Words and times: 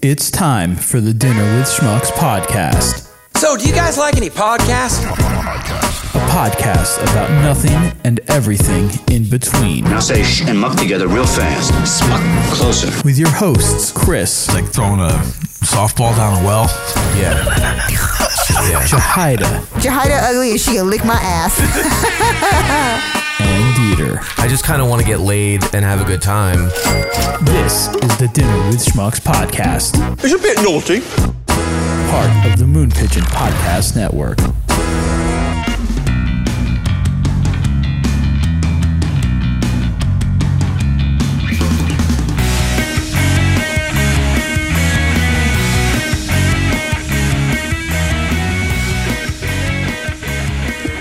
It's 0.00 0.30
time 0.30 0.76
for 0.76 1.00
the 1.00 1.12
Dinner 1.12 1.42
with 1.58 1.66
Schmucks 1.66 2.12
podcast. 2.12 3.10
So, 3.36 3.56
do 3.56 3.66
you 3.66 3.74
guys 3.74 3.98
like 3.98 4.16
any 4.16 4.30
podcasts? 4.30 5.02
A 5.04 6.20
podcast 6.30 7.02
about 7.10 7.28
nothing 7.42 7.98
and 8.04 8.20
everything 8.28 8.90
in 9.12 9.28
between. 9.28 9.82
Now 9.82 9.98
say 9.98 10.22
sh 10.22 10.42
and 10.42 10.56
muck 10.56 10.76
together 10.78 11.08
real 11.08 11.26
fast. 11.26 11.74
Smuck 11.98 12.22
closer. 12.54 12.92
With 13.04 13.18
your 13.18 13.30
hosts, 13.30 13.90
Chris, 13.90 14.46
like 14.54 14.66
throwing 14.66 15.00
a 15.00 15.10
softball 15.66 16.14
down 16.14 16.44
a 16.44 16.46
well. 16.46 16.66
yeah, 17.16 17.34
yeah, 18.70 18.84
Jahida, 18.86 19.60
Jahida 19.82 20.30
ugly 20.30 20.52
and 20.52 20.60
she 20.60 20.74
can 20.74 20.88
lick 20.88 21.04
my 21.04 21.18
ass. 21.20 21.58
and 23.40 23.74
Dieter. 24.16 24.42
I 24.42 24.48
just 24.48 24.64
kind 24.64 24.80
of 24.82 24.88
want 24.88 25.00
to 25.02 25.06
get 25.06 25.20
laid 25.20 25.62
and 25.74 25.84
have 25.84 26.00
a 26.00 26.04
good 26.04 26.22
time. 26.22 26.66
This 27.44 27.88
is 27.88 28.16
the 28.18 28.30
Dinner 28.32 28.68
with 28.68 28.84
Schmucks 28.84 29.20
podcast, 29.20 29.94
It's 30.24 30.32
a 30.34 30.38
bit 30.38 30.58
naughty. 30.62 31.00
part 32.10 32.46
of 32.52 32.58
the 32.58 32.66
Moon 32.66 32.90
Pigeon 32.90 33.22
Podcast 33.24 33.96
Network. 33.96 34.38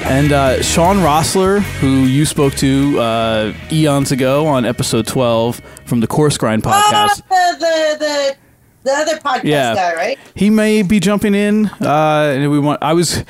And 0.09 0.31
uh, 0.31 0.61
Sean 0.63 0.97
Rossler, 0.97 1.59
who 1.59 2.05
you 2.05 2.25
spoke 2.25 2.53
to 2.55 2.97
uh, 2.99 3.53
eons 3.71 4.11
ago 4.13 4.47
on 4.47 4.65
episode 4.65 5.05
12 5.05 5.61
from 5.85 5.99
the 5.99 6.07
Course 6.07 6.37
Grind 6.37 6.63
podcast. 6.63 7.21
Oh, 7.29 7.55
the, 7.59 7.59
the 7.59 8.05
the 8.05 8.35
the 8.83 8.91
other 8.93 9.17
podcast 9.17 9.43
Yeah. 9.43 9.75
guy, 9.75 9.93
right? 9.95 10.17
he 10.33 10.49
may 10.49 10.81
be 10.81 11.01
jumping 11.01 11.35
in. 11.35 11.65
Uh, 11.81 12.31
and 12.35 12.49
we 12.49 12.57
want. 12.57 12.81
I 12.81 12.93
was. 12.93 13.25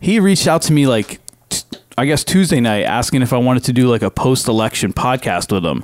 He 0.00 0.20
reached 0.20 0.46
out 0.46 0.60
to 0.62 0.72
me 0.74 0.86
like, 0.86 1.18
t- 1.48 1.62
I 1.96 2.04
guess 2.04 2.22
Tuesday 2.24 2.60
night, 2.60 2.82
asking 2.82 3.22
if 3.22 3.32
I 3.32 3.38
wanted 3.38 3.64
to 3.64 3.72
do 3.72 3.88
like 3.88 4.02
a 4.02 4.10
post-election 4.10 4.92
podcast 4.92 5.50
with 5.50 5.64
him, 5.64 5.82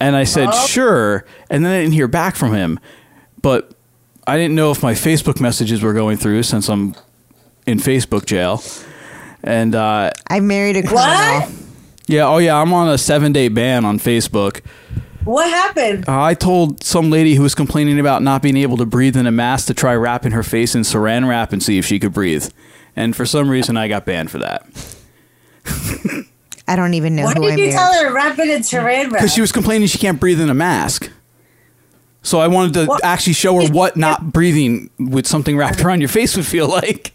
and 0.00 0.16
I 0.16 0.24
said 0.24 0.50
sure. 0.52 1.24
And 1.48 1.64
then 1.64 1.72
I 1.72 1.80
didn't 1.82 1.94
hear 1.94 2.08
back 2.08 2.34
from 2.34 2.52
him, 2.54 2.80
but 3.40 3.70
I 4.26 4.36
didn't 4.36 4.56
know 4.56 4.72
if 4.72 4.82
my 4.82 4.94
Facebook 4.94 5.40
messages 5.40 5.80
were 5.80 5.92
going 5.94 6.16
through 6.16 6.42
since 6.42 6.68
I'm 6.68 6.96
in 7.66 7.78
Facebook 7.78 8.26
jail. 8.26 8.60
And 9.44 9.74
uh, 9.74 10.10
I 10.28 10.40
married 10.40 10.76
a 10.76 10.82
criminal. 10.82 11.04
What? 11.04 11.48
yeah, 12.06 12.26
oh 12.26 12.38
yeah, 12.38 12.56
I'm 12.60 12.72
on 12.72 12.88
a 12.88 12.96
seven-day 12.98 13.48
ban 13.48 13.84
on 13.84 13.98
Facebook. 13.98 14.62
What 15.24 15.48
happened? 15.48 16.08
Uh, 16.08 16.22
I 16.22 16.34
told 16.34 16.82
some 16.82 17.10
lady 17.10 17.34
who 17.34 17.42
was 17.42 17.54
complaining 17.54 17.98
about 18.00 18.22
not 18.22 18.42
being 18.42 18.56
able 18.56 18.76
to 18.78 18.84
breathe 18.86 19.16
in 19.16 19.26
a 19.26 19.30
mask 19.30 19.66
to 19.68 19.74
try 19.74 19.94
wrapping 19.94 20.32
her 20.32 20.42
face 20.42 20.74
in 20.74 20.82
saran 20.82 21.28
wrap 21.28 21.52
and 21.52 21.62
see 21.62 21.78
if 21.78 21.86
she 21.86 21.98
could 21.98 22.12
breathe. 22.12 22.50
And 22.96 23.14
for 23.16 23.24
some 23.26 23.48
reason, 23.48 23.76
I 23.76 23.88
got 23.88 24.04
banned 24.04 24.30
for 24.30 24.38
that. 24.38 24.66
I 26.68 26.76
don't 26.76 26.94
even 26.94 27.14
know 27.16 27.24
Why 27.24 27.34
who 27.34 27.44
I 27.44 27.50
did 27.50 27.58
you 27.58 27.64
married. 27.66 27.72
tell 27.72 27.92
her 27.94 28.08
to 28.08 28.14
wrap 28.14 28.38
it 28.38 28.48
in 28.48 28.60
saran 28.62 29.04
wrap? 29.04 29.12
Because 29.12 29.34
she 29.34 29.40
was 29.40 29.52
complaining 29.52 29.88
she 29.88 29.98
can't 29.98 30.18
breathe 30.20 30.40
in 30.40 30.48
a 30.50 30.54
mask. 30.54 31.10
So 32.22 32.38
I 32.40 32.48
wanted 32.48 32.74
to 32.74 32.86
What? 32.86 33.04
actually 33.04 33.34
show 33.34 33.60
her 33.60 33.70
what 33.72 33.96
not 33.96 34.32
breathing 34.32 34.90
with 34.98 35.26
something 35.26 35.56
wrapped 35.56 35.82
around 35.82 36.00
your 36.00 36.08
face 36.08 36.36
would 36.36 36.46
feel 36.46 36.68
like. 36.82 37.13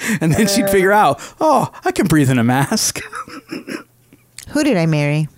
and 0.20 0.32
then 0.32 0.46
she'd 0.46 0.64
uh. 0.64 0.68
figure 0.68 0.92
out, 0.92 1.20
oh, 1.40 1.70
I 1.84 1.92
can 1.92 2.06
breathe 2.06 2.30
in 2.30 2.38
a 2.38 2.44
mask. 2.44 3.00
Who 4.50 4.64
did 4.64 4.76
I 4.76 4.86
marry? 4.86 5.28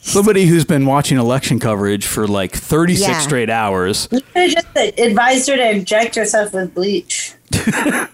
Somebody 0.00 0.46
who's 0.46 0.64
been 0.64 0.86
watching 0.86 1.18
election 1.18 1.58
coverage 1.58 2.06
for 2.06 2.28
like 2.28 2.52
36 2.52 3.08
Yeah. 3.08 3.18
straight 3.20 3.50
hours. 3.50 4.08
You 4.12 4.20
could 4.20 4.50
have 4.54 4.74
just 4.74 4.98
advised 5.00 5.48
her 5.48 5.56
to 5.56 5.70
inject 5.72 6.14
herself 6.14 6.52
with 6.54 6.74
bleach. 6.74 7.34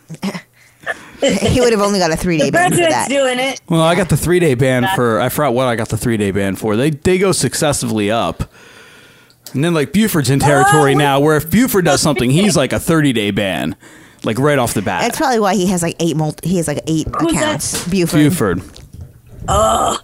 He 1.22 1.60
would 1.60 1.72
have 1.72 1.80
only 1.80 2.00
got 2.00 2.10
a 2.10 2.16
three 2.16 2.36
day 2.36 2.46
The 2.46 2.50
ban 2.50 2.72
for 2.72 2.78
president's 2.78 2.94
that. 2.96 3.08
doing 3.08 3.38
it. 3.38 3.60
Well, 3.68 3.80
I 3.80 3.94
got 3.94 4.08
the 4.08 4.16
three 4.16 4.40
day 4.40 4.54
ban 4.54 4.88
for 4.96 5.20
I 5.20 5.28
forgot 5.28 5.54
what 5.54 5.68
I 5.68 5.76
got 5.76 5.88
the 5.88 5.96
three 5.96 6.16
day 6.16 6.32
ban 6.32 6.56
for. 6.56 6.74
They 6.74 6.90
they 6.90 7.16
go 7.16 7.30
successively 7.30 8.10
up. 8.10 8.50
And 9.54 9.62
then 9.62 9.72
like 9.72 9.92
Buford's 9.92 10.30
in 10.30 10.40
territory 10.40 10.94
Oh, 10.94 10.98
now 10.98 11.20
where 11.20 11.36
if 11.36 11.48
Buford 11.48 11.84
does 11.84 12.00
something, 12.00 12.28
he's 12.28 12.56
like 12.56 12.72
a 12.72 12.80
thirty 12.80 13.12
day 13.12 13.30
ban. 13.30 13.76
Like 14.24 14.38
right 14.38 14.58
off 14.58 14.74
the 14.74 14.82
bat. 14.82 15.02
That's 15.02 15.18
probably 15.18 15.40
why 15.40 15.54
he 15.54 15.66
has 15.66 15.82
like 15.82 15.96
eight 16.00 16.16
multi- 16.16 16.48
he 16.48 16.56
has 16.58 16.68
like 16.68 16.80
eight 16.86 17.08
Who's 17.18 17.32
accounts. 17.32 17.88
Buford. 17.88 18.20
Buford. 18.30 18.62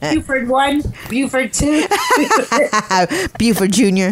Buford 0.00 0.48
one, 0.48 0.82
Buford 1.08 1.52
two. 1.52 1.84
Buford 3.38 3.72
Jr. 3.72 4.10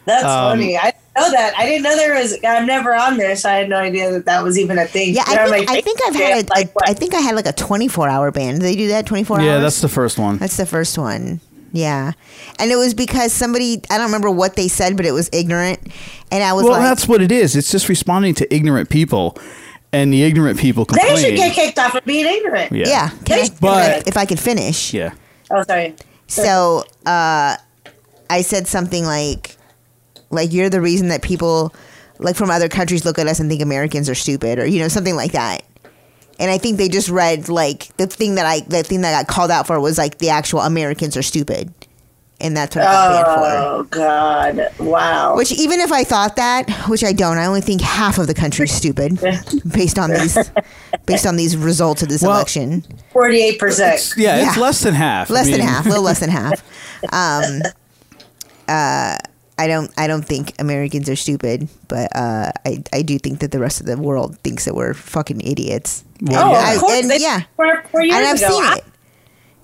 That's 0.06 0.24
Um, 0.24 0.52
funny. 0.58 0.76
I 0.76 0.90
didn't 0.90 0.96
know 1.16 1.30
that. 1.30 1.54
I 1.58 1.66
didn't 1.66 1.82
know 1.82 1.94
there 1.96 2.14
was. 2.14 2.36
I'm 2.44 2.66
never 2.66 2.94
on 2.94 3.16
there, 3.16 3.36
so 3.36 3.48
I 3.50 3.54
had 3.54 3.68
no 3.68 3.76
idea 3.76 4.10
that 4.10 4.24
that 4.24 4.42
was 4.42 4.58
even 4.58 4.78
a 4.78 4.86
thing. 4.86 5.14
Yeah, 5.14 5.24
They're 5.26 5.40
I 5.44 5.50
think, 5.50 5.68
my 5.68 5.76
I 5.76 5.80
think 5.82 6.00
I've 6.06 6.14
had 6.16 6.44
a, 6.44 6.48
like 6.48 6.68
a- 6.74 6.90
I 6.90 6.94
think 6.94 7.14
I 7.14 7.20
had 7.20 7.34
like 7.36 7.46
a 7.46 7.52
24 7.52 8.08
hour 8.08 8.30
ban. 8.32 8.54
Did 8.54 8.62
they 8.62 8.74
do 8.76 8.88
that 8.88 9.06
24 9.06 9.36
hours? 9.38 9.46
Yeah, 9.46 9.58
that's 9.60 9.80
the 9.82 9.88
first 9.88 10.18
one. 10.18 10.38
That's 10.38 10.56
the 10.56 10.66
first 10.66 10.98
one. 10.98 11.40
Yeah. 11.72 12.12
And 12.58 12.70
it 12.70 12.76
was 12.76 12.94
because 12.94 13.32
somebody, 13.32 13.80
I 13.90 13.96
don't 13.96 14.06
remember 14.06 14.30
what 14.30 14.56
they 14.56 14.68
said, 14.68 14.96
but 14.96 15.06
it 15.06 15.12
was 15.12 15.30
ignorant. 15.32 15.78
And 16.32 16.42
I 16.42 16.52
was 16.52 16.64
Well, 16.64 16.72
like, 16.72 16.82
that's 16.82 17.06
what 17.06 17.22
it 17.22 17.30
is. 17.32 17.54
It's 17.56 17.70
just 17.70 17.88
responding 17.88 18.34
to 18.36 18.54
ignorant 18.54 18.88
people, 18.90 19.36
and 19.92 20.12
the 20.12 20.22
ignorant 20.22 20.58
people 20.58 20.84
complain. 20.84 21.14
they 21.16 21.22
should 21.22 21.36
get 21.36 21.54
kicked 21.54 21.78
off 21.78 21.92
for 21.92 22.00
being 22.02 22.26
ignorant. 22.26 22.72
yeah. 22.72 22.86
yeah. 22.88 23.08
Can 23.24 23.40
I, 23.40 23.48
But- 23.60 24.08
if 24.08 24.16
I 24.16 24.24
could 24.26 24.40
finish. 24.40 24.92
Yeah. 24.94 25.12
Oh, 25.50 25.62
sorry. 25.64 25.94
So 26.28 26.84
uh, 27.06 27.56
I 28.30 28.42
said 28.42 28.66
something 28.68 29.04
like, 29.04 29.56
like 30.30 30.52
you're 30.52 30.70
the 30.70 30.80
reason 30.80 31.08
that 31.08 31.22
people, 31.22 31.74
like 32.18 32.36
from 32.36 32.50
other 32.50 32.68
countries, 32.68 33.04
look 33.04 33.18
at 33.18 33.26
us 33.26 33.40
and 33.40 33.50
think 33.50 33.60
Americans 33.62 34.08
are 34.08 34.14
stupid, 34.14 34.58
or 34.60 34.66
you 34.66 34.78
know 34.78 34.86
something 34.88 35.16
like 35.16 35.32
that. 35.32 35.62
And 36.40 36.50
I 36.50 36.56
think 36.58 36.78
they 36.78 36.88
just 36.88 37.10
read 37.10 37.48
like 37.50 37.94
the 37.98 38.06
thing 38.06 38.36
that 38.36 38.46
I, 38.46 38.60
the 38.60 38.82
thing 38.82 39.02
that 39.02 39.14
I 39.14 39.22
got 39.22 39.28
called 39.28 39.50
out 39.50 39.66
for 39.66 39.78
was 39.78 39.98
like 39.98 40.18
the 40.18 40.30
actual 40.30 40.60
Americans 40.60 41.14
are 41.16 41.22
stupid, 41.22 41.70
and 42.40 42.56
that's 42.56 42.74
what 42.74 42.86
I 42.86 42.90
got 42.92 43.26
banned 43.26 43.38
for. 43.38 43.68
Oh 43.68 43.82
God! 43.90 44.68
Wow. 44.78 45.36
Which 45.36 45.52
even 45.52 45.80
if 45.80 45.92
I 45.92 46.02
thought 46.02 46.36
that, 46.36 46.70
which 46.88 47.04
I 47.04 47.12
don't, 47.12 47.36
I 47.36 47.44
only 47.44 47.60
think 47.60 47.82
half 47.82 48.16
of 48.16 48.26
the 48.26 48.32
country's 48.32 48.72
stupid 48.72 49.20
based 49.74 49.98
on 49.98 50.08
these, 50.10 50.38
based 51.04 51.26
on 51.26 51.36
these 51.36 51.58
results 51.58 52.02
of 52.02 52.08
this 52.08 52.22
Well, 52.22 52.32
election. 52.32 52.84
Forty-eight 53.12 53.58
percent. 53.58 54.14
Yeah, 54.16 54.48
it's 54.48 54.56
less 54.56 54.80
than 54.80 54.94
half. 54.94 55.30
I 55.30 55.34
less 55.34 55.50
than 55.50 55.60
half, 55.60 55.84
a 55.84 55.90
little 55.90 56.04
less 56.04 56.20
than 56.20 56.30
half. 56.30 56.62
Um, 57.14 57.62
uh, 58.68 59.16
I 59.62 59.66
don't, 59.66 59.90
I 59.96 60.06
don't 60.06 60.24
think 60.24 60.54
Americans 60.58 61.08
are 61.08 61.16
stupid, 61.16 61.68
but 61.88 62.14
uh, 62.16 62.50
I, 62.64 62.82
I 62.92 63.02
do 63.02 63.18
think 63.18 63.40
that 63.40 63.50
the 63.52 63.58
rest 63.58 63.80
of 63.80 63.86
the 63.86 63.96
world 63.96 64.38
thinks 64.38 64.64
that 64.64 64.74
we're 64.74 64.94
fucking 64.94 65.40
idiots. 65.42 66.04
Well, 66.22 66.48
Oh, 66.48 66.52
yeah. 66.52 66.74
of 66.74 66.80
course. 66.80 67.04
and 67.04 67.12
yeah. 67.20 67.42
Four, 67.56 67.82
four 67.90 68.02
years 68.02 68.16
and 68.16 68.26
I've 68.26 68.36
ago. 68.38 68.48
seen 68.50 68.64
I- 68.64 68.76
it, 68.76 68.84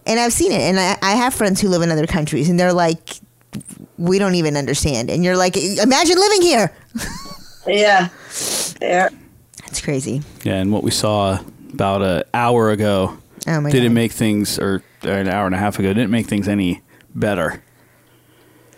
and 0.06 0.20
I've 0.20 0.32
seen 0.32 0.52
it, 0.52 0.60
and 0.60 0.78
I, 0.78 0.96
I 1.02 1.16
have 1.16 1.34
friends 1.34 1.60
who 1.60 1.68
live 1.68 1.82
in 1.82 1.90
other 1.90 2.06
countries, 2.06 2.48
and 2.48 2.58
they're 2.60 2.72
like, 2.72 3.16
we 3.98 4.18
don't 4.18 4.34
even 4.34 4.56
understand, 4.56 5.10
and 5.10 5.24
you're 5.24 5.36
like, 5.36 5.56
imagine 5.56 6.16
living 6.18 6.42
here. 6.42 6.72
Yeah. 7.66 8.10
Yeah. 8.80 9.08
It's 9.66 9.80
crazy. 9.80 10.22
Yeah, 10.44 10.54
and 10.54 10.72
what 10.72 10.84
we 10.84 10.92
saw 10.92 11.40
about 11.72 12.00
an 12.00 12.22
hour 12.32 12.70
ago 12.70 13.18
Oh 13.48 13.60
my 13.60 13.70
didn't 13.72 13.88
God. 13.88 13.94
make 13.94 14.12
things, 14.12 14.56
or 14.60 14.84
an 15.02 15.26
hour 15.28 15.46
and 15.46 15.54
a 15.54 15.58
half 15.58 15.76
ago, 15.80 15.88
didn't 15.88 16.10
make 16.12 16.26
things 16.26 16.46
any 16.46 16.82
better. 17.14 17.64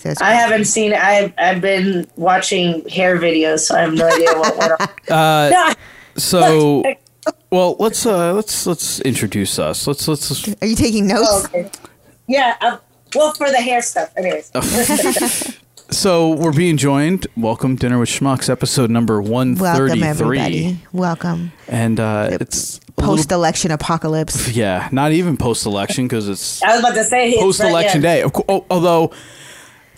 So 0.08 0.12
it's 0.12 0.22
I 0.22 0.32
haven't 0.32 0.64
seen. 0.64 0.94
I've 0.94 1.34
I've 1.36 1.60
been 1.60 2.06
watching 2.16 2.88
hair 2.88 3.18
videos, 3.18 3.60
so 3.60 3.76
I 3.76 3.80
have 3.80 3.92
no 3.92 4.06
idea 4.06 4.32
what 4.38 4.56
went 4.56 4.72
on. 4.80 4.88
Uh, 5.10 5.50
No, 6.14 6.20
so, 6.20 6.82
well, 7.50 7.76
let's 7.78 8.06
uh, 8.06 8.32
let's 8.32 8.66
let's 8.66 9.00
introduce 9.00 9.58
us. 9.58 9.86
Let's 9.86 10.08
let's. 10.08 10.48
Are 10.62 10.66
you 10.66 10.76
taking 10.76 11.06
notes? 11.06 11.28
Oh, 11.30 11.44
okay. 11.44 11.70
Yeah. 12.26 12.56
Um, 12.62 12.78
well, 13.14 13.34
for 13.34 13.50
the 13.50 13.58
hair 13.58 13.82
stuff, 13.82 14.10
anyways. 14.16 14.50
So 15.90 16.34
we're 16.34 16.52
being 16.52 16.76
joined. 16.76 17.26
Welcome, 17.36 17.76
dinner 17.76 17.98
with 17.98 18.08
schmucks, 18.10 18.50
episode 18.50 18.90
number 18.90 19.22
one 19.22 19.54
Welcome 19.54 20.02
everybody. 20.02 20.80
Welcome. 20.92 21.52
and 21.66 21.98
uh, 21.98 22.28
it's 22.32 22.80
Post 22.98 23.32
election 23.32 23.70
apocalypse. 23.70 24.48
Yeah, 24.48 24.88
not 24.92 25.12
even 25.12 25.36
post 25.36 25.66
election 25.66 26.06
because 26.06 26.28
it's 26.28 26.62
I 26.62 26.72
was 26.72 26.80
about 26.80 26.94
to 26.94 27.04
say 27.04 27.38
post 27.38 27.60
election 27.60 28.02
right, 28.02 28.08
yeah. 28.08 28.14
day. 28.16 28.22
Of 28.22 28.32
course, 28.32 28.46
oh, 28.48 28.66
although, 28.70 29.12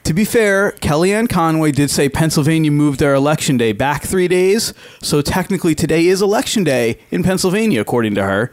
to 0.05 0.14
be 0.14 0.25
fair, 0.25 0.73
Kellyanne 0.81 1.29
Conway 1.29 1.73
did 1.73 1.91
say 1.91 2.08
Pennsylvania 2.08 2.70
moved 2.70 3.00
their 3.00 3.14
election 3.14 3.56
day 3.56 3.73
back 3.73 4.02
three 4.02 4.29
days. 4.29 4.75
So 5.02 5.23
technically, 5.23 5.75
today 5.75 6.06
is 6.06 6.23
election 6.23 6.64
day 6.64 6.99
in 7.11 7.23
Pennsylvania, 7.23 7.81
according 7.81 8.14
to 8.17 8.23
her, 8.25 8.52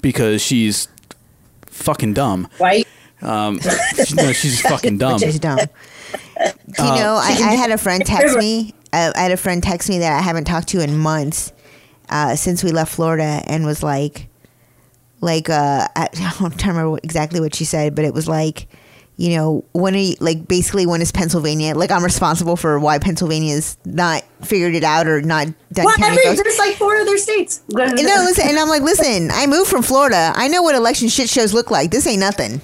because 0.00 0.42
she's 0.42 0.88
fucking 1.66 2.14
dumb. 2.14 2.48
White. 2.58 2.86
Um, 3.22 3.60
she- 3.60 4.14
no, 4.14 4.32
she's 4.32 4.60
fucking 4.60 4.98
dumb. 4.98 5.18
She's 5.18 5.38
dumb. 5.38 5.58
Do 5.58 6.82
you 6.82 6.90
know, 6.90 7.18
I, 7.22 7.28
I 7.40 7.54
had 7.54 7.70
a 7.70 7.78
friend 7.78 8.04
text 8.06 8.36
me. 8.36 8.74
Uh, 8.92 9.12
I 9.14 9.20
had 9.20 9.32
a 9.32 9.36
friend 9.36 9.62
text 9.62 9.88
me 9.88 9.98
that 9.98 10.18
I 10.18 10.22
haven't 10.22 10.44
talked 10.44 10.68
to 10.68 10.80
in 10.80 10.96
months 10.98 11.52
uh, 12.08 12.36
since 12.36 12.62
we 12.62 12.70
left 12.70 12.94
Florida, 12.94 13.42
and 13.46 13.64
was 13.64 13.82
like, 13.82 14.28
like 15.20 15.48
uh, 15.48 15.88
I, 15.96 16.08
don't 16.38 16.66
remember 16.66 16.98
exactly 17.02 17.40
what 17.40 17.54
she 17.54 17.64
said, 17.64 17.94
but 17.94 18.04
it 18.04 18.14
was 18.14 18.28
like, 18.28 18.66
you 19.16 19.36
know, 19.36 19.64
when 19.72 19.94
are 19.94 19.98
you, 19.98 20.16
like 20.20 20.48
basically 20.48 20.86
when 20.86 21.00
is 21.00 21.12
Pennsylvania? 21.12 21.74
Like 21.74 21.90
I'm 21.90 22.02
responsible 22.02 22.56
for 22.56 22.78
why 22.80 22.98
Pennsylvania's 22.98 23.76
not 23.84 24.24
figured 24.42 24.74
it 24.74 24.82
out 24.82 25.06
or 25.06 25.22
not 25.22 25.46
done. 25.72 25.84
Well, 25.84 25.94
every, 26.02 26.24
votes. 26.24 26.42
there's 26.42 26.58
like 26.58 26.76
four 26.76 26.96
other 26.96 27.16
states. 27.18 27.62
No, 27.68 27.84
listen, 27.84 28.48
and 28.48 28.58
I'm 28.58 28.68
like, 28.68 28.82
listen, 28.82 29.30
I 29.30 29.46
moved 29.46 29.70
from 29.70 29.82
Florida. 29.82 30.32
I 30.34 30.48
know 30.48 30.62
what 30.62 30.74
election 30.74 31.08
shit 31.08 31.28
shows 31.28 31.54
look 31.54 31.70
like. 31.70 31.90
This 31.90 32.06
ain't 32.06 32.20
nothing. 32.20 32.60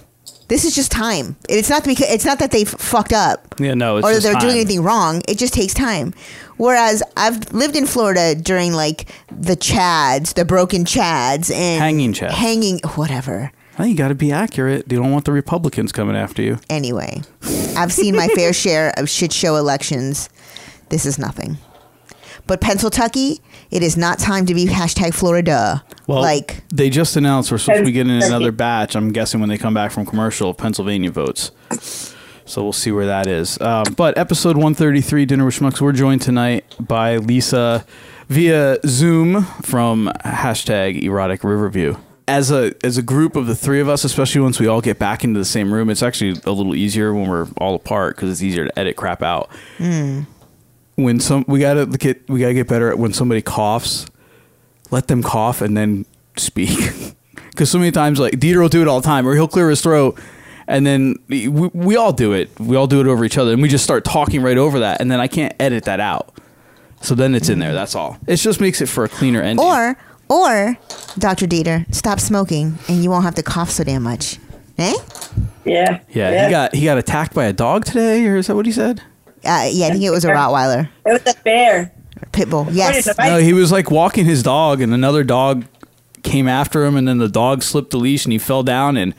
This 0.48 0.64
is 0.64 0.74
just 0.74 0.90
time. 0.90 1.36
It's 1.48 1.70
not 1.70 1.84
because 1.84 2.10
it's 2.10 2.24
not 2.24 2.40
that 2.40 2.50
they 2.50 2.64
fucked 2.64 3.12
up 3.12 3.54
Yeah, 3.60 3.74
no, 3.74 3.98
it's 3.98 4.06
or 4.06 4.10
just 4.10 4.24
they're 4.24 4.34
doing 4.34 4.56
anything 4.56 4.82
wrong. 4.82 5.22
It 5.28 5.38
just 5.38 5.54
takes 5.54 5.72
time. 5.72 6.12
Whereas 6.56 7.04
I've 7.16 7.52
lived 7.52 7.76
in 7.76 7.86
Florida 7.86 8.34
during 8.34 8.72
like 8.72 9.08
the 9.30 9.56
Chads, 9.56 10.34
the 10.34 10.44
broken 10.44 10.84
Chads, 10.84 11.52
and 11.52 11.80
Hanging 11.80 12.12
Chads. 12.12 12.32
hanging 12.32 12.80
whatever. 12.96 13.52
Well, 13.78 13.88
you 13.88 13.96
got 13.96 14.08
to 14.08 14.14
be 14.14 14.32
accurate. 14.32 14.90
You 14.90 14.98
don't 14.98 15.12
want 15.12 15.24
the 15.24 15.32
Republicans 15.32 15.92
coming 15.92 16.16
after 16.16 16.42
you. 16.42 16.58
Anyway, 16.68 17.22
I've 17.76 17.92
seen 17.92 18.14
my 18.14 18.28
fair 18.28 18.52
share 18.64 18.92
of 18.96 19.08
shit 19.08 19.32
show 19.32 19.56
elections. 19.56 20.28
This 20.90 21.06
is 21.06 21.18
nothing. 21.18 21.56
But 22.46 22.60
Pennsylvania, 22.60 23.36
it 23.70 23.82
is 23.82 23.96
not 23.96 24.18
time 24.18 24.44
to 24.46 24.54
be 24.54 24.66
hashtag 24.66 25.14
Florida. 25.14 25.84
Well, 26.06 26.20
like 26.20 26.64
they 26.68 26.90
just 26.90 27.16
announced 27.16 27.52
we're 27.52 27.58
supposed 27.58 27.80
to 27.80 27.84
be 27.84 27.92
getting 27.92 28.22
another 28.22 28.50
batch. 28.50 28.96
I'm 28.96 29.12
guessing 29.12 29.40
when 29.40 29.48
they 29.48 29.58
come 29.58 29.72
back 29.74 29.92
from 29.92 30.04
commercial 30.04 30.52
Pennsylvania 30.52 31.10
votes. 31.10 31.52
So 32.44 32.64
we'll 32.64 32.72
see 32.72 32.90
where 32.90 33.06
that 33.06 33.28
is. 33.28 33.60
Um, 33.60 33.84
but 33.96 34.18
episode 34.18 34.56
133, 34.56 35.24
Dinner 35.26 35.44
with 35.44 35.54
Schmucks, 35.54 35.80
we're 35.80 35.92
joined 35.92 36.22
tonight 36.22 36.64
by 36.80 37.18
Lisa 37.18 37.86
via 38.28 38.78
Zoom 38.84 39.44
from 39.62 40.10
hashtag 40.24 41.00
Erotic 41.00 41.44
Riverview. 41.44 41.94
As 42.30 42.50
a 42.50 42.72
as 42.84 42.96
a 42.96 43.02
group 43.02 43.36
of 43.36 43.46
the 43.46 43.56
three 43.56 43.80
of 43.80 43.88
us, 43.88 44.04
especially 44.04 44.40
once 44.40 44.60
we 44.60 44.66
all 44.66 44.80
get 44.80 44.98
back 44.98 45.24
into 45.24 45.38
the 45.38 45.44
same 45.44 45.74
room, 45.74 45.90
it's 45.90 46.02
actually 46.02 46.40
a 46.44 46.52
little 46.52 46.74
easier 46.74 47.12
when 47.12 47.28
we're 47.28 47.48
all 47.58 47.74
apart 47.74 48.16
because 48.16 48.30
it's 48.30 48.42
easier 48.42 48.66
to 48.66 48.78
edit 48.78 48.96
crap 48.96 49.22
out. 49.22 49.50
Hmm. 49.78 50.22
When 50.94 51.18
some 51.18 51.44
we 51.48 51.58
gotta 51.58 51.86
get 51.86 52.28
we 52.28 52.40
gotta 52.40 52.54
get 52.54 52.68
better 52.68 52.88
at 52.88 52.98
when 52.98 53.12
somebody 53.12 53.42
coughs 53.42 54.06
let 54.90 55.08
them 55.08 55.22
cough 55.22 55.60
and 55.60 55.76
then 55.76 56.06
speak. 56.36 56.78
Because 57.50 57.68
so 57.68 57.78
many 57.78 57.90
times, 57.90 58.18
like 58.18 58.34
Dieter 58.34 58.62
will 58.62 58.68
do 58.68 58.80
it 58.80 58.88
all 58.88 59.00
the 59.00 59.04
time, 59.04 59.26
or 59.26 59.34
he'll 59.34 59.48
clear 59.48 59.68
his 59.68 59.82
throat, 59.82 60.18
and 60.66 60.86
then 60.86 61.16
we, 61.28 61.48
we 61.48 61.96
all 61.96 62.12
do 62.12 62.32
it. 62.32 62.48
We 62.58 62.76
all 62.76 62.86
do 62.86 63.00
it 63.00 63.06
over 63.06 63.22
each 63.24 63.36
other, 63.36 63.52
and 63.52 63.60
we 63.60 63.68
just 63.68 63.84
start 63.84 64.04
talking 64.04 64.40
right 64.40 64.56
over 64.56 64.78
that, 64.78 65.00
and 65.00 65.10
then 65.10 65.20
I 65.20 65.26
can't 65.26 65.52
edit 65.60 65.84
that 65.84 66.00
out. 66.00 66.32
So 67.02 67.14
then 67.14 67.34
it's 67.34 67.48
in 67.50 67.58
there. 67.58 67.70
Hmm. 67.70 67.76
That's 67.76 67.94
all. 67.94 68.18
It 68.26 68.36
just 68.36 68.60
makes 68.60 68.80
it 68.80 68.86
for 68.86 69.04
a 69.04 69.08
cleaner 69.08 69.42
ending. 69.42 69.66
Or, 69.66 69.96
or, 70.30 70.78
Dr. 71.18 71.46
Dieter, 71.46 71.92
stop 71.94 72.20
smoking 72.20 72.78
and 72.88 73.02
you 73.02 73.10
won't 73.10 73.24
have 73.24 73.34
to 73.34 73.42
cough 73.42 73.70
so 73.70 73.84
damn 73.84 74.02
much. 74.02 74.38
Eh? 74.78 74.94
Yeah. 75.64 76.00
yeah, 76.08 76.44
he 76.46 76.50
got 76.50 76.74
he 76.74 76.84
got 76.86 76.96
attacked 76.96 77.34
by 77.34 77.44
a 77.44 77.52
dog 77.52 77.84
today, 77.84 78.24
or 78.26 78.36
is 78.36 78.46
that 78.46 78.56
what 78.56 78.64
he 78.64 78.72
said? 78.72 79.00
Uh, 79.44 79.68
yeah, 79.70 79.86
I 79.86 79.90
think 79.90 80.02
it 80.02 80.10
was 80.10 80.24
a 80.24 80.28
Rottweiler. 80.30 80.88
It 81.04 81.24
was 81.24 81.34
a 81.34 81.38
bear. 81.42 81.92
Pitbull. 82.32 82.68
Yes. 82.72 82.88
What 82.88 82.96
is 82.96 83.06
it? 83.08 83.16
No, 83.18 83.38
he 83.38 83.52
was 83.52 83.70
like 83.70 83.90
walking 83.90 84.24
his 84.24 84.42
dog, 84.42 84.80
and 84.80 84.94
another 84.94 85.22
dog 85.24 85.66
came 86.22 86.48
after 86.48 86.84
him, 86.84 86.96
and 86.96 87.06
then 87.06 87.18
the 87.18 87.28
dog 87.28 87.62
slipped 87.62 87.90
the 87.90 87.98
leash, 87.98 88.24
and 88.24 88.32
he 88.32 88.38
fell 88.38 88.62
down 88.62 88.96
and 88.96 89.14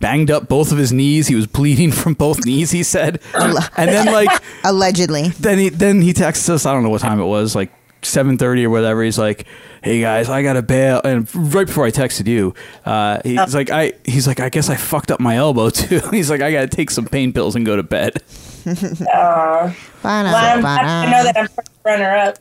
banged 0.00 0.30
up 0.30 0.48
both 0.48 0.70
of 0.70 0.78
his 0.78 0.92
knees. 0.92 1.26
He 1.28 1.34
was 1.34 1.46
bleeding 1.46 1.90
from 1.92 2.14
both 2.14 2.44
knees. 2.44 2.70
He 2.70 2.82
said, 2.82 3.20
and 3.34 3.88
then 3.88 4.06
like 4.12 4.30
Allegedly. 4.64 5.28
then 5.40 5.58
he 5.58 5.68
then 5.70 6.02
he 6.02 6.12
texts 6.12 6.48
us. 6.48 6.66
I 6.66 6.72
don't 6.72 6.82
know 6.82 6.90
what 6.90 7.00
time 7.00 7.20
it 7.20 7.24
was, 7.26 7.54
like 7.56 7.72
seven 8.04 8.38
thirty 8.38 8.64
or 8.64 8.70
whatever. 8.70 9.02
He's 9.02 9.18
like, 9.18 9.46
"Hey 9.82 10.00
guys, 10.00 10.28
I 10.28 10.42
got 10.42 10.54
to 10.54 10.62
bail." 10.62 11.00
And 11.04 11.32
right 11.52 11.66
before 11.66 11.84
I 11.86 11.90
texted 11.90 12.26
you, 12.26 12.54
uh, 12.84 13.20
he's 13.24 13.54
like, 13.54 13.70
"I," 13.70 13.92
he's 14.04 14.26
like, 14.26 14.40
"I 14.40 14.48
guess 14.48 14.68
I 14.68 14.76
fucked 14.76 15.10
up 15.10 15.20
my 15.20 15.36
elbow 15.36 15.70
too." 15.70 16.00
he's 16.10 16.30
like, 16.30 16.40
"I 16.40 16.52
got 16.52 16.62
to 16.62 16.68
take 16.68 16.90
some 16.90 17.06
pain 17.06 17.32
pills 17.32 17.56
and 17.56 17.64
go 17.66 17.76
to 17.76 17.82
bed." 17.82 18.22
Well, 19.14 19.74
I'm 20.04 20.62
happy 20.62 21.10
know 21.10 21.24
that 21.24 21.36
I'm 21.36 21.48
first 21.48 21.70
runner 21.84 22.16
up. 22.16 22.38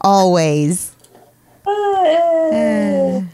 Always. 0.00 0.94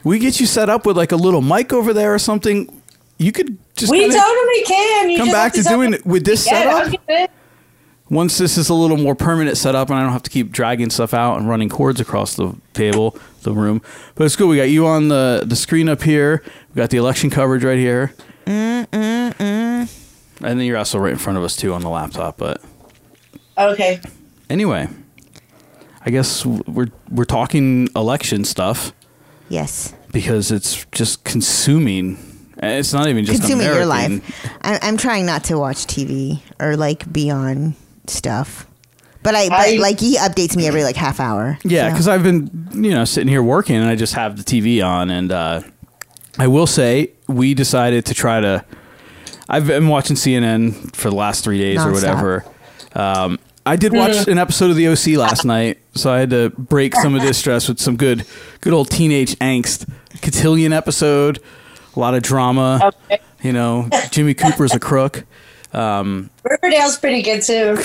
We 0.05 0.19
get 0.19 0.41
you 0.41 0.47
set 0.47 0.69
up 0.69 0.87
with 0.87 0.97
like 0.97 1.13
a 1.13 1.17
little 1.17 1.41
mic 1.41 1.73
over 1.73 1.93
there 1.93 2.15
or 2.15 2.19
something. 2.19 2.83
You 3.19 3.33
could 3.33 3.59
just 3.77 3.91
We 3.91 4.01
totally 4.09 4.63
can. 4.67 5.11
You 5.11 5.19
come 5.19 5.29
just 5.29 5.35
back 5.37 5.55
have 5.55 5.65
to 5.65 5.71
doing 5.71 5.95
it 5.95 6.05
with 6.05 6.25
this 6.25 6.47
Yeah, 6.47 6.65
I'll 6.69 6.91
setup. 6.91 7.31
Once 8.15 8.39
this 8.39 8.57
is 8.57 8.69
a 8.69 8.75
little 8.75 8.97
more 8.97 9.17
permanent 9.17 9.57
setup, 9.57 9.91
and 9.91 9.99
I 9.99 10.03
don't 10.03 10.13
have 10.13 10.23
to 10.23 10.31
keep 10.31 10.53
dragging 10.53 10.89
stuff 10.89 11.13
out 11.13 11.37
and 11.37 11.49
running 11.49 11.69
cords 11.69 12.01
across 12.01 12.37
the 12.37 12.55
table, 12.73 13.19
the 13.43 13.53
room. 13.53 13.83
But 14.15 14.25
it's 14.25 14.37
cool. 14.37 14.49
We 14.49 14.57
got 14.57 14.71
you 14.71 14.87
on 14.87 15.09
the 15.09 15.43
the 15.45 15.57
screen 15.57 15.89
up 15.89 16.03
here. 16.03 16.43
We 16.75 16.79
got 16.79 16.91
the 16.91 16.97
election 16.99 17.29
coverage 17.29 17.65
right 17.65 17.79
here. 17.79 18.15
Mm 18.47 18.87
mm 18.87 19.33
mm. 19.35 20.01
And 20.43 20.61
then 20.61 20.67
you're 20.67 20.77
also 20.79 20.99
right 20.99 21.13
in 21.13 21.19
front 21.19 21.39
of 21.39 21.45
us 21.45 21.57
too 21.57 21.73
on 21.75 21.81
the 21.83 21.89
laptop. 21.89 22.37
But 22.39 22.61
Okay. 23.59 24.01
anyway, 24.49 24.89
I 26.07 26.11
guess 26.11 26.47
we're 26.47 26.89
we're 27.11 27.25
talking 27.25 27.89
election 27.97 28.45
stuff 28.45 28.93
Yes. 29.49 29.93
because 30.13 30.53
it's 30.53 30.87
just 30.93 31.25
consuming. 31.25 32.19
And 32.59 32.79
It's 32.79 32.93
not 32.93 33.09
even 33.09 33.25
just 33.25 33.41
Consuming 33.41 33.67
your 33.67 33.83
American. 33.83 34.19
life. 34.21 34.51
I, 34.63 34.79
I'm 34.83 34.97
trying 34.97 35.27
not 35.27 35.43
to 35.45 35.59
watch 35.59 35.87
TV 35.87 36.41
or 36.61 36.77
like 36.77 37.11
be 37.13 37.29
on 37.31 37.75
stuff. 38.09 38.67
But 39.23 39.35
I, 39.35 39.49
but 39.49 39.59
I- 39.61 39.77
like 39.79 40.01
he 40.01 40.17
updates 40.17 40.57
me 40.57 40.67
every 40.67 40.85
like 40.85 40.97
half 40.97 41.19
hour. 41.19 41.59
Yeah, 41.65 41.89
so. 41.89 41.93
because 41.93 42.09
I've 42.09 42.23
been 42.23 42.69
you 42.73 42.91
know 42.91 43.05
sitting 43.05 43.29
here 43.29 43.43
working 43.43 43.77
and 43.77 43.89
I 43.89 43.97
just 43.97 44.15
have 44.15 44.37
the 44.37 44.43
TV 44.45 44.85
on, 44.85 45.11
and 45.11 45.33
uh, 45.33 45.63
I 46.39 46.47
will 46.47 46.67
say 46.67 47.11
we 47.27 47.55
decided 47.55 48.05
to 48.07 48.15
try 48.15 48.41
to. 48.41 48.65
I've 49.49 49.67
been 49.67 49.89
watching 49.89 50.17
CNN 50.17 50.95
for 50.97 51.11
the 51.11 51.17
last 51.17 51.45
three 51.45 51.59
days 51.59 51.85
or 51.85 51.93
whatever. 51.93 52.45
Um, 52.95 53.39
I 53.67 53.77
did 53.77 53.93
watch 53.93 54.27
an 54.29 54.39
episode 54.39 54.71
of 54.71 54.77
the 54.77 54.89
OC 54.89 55.19
last 55.19 55.45
night, 55.45 55.79
so 55.95 56.13
I 56.13 56.19
had 56.19 56.31
to 56.31 56.51
break 56.51 56.95
some 56.95 57.15
of 57.15 57.23
this 57.23 57.39
stress 57.39 57.69
with 57.69 57.79
some 57.79 57.97
good, 57.97 58.27
good 58.61 58.73
old 58.73 58.91
teenage 58.91 59.37
angst. 59.37 59.89
Cotillion 60.23 60.73
episode, 60.73 61.41
a 61.95 62.01
lot 62.01 62.15
of 62.15 62.23
drama. 62.23 62.93
Okay. 63.11 63.21
You 63.43 63.53
know, 63.53 63.89
Jimmy 64.11 64.33
Cooper's 64.35 64.75
a 64.75 64.81
crook. 64.81 65.25
Um, 65.75 66.31
Riverdale's 66.45 66.99
pretty 66.99 67.23
good 67.23 67.43
too. 67.43 67.77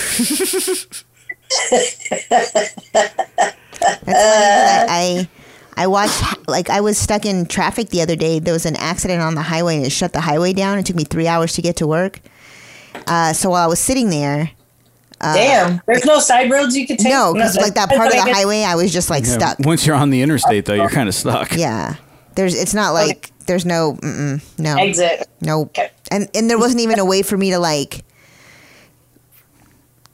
That's 4.05 4.91
I, 4.91 5.27
I 5.75 5.87
watched 5.87 6.47
like 6.47 6.69
I 6.69 6.81
was 6.81 6.97
stuck 6.97 7.25
in 7.25 7.45
traffic 7.45 7.89
the 7.89 8.01
other 8.01 8.15
day. 8.15 8.39
There 8.39 8.53
was 8.53 8.65
an 8.65 8.75
accident 8.75 9.21
on 9.21 9.35
the 9.35 9.41
highway 9.41 9.77
and 9.77 9.85
it 9.85 9.91
shut 9.91 10.13
the 10.13 10.21
highway 10.21 10.53
down. 10.53 10.77
It 10.77 10.85
took 10.85 10.95
me 10.95 11.03
three 11.03 11.27
hours 11.27 11.53
to 11.53 11.61
get 11.61 11.77
to 11.77 11.87
work. 11.87 12.19
Uh, 13.07 13.33
so 13.33 13.49
while 13.51 13.63
I 13.63 13.67
was 13.67 13.79
sitting 13.79 14.09
there, 14.09 14.51
Damn. 15.21 15.81
There's 15.85 16.05
no 16.05 16.19
side 16.19 16.49
roads 16.49 16.77
you 16.77 16.87
could 16.87 16.99
take. 16.99 17.11
no, 17.11 17.33
because 17.33 17.57
like 17.57 17.73
that 17.73 17.89
part 17.89 18.07
of 18.07 18.13
the 18.13 18.33
highway, 18.33 18.63
I 18.63 18.75
was 18.75 18.93
just 18.93 19.09
like 19.09 19.25
yeah, 19.25 19.33
stuck. 19.33 19.59
Once 19.59 19.85
you're 19.85 19.95
on 19.95 20.11
the 20.11 20.21
interstate, 20.21 20.65
though, 20.65 20.75
you're 20.75 20.89
kind 20.89 21.09
of 21.09 21.15
stuck. 21.15 21.51
Yeah, 21.57 21.95
there's. 22.35 22.55
It's 22.55 22.73
not 22.73 22.93
like 22.93 23.31
there's 23.49 23.65
no. 23.65 23.97
Mm-mm, 24.01 24.41
no. 24.57 24.77
Exit. 24.77 25.27
No. 25.41 25.61
Okay. 25.63 25.91
And 26.09 26.29
and 26.33 26.49
there 26.49 26.57
wasn't 26.57 26.79
even 26.81 26.99
a 26.99 27.05
way 27.05 27.21
for 27.21 27.35
me 27.37 27.49
to 27.51 27.59
like. 27.59 28.05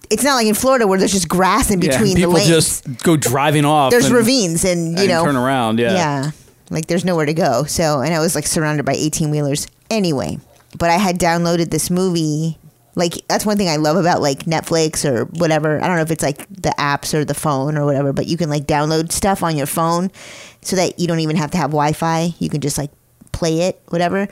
It's 0.10 0.24
not 0.24 0.36
like 0.36 0.48
in 0.48 0.54
Florida 0.56 0.86
where 0.88 1.00
there's 1.00 1.12
just 1.12 1.28
grass 1.28 1.72
in 1.72 1.82
Yeah, 1.82 1.90
between 1.92 2.14
the 2.16 2.22
people 2.22 2.34
lanes. 2.34 2.48
just 2.48 3.04
go 3.04 3.18
driving 3.18 3.66
off. 3.66 3.92
there's 3.92 4.06
and- 4.06 4.16
ravines 4.16 4.64
and 4.64 4.94
you 4.94 5.00
and 5.00 5.08
know 5.10 5.24
turn 5.26 5.36
around. 5.36 5.80
Yeah. 5.80 5.94
yeah 5.94 6.32
like 6.72 6.88
there's 6.88 7.06
nowhere 7.06 7.28
to 7.28 7.34
go 7.36 7.64
so 7.66 8.02
and 8.02 8.12
i 8.12 8.18
was 8.20 8.34
like 8.34 8.48
surrounded 8.48 8.84
by 8.88 8.94
18 8.94 9.30
wheelers 9.30 9.68
anyway 9.92 10.36
but 10.80 10.90
i 10.90 10.96
had 10.96 11.20
downloaded 11.20 11.70
this 11.70 11.92
movie 11.92 12.58
like 12.96 13.14
that's 13.28 13.46
one 13.46 13.56
thing 13.56 13.70
i 13.70 13.76
love 13.76 13.98
about 13.98 14.20
like 14.20 14.46
netflix 14.46 15.06
or 15.08 15.26
whatever 15.40 15.80
i 15.84 15.86
don't 15.86 15.96
know 15.96 16.02
if 16.02 16.10
it's 16.10 16.24
like 16.24 16.48
the 16.50 16.74
apps 16.80 17.14
or 17.14 17.24
the 17.24 17.36
phone 17.36 17.78
or 17.78 17.86
whatever 17.86 18.12
but 18.14 18.26
you 18.26 18.36
can 18.36 18.50
like 18.50 18.64
download 18.66 19.12
stuff 19.12 19.44
on 19.44 19.56
your 19.56 19.68
phone 19.68 20.10
so 20.64 20.76
that 20.76 20.98
you 21.00 21.06
don't 21.08 21.20
even 21.20 21.36
have 21.36 21.52
to 21.52 21.58
have 21.60 21.70
wi-fi 21.70 22.34
you 22.40 22.50
can 22.50 22.62
just 22.62 22.80
like 22.80 22.90
play 23.38 23.62
it 23.68 23.82
whatever 23.90 24.28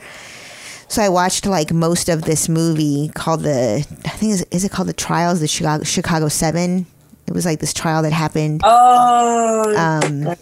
so 0.88 1.02
i 1.02 1.08
watched 1.08 1.44
like 1.46 1.72
most 1.72 2.08
of 2.08 2.22
this 2.22 2.48
movie 2.48 3.10
called 3.14 3.40
the 3.42 3.84
i 4.04 4.08
think 4.18 4.32
is, 4.32 4.46
is 4.50 4.64
it 4.64 4.70
called 4.70 4.88
the 4.88 4.92
trials 5.06 5.40
the 5.40 5.48
chicago 5.48 5.84
chicago 5.84 6.28
7 6.28 6.86
it 7.26 7.32
was 7.32 7.44
like 7.46 7.58
this 7.60 7.72
trial 7.72 8.02
that 8.02 8.12
happened 8.12 8.60
Oh. 8.64 9.74
um, 9.76 10.34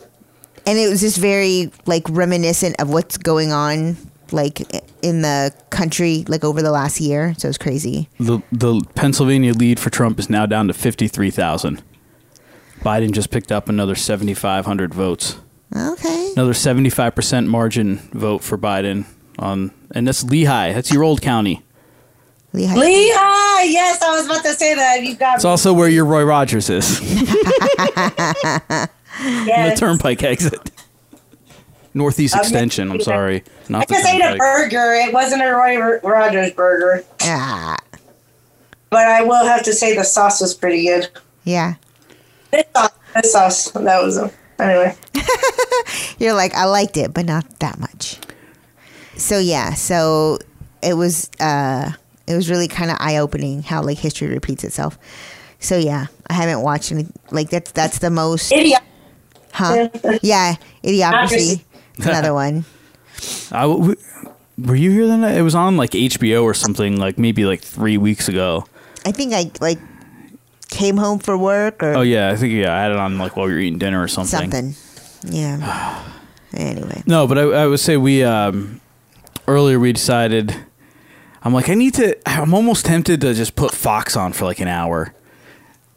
and 0.67 0.79
it 0.79 0.89
was 0.91 1.01
just 1.01 1.19
very 1.19 1.71
like 1.87 2.05
reminiscent 2.09 2.75
of 2.81 2.89
what's 2.91 3.19
going 3.19 3.51
on 3.53 3.97
like 4.31 4.61
in 5.03 5.23
the 5.23 5.53
country 5.71 6.25
like 6.29 6.43
over 6.45 6.63
the 6.63 6.71
last 6.71 7.01
year 7.01 7.35
so 7.39 7.49
it's 7.49 7.59
crazy 7.59 8.09
The 8.19 8.41
the 8.53 8.81
Pennsylvania 8.95 9.53
lead 9.53 9.79
for 9.79 9.91
Trump 9.91 10.19
is 10.19 10.31
now 10.31 10.47
down 10.47 10.69
to 10.69 10.75
fifty 10.75 11.07
three 11.09 11.31
thousand. 11.31 11.83
Biden 12.81 13.13
just 13.13 13.31
picked 13.31 13.53
up 13.53 13.69
another 13.69 13.95
seventy 13.95 14.35
five 14.35 14.65
hundred 14.65 14.95
votes. 14.95 15.37
Okay 15.75 16.33
Another 16.35 16.55
seventy 16.55 16.91
five 16.91 17.15
percent 17.15 17.47
margin 17.49 17.97
vote 18.13 18.43
for 18.43 18.57
Biden 18.59 19.05
on, 19.39 19.71
and 19.95 20.07
that's 20.07 20.23
Lehigh. 20.25 20.73
That's 20.73 20.91
your 20.93 21.03
old 21.03 21.21
county. 21.23 21.63
Lehigh. 22.53 22.75
Lehigh. 22.75 23.63
Yes, 23.65 24.03
I 24.03 24.11
was 24.17 24.27
about 24.27 24.43
to 24.45 24.53
say 24.55 24.75
that. 24.75 25.03
You 25.03 25.15
got 25.17 25.37
It's 25.37 25.45
also 25.45 25.73
where 25.73 25.89
your 25.89 26.05
Roy 26.05 26.25
Rogers 26.25 26.69
is. 26.69 27.01
the. 28.21 29.75
Turnpike 29.77 30.23
exit. 30.23 30.71
Northeast 31.95 32.35
Um, 32.35 32.41
Extension. 32.41 32.91
I'm 32.91 33.01
sorry, 33.01 33.45
not 33.69 33.87
the 33.89 33.95
just 33.95 34.07
ate 34.07 34.21
a 34.23 34.37
burger. 34.37 34.95
It 34.95 35.13
wasn't 35.13 35.43
a 35.43 35.51
Roy 35.51 35.77
R- 35.79 36.01
Rogers 36.03 36.51
burger, 36.53 37.05
Ah, 37.23 37.77
but 38.91 39.07
I 39.07 39.23
will 39.23 39.45
have 39.45 39.63
to 39.65 39.73
say 39.75 39.95
the 39.95 40.05
sauce 40.05 40.41
was 40.41 40.55
pretty 40.55 40.87
good. 40.87 41.09
yeah. 41.45 41.75
This 42.51 42.65
sauce, 42.75 42.91
this 43.15 43.33
sauce 43.33 43.71
that 43.73 44.03
was 44.03 44.17
a, 44.19 44.31
anyway. 44.59 44.97
You're 46.19 46.35
like, 46.35 46.55
I 46.55 46.65
liked 46.67 46.97
it, 46.97 47.13
but 47.13 47.27
not 47.27 47.59
that 47.61 47.79
much. 47.79 48.19
So 49.17 49.39
yeah, 49.39 49.75
so 49.75 50.39
it 50.83 50.95
was 50.95 51.31
uh 51.41 51.93
it 52.27 52.35
was 52.35 52.49
really 52.51 52.69
kind 52.69 52.91
of 52.91 52.97
eye 53.01 53.19
opening 53.19 53.63
how 53.63 53.83
like 53.83 53.99
history 53.99 54.29
repeats 54.29 54.65
itself. 54.65 54.99
So 55.61 55.77
yeah, 55.77 56.07
I 56.29 56.33
haven't 56.35 56.63
watched 56.63 56.91
any 56.93 57.07
like 57.31 57.51
that's 57.51 57.73
that's 57.73 57.99
the 57.99 58.11
most 58.11 58.53
Idiot. 58.53 58.81
huh? 59.53 59.89
Yeah, 60.23 60.57
idiocracy. 60.83 61.63
Idiocracy. 61.99 62.07
Another 62.09 62.35
one. 62.35 62.65
I 63.53 63.63
w- 63.63 63.97
were 64.59 64.75
you 64.75 64.91
here 64.91 65.07
then? 65.07 65.23
It 65.25 65.43
was 65.43 65.55
on 65.55 65.77
like 65.77 65.91
HBO 65.91 66.43
or 66.43 66.55
something, 66.55 66.97
like 66.99 67.19
maybe 67.19 67.45
like 67.45 67.61
three 67.61 67.97
weeks 67.99 68.29
ago. 68.29 68.65
I 69.05 69.13
think 69.13 69.33
I 69.35 69.51
like 69.61 69.79
came 70.73 70.97
home 70.97 71.19
for 71.19 71.37
work 71.37 71.83
or 71.83 71.95
Oh 71.95 72.01
yeah, 72.01 72.31
I 72.31 72.37
think 72.37 72.55
yeah, 72.55 72.75
I 72.75 72.83
had 72.83 72.91
it 72.93 72.97
on 72.97 73.19
like 73.19 73.37
while 73.37 73.47
we 73.47 73.53
were 73.53 73.59
eating 73.59 73.79
dinner 73.79 74.03
or 74.03 74.09
something. 74.09 74.51
something. 74.51 74.75
Yeah. 75.33 76.03
anyway. 76.55 77.03
No, 77.07 77.27
but 77.27 77.39
I, 77.39 77.43
I 77.43 77.67
would 77.67 77.81
say 77.81 77.97
we 77.97 78.25
um, 78.25 78.81
earlier 79.47 79.79
we 79.79 79.93
decided. 79.93 80.57
I'm 81.45 81.53
like 81.53 81.69
I 81.69 81.75
need 81.75 81.95
to. 81.95 82.17
I'm 82.29 82.55
almost 82.55 82.87
tempted 82.87 83.21
to 83.21 83.35
just 83.35 83.55
put 83.55 83.73
Fox 83.73 84.17
on 84.17 84.33
for 84.33 84.45
like 84.45 84.61
an 84.61 84.69
hour, 84.69 85.13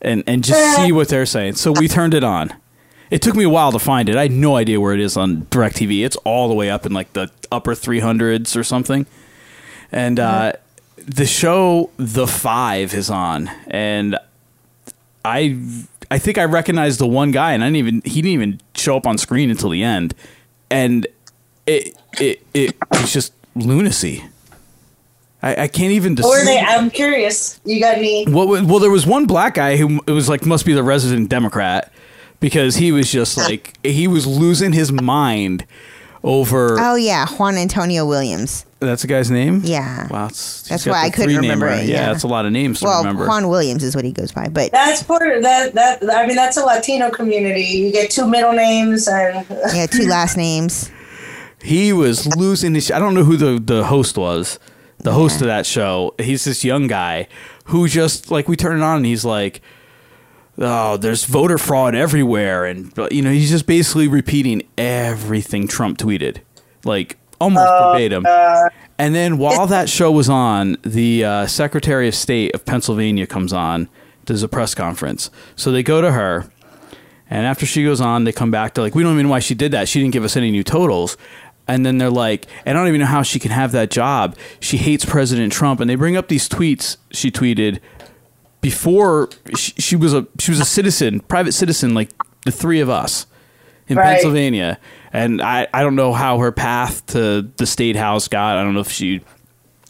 and 0.02 0.24
and 0.28 0.44
just 0.44 0.76
see 0.76 0.92
what 0.92 1.08
they're 1.10 1.26
saying. 1.26 1.56
So 1.56 1.72
we 1.72 1.88
turned 1.88 2.14
it 2.14 2.24
on. 2.24 2.54
It 3.12 3.22
took 3.22 3.36
me 3.36 3.44
a 3.44 3.50
while 3.50 3.72
to 3.72 3.80
find 3.80 4.10
it. 4.10 4.16
I 4.16 4.24
had 4.24 4.32
no 4.32 4.56
idea 4.56 4.82
where 4.82 4.94
it 4.94 5.00
is 5.00 5.16
on 5.16 5.44
Directv. 5.44 6.04
It's 6.04 6.16
all 6.18 6.48
the 6.48 6.56
way 6.56 6.72
up 6.72 6.88
in 6.88 6.92
like 6.94 7.14
the 7.14 7.30
upper 7.52 7.74
300s 7.76 8.58
or 8.58 8.64
something. 8.64 9.06
And 9.92 10.20
uh, 10.20 10.54
the 10.98 11.28
show 11.28 11.92
The 11.98 12.26
Five 12.26 12.96
is 12.96 13.12
on, 13.12 13.48
and 13.68 14.18
I 15.26 15.58
I 16.12 16.20
think 16.20 16.38
I 16.38 16.46
recognized 16.46 17.00
the 17.00 17.08
one 17.08 17.32
guy, 17.32 17.54
and 17.54 17.64
I 17.64 17.68
didn't 17.68 17.78
even 17.78 18.02
he 18.06 18.22
didn't 18.22 18.34
even 18.34 18.62
show 18.76 18.96
up 18.96 19.08
on 19.08 19.18
screen 19.18 19.50
until 19.50 19.70
the 19.70 19.84
end, 19.84 20.14
and 20.70 21.08
it 21.66 21.98
it 22.20 22.46
it 22.54 22.76
was 22.92 23.12
just 23.12 23.34
lunacy. 23.56 24.24
I, 25.42 25.64
I 25.64 25.68
can't 25.68 25.92
even. 25.92 26.14
Or 26.24 26.44
they? 26.44 26.60
I'm 26.60 26.90
curious. 26.90 27.60
You 27.66 27.80
got 27.80 27.98
any? 27.98 28.26
well, 28.28 28.48
well, 28.48 28.80
there 28.80 28.90
was 28.90 29.06
one 29.06 29.26
black 29.26 29.56
guy 29.56 29.78
who 29.78 30.02
it 30.08 30.12
was 30.12 30.28
like 30.30 30.46
must 30.46 30.66
be 30.66 30.74
the 30.74 30.84
resident 30.84 31.30
Democrat 31.30 31.92
because 32.40 32.76
he 32.76 32.92
was 32.92 33.12
just 33.12 33.38
like 33.38 33.74
he 33.84 34.08
was 34.08 34.26
losing 34.26 34.74
his 34.74 34.92
mind 34.92 35.66
over. 36.26 36.78
Oh 36.80 36.96
yeah, 36.96 37.28
Juan 37.28 37.56
Antonio 37.56 38.06
Williams. 38.06 38.66
That's 38.80 39.02
the 39.04 39.08
guy's 39.08 39.32
name. 39.32 39.62
Yeah. 39.64 40.08
Wow, 40.10 40.28
it's, 40.28 40.68
he's 40.68 40.86
why 40.86 41.06
I 41.06 41.10
couldn't 41.10 41.36
remember 41.38 41.68
right. 41.68 41.84
it, 41.84 41.90
Yeah, 41.90 42.02
yeah. 42.02 42.12
that's 42.12 42.24
a 42.24 42.28
lot 42.28 42.46
of 42.46 42.52
names 42.52 42.80
to 42.80 42.86
Well, 42.86 43.00
remember. 43.00 43.26
Juan 43.28 43.48
Williams 43.48 43.84
is 43.84 43.96
what 43.96 44.04
he 44.06 44.12
goes 44.12 44.32
by, 44.32 44.48
but 44.50 44.72
That's 44.72 45.02
part 45.02 45.36
of 45.36 45.44
that. 45.44 45.74
That 45.74 46.04
I 46.14 46.28
mean, 46.28 46.36
that's 46.36 46.58
a 46.58 46.66
Latino 46.66 47.10
community. 47.10 47.64
You 47.64 47.92
get 47.92 48.12
two 48.12 48.28
middle 48.28 48.54
names 48.54 49.08
and 49.08 49.46
yeah, 49.74 49.86
two 49.88 50.08
last 50.08 50.36
names. 50.36 50.92
he 51.64 51.94
was 51.94 52.28
losing 52.36 52.76
his. 52.76 52.92
I 52.92 53.00
don't 53.00 53.14
know 53.14 53.24
who 53.24 53.38
the 53.38 53.60
the 53.60 53.86
host 53.86 54.18
was. 54.18 54.60
The 55.00 55.14
host 55.14 55.42
of 55.42 55.48
that 55.48 55.66
show. 55.66 56.16
He's 56.20 56.46
this 56.46 56.64
young 56.64 56.88
guy 56.88 57.28
who 57.66 57.88
just 57.88 58.32
like 58.32 58.48
we 58.48 58.56
turn 58.56 58.78
it 58.78 58.84
on 58.84 58.98
and 58.98 59.06
he's 59.06 59.26
like, 59.26 59.62
"Oh, 60.58 60.98
there's 60.98 61.26
voter 61.26 61.58
fraud 61.58 61.96
everywhere," 61.96 62.66
and 62.66 62.92
you 63.12 63.22
know 63.22 63.32
he's 63.32 63.50
just 63.50 63.66
basically 63.66 64.08
repeating 64.08 64.64
everything 64.78 65.68
Trump 65.68 65.98
tweeted, 65.98 66.40
like 66.84 67.18
almost 67.40 67.68
verbatim. 67.68 68.26
And 68.98 69.14
then 69.14 69.38
while 69.38 69.68
that 69.68 69.90
show 69.90 70.10
was 70.12 70.30
on, 70.30 70.78
the 70.84 71.26
uh, 71.26 71.48
Secretary 71.48 72.08
of 72.08 72.16
State 72.16 72.56
of 72.56 72.64
Pennsylvania 72.66 73.28
comes 73.28 73.52
on, 73.52 73.90
does 74.24 74.42
a 74.42 74.48
press 74.48 74.74
conference. 74.74 75.30
So 75.58 75.72
they 75.72 75.84
go 75.84 76.00
to 76.00 76.14
her, 76.14 76.50
and 77.30 77.46
after 77.46 77.66
she 77.66 77.84
goes 77.84 78.02
on, 78.02 78.24
they 78.24 78.32
come 78.32 78.52
back 78.52 78.74
to 78.76 78.82
like, 78.82 78.96
we 78.96 79.04
don't 79.04 79.14
even 79.14 79.26
know 79.26 79.32
why 79.32 79.40
she 79.40 79.56
did 79.56 79.72
that. 79.72 79.90
She 79.90 80.00
didn't 80.00 80.14
give 80.14 80.24
us 80.24 80.38
any 80.38 80.52
new 80.52 80.64
totals. 80.64 81.18
And 81.68 81.86
then 81.86 81.98
they're 81.98 82.12
like, 82.12 82.46
I 82.66 82.74
don't 82.74 82.88
even 82.88 83.00
know 83.00 83.08
how 83.08 83.24
she 83.24 83.40
can 83.40 83.50
have 83.52 83.72
that 83.72 83.90
job. 83.90 84.38
She 84.60 84.78
hates 84.78 85.04
President 85.04 85.52
Trump. 85.52 85.80
And 85.80 85.90
they 85.90 85.96
bring 85.96 86.16
up 86.16 86.28
these 86.28 86.48
tweets 86.48 86.98
she 87.12 87.32
tweeted 87.32 87.80
before 88.66 89.30
she, 89.56 89.74
she 89.74 89.96
was 89.96 90.12
a 90.16 90.26
she 90.40 90.50
was 90.50 90.60
a 90.60 90.66
citizen, 90.66 91.20
private 91.20 91.52
citizen, 91.52 91.94
like 91.94 92.10
the 92.46 92.52
three 92.52 92.80
of 92.80 92.90
us 92.90 93.28
in 93.88 93.96
Right. 93.96 94.14
Pennsylvania. 94.14 94.80
And 95.14 95.40
I, 95.40 95.68
I 95.72 95.84
don't 95.84 95.96
know 95.96 96.14
how 96.14 96.40
her 96.40 96.52
path 96.52 97.06
to 97.14 97.44
the 97.58 97.68
state 97.68 97.96
house 97.96 98.28
got. 98.28 98.58
I 98.58 98.64
don't 98.64 98.74
know 98.74 98.80
if 98.80 98.90
she 98.90 99.22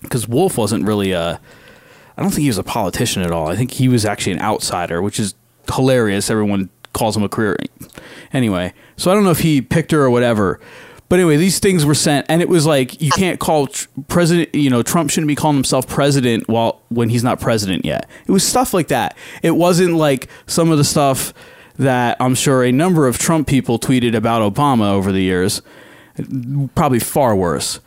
because 0.01 0.27
Wolf 0.27 0.57
wasn't 0.57 0.85
really 0.85 1.13
a. 1.13 1.39
I 2.17 2.21
don't 2.21 2.31
think 2.31 2.41
he 2.41 2.49
was 2.49 2.57
a 2.57 2.63
politician 2.63 3.21
at 3.23 3.31
all. 3.31 3.47
I 3.47 3.55
think 3.55 3.71
he 3.71 3.87
was 3.87 4.05
actually 4.05 4.33
an 4.33 4.41
outsider, 4.41 5.01
which 5.01 5.21
is 5.21 5.35
hilarious. 5.73 6.29
Everyone 6.29 6.69
calls 6.91 7.15
him 7.15 7.23
a 7.23 7.29
career. 7.29 7.55
Anyway, 8.33 8.73
so 8.97 9.09
I 9.09 9.13
don't 9.13 9.23
know 9.23 9.31
if 9.31 9.39
he 9.39 9.61
picked 9.61 9.91
her 9.91 10.01
or 10.01 10.09
whatever. 10.09 10.59
But 11.07 11.19
anyway, 11.19 11.37
these 11.37 11.59
things 11.59 11.85
were 11.85 11.93
sent, 11.93 12.25
and 12.29 12.41
it 12.41 12.49
was 12.49 12.65
like 12.65 13.01
you 13.01 13.11
can't 13.11 13.39
call 13.39 13.67
tr- 13.67 13.87
president. 14.07 14.53
You 14.55 14.69
know, 14.69 14.81
Trump 14.81 15.11
shouldn't 15.11 15.27
be 15.27 15.35
calling 15.35 15.55
himself 15.55 15.87
president 15.87 16.47
while 16.47 16.81
when 16.89 17.09
he's 17.09 17.23
not 17.23 17.39
president 17.39 17.85
yet. 17.85 18.09
It 18.27 18.31
was 18.31 18.45
stuff 18.45 18.73
like 18.73 18.87
that. 18.87 19.15
It 19.43 19.51
wasn't 19.51 19.95
like 19.95 20.29
some 20.47 20.71
of 20.71 20.77
the 20.77 20.83
stuff 20.83 21.33
that 21.77 22.17
I'm 22.19 22.35
sure 22.35 22.63
a 22.63 22.71
number 22.71 23.07
of 23.07 23.17
Trump 23.17 23.47
people 23.47 23.79
tweeted 23.79 24.15
about 24.15 24.53
Obama 24.53 24.91
over 24.91 25.11
the 25.11 25.21
years. 25.21 25.61
Probably 26.75 26.99
far 26.99 27.35
worse. 27.35 27.79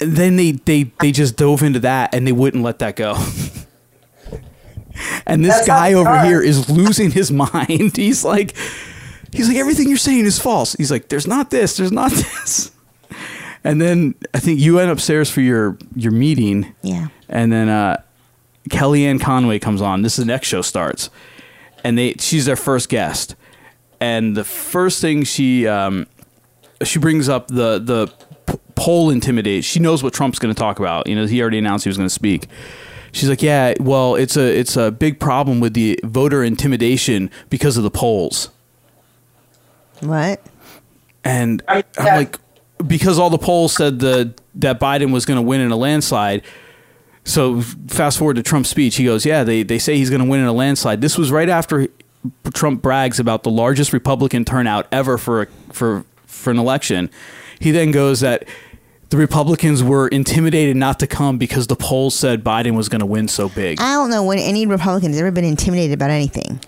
And 0.00 0.16
then 0.16 0.36
they, 0.36 0.52
they, 0.52 0.84
they 1.00 1.12
just 1.12 1.36
dove 1.36 1.62
into 1.62 1.80
that 1.80 2.14
and 2.14 2.26
they 2.26 2.32
wouldn't 2.32 2.62
let 2.62 2.80
that 2.80 2.96
go. 2.96 3.14
and 5.26 5.44
this 5.44 5.54
That's 5.54 5.66
guy 5.66 5.92
over 5.92 6.24
here 6.24 6.42
is 6.42 6.68
losing 6.68 7.12
his 7.12 7.30
mind. 7.32 7.96
He's 7.96 8.24
like, 8.24 8.56
he's 9.32 9.48
like, 9.48 9.56
everything 9.56 9.88
you're 9.88 9.96
saying 9.96 10.24
is 10.24 10.38
false. 10.38 10.74
He's 10.74 10.90
like, 10.90 11.08
there's 11.08 11.26
not 11.26 11.50
this, 11.50 11.76
there's 11.76 11.92
not 11.92 12.10
this. 12.12 12.70
And 13.64 13.80
then 13.80 14.14
I 14.34 14.40
think 14.40 14.58
you 14.60 14.74
went 14.74 14.90
upstairs 14.90 15.30
for 15.30 15.40
your, 15.40 15.78
your 15.94 16.12
meeting. 16.12 16.74
Yeah. 16.82 17.08
And 17.28 17.52
then 17.52 17.68
uh, 17.68 18.02
Kellyanne 18.70 19.20
Conway 19.20 19.58
comes 19.58 19.80
on. 19.80 20.02
This 20.02 20.18
is 20.18 20.24
the 20.24 20.32
next 20.32 20.48
show 20.48 20.62
starts, 20.62 21.10
and 21.82 21.98
they 21.98 22.14
she's 22.18 22.44
their 22.44 22.56
first 22.56 22.88
guest. 22.88 23.34
And 24.00 24.36
the 24.36 24.44
first 24.44 25.00
thing 25.00 25.24
she 25.24 25.66
um, 25.66 26.06
she 26.82 26.98
brings 26.98 27.28
up 27.28 27.48
the 27.48 27.78
the 27.78 28.12
p- 28.46 28.58
poll 28.74 29.10
intimidate. 29.10 29.64
She 29.64 29.80
knows 29.80 30.02
what 30.02 30.12
Trump's 30.12 30.38
going 30.38 30.54
to 30.54 30.58
talk 30.58 30.78
about. 30.78 31.06
You 31.06 31.16
know, 31.16 31.26
he 31.26 31.40
already 31.40 31.58
announced 31.58 31.84
he 31.84 31.88
was 31.88 31.96
going 31.96 32.08
to 32.08 32.14
speak. 32.14 32.46
She's 33.12 33.28
like, 33.28 33.42
yeah, 33.42 33.74
well, 33.80 34.14
it's 34.14 34.36
a 34.36 34.58
it's 34.58 34.76
a 34.76 34.90
big 34.90 35.18
problem 35.18 35.60
with 35.60 35.74
the 35.74 35.98
voter 36.04 36.42
intimidation 36.42 37.30
because 37.50 37.76
of 37.76 37.82
the 37.82 37.90
polls. 37.90 38.50
What? 40.02 40.40
And 41.24 41.62
I'm 41.68 41.84
yeah. 41.98 42.16
like, 42.16 42.38
because 42.86 43.18
all 43.18 43.30
the 43.30 43.38
polls 43.38 43.74
said 43.74 44.00
the 44.00 44.34
that 44.56 44.80
Biden 44.80 45.12
was 45.12 45.24
going 45.24 45.36
to 45.36 45.42
win 45.42 45.60
in 45.60 45.70
a 45.70 45.76
landslide. 45.76 46.42
So 47.24 47.60
fast 47.60 48.18
forward 48.18 48.34
to 48.34 48.42
Trump's 48.42 48.68
speech. 48.68 48.96
He 48.96 49.04
goes, 49.04 49.24
"Yeah, 49.24 49.44
they 49.44 49.62
they 49.62 49.78
say 49.78 49.96
he's 49.96 50.10
going 50.10 50.22
to 50.22 50.28
win 50.28 50.40
in 50.40 50.46
a 50.46 50.52
landslide." 50.52 51.00
This 51.00 51.16
was 51.16 51.30
right 51.30 51.48
after 51.48 51.86
Trump 52.52 52.82
brags 52.82 53.20
about 53.20 53.44
the 53.44 53.50
largest 53.50 53.92
Republican 53.92 54.44
turnout 54.44 54.86
ever 54.90 55.16
for 55.18 55.42
a, 55.42 55.46
for 55.72 56.04
for 56.26 56.50
an 56.50 56.58
election. 56.58 57.10
He 57.60 57.70
then 57.70 57.92
goes 57.92 58.20
that 58.20 58.44
the 59.10 59.16
Republicans 59.16 59.84
were 59.84 60.08
intimidated 60.08 60.76
not 60.76 60.98
to 61.00 61.06
come 61.06 61.38
because 61.38 61.66
the 61.66 61.76
polls 61.76 62.14
said 62.16 62.42
Biden 62.42 62.74
was 62.74 62.88
going 62.88 63.00
to 63.00 63.06
win 63.06 63.28
so 63.28 63.48
big. 63.48 63.78
I 63.80 63.92
don't 63.92 64.10
know 64.10 64.24
when 64.24 64.38
any 64.38 64.66
Republican 64.66 65.10
has 65.10 65.20
ever 65.20 65.30
been 65.30 65.44
intimidated 65.44 65.94
about 65.94 66.10
anything. 66.10 66.58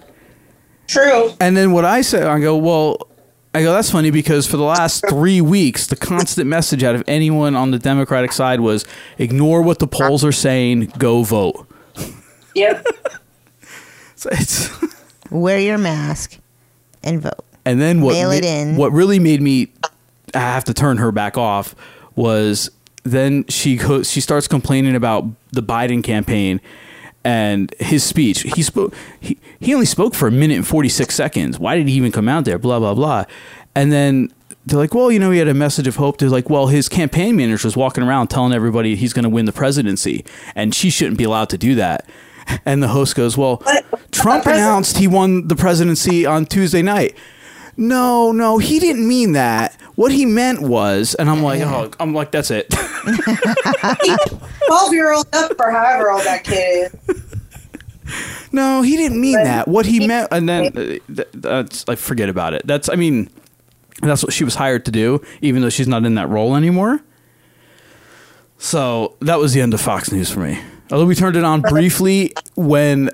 true. 0.87 1.33
And 1.41 1.57
then 1.57 1.73
what 1.73 1.85
I 1.85 2.03
said, 2.03 2.27
I 2.27 2.39
go, 2.41 2.57
well, 2.57 3.09
I 3.55 3.63
go, 3.63 3.73
that's 3.73 3.91
funny 3.91 4.11
because 4.11 4.47
for 4.47 4.57
the 4.57 4.65
last 4.65 5.05
three 5.09 5.41
weeks, 5.41 5.87
the 5.87 5.97
constant 5.97 6.49
message 6.49 6.83
out 6.83 6.95
of 6.97 7.05
anyone 7.07 7.55
on 7.55 7.71
the 7.71 7.79
Democratic 7.79 8.33
side 8.33 8.61
was 8.61 8.85
ignore 9.19 9.63
what 9.63 9.79
the 9.79 9.87
polls 9.87 10.25
are 10.25 10.33
saying, 10.33 10.93
go 10.99 11.23
vote. 11.23 11.67
Yep. 12.55 12.87
So 14.17 14.31
it's, 14.33 14.71
Wear 15.31 15.59
your 15.59 15.77
mask 15.77 16.39
and 17.03 17.21
vote. 17.21 17.45
and 17.67 17.79
then 17.81 18.01
what, 18.01 18.13
Mail 18.13 18.31
it 18.31 18.43
ma- 18.43 18.49
in. 18.49 18.77
what 18.77 18.91
really 18.93 19.19
made 19.19 19.43
me 19.43 19.71
I 20.35 20.39
have 20.39 20.65
to 20.65 20.73
turn 20.75 20.97
her 20.97 21.13
back 21.13 21.37
off 21.37 21.75
was 22.15 22.71
then 23.03 23.45
she 23.49 23.77
goes, 23.77 24.11
she 24.11 24.23
starts 24.23 24.49
complaining 24.49 24.95
about 24.97 25.27
the 25.53 25.63
Biden 25.63 26.03
campaign 26.03 26.61
and 27.25 27.75
his 27.81 28.05
speech. 28.05 28.43
He 28.43 28.63
spoke. 28.63 28.95
He, 29.21 29.39
he 29.59 29.75
only 29.75 29.87
spoke 29.87 30.15
for 30.15 30.29
a 30.29 30.33
minute 30.33 30.57
and 30.57 30.67
forty 30.67 30.89
six 30.89 31.15
seconds. 31.15 31.59
Why 31.59 31.77
did 31.77 31.89
he 31.89 31.95
even 31.95 32.13
come 32.13 32.29
out 32.29 32.45
there? 32.45 32.59
Blah 32.59 32.79
blah 32.79 32.95
blah. 32.95 33.25
And 33.75 33.91
then 33.91 34.33
they're 34.67 34.79
like, 34.79 34.95
well, 34.95 35.11
you 35.11 35.19
know, 35.19 35.31
he 35.31 35.39
had 35.39 35.49
a 35.49 35.55
message 35.55 35.87
of 35.87 35.97
hope. 35.97 36.19
They're 36.19 36.29
like, 36.31 36.49
well, 36.49 36.69
his 36.69 36.89
campaign 36.89 37.37
manager 37.37 37.67
was 37.67 37.77
walking 37.77 38.03
around 38.03 38.29
telling 38.29 38.53
everybody 38.53 38.97
he's 38.97 39.13
going 39.13 39.25
to 39.25 39.29
win 39.29 39.45
the 39.45 39.53
presidency, 39.53 40.25
and 40.55 40.75
she 40.75 40.91
shouldn't 40.91 41.19
be 41.19 41.25
allowed 41.25 41.51
to 41.51 41.59
do 41.59 41.75
that. 41.77 42.09
And 42.67 42.83
the 42.83 42.89
host 42.89 43.15
goes, 43.15 43.39
well, 43.39 43.63
Trump 44.13 44.45
announced 44.45 44.99
he 44.99 45.09
won 45.09 45.49
the 45.49 45.57
presidency 45.57 46.27
on 46.27 46.45
Tuesday 46.45 46.83
night. 46.83 47.17
No, 47.79 48.33
no, 48.33 48.59
he 48.59 48.79
didn't 48.79 49.09
mean 49.09 49.33
that. 49.33 49.75
What 49.97 50.13
he 50.13 50.27
meant 50.27 50.61
was, 50.63 51.15
and 51.15 51.31
I'm 51.31 51.43
like, 51.43 51.61
oh, 51.63 51.91
I'm 52.01 52.15
like, 52.15 52.31
that's 52.31 52.51
it. 52.51 52.69
12 54.67 54.93
year 54.93 55.13
old 55.13 55.27
up 55.33 55.53
or 55.61 55.71
however 55.71 56.11
old 56.11 56.23
that 56.25 56.43
kid 56.45 56.93
is. 57.09 57.21
no, 58.53 58.83
he 58.83 58.97
didn't 58.97 59.21
mean 59.21 59.37
But- 59.37 59.45
that. 59.45 59.69
What 59.69 59.87
he 59.87 60.07
meant, 60.07 60.29
and 60.33 60.49
then 60.49 60.67
uh, 60.67 60.73
th- 61.15 61.29
that's 61.33 61.87
like, 61.89 61.99
forget 61.99 62.29
about 62.29 62.55
it. 62.55 62.63
That's, 62.67 62.89
I 62.89 62.97
mean, 62.97 63.31
that's 64.03 64.23
what 64.23 64.33
she 64.33 64.45
was 64.45 64.55
hired 64.57 64.85
to 64.87 64.91
do, 64.91 65.23
even 65.41 65.63
though 65.63 65.71
she's 65.71 65.89
not 65.89 66.05
in 66.05 66.15
that 66.17 66.29
role 66.29 66.57
anymore. 66.57 67.01
So 68.59 69.17
that 69.21 69.39
was 69.39 69.53
the 69.53 69.61
end 69.61 69.75
of 69.75 69.81
Fox 69.81 70.11
News 70.11 70.31
for 70.31 70.41
me. 70.41 70.59
Although 70.91 71.07
we 71.07 71.15
turned 71.15 71.37
it 71.37 71.45
on 71.45 71.61
briefly 71.61 72.33
when 72.57 73.11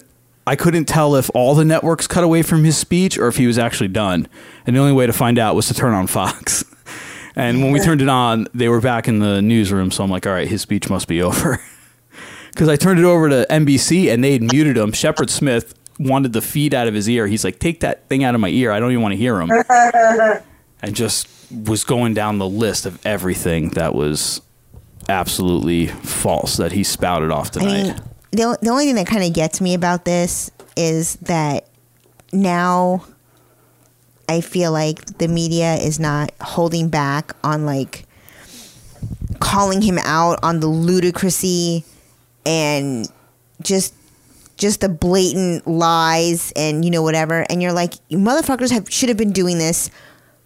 I 0.46 0.56
couldn't 0.56 0.84
tell 0.86 1.14
if 1.16 1.30
all 1.34 1.54
the 1.54 1.64
networks 1.64 2.06
cut 2.06 2.24
away 2.24 2.42
from 2.42 2.64
his 2.64 2.76
speech 2.76 3.18
or 3.18 3.28
if 3.28 3.36
he 3.36 3.46
was 3.46 3.58
actually 3.58 3.88
done. 3.88 4.28
And 4.66 4.74
the 4.76 4.80
only 4.80 4.92
way 4.92 5.06
to 5.06 5.12
find 5.12 5.38
out 5.38 5.54
was 5.54 5.66
to 5.68 5.74
turn 5.74 5.92
on 5.94 6.06
Fox. 6.06 6.64
And 7.36 7.62
when 7.62 7.72
we 7.72 7.80
turned 7.80 8.02
it 8.02 8.08
on, 8.08 8.46
they 8.54 8.68
were 8.68 8.80
back 8.80 9.08
in 9.08 9.20
the 9.20 9.40
newsroom. 9.40 9.90
So 9.90 10.02
I'm 10.02 10.10
like, 10.10 10.26
all 10.26 10.32
right, 10.32 10.48
his 10.48 10.62
speech 10.62 10.90
must 10.90 11.08
be 11.08 11.22
over. 11.22 11.60
Because 12.50 12.68
I 12.68 12.76
turned 12.76 12.98
it 12.98 13.04
over 13.04 13.28
to 13.28 13.46
NBC 13.48 14.12
and 14.12 14.24
they 14.24 14.32
had 14.32 14.42
muted 14.42 14.76
him. 14.76 14.92
Shepard 14.92 15.30
Smith 15.30 15.74
wanted 15.98 16.32
the 16.32 16.40
feed 16.42 16.74
out 16.74 16.88
of 16.88 16.94
his 16.94 17.08
ear. 17.08 17.26
He's 17.26 17.44
like, 17.44 17.58
take 17.58 17.80
that 17.80 18.08
thing 18.08 18.24
out 18.24 18.34
of 18.34 18.40
my 18.40 18.48
ear. 18.48 18.72
I 18.72 18.80
don't 18.80 18.90
even 18.90 19.02
want 19.02 19.12
to 19.12 19.16
hear 19.18 19.40
him. 19.40 19.50
and 20.82 20.94
just 20.94 21.28
was 21.64 21.84
going 21.84 22.14
down 22.14 22.38
the 22.38 22.48
list 22.48 22.86
of 22.86 23.04
everything 23.06 23.70
that 23.70 23.94
was 23.94 24.40
absolutely 25.08 25.88
false 25.88 26.56
that 26.56 26.72
he 26.72 26.82
spouted 26.84 27.30
off 27.30 27.48
I 27.48 27.50
tonight. 27.60 27.82
mean, 27.82 27.96
the, 28.32 28.58
the 28.62 28.70
only 28.70 28.86
thing 28.86 28.94
that 28.96 29.06
kind 29.06 29.24
of 29.24 29.32
gets 29.32 29.60
me 29.60 29.74
about 29.74 30.04
this 30.04 30.50
is 30.76 31.16
that 31.16 31.68
now 32.32 33.04
I 34.30 34.42
feel 34.42 34.70
like 34.70 35.18
the 35.18 35.26
media 35.26 35.74
is 35.74 35.98
not 35.98 36.30
holding 36.40 36.88
back 36.88 37.34
on 37.42 37.66
like 37.66 38.06
calling 39.40 39.82
him 39.82 39.98
out 39.98 40.38
on 40.44 40.60
the 40.60 40.68
ludicrousy 40.68 41.82
and 42.46 43.10
just 43.60 43.92
just 44.56 44.82
the 44.82 44.88
blatant 44.88 45.66
lies 45.66 46.52
and 46.54 46.84
you 46.84 46.92
know 46.92 47.02
whatever 47.02 47.44
and 47.50 47.60
you're 47.60 47.72
like 47.72 47.94
you 48.08 48.18
motherfuckers 48.18 48.70
have 48.70 48.88
should 48.88 49.08
have 49.08 49.18
been 49.18 49.32
doing 49.32 49.58
this 49.58 49.90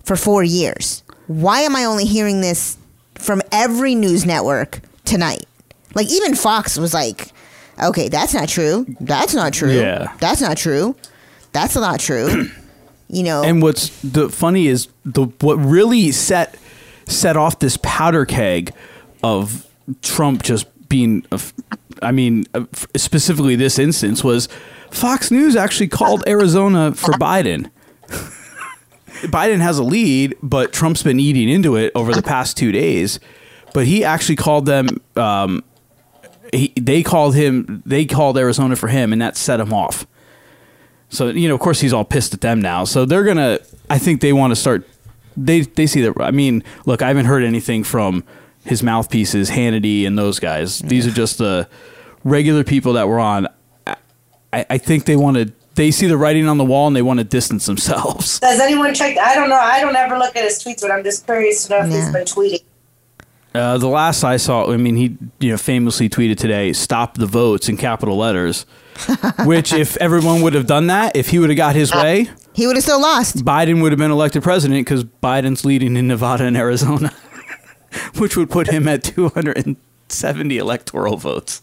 for 0.02 0.16
4 0.16 0.42
years. 0.42 1.02
Why 1.26 1.60
am 1.60 1.76
I 1.76 1.84
only 1.84 2.06
hearing 2.06 2.40
this 2.40 2.78
from 3.16 3.42
every 3.52 3.94
news 3.94 4.24
network 4.24 4.80
tonight? 5.04 5.44
Like 5.94 6.10
even 6.10 6.34
Fox 6.34 6.78
was 6.78 6.94
like, 6.94 7.32
"Okay, 7.82 8.08
that's 8.08 8.32
not 8.32 8.48
true. 8.48 8.86
That's 8.98 9.34
not 9.34 9.52
true. 9.52 9.72
Yeah. 9.72 10.14
That's 10.20 10.40
not 10.40 10.56
true. 10.56 10.96
That's 11.52 11.76
not 11.76 12.00
true." 12.00 12.48
You 13.08 13.22
know. 13.22 13.42
And 13.42 13.62
what's 13.62 13.88
the 14.02 14.28
funny 14.28 14.66
is 14.66 14.88
the 15.04 15.24
what 15.40 15.56
really 15.56 16.10
set 16.12 16.56
set 17.06 17.36
off 17.36 17.58
this 17.58 17.78
powder 17.82 18.24
keg 18.24 18.72
of 19.22 19.66
Trump 20.02 20.42
just 20.42 20.66
being, 20.88 21.26
I 22.02 22.12
mean, 22.12 22.44
specifically 22.94 23.56
this 23.56 23.78
instance 23.78 24.22
was 24.22 24.48
Fox 24.90 25.30
News 25.30 25.56
actually 25.56 25.88
called 25.88 26.22
Arizona 26.26 26.94
for 26.94 27.12
Biden. 27.12 27.70
Biden 29.24 29.60
has 29.60 29.78
a 29.78 29.82
lead, 29.82 30.36
but 30.42 30.72
Trump's 30.72 31.02
been 31.02 31.18
eating 31.20 31.48
into 31.48 31.76
it 31.76 31.92
over 31.94 32.12
the 32.12 32.22
past 32.22 32.56
two 32.56 32.72
days. 32.72 33.18
But 33.72 33.86
he 33.86 34.04
actually 34.04 34.36
called 34.36 34.66
them. 34.66 35.00
Um, 35.16 35.64
he, 36.52 36.72
they 36.76 37.02
called 37.02 37.34
him. 37.34 37.82
They 37.84 38.04
called 38.04 38.38
Arizona 38.38 38.76
for 38.76 38.88
him, 38.88 39.12
and 39.12 39.20
that 39.20 39.36
set 39.36 39.58
him 39.58 39.72
off. 39.72 40.06
So 41.14 41.28
you 41.28 41.48
know, 41.48 41.54
of 41.54 41.60
course, 41.60 41.80
he's 41.80 41.92
all 41.92 42.04
pissed 42.04 42.34
at 42.34 42.40
them 42.40 42.60
now. 42.60 42.84
So 42.84 43.04
they're 43.04 43.24
gonna. 43.24 43.60
I 43.88 43.98
think 43.98 44.20
they 44.20 44.32
want 44.32 44.50
to 44.52 44.56
start. 44.56 44.86
They 45.36 45.62
they 45.62 45.86
see 45.86 46.00
that. 46.02 46.20
I 46.20 46.30
mean, 46.30 46.62
look, 46.86 47.02
I 47.02 47.08
haven't 47.08 47.26
heard 47.26 47.42
anything 47.44 47.84
from 47.84 48.24
his 48.64 48.82
mouthpieces, 48.82 49.50
Hannity, 49.50 50.06
and 50.06 50.18
those 50.18 50.38
guys. 50.38 50.78
These 50.80 51.06
are 51.06 51.10
just 51.12 51.38
the 51.38 51.68
regular 52.24 52.64
people 52.64 52.94
that 52.94 53.08
were 53.08 53.20
on. 53.20 53.48
I, 53.86 54.66
I 54.70 54.78
think 54.78 55.04
they 55.06 55.16
want 55.16 55.36
to. 55.36 55.52
They 55.74 55.90
see 55.90 56.06
the 56.06 56.16
writing 56.16 56.46
on 56.46 56.56
the 56.56 56.64
wall 56.64 56.86
and 56.86 56.94
they 56.94 57.02
want 57.02 57.18
to 57.18 57.24
distance 57.24 57.66
themselves. 57.66 58.38
Does 58.40 58.60
anyone 58.60 58.94
check? 58.94 59.18
I 59.18 59.34
don't 59.34 59.48
know. 59.48 59.56
I 59.58 59.80
don't 59.80 59.96
ever 59.96 60.16
look 60.18 60.36
at 60.36 60.44
his 60.44 60.62
tweets, 60.62 60.82
but 60.82 60.92
I'm 60.92 61.02
just 61.02 61.26
curious 61.26 61.64
to 61.66 61.70
know 61.70 61.84
if 61.84 61.90
Yeah. 61.90 61.96
he's 61.96 62.12
been 62.12 62.24
tweeting. 62.24 62.62
Uh, 63.54 63.78
the 63.78 63.88
last 63.88 64.22
I 64.24 64.36
saw, 64.36 64.72
I 64.72 64.76
mean, 64.76 64.96
he 64.96 65.16
you 65.40 65.50
know 65.50 65.56
famously 65.56 66.08
tweeted 66.08 66.36
today, 66.38 66.72
"Stop 66.72 67.18
the 67.18 67.26
votes" 67.26 67.68
in 67.68 67.76
capital 67.76 68.16
letters. 68.16 68.66
which, 69.44 69.72
if 69.72 69.96
everyone 69.98 70.42
would 70.42 70.54
have 70.54 70.66
done 70.66 70.86
that, 70.88 71.16
if 71.16 71.28
he 71.28 71.38
would 71.38 71.50
have 71.50 71.56
got 71.56 71.74
his 71.74 71.92
uh, 71.92 72.00
way, 72.02 72.28
he 72.52 72.66
would 72.66 72.76
have 72.76 72.82
still 72.84 73.00
lost. 73.00 73.44
Biden 73.44 73.82
would 73.82 73.92
have 73.92 73.98
been 73.98 74.10
elected 74.10 74.42
president 74.42 74.86
because 74.86 75.04
Biden's 75.04 75.64
leading 75.64 75.96
in 75.96 76.06
Nevada 76.06 76.44
and 76.44 76.56
Arizona, 76.56 77.12
which 78.18 78.36
would 78.36 78.50
put 78.50 78.68
him 78.68 78.86
at 78.88 79.02
270 79.02 80.58
electoral 80.58 81.16
votes. 81.16 81.62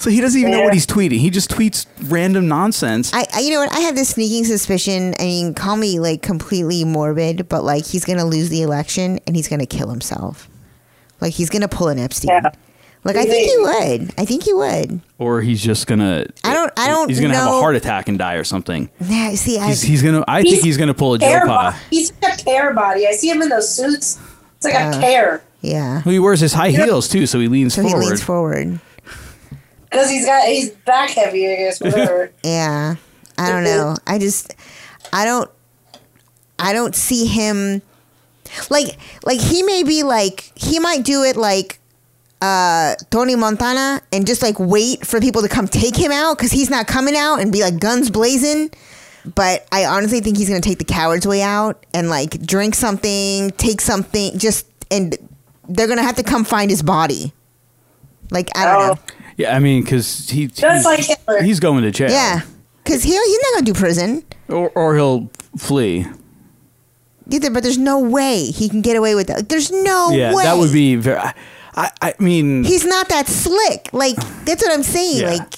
So 0.00 0.08
he 0.08 0.22
doesn't 0.22 0.40
even 0.40 0.52
know 0.52 0.62
what 0.62 0.72
he's 0.72 0.86
tweeting. 0.86 1.18
He 1.18 1.28
just 1.28 1.50
tweets 1.50 1.84
random 2.10 2.48
nonsense. 2.48 3.12
I, 3.12 3.26
I, 3.34 3.40
you 3.40 3.50
know 3.50 3.60
what? 3.60 3.70
I 3.76 3.80
have 3.80 3.94
this 3.94 4.08
sneaking 4.08 4.46
suspicion. 4.46 5.14
I 5.18 5.24
mean, 5.24 5.52
call 5.52 5.76
me 5.76 6.00
like 6.00 6.22
completely 6.22 6.84
morbid, 6.84 7.50
but 7.50 7.64
like 7.64 7.84
he's 7.84 8.06
gonna 8.06 8.24
lose 8.24 8.48
the 8.48 8.62
election 8.62 9.20
and 9.26 9.36
he's 9.36 9.46
gonna 9.46 9.66
kill 9.66 9.90
himself. 9.90 10.48
Like 11.20 11.34
he's 11.34 11.50
gonna 11.50 11.68
pull 11.68 11.88
an 11.88 11.98
Epstein. 11.98 12.30
Yeah. 12.30 12.50
Like 13.02 13.16
I 13.16 13.24
think 13.24 13.50
he 13.50 13.56
would. 13.58 14.14
I 14.18 14.24
think 14.26 14.42
he 14.44 14.52
would. 14.52 15.00
or 15.18 15.40
he's 15.40 15.62
just 15.62 15.86
gonna. 15.86 16.26
I 16.44 16.52
don't- 16.52 16.72
I 16.78 16.88
don't 16.88 17.08
He's 17.08 17.18
gonna 17.20 17.34
have 17.34 17.46
a 17.48 17.50
know. 17.50 17.60
heart 17.60 17.74
attack 17.74 18.08
and 18.08 18.18
die 18.18 18.34
or 18.34 18.44
something. 18.44 18.90
Yeah, 19.00 19.34
see, 19.36 19.58
I, 19.58 19.68
He's, 19.68 19.80
he's 19.82 20.02
gonna. 20.02 20.22
I 20.28 20.42
think 20.42 20.62
he's 20.62 20.76
gonna 20.76 20.92
pull 20.94 21.14
a 21.14 21.18
Joe 21.18 21.26
Pear 21.26 21.46
Pa. 21.46 21.70
bo- 21.72 21.76
He's 21.90 22.12
like 22.22 22.40
a 22.40 22.44
care 22.44 22.74
body. 22.74 23.06
I 23.06 23.12
see 23.12 23.30
him 23.30 23.40
in 23.40 23.48
those 23.48 23.74
suits. 23.74 24.18
It's 24.56 24.64
like 24.66 24.74
Uh. 24.74 24.92
a 24.96 25.00
care 25.00 25.42
yeah. 25.62 26.02
Well, 26.04 26.12
he 26.12 26.18
wears 26.18 26.40
his 26.40 26.52
high 26.54 26.70
heels 26.70 27.08
too, 27.08 27.26
so 27.26 27.38
he 27.40 27.48
leans 27.48 27.74
So 27.74 27.82
he 27.82 27.88
forward. 27.90 28.06
leans 28.06 28.22
forward. 28.22 28.80
because 29.90 30.10
he's 30.10 30.24
got 30.26 30.46
he's 30.46 30.70
back 30.70 31.10
heavy. 31.10 31.50
I 31.50 31.56
guess 31.56 31.80
whatever. 31.80 32.32
Yeah. 32.44 32.96
I 33.38 33.48
don't 33.50 33.64
know. 33.64 33.96
I 34.06 34.18
just 34.18 34.54
I 35.12 35.24
don't 35.24 35.50
I 36.58 36.74
don't 36.74 36.94
see 36.94 37.24
him 37.26 37.80
like 38.68 38.98
like 39.24 39.40
he 39.40 39.62
may 39.62 39.82
be 39.84 40.02
like 40.02 40.52
he 40.54 40.78
might 40.78 41.02
do 41.04 41.22
it 41.24 41.36
like 41.36 41.79
uh 42.42 42.94
Tony 43.10 43.36
Montana 43.36 44.00
and 44.12 44.26
just 44.26 44.42
like 44.42 44.58
wait 44.58 45.06
for 45.06 45.20
people 45.20 45.42
to 45.42 45.48
come 45.48 45.68
take 45.68 45.94
him 45.96 46.10
out 46.12 46.38
cuz 46.38 46.50
he's 46.50 46.70
not 46.70 46.86
coming 46.86 47.14
out 47.16 47.36
and 47.40 47.52
be 47.52 47.60
like 47.62 47.78
guns 47.78 48.10
blazing. 48.10 48.70
But 49.34 49.66
I 49.70 49.84
honestly 49.84 50.20
think 50.20 50.38
he's 50.38 50.48
going 50.48 50.62
to 50.62 50.66
take 50.66 50.78
the 50.78 50.84
coward's 50.86 51.26
way 51.26 51.42
out 51.42 51.84
and 51.92 52.08
like 52.08 52.40
drink 52.40 52.74
something, 52.74 53.50
take 53.58 53.82
something 53.82 54.38
just 54.38 54.64
and 54.90 55.14
they're 55.68 55.86
going 55.86 55.98
to 55.98 56.02
have 56.02 56.16
to 56.16 56.22
come 56.22 56.42
find 56.42 56.70
his 56.70 56.80
body. 56.82 57.34
Like 58.30 58.48
I 58.56 58.64
don't 58.64 58.86
know. 58.86 58.94
Oh. 58.98 59.14
Yeah, 59.36 59.54
I 59.54 59.58
mean, 59.58 59.82
because 59.82 60.28
he 60.30 60.46
he's, 60.46 60.84
like 60.84 61.44
he's 61.44 61.60
going 61.60 61.82
to 61.82 61.90
jail. 61.90 62.10
Yeah. 62.10 62.40
Cuz 62.86 63.02
he 63.02 63.10
he's 63.10 63.38
not 63.42 63.52
going 63.52 63.64
to 63.66 63.72
do 63.72 63.78
prison. 63.78 64.24
or 64.48 64.70
or 64.70 64.94
he'll 64.96 65.28
flee. 65.58 66.06
Either, 67.28 67.50
but 67.50 67.62
there's 67.62 67.78
no 67.78 67.98
way 68.00 68.46
he 68.46 68.68
can 68.68 68.80
get 68.80 68.96
away 68.96 69.14
with 69.14 69.26
that. 69.28 69.48
There's 69.48 69.70
no 69.70 70.10
Yeah, 70.10 70.34
way. 70.34 70.44
that 70.44 70.56
would 70.56 70.72
be 70.72 70.96
very. 70.96 71.20
I, 71.80 71.90
I, 72.02 72.14
mean, 72.18 72.64
He's 72.64 72.84
not 72.84 73.08
that 73.08 73.26
slick. 73.28 73.88
Like 73.92 74.16
that's 74.44 74.62
what 74.62 74.72
I'm 74.72 74.82
saying. 74.82 75.22
Yeah. 75.22 75.30
Like 75.30 75.50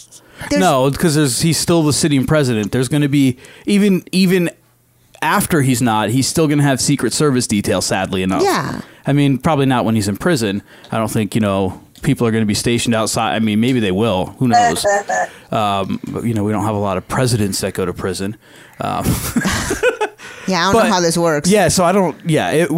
there's, 0.50 0.60
no, 0.60 0.90
because 0.90 1.14
there's 1.14 1.40
he's 1.40 1.58
still 1.58 1.82
the 1.82 1.92
sitting 1.92 2.26
president. 2.26 2.72
There's 2.72 2.88
going 2.88 3.02
to 3.02 3.08
be 3.08 3.38
even 3.66 4.04
even 4.12 4.50
after 5.20 5.62
he's 5.62 5.80
not, 5.82 6.10
he's 6.10 6.26
still 6.26 6.46
going 6.46 6.58
to 6.58 6.64
have 6.64 6.80
Secret 6.80 7.12
Service 7.12 7.46
detail. 7.46 7.80
Sadly 7.80 8.22
enough. 8.22 8.42
Yeah. 8.42 8.80
I 9.06 9.12
mean, 9.12 9.38
probably 9.38 9.66
not 9.66 9.84
when 9.84 9.94
he's 9.94 10.08
in 10.08 10.16
prison. 10.16 10.62
I 10.90 10.98
don't 10.98 11.10
think 11.10 11.34
you 11.34 11.40
know 11.40 11.82
people 12.02 12.26
are 12.26 12.30
going 12.30 12.42
to 12.42 12.46
be 12.46 12.54
stationed 12.54 12.94
outside. 12.94 13.34
I 13.34 13.38
mean, 13.38 13.60
maybe 13.60 13.80
they 13.80 13.92
will. 13.92 14.26
Who 14.38 14.48
knows? 14.48 14.84
um, 15.52 16.00
but, 16.08 16.24
you 16.24 16.34
know, 16.34 16.42
we 16.42 16.50
don't 16.50 16.64
have 16.64 16.74
a 16.74 16.78
lot 16.78 16.96
of 16.96 17.06
presidents 17.06 17.60
that 17.60 17.74
go 17.74 17.84
to 17.86 17.92
prison. 17.92 18.36
Um, 18.80 19.04
Yeah, 20.48 20.60
I 20.68 20.72
don't 20.72 20.82
but- 20.82 20.88
know 20.88 20.94
how 20.94 21.00
this 21.00 21.16
works. 21.16 21.48
Yeah, 21.48 21.68
so 21.68 21.84
I 21.84 21.92
don't. 21.92 22.16
Yeah, 22.28 22.50
it 22.50 22.70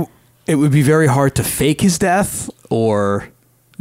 it 0.47 0.57
would 0.57 0.71
be 0.73 0.83
very 0.83 1.07
hard 1.07 1.35
to 1.37 1.45
fake 1.45 1.81
his 1.81 1.99
death 1.99 2.51
or 2.71 3.29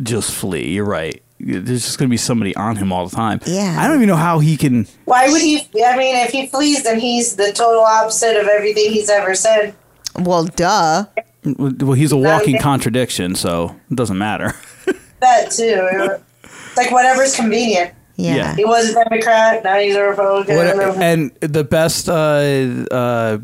just 0.01 0.31
flee. 0.31 0.71
You're 0.71 0.85
right. 0.85 1.21
There's 1.39 1.83
just 1.83 1.97
going 1.99 2.07
to 2.09 2.11
be 2.11 2.17
somebody 2.17 2.55
on 2.55 2.77
him 2.77 2.91
all 2.93 3.07
the 3.07 3.15
time. 3.15 3.41
Yeah. 3.45 3.75
I 3.79 3.87
don't 3.87 3.97
even 3.97 4.07
know 4.07 4.15
how 4.15 4.39
he 4.39 4.55
can. 4.55 4.87
Why 5.05 5.29
would 5.29 5.41
he? 5.41 5.57
I 5.83 5.97
mean, 5.97 6.15
if 6.15 6.31
he 6.31 6.47
flees, 6.47 6.83
then 6.83 6.99
he's 6.99 7.35
the 7.35 7.51
total 7.51 7.81
opposite 7.81 8.37
of 8.39 8.47
everything 8.47 8.91
he's 8.91 9.09
ever 9.09 9.35
said. 9.35 9.75
Well, 10.17 10.45
duh. 10.45 11.05
Well, 11.43 11.93
he's 11.93 12.11
a 12.13 12.17
walking 12.17 12.59
contradiction, 12.59 13.35
so 13.35 13.75
it 13.91 13.95
doesn't 13.95 14.17
matter. 14.17 14.53
That 15.19 15.51
too. 15.51 15.87
It's 16.43 16.75
like 16.75 16.91
whatever's 16.91 17.33
convenient. 17.33 17.93
Yeah. 18.17 18.35
Yeah. 18.35 18.55
He 18.55 18.65
was 18.65 18.89
a 18.89 19.05
Democrat. 19.05 19.63
Now 19.63 19.79
he's 19.79 19.95
a 19.95 20.03
Republican. 20.03 20.57
What, 20.57 20.97
and 20.97 21.31
the 21.39 21.63
best 21.63 22.09
uh, 22.09 22.85
uh, 22.91 23.37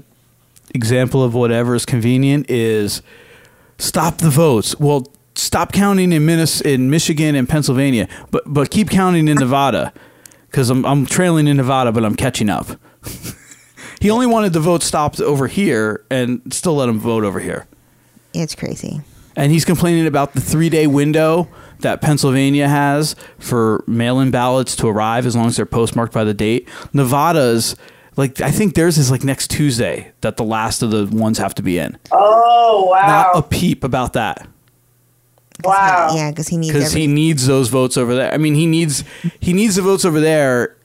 example 0.76 1.24
of 1.24 1.34
whatever 1.34 1.76
is 1.76 1.86
convenient 1.86 2.50
is 2.50 3.02
stop 3.78 4.18
the 4.18 4.30
votes. 4.30 4.78
Well, 4.78 5.08
stop 5.40 5.72
counting 5.72 6.12
in 6.12 6.26
Minnes- 6.26 6.62
in 6.62 6.90
Michigan 6.90 7.36
and 7.36 7.48
Pennsylvania, 7.48 8.08
but 8.32 8.44
but 8.46 8.70
keep 8.70 8.90
counting 8.90 9.28
in 9.28 9.38
Nevada 9.38 9.94
because 10.48 10.70
I'm 10.70 10.86
I'm 10.86 11.06
trailing 11.06 11.48
in 11.48 11.58
Nevada, 11.58 11.92
but 11.92 12.06
I'm 12.06 12.16
catching 12.16 12.50
up. 12.50 12.68
he 14.02 14.10
only 14.10 14.28
wanted 14.28 14.54
the 14.54 14.60
vote 14.60 14.84
stopped 14.84 15.20
over 15.20 15.48
here 15.48 16.06
and 16.10 16.42
still 16.54 16.76
let 16.76 16.90
him 16.90 17.00
vote 17.00 17.24
over 17.24 17.40
here. 17.40 17.68
It's 18.34 18.56
crazy. 18.56 19.02
And 19.36 19.52
he's 19.52 19.64
complaining 19.64 20.06
about 20.06 20.34
the 20.34 20.42
three 20.42 20.70
day 20.70 20.88
window 20.88 21.48
that 21.80 22.02
Pennsylvania 22.02 22.68
has 22.68 23.16
for 23.38 23.84
mail 23.88 24.20
in 24.20 24.32
ballots 24.32 24.76
to 24.78 24.88
arrive 24.88 25.26
as 25.26 25.36
long 25.36 25.48
as 25.48 25.56
they're 25.56 25.66
postmarked 25.66 26.14
by 26.14 26.26
the 26.26 26.34
date. 26.34 26.68
Nevada's, 26.92 27.76
like, 28.18 28.42
I 28.42 28.52
think 28.52 28.76
theirs 28.76 28.98
is 28.98 29.10
like 29.10 29.24
next 29.24 29.50
Tuesday 29.50 30.12
that 30.22 30.36
the 30.36 30.44
last 30.44 30.82
of 30.82 30.92
the 30.92 31.06
ones 31.06 31.38
have 31.38 31.56
to 31.56 31.62
be 31.62 31.78
in. 31.78 31.98
Oh 32.12 32.88
wow! 32.92 33.08
Not 33.34 33.38
a 33.38 33.42
peep 33.48 33.84
about 33.86 34.14
that. 34.14 34.46
Wow. 35.64 36.12
Yeah, 36.16 36.32
because 36.32 36.48
he 36.48 36.58
needs 36.58 36.74
because 36.74 36.94
he 36.94 37.08
needs 37.08 37.48
those 37.48 37.70
votes 37.70 37.98
over 37.98 38.16
there. 38.16 38.34
I 38.34 38.38
mean, 38.38 38.56
he 38.56 38.66
needs 38.66 39.04
he 39.40 39.54
needs 39.54 39.76
the 39.76 39.82
votes 39.82 40.06
over 40.06 40.20
there. 40.20 40.76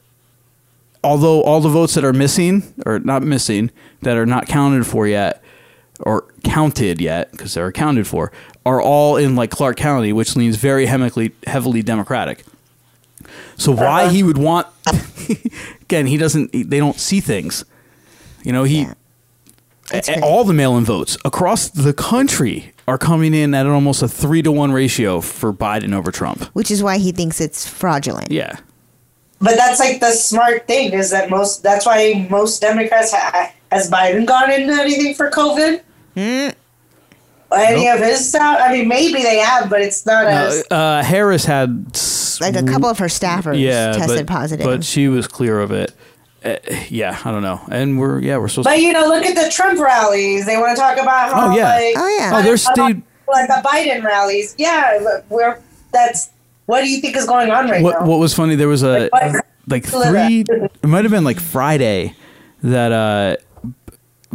Although 1.02 1.42
all 1.42 1.60
the 1.60 1.68
votes 1.68 1.94
that 1.94 2.04
are 2.04 2.14
missing 2.14 2.74
or 2.86 2.98
not 2.98 3.22
missing 3.22 3.70
that 4.02 4.16
are 4.16 4.24
not 4.26 4.46
counted 4.46 4.86
for 4.86 5.06
yet 5.06 5.42
or 6.00 6.26
counted 6.44 7.00
yet 7.00 7.30
because 7.32 7.52
they're 7.54 7.66
accounted 7.66 8.06
for 8.06 8.32
are 8.64 8.80
all 8.80 9.16
in 9.16 9.36
like 9.36 9.50
Clark 9.50 9.76
County, 9.76 10.12
which 10.14 10.34
leans 10.34 10.56
very 10.56 10.86
heavily 10.86 11.32
heavily 11.46 11.82
Democratic. 11.82 12.44
So 13.56 13.72
why 13.72 14.08
he 14.08 14.22
would 14.22 14.38
want 14.38 14.66
again? 15.82 16.06
He 16.06 16.16
doesn't. 16.16 16.52
They 16.52 16.78
don't 16.78 16.98
see 16.98 17.20
things. 17.20 17.64
You 18.42 18.52
know 18.52 18.64
he. 18.64 18.82
Yeah. 18.82 18.94
It's 19.92 20.08
a- 20.08 20.12
crazy. 20.14 20.26
all 20.26 20.44
the 20.44 20.54
mail-in 20.54 20.84
votes 20.84 21.18
across 21.26 21.68
the 21.68 21.92
country 21.92 22.72
are 22.86 22.98
coming 22.98 23.32
in 23.34 23.54
at 23.54 23.66
almost 23.66 24.02
a 24.02 24.08
three 24.08 24.42
to 24.42 24.52
one 24.52 24.72
ratio 24.72 25.20
for 25.20 25.52
Biden 25.52 25.94
over 25.94 26.10
Trump. 26.10 26.44
which 26.54 26.70
is 26.70 26.82
why 26.82 26.98
he 26.98 27.12
thinks 27.12 27.40
it's 27.40 27.66
fraudulent. 27.68 28.30
Yeah, 28.30 28.56
But 29.40 29.56
that's 29.56 29.80
like 29.80 30.00
the 30.00 30.10
smart 30.12 30.66
thing 30.66 30.92
is 30.92 31.10
that 31.10 31.30
most. 31.30 31.62
That's 31.62 31.86
why 31.86 32.26
most 32.30 32.60
Democrats 32.60 33.12
ha- 33.12 33.52
has 33.72 33.90
Biden 33.90 34.26
gone 34.26 34.50
into 34.50 34.72
anything 34.72 35.14
for 35.14 35.30
COVID. 35.30 35.80
Any 36.16 37.84
Nope. 37.84 38.00
of 38.00 38.04
his 38.04 38.28
stuff? 38.28 38.58
I 38.60 38.72
mean, 38.72 38.88
maybe 38.88 39.22
they 39.22 39.38
have, 39.38 39.70
but 39.70 39.80
it's 39.80 40.04
not 40.04 40.24
uh, 40.26 40.28
as. 40.28 40.64
uh, 40.72 41.02
Harris 41.04 41.44
had 41.44 41.86
s- 41.94 42.40
Like 42.40 42.56
a 42.56 42.64
couple 42.64 42.88
of 42.88 42.98
her 42.98 43.06
staffers 43.06 43.60
yeah, 43.60 43.92
tested 43.92 44.26
but, 44.26 44.32
positive. 44.32 44.64
but 44.66 44.82
she 44.84 45.06
was 45.08 45.28
clear 45.28 45.60
of 45.60 45.70
it. 45.70 45.92
Uh, 46.44 46.56
yeah, 46.90 47.18
I 47.24 47.30
don't 47.30 47.42
know, 47.42 47.60
and 47.70 47.98
we're 47.98 48.20
yeah 48.20 48.36
we're 48.36 48.48
supposed. 48.48 48.66
But 48.66 48.74
to, 48.76 48.80
you 48.82 48.92
know, 48.92 49.06
look 49.06 49.24
at 49.24 49.34
the 49.34 49.50
Trump 49.50 49.80
rallies. 49.80 50.44
They 50.44 50.56
want 50.58 50.76
to 50.76 50.80
talk 50.80 50.98
about 50.98 51.32
how 51.32 51.52
Oh, 51.52 51.56
yeah. 51.56 51.68
like 51.74 51.94
Oh, 51.96 52.16
yeah. 52.18 52.32
oh, 52.34 52.42
there's 52.42 52.62
state. 52.62 53.02
like 53.28 53.48
the 53.48 53.62
Biden 53.64 54.02
rallies. 54.04 54.54
Yeah, 54.58 54.98
look, 55.02 55.24
we're 55.30 55.58
that's. 55.92 56.30
What 56.66 56.80
do 56.82 56.88
you 56.90 57.00
think 57.00 57.16
is 57.16 57.26
going 57.26 57.50
on 57.50 57.68
right 57.68 57.82
What 57.82 58.00
now? 58.00 58.06
what 58.06 58.18
was 58.18 58.34
funny? 58.34 58.54
There 58.56 58.68
was 58.68 58.82
a 58.82 59.08
Like, 59.12 59.34
like 59.66 59.84
three. 59.86 60.44
It 60.48 60.86
might 60.86 61.04
have 61.04 61.10
been 61.10 61.24
like 61.24 61.38
Friday 61.40 62.14
that 62.62 62.92
uh 62.92 63.36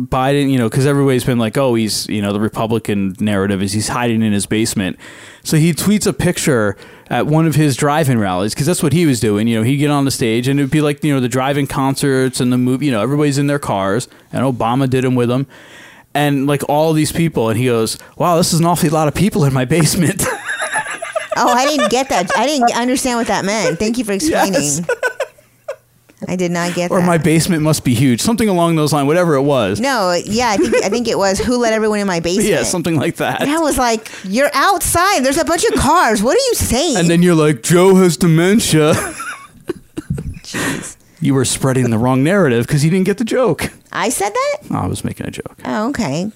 Biden, 0.07 0.51
you 0.51 0.57
know, 0.57 0.69
because 0.69 0.85
everybody's 0.85 1.23
been 1.23 1.39
like, 1.39 1.57
oh, 1.57 1.75
he's, 1.75 2.07
you 2.07 2.21
know, 2.21 2.33
the 2.33 2.39
Republican 2.39 3.15
narrative 3.19 3.61
is 3.61 3.73
he's 3.73 3.87
hiding 3.87 4.21
in 4.21 4.33
his 4.33 4.45
basement. 4.45 4.97
So 5.43 5.57
he 5.57 5.73
tweets 5.73 6.05
a 6.07 6.13
picture 6.13 6.77
at 7.09 7.25
one 7.25 7.47
of 7.47 7.55
his 7.55 7.75
drive-in 7.75 8.19
rallies 8.19 8.53
because 8.53 8.67
that's 8.67 8.83
what 8.83 8.93
he 8.93 9.05
was 9.05 9.19
doing. 9.19 9.47
You 9.47 9.57
know, 9.57 9.63
he'd 9.63 9.77
get 9.77 9.89
on 9.89 10.05
the 10.05 10.11
stage 10.11 10.47
and 10.47 10.59
it'd 10.59 10.71
be 10.71 10.81
like, 10.81 11.03
you 11.03 11.13
know, 11.13 11.19
the 11.19 11.29
drive-in 11.29 11.67
concerts 11.67 12.39
and 12.39 12.51
the 12.53 12.57
movie. 12.57 12.87
You 12.87 12.91
know, 12.91 13.01
everybody's 13.01 13.37
in 13.37 13.47
their 13.47 13.59
cars, 13.59 14.07
and 14.31 14.43
Obama 14.43 14.89
did 14.89 15.03
them 15.03 15.15
with 15.15 15.29
them, 15.29 15.47
and 16.13 16.47
like 16.47 16.67
all 16.69 16.93
these 16.93 17.11
people, 17.11 17.49
and 17.49 17.57
he 17.57 17.65
goes, 17.65 17.97
"Wow, 18.17 18.37
this 18.37 18.53
is 18.53 18.59
an 18.59 18.65
awfully 18.65 18.89
lot 18.89 19.07
of 19.07 19.15
people 19.15 19.45
in 19.45 19.53
my 19.53 19.65
basement." 19.65 20.23
oh, 21.37 21.53
I 21.53 21.65
didn't 21.65 21.89
get 21.89 22.09
that. 22.09 22.29
I 22.37 22.45
didn't 22.45 22.73
understand 22.75 23.17
what 23.17 23.27
that 23.27 23.45
meant. 23.45 23.79
Thank 23.79 23.97
you 23.97 24.03
for 24.03 24.11
explaining. 24.13 24.53
Yes. 24.53 24.81
I 26.27 26.35
did 26.35 26.51
not 26.51 26.75
get 26.75 26.89
that 26.89 26.95
or 26.95 26.99
that. 26.99 27.07
my 27.07 27.17
basement 27.17 27.63
must 27.63 27.83
be 27.85 27.93
huge, 27.93 28.21
something 28.21 28.49
along 28.49 28.75
those 28.75 28.91
lines, 28.91 29.07
whatever 29.07 29.35
it 29.35 29.41
was. 29.43 29.79
no, 29.79 30.11
yeah, 30.25 30.49
I 30.49 30.57
think 30.57 30.75
I 30.83 30.89
think 30.89 31.07
it 31.07 31.17
was 31.17 31.39
who 31.39 31.57
let 31.57 31.71
everyone 31.73 31.99
in 31.99 32.07
my 32.07 32.19
basement. 32.29 32.49
Yeah, 32.49 32.63
something 32.63 32.97
like 32.97 33.15
that. 33.17 33.41
And 33.41 33.49
I 33.49 33.59
was 33.59 33.77
like, 33.77 34.09
"You're 34.25 34.51
outside. 34.53 35.23
There's 35.23 35.37
a 35.37 35.45
bunch 35.45 35.63
of 35.65 35.75
cars. 35.79 36.21
What 36.21 36.35
are 36.35 36.45
you 36.47 36.55
saying?" 36.55 36.97
And 36.97 37.09
then 37.09 37.21
you're 37.21 37.35
like, 37.35 37.63
Joe 37.63 37.95
has 37.95 38.17
dementia. 38.17 38.93
Jeez. 40.43 40.97
You 41.21 41.33
were 41.33 41.45
spreading 41.45 41.89
the 41.89 41.97
wrong 41.97 42.23
narrative 42.23 42.65
because 42.65 42.83
you 42.83 42.89
didn't 42.91 43.05
get 43.05 43.17
the 43.17 43.25
joke. 43.25 43.71
I 43.91 44.09
said 44.09 44.29
that. 44.29 44.57
Oh, 44.71 44.77
I 44.77 44.87
was 44.87 45.03
making 45.03 45.27
a 45.27 45.31
joke. 45.31 45.55
Oh, 45.65 45.89
okay. 45.89 46.31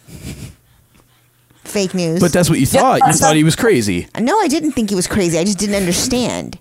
Fake 1.64 1.94
news. 1.94 2.20
But 2.20 2.34
that's 2.34 2.50
what 2.50 2.60
you 2.60 2.66
thought. 2.66 3.00
You 3.08 3.14
thought 3.14 3.36
he 3.36 3.44
was 3.44 3.56
crazy. 3.56 4.08
no, 4.20 4.38
I 4.40 4.48
didn't 4.48 4.74
think 4.74 4.90
he 4.90 4.96
was 4.96 5.08
crazy. 5.08 5.38
I 5.40 5.46
just 5.46 5.58
didn't 5.58 5.76
understand. 5.76 6.60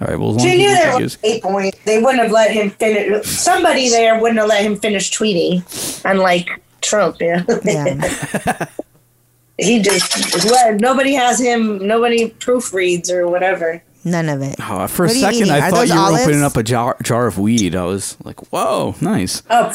All 0.00 0.06
right, 0.06 0.18
well, 0.18 0.30
as 0.30 0.36
long 0.36 0.46
She 0.46 0.52
as 0.52 0.58
knew 0.58 0.68
you 0.68 0.74
there 0.74 0.94
was 0.94 1.02
was- 1.02 1.18
eight 1.24 1.42
points. 1.42 1.78
They 1.84 1.98
wouldn't 2.00 2.22
have 2.22 2.30
let 2.32 2.50
him 2.52 2.70
finish. 2.70 3.26
Somebody 3.26 3.88
there 3.88 4.20
wouldn't 4.20 4.38
have 4.38 4.48
let 4.48 4.64
him 4.64 4.76
finish 4.76 5.10
tweeting, 5.10 5.62
unlike 6.04 6.48
Trump. 6.82 7.16
Yeah, 7.20 7.42
Yeah. 7.64 8.66
he 9.58 9.80
just 9.82 10.44
well, 10.48 10.74
nobody 10.78 11.14
has 11.14 11.40
him. 11.40 11.84
Nobody 11.86 12.30
proofreads 12.30 13.10
or 13.10 13.28
whatever. 13.28 13.82
None 14.04 14.28
of 14.28 14.40
it. 14.42 14.54
Oh, 14.60 14.86
for 14.86 15.04
a 15.04 15.08
What 15.08 15.16
are 15.16 15.32
you 15.32 15.44
second. 15.46 15.50
I 15.50 15.66
Are 15.66 15.70
thought 15.70 15.88
you 15.88 15.94
were 15.94 16.00
olives? 16.00 16.22
opening 16.22 16.42
up 16.44 16.56
a 16.56 16.62
jar, 16.62 16.96
jar 17.02 17.26
of 17.26 17.36
weed. 17.38 17.74
I 17.74 17.84
was 17.84 18.16
like, 18.22 18.38
whoa, 18.52 18.94
nice. 19.00 19.42
Oh 19.50 19.74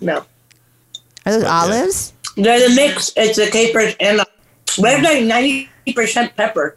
no, 0.00 0.24
Are 1.24 1.32
those 1.32 1.44
olives? 1.44 2.12
they're 2.36 2.68
the 2.68 2.74
mix. 2.74 3.12
It's 3.16 3.38
a 3.38 3.48
caper 3.48 3.92
and 4.00 4.20
a, 4.20 4.26
there's 4.76 5.02
like 5.04 5.22
ninety 5.22 5.68
percent 5.94 6.34
pepper. 6.36 6.76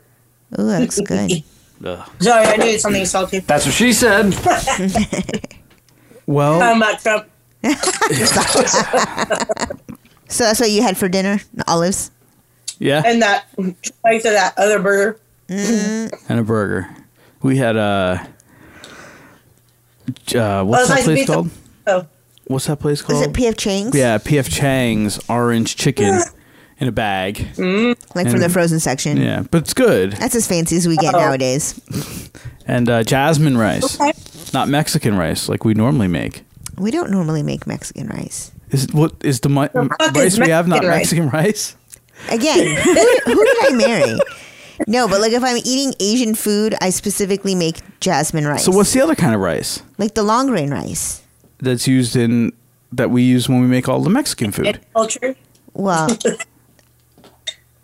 Ooh, 0.59 0.67
that 0.67 0.81
looks 0.81 0.99
good. 1.01 1.43
Ugh. 1.83 2.09
Sorry, 2.19 2.45
I 2.45 2.55
needed 2.57 2.79
something 2.79 3.05
salty. 3.05 3.39
That's 3.39 3.65
what 3.65 3.73
she 3.75 3.91
said. 3.93 4.33
Well, 6.27 6.59
Talking 6.59 6.81
about 6.81 6.99
Trump. 7.01 7.27
So 10.27 10.43
that's 10.43 10.59
what 10.59 10.71
you 10.71 10.81
had 10.81 10.97
for 10.97 11.07
dinner? 11.07 11.39
Olives? 11.67 12.09
yeah, 12.79 13.03
and 13.05 13.21
that 13.21 13.45
place 14.01 14.25
of 14.25 14.31
that 14.33 14.55
other 14.57 14.79
burger. 14.79 15.19
and 15.47 16.11
a 16.29 16.41
burger. 16.43 16.89
We 17.43 17.57
had 17.57 17.77
uh, 17.77 18.17
uh 20.35 20.63
what's 20.63 20.75
Oh, 20.83 20.87
that 20.87 20.89
nice 20.89 21.03
place 21.05 21.27
called? 21.27 21.51
Oh, 21.85 22.07
What's 22.47 22.65
that 22.65 22.79
place 22.79 23.03
called? 23.03 23.21
Is 23.21 23.27
it 23.27 23.33
P.F. 23.35 23.55
Chang's? 23.55 23.95
yeah, 23.95 24.17
P.F. 24.17 24.49
Chang's 24.49 25.19
orange 25.29 25.75
chicken 25.75 26.19
in 26.79 26.87
a 26.87 26.91
bag. 26.91 27.39
Like 28.15 28.29
from 28.29 28.39
the 28.39 28.49
frozen 28.51 28.79
section. 28.79 29.17
Yeah, 29.17 29.43
but 29.51 29.59
it's 29.63 29.73
good. 29.73 30.13
That's 30.13 30.35
as 30.35 30.47
fancy 30.47 30.75
as 30.77 30.87
we 30.87 30.97
get 30.97 31.13
Oh. 31.15 31.19
nowadays. 31.19 31.79
And 32.67 32.89
uh, 32.89 33.03
jasmine 33.03 33.57
rice, 33.57 33.99
Okay. 33.99 34.13
not 34.53 34.67
Mexican 34.67 35.15
rice 35.17 35.47
like 35.49 35.63
we 35.65 35.73
normally 35.73 36.07
make. 36.07 36.43
We 36.77 36.91
don't 36.91 37.11
normally 37.11 37.43
make 37.43 37.65
Mexican 37.67 38.07
rice. 38.07 38.51
Is 38.71 38.91
what 38.91 39.13
is 39.23 39.39
the 39.41 39.49
mi- 39.49 39.67
fuck 39.67 39.91
rice 40.15 40.33
is 40.33 40.39
we 40.39 40.49
have 40.49 40.67
not 40.67 40.83
Mexican 40.83 41.29
rice? 41.29 41.29
Mexican 41.29 41.29
rice? 41.29 41.75
Again, 42.29 42.75
who, 42.81 43.33
who 43.33 43.45
did 43.45 43.57
I 43.61 43.69
marry? 43.75 44.19
No, 44.87 45.07
but 45.07 45.21
like 45.21 45.31
if 45.31 45.43
I'm 45.43 45.57
eating 45.57 45.93
Asian 45.99 46.33
food, 46.35 46.75
I 46.81 46.89
specifically 46.89 47.55
make 47.55 47.77
jasmine 48.01 48.45
rice. 48.47 48.65
So 48.65 48.71
what's 48.71 48.91
the 48.91 49.01
other 49.01 49.15
kind 49.15 49.33
of 49.35 49.39
rice 49.41 49.81
like 49.97 50.15
the 50.15 50.23
long 50.23 50.47
grain 50.47 50.71
rice? 50.71 51.21
that's 51.59 51.87
used 51.87 52.15
in 52.17 52.51
that 52.91 53.09
we 53.11 53.21
use 53.23 53.47
when 53.47 53.61
we 53.61 53.67
make 53.67 53.87
all 53.87 54.01
the 54.01 54.09
Mexican 54.09 54.51
food? 54.51 54.81
culture. 54.93 55.35
Well, 55.73 56.09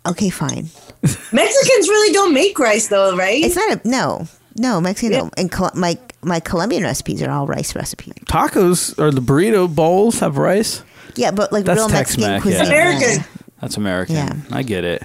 okay, 0.06 0.30
fine. 0.30 0.68
Mexicans 1.32 1.88
really 1.88 2.12
don't 2.12 2.34
make 2.34 2.58
rice 2.58 2.88
though, 2.88 3.16
right? 3.16 3.42
It's 3.42 3.56
not 3.56 3.84
a 3.84 3.88
no, 3.88 4.26
no 4.56 4.80
Mexican. 4.80 5.12
Yeah. 5.12 5.18
don't. 5.20 5.34
And 5.36 5.50
Col- 5.52 5.70
my 5.74 5.98
my 6.22 6.40
Colombian 6.40 6.82
recipes 6.84 7.22
are 7.22 7.30
all 7.30 7.46
rice 7.46 7.74
recipes. 7.74 8.14
Tacos 8.26 8.98
or 8.98 9.10
the 9.10 9.20
burrito 9.20 9.72
bowls 9.72 10.20
have 10.20 10.36
rice. 10.38 10.82
Yeah, 11.16 11.30
but 11.30 11.52
like 11.52 11.64
That's 11.64 11.78
real 11.78 11.88
Mexican 11.88 12.24
Tex-Mex, 12.24 12.42
cuisine. 12.42 12.62
yeah. 12.62 12.68
American. 12.68 13.24
That's 13.60 13.76
American. 13.76 14.14
Yeah. 14.16 14.34
I 14.50 14.62
get 14.62 14.84
it. 14.84 15.02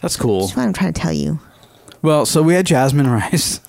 That's 0.00 0.16
cool. 0.16 0.40
That's 0.46 0.56
what 0.56 0.62
I'm 0.64 0.72
trying 0.72 0.92
to 0.92 1.00
tell 1.00 1.12
you. 1.12 1.40
Well, 2.02 2.24
so 2.26 2.42
we 2.42 2.54
had 2.54 2.66
jasmine 2.66 3.08
rice. 3.10 3.60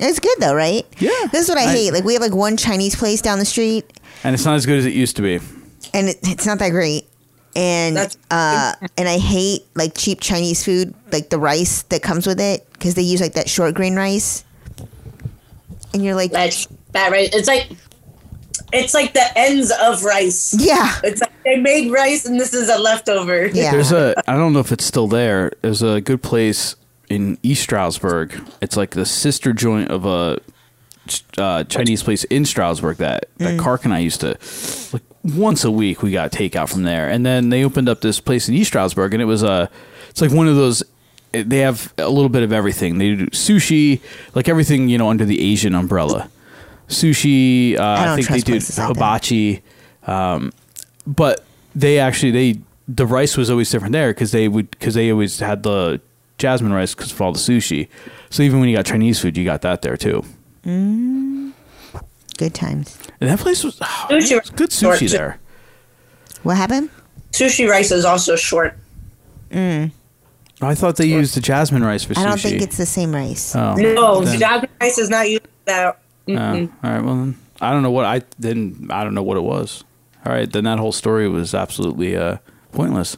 It's 0.00 0.20
good 0.20 0.36
though, 0.38 0.54
right? 0.54 0.86
Yeah. 1.00 1.10
This 1.32 1.42
is 1.42 1.48
what 1.48 1.58
I, 1.58 1.64
I- 1.64 1.72
hate. 1.72 1.92
Like 1.92 2.04
we 2.04 2.12
have 2.14 2.22
like 2.22 2.34
one 2.34 2.56
Chinese 2.56 2.94
place 2.94 3.20
down 3.20 3.38
the 3.40 3.44
street, 3.44 3.84
And 4.22 4.34
it's 4.34 4.44
not 4.44 4.54
as 4.54 4.64
good 4.66 4.78
as 4.78 4.86
it 4.86 4.92
used 4.92 5.16
to 5.16 5.22
be. 5.22 5.40
and 5.92 6.08
it, 6.10 6.18
it's 6.22 6.46
not 6.46 6.58
that 6.60 6.70
great. 6.70 7.07
And 7.58 8.16
uh, 8.30 8.72
and 8.96 9.08
I 9.08 9.18
hate 9.18 9.66
like 9.74 9.94
cheap 9.96 10.20
Chinese 10.20 10.64
food, 10.64 10.94
like 11.10 11.30
the 11.30 11.38
rice 11.40 11.82
that 11.82 12.02
comes 12.02 12.24
with 12.24 12.38
it, 12.40 12.70
because 12.72 12.94
they 12.94 13.02
use 13.02 13.20
like 13.20 13.32
that 13.32 13.48
short 13.48 13.74
grain 13.74 13.96
rice. 13.96 14.44
And 15.92 16.04
you're 16.04 16.14
like, 16.14 16.30
That's 16.30 16.68
that 16.92 17.10
right. 17.10 17.28
It's 17.34 17.48
like 17.48 17.68
it's 18.72 18.94
like 18.94 19.12
the 19.12 19.26
ends 19.36 19.72
of 19.82 20.04
rice. 20.04 20.54
yeah, 20.58 21.00
It's 21.02 21.20
like 21.20 21.32
they 21.42 21.56
made 21.56 21.90
rice 21.90 22.26
and 22.26 22.38
this 22.38 22.54
is 22.54 22.68
a 22.68 22.78
leftover. 22.78 23.46
yeah. 23.48 23.72
There's 23.72 23.90
a 23.92 24.14
I 24.28 24.34
don't 24.36 24.52
know 24.52 24.60
if 24.60 24.70
it's 24.70 24.84
still 24.84 25.08
there. 25.08 25.50
There's 25.62 25.82
a 25.82 26.00
good 26.00 26.22
place 26.22 26.76
in 27.08 27.38
East 27.42 27.62
Stroudsburg. 27.62 28.40
It's 28.60 28.76
like 28.76 28.90
the 28.90 29.06
sister 29.06 29.52
joint 29.52 29.90
of 29.90 30.04
a 30.04 30.40
uh, 31.38 31.64
Chinese 31.64 32.02
place 32.02 32.24
in 32.24 32.44
Stroudsburg 32.44 32.98
that 32.98 33.30
that 33.38 33.58
Kark 33.58 33.84
and 33.84 33.94
I 33.94 33.98
used 33.98 34.20
to 34.20 34.36
like 34.92 35.02
once 35.36 35.64
a 35.64 35.70
week 35.70 36.02
we 36.02 36.10
got 36.10 36.32
takeout 36.32 36.70
from 36.70 36.82
there. 36.82 37.08
And 37.08 37.24
then 37.24 37.50
they 37.50 37.64
opened 37.64 37.88
up 37.88 38.00
this 38.00 38.20
place 38.20 38.48
in 38.48 38.54
East 38.54 38.68
Stroudsburg 38.68 39.12
and 39.12 39.22
it 39.22 39.26
was 39.26 39.42
a 39.42 39.70
it's 40.10 40.20
like 40.20 40.30
one 40.30 40.48
of 40.48 40.56
those 40.56 40.82
they 41.32 41.58
have 41.58 41.92
a 41.98 42.08
little 42.08 42.30
bit 42.30 42.42
of 42.42 42.52
everything. 42.52 42.98
They 42.98 43.14
do 43.14 43.26
sushi, 43.26 44.00
like 44.34 44.48
everything, 44.48 44.88
you 44.88 44.98
know, 44.98 45.10
under 45.10 45.24
the 45.24 45.40
Asian 45.40 45.74
umbrella. 45.74 46.30
Sushi, 46.88 47.78
uh, 47.78 47.82
I, 47.82 48.04
don't 48.06 48.16
think 48.16 48.28
they 48.28 48.40
do 48.40 48.52
places 48.52 48.78
like 48.78 48.88
hibachi, 48.88 49.62
um, 50.06 50.52
but 51.06 51.44
they 51.74 51.98
actually 51.98 52.30
they 52.30 52.60
the 52.88 53.04
rice 53.04 53.36
was 53.36 53.50
always 53.50 53.70
different 53.70 53.92
there 53.92 54.10
because 54.10 54.32
they 54.32 54.48
would 54.48 54.70
because 54.70 54.94
they 54.94 55.10
always 55.10 55.38
had 55.38 55.62
the 55.62 56.00
jasmine 56.38 56.72
rice 56.72 56.94
because 56.94 57.12
of 57.12 57.20
all 57.20 57.32
the 57.32 57.38
sushi. 57.38 57.88
So 58.30 58.42
even 58.42 58.60
when 58.60 58.70
you 58.70 58.76
got 58.76 58.86
Chinese 58.86 59.20
food, 59.20 59.36
you 59.36 59.44
got 59.44 59.60
that 59.62 59.82
there 59.82 59.98
too. 59.98 60.24
Good 62.38 62.54
times. 62.54 62.96
And 63.20 63.28
that 63.28 63.40
place 63.40 63.62
was, 63.64 63.78
oh, 63.82 64.06
Sushi 64.10 64.38
was 64.40 64.50
good 64.50 64.70
sushi 64.70 64.98
too. 65.00 65.08
there. 65.08 65.38
What 66.44 66.56
happened? 66.56 66.88
Sushi 67.32 67.68
rice 67.68 67.90
is 67.90 68.04
also 68.04 68.36
short. 68.36 68.78
I 69.52 70.74
thought 70.74 70.96
they 70.96 71.06
used 71.06 71.36
the 71.36 71.40
jasmine 71.40 71.84
rice 71.84 72.04
for 72.04 72.14
sushi. 72.14 72.18
I 72.18 72.24
don't 72.28 72.40
think 72.40 72.62
it's 72.62 72.76
the 72.78 72.86
same 72.86 73.14
rice. 73.14 73.54
Oh, 73.54 73.74
No, 73.74 74.20
then- 74.24 74.38
jasmine 74.38 74.70
rice 74.80 74.98
is 74.98 75.10
not 75.10 75.28
used 75.28 75.42
that. 75.66 76.00
Oh, 76.28 76.34
all 76.36 76.68
right. 76.82 77.00
Well, 77.00 77.14
then 77.16 77.36
I 77.60 77.72
don't 77.72 77.82
know 77.82 77.90
what 77.90 78.04
I 78.04 78.22
didn't. 78.38 78.90
I 78.90 79.02
don't 79.02 79.14
know 79.14 79.22
what 79.22 79.36
it 79.36 79.42
was. 79.42 79.84
All 80.26 80.32
right, 80.32 80.50
then 80.50 80.64
that 80.64 80.78
whole 80.78 80.92
story 80.92 81.28
was 81.28 81.54
absolutely 81.54 82.16
uh, 82.16 82.36
pointless. 82.72 83.16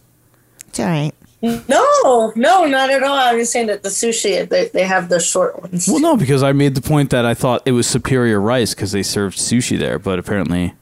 It's 0.69 0.79
all 0.81 0.87
right. 0.87 1.13
No, 1.43 2.33
no, 2.37 2.67
not 2.67 2.91
at 2.91 3.03
all. 3.03 3.15
I 3.17 3.35
was 3.35 3.51
saying 3.51 3.69
that 3.69 3.83
the 3.83 3.89
sushi 3.89 4.47
they, 4.49 4.69
they 4.69 4.85
have 4.85 5.09
the 5.09 5.19
short 5.21 5.61
ones. 5.63 5.89
Well, 5.89 5.99
no, 6.01 6.17
because 6.17 6.43
I 6.43 6.53
made 6.53 6.75
the 6.75 6.83
point 6.83 7.11
that 7.11 7.25
I 7.25 7.33
thought 7.35 7.63
it 7.65 7.73
was 7.73 7.87
superior 7.87 8.39
rice 8.41 8.75
because 8.75 8.93
they 8.93 9.03
served 9.03 9.39
sushi 9.39 9.79
there, 9.79 9.99
but 9.99 10.19
apparently 10.19 10.75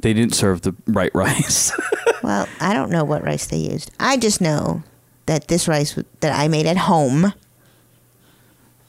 they 0.00 0.12
didn't 0.12 0.34
serve 0.34 0.62
the 0.62 0.74
right 0.88 1.10
rice. 1.14 1.70
Well, 2.24 2.48
I 2.60 2.72
don't 2.74 2.90
know 2.90 3.04
what 3.04 3.22
rice 3.22 3.46
they 3.46 3.58
used. 3.58 3.92
I 4.00 4.16
just 4.16 4.40
know 4.40 4.82
that 5.26 5.46
this 5.48 5.68
rice 5.68 5.96
that 6.20 6.38
I 6.38 6.48
made 6.48 6.66
at 6.66 6.76
home 6.76 7.32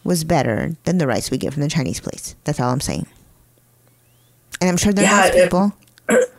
was 0.03 0.23
better 0.23 0.75
than 0.85 0.97
the 0.97 1.07
rice 1.07 1.29
we 1.29 1.37
get 1.37 1.53
from 1.53 1.61
the 1.61 1.69
Chinese 1.69 1.99
place. 1.99 2.35
That's 2.45 2.59
all 2.59 2.71
I'm 2.71 2.81
saying. 2.81 3.07
And 4.61 4.69
I'm 4.69 4.77
sure 4.77 4.91
there 4.93 5.05
are 5.05 5.07
Yeah, 5.07 5.17
nice 5.21 5.35
it- 5.35 5.43
people. 5.43 5.73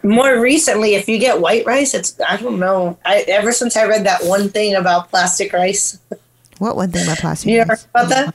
More 0.02 0.38
recently, 0.40 0.94
if 0.94 1.09
you 1.09 1.18
get 1.18 1.40
white 1.40 1.66
rice, 1.66 1.92
it's 1.94 2.18
I 2.20 2.37
don't 2.37 2.61
know. 2.61 2.98
I 3.05 3.24
ever 3.29 3.50
since 3.50 3.76
I 3.76 3.85
read 3.87 4.07
that 4.07 4.22
one 4.24 4.48
thing 4.48 4.74
about 4.76 5.11
plastic 5.11 5.52
rice, 5.52 5.98
What 6.59 6.76
one 6.76 6.92
thing 6.92 7.05
about 7.05 7.18
plastic 7.18 7.50
you 7.50 7.59
rice? 7.62 7.68
heard 7.68 7.81
about 7.90 8.09
that? 8.11 8.35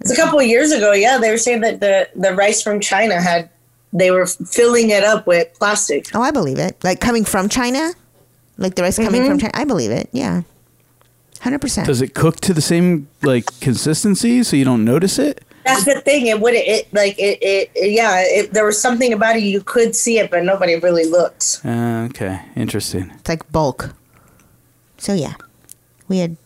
It's 0.00 0.10
a 0.10 0.16
couple 0.16 0.40
of 0.40 0.46
years 0.46 0.72
ago. 0.72 0.92
Yeah, 0.92 1.18
they 1.18 1.30
were 1.30 1.38
saying 1.38 1.60
that 1.60 1.78
the 1.80 2.08
the 2.16 2.34
rice 2.34 2.60
from 2.62 2.80
China 2.80 3.20
had 3.22 3.50
they 3.92 4.10
were 4.10 4.26
filling 4.26 4.90
it 4.90 5.04
up 5.04 5.26
with 5.28 5.48
plastic. 5.60 6.08
Oh, 6.14 6.20
I 6.22 6.32
believe 6.32 6.58
it. 6.58 6.82
Like 6.82 7.00
coming 7.00 7.24
from 7.24 7.48
China, 7.48 7.92
like 8.58 8.74
the 8.74 8.82
rice 8.82 8.96
coming 8.96 9.20
Mm-hmm. 9.20 9.30
from 9.30 9.38
China. 9.38 9.52
I 9.54 9.64
believe 9.64 9.92
it. 9.92 10.08
Yeah, 10.12 10.42
hundred 11.40 11.60
percent. 11.60 11.86
Does 11.86 12.02
it 12.02 12.14
cook 12.14 12.40
to 12.40 12.52
the 12.52 12.60
same 12.60 13.06
like 13.22 13.44
consistency 13.60 14.42
so 14.42 14.56
you 14.56 14.64
don't 14.64 14.84
notice 14.84 15.20
it? 15.20 15.44
That's 15.64 15.84
the 15.84 16.00
thing. 16.00 16.26
It 16.26 16.40
would 16.40 16.54
it 16.54 16.92
like 16.92 17.18
it, 17.18 17.42
it, 17.42 17.70
it 17.74 17.92
yeah. 17.92 18.20
It, 18.20 18.52
there 18.52 18.66
was 18.66 18.80
something 18.80 19.12
about 19.12 19.36
it 19.36 19.42
you 19.42 19.62
could 19.62 19.96
see 19.96 20.18
it, 20.18 20.30
but 20.30 20.44
nobody 20.44 20.76
really 20.76 21.06
looked. 21.06 21.60
Uh, 21.64 22.06
okay, 22.10 22.42
interesting. 22.54 23.10
It's 23.18 23.28
like 23.28 23.50
bulk. 23.50 23.94
So 24.98 25.14
yeah, 25.14 25.34
we 26.08 26.18
had 26.18 26.36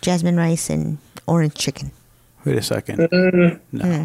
jasmine 0.00 0.36
rice 0.36 0.70
and 0.70 0.98
orange 1.26 1.54
chicken. 1.54 1.92
Wait 2.44 2.56
a 2.56 2.62
second. 2.62 2.98
Mm-hmm. 2.98 4.04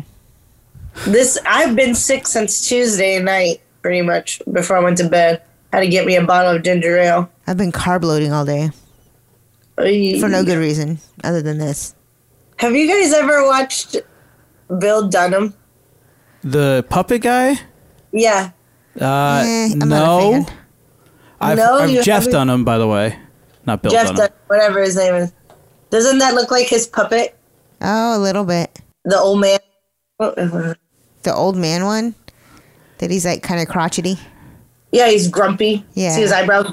This 1.11 1.39
I've 1.45 1.75
been 1.75 1.95
sick 1.95 2.27
since 2.27 2.67
Tuesday 2.67 3.19
night, 3.19 3.61
pretty 3.81 4.01
much 4.01 4.41
before 4.51 4.77
I 4.77 4.81
went 4.81 4.97
to 4.99 5.09
bed. 5.09 5.41
Had 5.71 5.79
to 5.79 5.87
get 5.87 6.05
me 6.05 6.15
a 6.15 6.23
bottle 6.23 6.55
of 6.55 6.63
ginger 6.63 6.97
ale. 6.97 7.31
I've 7.47 7.57
been 7.57 7.71
carb 7.71 8.03
loading 8.03 8.31
all 8.31 8.45
day 8.45 8.69
for 9.75 10.29
no 10.29 10.43
good 10.43 10.59
reason 10.59 10.99
other 11.23 11.41
than 11.41 11.57
this. 11.57 11.95
Have 12.57 12.75
you 12.75 12.87
guys 12.87 13.11
ever 13.13 13.43
watched 13.45 13.97
Bill 14.79 15.07
Dunham? 15.07 15.53
The 16.43 16.85
puppet 16.89 17.21
guy? 17.21 17.51
Eh, 17.51 17.57
Yeah. 18.11 18.51
Uh, 18.99 19.43
I'm 19.71 19.79
not 19.79 19.85
a 19.85 19.89
no. 19.89 20.31
fan. 20.45 20.45
I've, 21.41 21.57
No, 21.57 21.77
I've 21.79 21.89
you 21.89 22.03
Jeff 22.03 22.23
haven't- 22.23 22.31
Dunham, 22.33 22.63
by 22.63 22.77
the 22.77 22.87
way, 22.87 23.17
not 23.65 23.81
Bill 23.81 23.91
Jeff 23.91 24.03
Dunham. 24.07 24.17
Dunham, 24.17 24.33
whatever 24.47 24.81
his 24.81 24.95
name 24.95 25.15
is. 25.15 25.33
Doesn't 25.89 26.19
that 26.19 26.33
look 26.35 26.51
like 26.51 26.67
his 26.67 26.85
puppet? 26.87 27.35
Oh, 27.81 28.17
a 28.17 28.19
little 28.19 28.45
bit. 28.45 28.79
The 29.05 29.17
old 29.17 29.39
man. 29.41 29.59
Oh, 30.19 30.31
The 31.23 31.33
old 31.33 31.57
man 31.57 31.85
one 31.85 32.15
that 32.99 33.09
he's 33.11 33.25
like 33.25 33.41
kind 33.43 33.61
of 33.61 33.67
crotchety. 33.67 34.17
Yeah, 34.91 35.09
he's 35.09 35.27
grumpy. 35.27 35.83
Yeah. 35.95 36.11
See 36.15 36.21
his 36.21 36.31
eyebrows? 36.31 36.67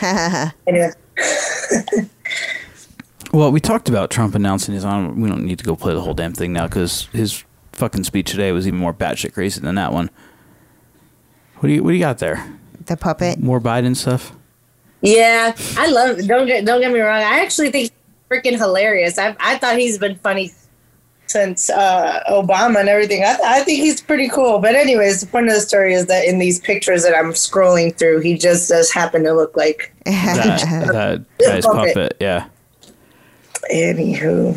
Anyway. 0.66 0.90
Well, 3.32 3.50
we 3.50 3.60
talked 3.60 3.88
about 3.88 4.10
Trump 4.10 4.34
announcing 4.34 4.74
his 4.74 4.84
on. 4.84 5.20
We 5.20 5.28
don't 5.28 5.44
need 5.44 5.58
to 5.58 5.64
go 5.64 5.74
play 5.74 5.94
the 5.94 6.02
whole 6.02 6.14
damn 6.14 6.32
thing 6.34 6.52
now 6.52 6.66
because 6.66 7.06
his 7.12 7.44
fucking 7.72 8.04
speech 8.04 8.30
today 8.30 8.52
was 8.52 8.66
even 8.66 8.78
more 8.78 8.92
batshit 8.92 9.32
crazy 9.32 9.60
than 9.60 9.74
that 9.76 9.92
one. 9.92 10.10
What 11.56 11.68
do 11.68 11.72
you 11.74 11.82
What 11.82 11.90
do 11.90 11.94
you 11.96 12.00
got 12.00 12.18
there? 12.18 12.58
the 12.86 12.96
puppet. 12.96 13.38
More 13.38 13.60
Biden 13.60 13.94
stuff? 13.96 14.32
Yeah, 15.02 15.54
I 15.78 15.86
love. 15.88 16.18
Don't 16.26 16.46
get 16.46 16.64
don't 16.64 16.80
get 16.80 16.92
me 16.92 17.00
wrong. 17.00 17.22
I 17.22 17.40
actually 17.40 17.70
think 17.70 17.90
he's 17.90 17.92
freaking 18.30 18.58
hilarious. 18.58 19.18
I 19.18 19.34
I 19.40 19.56
thought 19.58 19.78
he's 19.78 19.98
been 19.98 20.16
funny 20.16 20.50
since 21.26 21.70
uh, 21.70 22.22
Obama 22.28 22.80
and 22.80 22.88
everything. 22.88 23.22
I 23.24 23.36
I 23.44 23.60
think 23.62 23.80
he's 23.80 24.00
pretty 24.00 24.28
cool. 24.28 24.58
But 24.58 24.74
anyways, 24.74 25.20
the 25.22 25.26
point 25.28 25.48
of 25.48 25.54
the 25.54 25.60
story 25.60 25.94
is 25.94 26.06
that 26.06 26.26
in 26.26 26.38
these 26.38 26.60
pictures 26.60 27.02
that 27.04 27.16
I'm 27.16 27.32
scrolling 27.32 27.96
through, 27.96 28.20
he 28.20 28.36
just 28.36 28.68
does 28.68 28.92
happen 28.92 29.22
to 29.24 29.32
look 29.32 29.56
like. 29.56 29.94
That 30.04 30.60
that 30.92 31.24
guy's 31.38 31.64
Puppet. 31.64 31.94
puppet. 31.94 32.16
Yeah. 32.20 32.46
Anywho, 33.70 34.56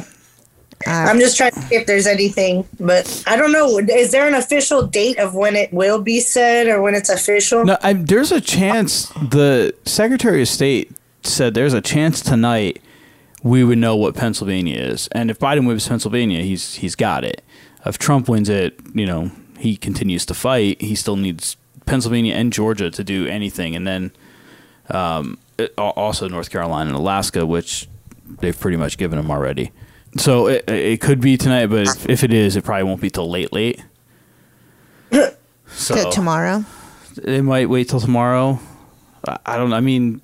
Uh, 0.85 0.89
I'm 0.89 1.19
just 1.19 1.37
trying 1.37 1.51
to 1.51 1.61
see 1.61 1.75
if 1.75 1.87
there's 1.87 2.05
anything, 2.05 2.67
but 2.79 3.23
I 3.25 3.37
don't 3.37 3.51
know. 3.51 3.79
Is 3.79 4.11
there 4.11 4.27
an 4.27 4.33
official 4.33 4.85
date 4.85 5.17
of 5.19 5.33
when 5.33 5.55
it 5.55 5.71
will 5.73 6.01
be 6.01 6.19
said 6.19 6.67
or 6.67 6.81
when 6.81 6.95
it's 6.95 7.09
official? 7.09 7.65
No, 7.65 7.77
I, 7.81 7.93
there's 7.93 8.31
a 8.31 8.41
chance. 8.41 9.07
The 9.09 9.73
Secretary 9.85 10.41
of 10.41 10.47
State 10.47 10.91
said 11.23 11.53
there's 11.53 11.73
a 11.73 11.81
chance 11.81 12.21
tonight 12.21 12.81
we 13.41 13.63
would 13.63 13.77
know 13.77 13.95
what 13.95 14.15
Pennsylvania 14.15 14.77
is, 14.79 15.07
and 15.11 15.31
if 15.31 15.39
Biden 15.39 15.65
wins 15.67 15.87
Pennsylvania, 15.87 16.41
he's 16.41 16.75
he's 16.75 16.95
got 16.95 17.23
it. 17.23 17.43
If 17.85 17.97
Trump 17.97 18.27
wins 18.27 18.49
it, 18.49 18.79
you 18.93 19.05
know 19.05 19.31
he 19.57 19.77
continues 19.77 20.25
to 20.25 20.33
fight. 20.33 20.81
He 20.81 20.93
still 20.95 21.15
needs 21.15 21.55
Pennsylvania 21.85 22.33
and 22.35 22.51
Georgia 22.51 22.91
to 22.91 23.03
do 23.03 23.27
anything, 23.27 23.75
and 23.75 23.87
then 23.87 24.11
um, 24.89 25.37
it, 25.57 25.73
also 25.77 26.27
North 26.27 26.49
Carolina 26.49 26.89
and 26.89 26.97
Alaska, 26.97 27.45
which 27.45 27.87
they've 28.41 28.59
pretty 28.59 28.77
much 28.77 28.97
given 28.97 29.17
him 29.19 29.29
already. 29.31 29.71
So 30.17 30.47
it, 30.47 30.63
it 30.69 31.01
could 31.01 31.19
be 31.19 31.35
tonight, 31.37 31.67
but 31.67 31.87
if, 31.87 32.09
if 32.09 32.23
it 32.23 32.31
is, 32.33 32.55
it 32.55 32.63
probably 32.63 32.83
won't 32.83 33.01
be 33.01 33.09
till 33.09 33.29
late, 33.29 33.51
late. 33.51 33.81
So 35.67 35.95
to 35.95 36.11
tomorrow. 36.11 36.63
they 37.21 37.41
might 37.41 37.69
wait 37.69 37.89
till 37.89 37.99
tomorrow. 37.99 38.59
I- 39.27 39.39
I 39.45 39.57
don't. 39.57 39.73
I 39.73 39.79
mean, 39.81 40.21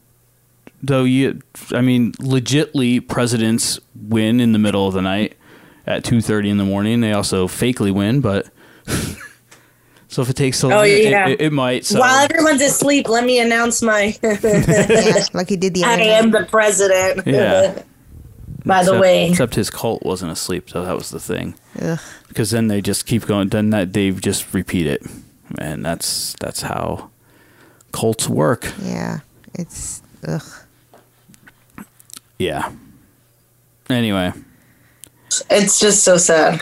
though 0.82 1.04
you. 1.04 1.42
I 1.72 1.82
mean, 1.82 2.14
legitly, 2.14 3.06
presidents 3.06 3.80
win 3.96 4.40
in 4.40 4.52
the 4.54 4.60
middle 4.60 4.88
of 4.88 4.94
the 4.94 5.02
night 5.02 5.36
at 5.86 6.04
two 6.04 6.22
thirty 6.22 6.50
in 6.50 6.58
the 6.58 6.64
morning. 6.64 7.02
They 7.02 7.12
also 7.14 7.48
fakely 7.48 7.92
win, 7.92 8.22
but. 8.22 8.48
so 10.08 10.22
if 10.22 10.30
it 10.30 10.36
takes 10.36 10.60
till 10.62 10.72
Oh, 10.72 10.82
it, 10.84 11.10
yeah. 11.10 11.28
it, 11.28 11.42
it 11.42 11.52
might. 11.52 11.86
So 11.86 12.00
While 12.00 12.24
everyone's 12.24 12.62
asleep, 12.62 13.10
let 13.10 13.26
me 13.26 13.40
announce 13.40 13.82
my. 13.82 14.16
Yeah, 14.24 15.24
like 15.34 15.50
he 15.50 15.58
did 15.58 15.74
the 15.74 15.84
I 15.84 15.94
other 15.94 16.04
am 16.04 16.32
the 16.32 16.46
president. 16.46 17.26
Yeah. 17.28 17.82
By 18.66 18.84
the 18.84 19.00
way, 19.00 19.30
except 19.30 19.56
his 19.56 19.70
cult 19.70 20.04
wasn't 20.04 20.32
asleep, 20.32 20.70
so 20.70 20.86
that 20.86 20.96
was 20.96 21.10
the 21.10 21.20
thing. 21.20 21.56
Ugh. 21.82 22.00
Because 22.28 22.52
then 22.52 22.68
they 22.68 22.82
just 22.82 23.06
keep 23.06 23.26
going. 23.26 23.50
Then 23.50 23.72
that 23.72 23.94
they 23.94 24.12
just 24.12 24.54
repeat 24.54 24.88
it, 24.88 25.02
and 25.58 25.84
that's 25.84 26.36
that's 26.40 26.62
how 26.62 27.10
cults 27.92 28.28
work. 28.30 28.72
Yeah, 28.82 29.20
it's 29.56 30.02
ugh. 30.28 30.44
Yeah. 32.38 32.72
Anyway. 33.90 34.34
it's 35.50 35.80
just 35.80 36.04
so 36.04 36.18
sad. 36.18 36.62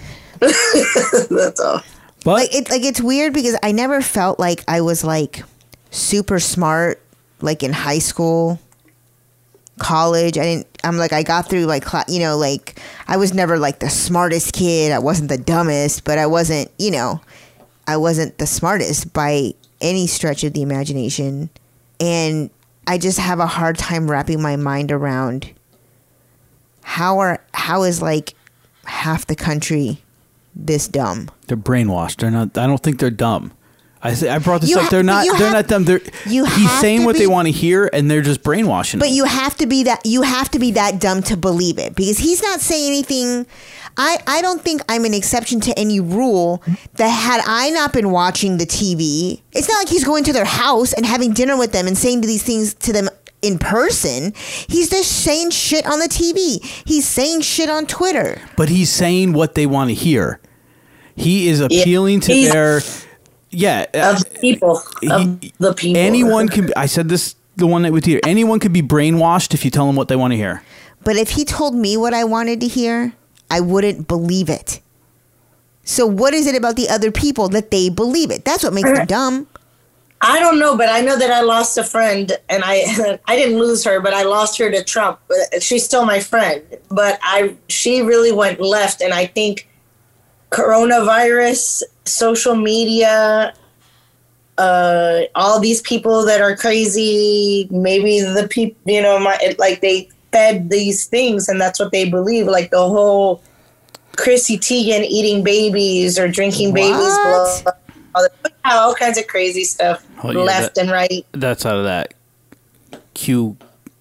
That's 0.40 1.60
all. 1.60 1.82
But 2.24 2.32
like 2.32 2.54
it 2.54 2.70
like 2.70 2.84
it's 2.84 3.00
weird 3.00 3.32
because 3.32 3.56
I 3.62 3.72
never 3.72 4.00
felt 4.00 4.38
like 4.38 4.64
I 4.68 4.80
was 4.80 5.04
like 5.04 5.42
super 5.90 6.40
smart 6.40 7.02
like 7.40 7.62
in 7.62 7.72
high 7.72 7.98
school, 7.98 8.58
college. 9.78 10.38
I 10.38 10.42
didn't. 10.42 10.66
I'm 10.84 10.96
like 10.96 11.12
I 11.12 11.22
got 11.22 11.48
through 11.48 11.64
like 11.64 11.84
you 12.08 12.20
know 12.20 12.36
like 12.36 12.80
I 13.06 13.16
was 13.16 13.34
never 13.34 13.58
like 13.58 13.80
the 13.80 13.90
smartest 13.90 14.52
kid. 14.52 14.92
I 14.92 14.98
wasn't 14.98 15.28
the 15.28 15.38
dumbest, 15.38 16.04
but 16.04 16.18
I 16.18 16.26
wasn't 16.26 16.70
you 16.78 16.90
know 16.90 17.20
I 17.86 17.96
wasn't 17.96 18.38
the 18.38 18.46
smartest 18.46 19.12
by 19.12 19.54
any 19.80 20.06
stretch 20.06 20.44
of 20.44 20.52
the 20.52 20.62
imagination, 20.62 21.50
and 22.00 22.50
I 22.86 22.98
just 22.98 23.18
have 23.18 23.40
a 23.40 23.46
hard 23.46 23.78
time 23.78 24.10
wrapping 24.10 24.42
my 24.42 24.56
mind 24.56 24.92
around 24.92 25.52
how 26.82 27.18
are 27.18 27.44
how 27.52 27.82
is 27.82 28.00
like 28.00 28.34
half 28.84 29.26
the 29.26 29.36
country 29.36 30.02
this 30.54 30.88
dumb. 30.88 31.30
They're 31.46 31.56
brainwashed. 31.56 32.16
They're 32.16 32.30
not. 32.30 32.56
I 32.56 32.66
don't 32.66 32.82
think 32.82 32.98
they're 32.98 33.10
dumb. 33.10 33.52
I 34.02 34.14
say 34.14 34.28
I 34.28 34.38
brought 34.38 34.60
this 34.60 34.70
You 34.70 34.76
up. 34.76 34.84
ha- 34.84 34.88
they're 34.90 35.02
not. 35.02 35.24
They're 35.26 35.34
have- 35.36 35.52
not 35.52 35.66
dumb. 35.66 35.84
They're. 35.84 36.00
you 36.26 36.44
he's 36.44 36.70
saying 36.80 37.00
to 37.00 37.06
what 37.06 37.16
they 37.16 37.26
want 37.26 37.46
to 37.46 37.52
hear, 37.52 37.90
and 37.92 38.10
they're 38.10 38.22
just 38.22 38.42
brainwashing. 38.42 39.00
But 39.00 39.06
them. 39.06 39.14
you 39.14 39.24
have 39.24 39.56
to 39.56 39.66
be 39.66 39.82
that 39.84 40.06
you 40.06 40.22
have 40.22 40.50
to 40.52 40.58
be 40.58 40.70
that 40.72 41.00
dumb 41.00 41.22
to 41.24 41.36
believe 41.36 41.78
it 41.78 41.94
because 41.96 42.18
he's 42.18 42.42
not 42.42 42.60
saying 42.60 42.86
anything. 42.88 43.46
I, 44.00 44.18
I 44.28 44.42
don't 44.42 44.62
think 44.62 44.82
I'm 44.88 45.04
an 45.04 45.12
exception 45.14 45.58
to 45.62 45.76
any 45.76 45.98
rule 45.98 46.62
that 46.94 47.08
had 47.08 47.40
I 47.46 47.70
not 47.70 47.92
been 47.92 48.12
watching 48.12 48.58
the 48.58 48.64
TV, 48.66 49.42
it's 49.52 49.68
not 49.68 49.78
like 49.78 49.88
he's 49.88 50.04
going 50.04 50.22
to 50.24 50.32
their 50.32 50.44
house 50.44 50.92
and 50.92 51.04
having 51.04 51.32
dinner 51.32 51.56
with 51.56 51.72
them 51.72 51.88
and 51.88 51.98
saying 51.98 52.20
these 52.20 52.44
things 52.44 52.74
to 52.74 52.92
them 52.92 53.08
in 53.42 53.58
person. 53.58 54.34
He's 54.68 54.90
just 54.90 55.10
saying 55.10 55.50
shit 55.50 55.84
on 55.84 55.98
the 55.98 56.06
TV. 56.08 56.64
He's 56.86 57.08
saying 57.08 57.40
shit 57.40 57.68
on 57.68 57.86
Twitter. 57.86 58.40
but 58.56 58.68
he's 58.68 58.90
saying 58.92 59.32
what 59.32 59.56
they 59.56 59.66
want 59.66 59.90
to 59.90 59.94
hear. 59.94 60.38
He 61.16 61.48
is 61.48 61.58
appealing 61.58 62.20
to 62.20 62.32
their 62.52 62.80
yeah. 63.50 63.86
uh, 63.94 64.16
Of 64.16 64.40
people. 64.40 64.82
Of 65.10 65.40
he- 65.40 65.52
the 65.58 65.72
people. 65.74 66.00
anyone 66.00 66.48
can. 66.48 66.66
Be, 66.66 66.76
I 66.76 66.86
said 66.86 67.08
this 67.08 67.36
the 67.56 67.66
one 67.66 67.82
that 67.82 67.92
with 67.92 68.06
you. 68.06 68.20
Anyone 68.24 68.60
could 68.60 68.72
be 68.72 68.82
brainwashed 68.82 69.54
if 69.54 69.64
you 69.64 69.70
tell 69.70 69.86
them 69.86 69.96
what 69.96 70.08
they 70.08 70.16
want 70.16 70.32
to 70.32 70.36
hear. 70.36 70.62
But 71.04 71.16
if 71.16 71.30
he 71.30 71.44
told 71.44 71.74
me 71.74 71.96
what 71.96 72.14
I 72.14 72.24
wanted 72.24 72.60
to 72.60 72.68
hear, 72.68 73.12
I 73.50 73.60
wouldn't 73.60 74.08
believe 74.08 74.48
it. 74.48 74.80
So 75.84 76.06
what 76.06 76.34
is 76.34 76.46
it 76.46 76.54
about 76.54 76.76
the 76.76 76.88
other 76.88 77.10
people 77.10 77.48
that 77.50 77.70
they 77.70 77.88
believe 77.88 78.30
it? 78.30 78.44
That's 78.44 78.62
what 78.62 78.74
makes 78.74 78.90
them 78.90 79.06
dumb. 79.06 79.46
I 80.20 80.40
don't 80.40 80.58
know, 80.58 80.76
but 80.76 80.88
I 80.88 81.00
know 81.00 81.16
that 81.16 81.30
I 81.30 81.42
lost 81.42 81.78
a 81.78 81.84
friend, 81.84 82.32
and 82.48 82.62
I 82.64 83.18
I 83.26 83.36
didn't 83.36 83.58
lose 83.58 83.84
her, 83.84 84.00
but 84.00 84.12
I 84.14 84.24
lost 84.24 84.58
her 84.58 84.70
to 84.70 84.82
Trump. 84.84 85.20
But 85.28 85.62
She's 85.62 85.84
still 85.84 86.04
my 86.04 86.20
friend, 86.20 86.62
but 86.90 87.18
I 87.22 87.56
she 87.68 88.02
really 88.02 88.32
went 88.32 88.60
left, 88.60 89.00
and 89.00 89.14
I 89.14 89.26
think 89.26 89.67
coronavirus, 90.50 91.82
social 92.04 92.54
media, 92.54 93.52
uh, 94.56 95.20
all 95.34 95.60
these 95.60 95.80
people 95.82 96.24
that 96.26 96.40
are 96.40 96.56
crazy, 96.56 97.68
maybe 97.70 98.20
the 98.20 98.48
people, 98.50 98.76
you 98.86 99.00
know, 99.00 99.18
my 99.18 99.38
it, 99.40 99.58
like 99.58 99.80
they 99.80 100.08
fed 100.32 100.70
these 100.70 101.06
things, 101.06 101.48
and 101.48 101.60
that's 101.60 101.78
what 101.78 101.92
they 101.92 102.08
believe. 102.08 102.46
Like 102.46 102.70
the 102.70 102.78
whole 102.88 103.42
Chrissy 104.16 104.58
Teigen 104.58 105.04
eating 105.04 105.44
babies 105.44 106.18
or 106.18 106.28
drinking 106.28 106.74
babies' 106.74 106.96
blood 106.96 107.62
all, 108.14 108.22
the, 108.22 108.50
all 108.64 108.94
kinds 108.94 109.16
of 109.18 109.26
crazy 109.28 109.64
stuff, 109.64 110.04
Oh, 110.24 110.32
yeah, 110.32 110.38
left 110.40 110.74
that- 110.74 110.80
and 110.82 110.90
right. 110.90 111.24
That's 111.32 111.64
out 111.64 111.76
of 111.76 111.84
that 111.84 112.14
Q. 113.14 113.56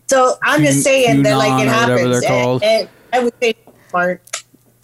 So 0.10 0.38
I'm 0.42 0.62
just 0.62 0.78
Q- 0.78 0.82
saying 0.84 1.24
that 1.24 1.36
like 1.38 1.50
it 1.62 1.68
QAnon 1.70 1.82
whatever 1.82 1.98
happens. 2.00 2.22
they're 2.22 2.30
called. 2.30 2.64
And, 2.64 2.80
and 2.82 2.90
I 3.14 3.24
would 3.24 3.34
say 3.42 3.54
smart. 3.90 4.37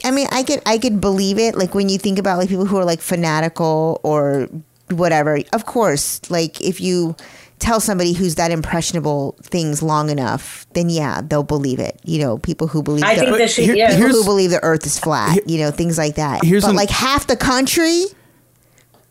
I 0.04 0.12
mean, 0.12 0.28
I 0.32 0.44
could 0.44 0.62
I 0.66 0.78
could 0.78 1.00
believe 1.02 1.40
it. 1.40 1.56
Like 1.56 1.74
when 1.74 1.90
you 1.90 1.98
think 1.98 2.20
about 2.20 2.38
like 2.38 2.50
people 2.50 2.66
who 2.66 2.78
are 2.78 2.86
like 2.86 3.02
fanatical 3.02 4.00
or 4.04 4.48
whatever. 4.90 5.40
Of 5.54 5.66
course, 5.66 6.20
like 6.30 6.62
if 6.62 6.82
you 6.82 7.16
tell 7.60 7.80
somebody 7.80 8.12
who's 8.12 8.36
that 8.36 8.52
impressionable 8.52 9.36
things 9.42 9.82
long 9.82 10.10
enough, 10.10 10.68
then 10.74 10.90
yeah, 10.90 11.22
they'll 11.24 11.44
believe 11.44 11.80
it. 11.80 12.00
You 12.04 12.20
know, 12.20 12.38
people 12.38 12.68
who 12.68 12.84
believe 12.84 13.04
I 13.06 13.16
the 13.16 13.22
think 13.22 13.32
earth, 13.34 13.38
that 13.40 13.50
she, 13.50 13.64
here- 13.64 13.76
yeah. 13.76 13.96
people 13.96 14.10
who 14.12 14.24
believe 14.26 14.50
the 14.50 14.62
Earth 14.64 14.86
is 14.86 15.00
flat. 15.00 15.40
you 15.50 15.58
know, 15.60 15.72
things 15.72 15.98
like 15.98 16.16
that. 16.16 16.44
here's 16.44 16.64
but 16.64 16.72
an- 16.72 16.76
like 16.76 16.90
half 16.90 17.26
the 17.28 17.38
country, 17.38 18.04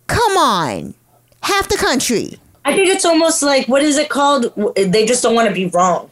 come 0.07 0.37
on, 0.37 0.94
half 1.42 1.68
the 1.68 1.76
country. 1.76 2.35
I 2.64 2.74
think 2.74 2.88
it's 2.88 3.05
almost 3.05 3.42
like 3.42 3.66
what 3.66 3.83
is 3.83 3.96
it 3.98 4.09
called? 4.09 4.52
They 4.76 5.05
just 5.07 5.22
don't 5.22 5.35
want 5.35 5.48
to 5.48 5.55
be 5.55 5.66
wrong. 5.66 6.11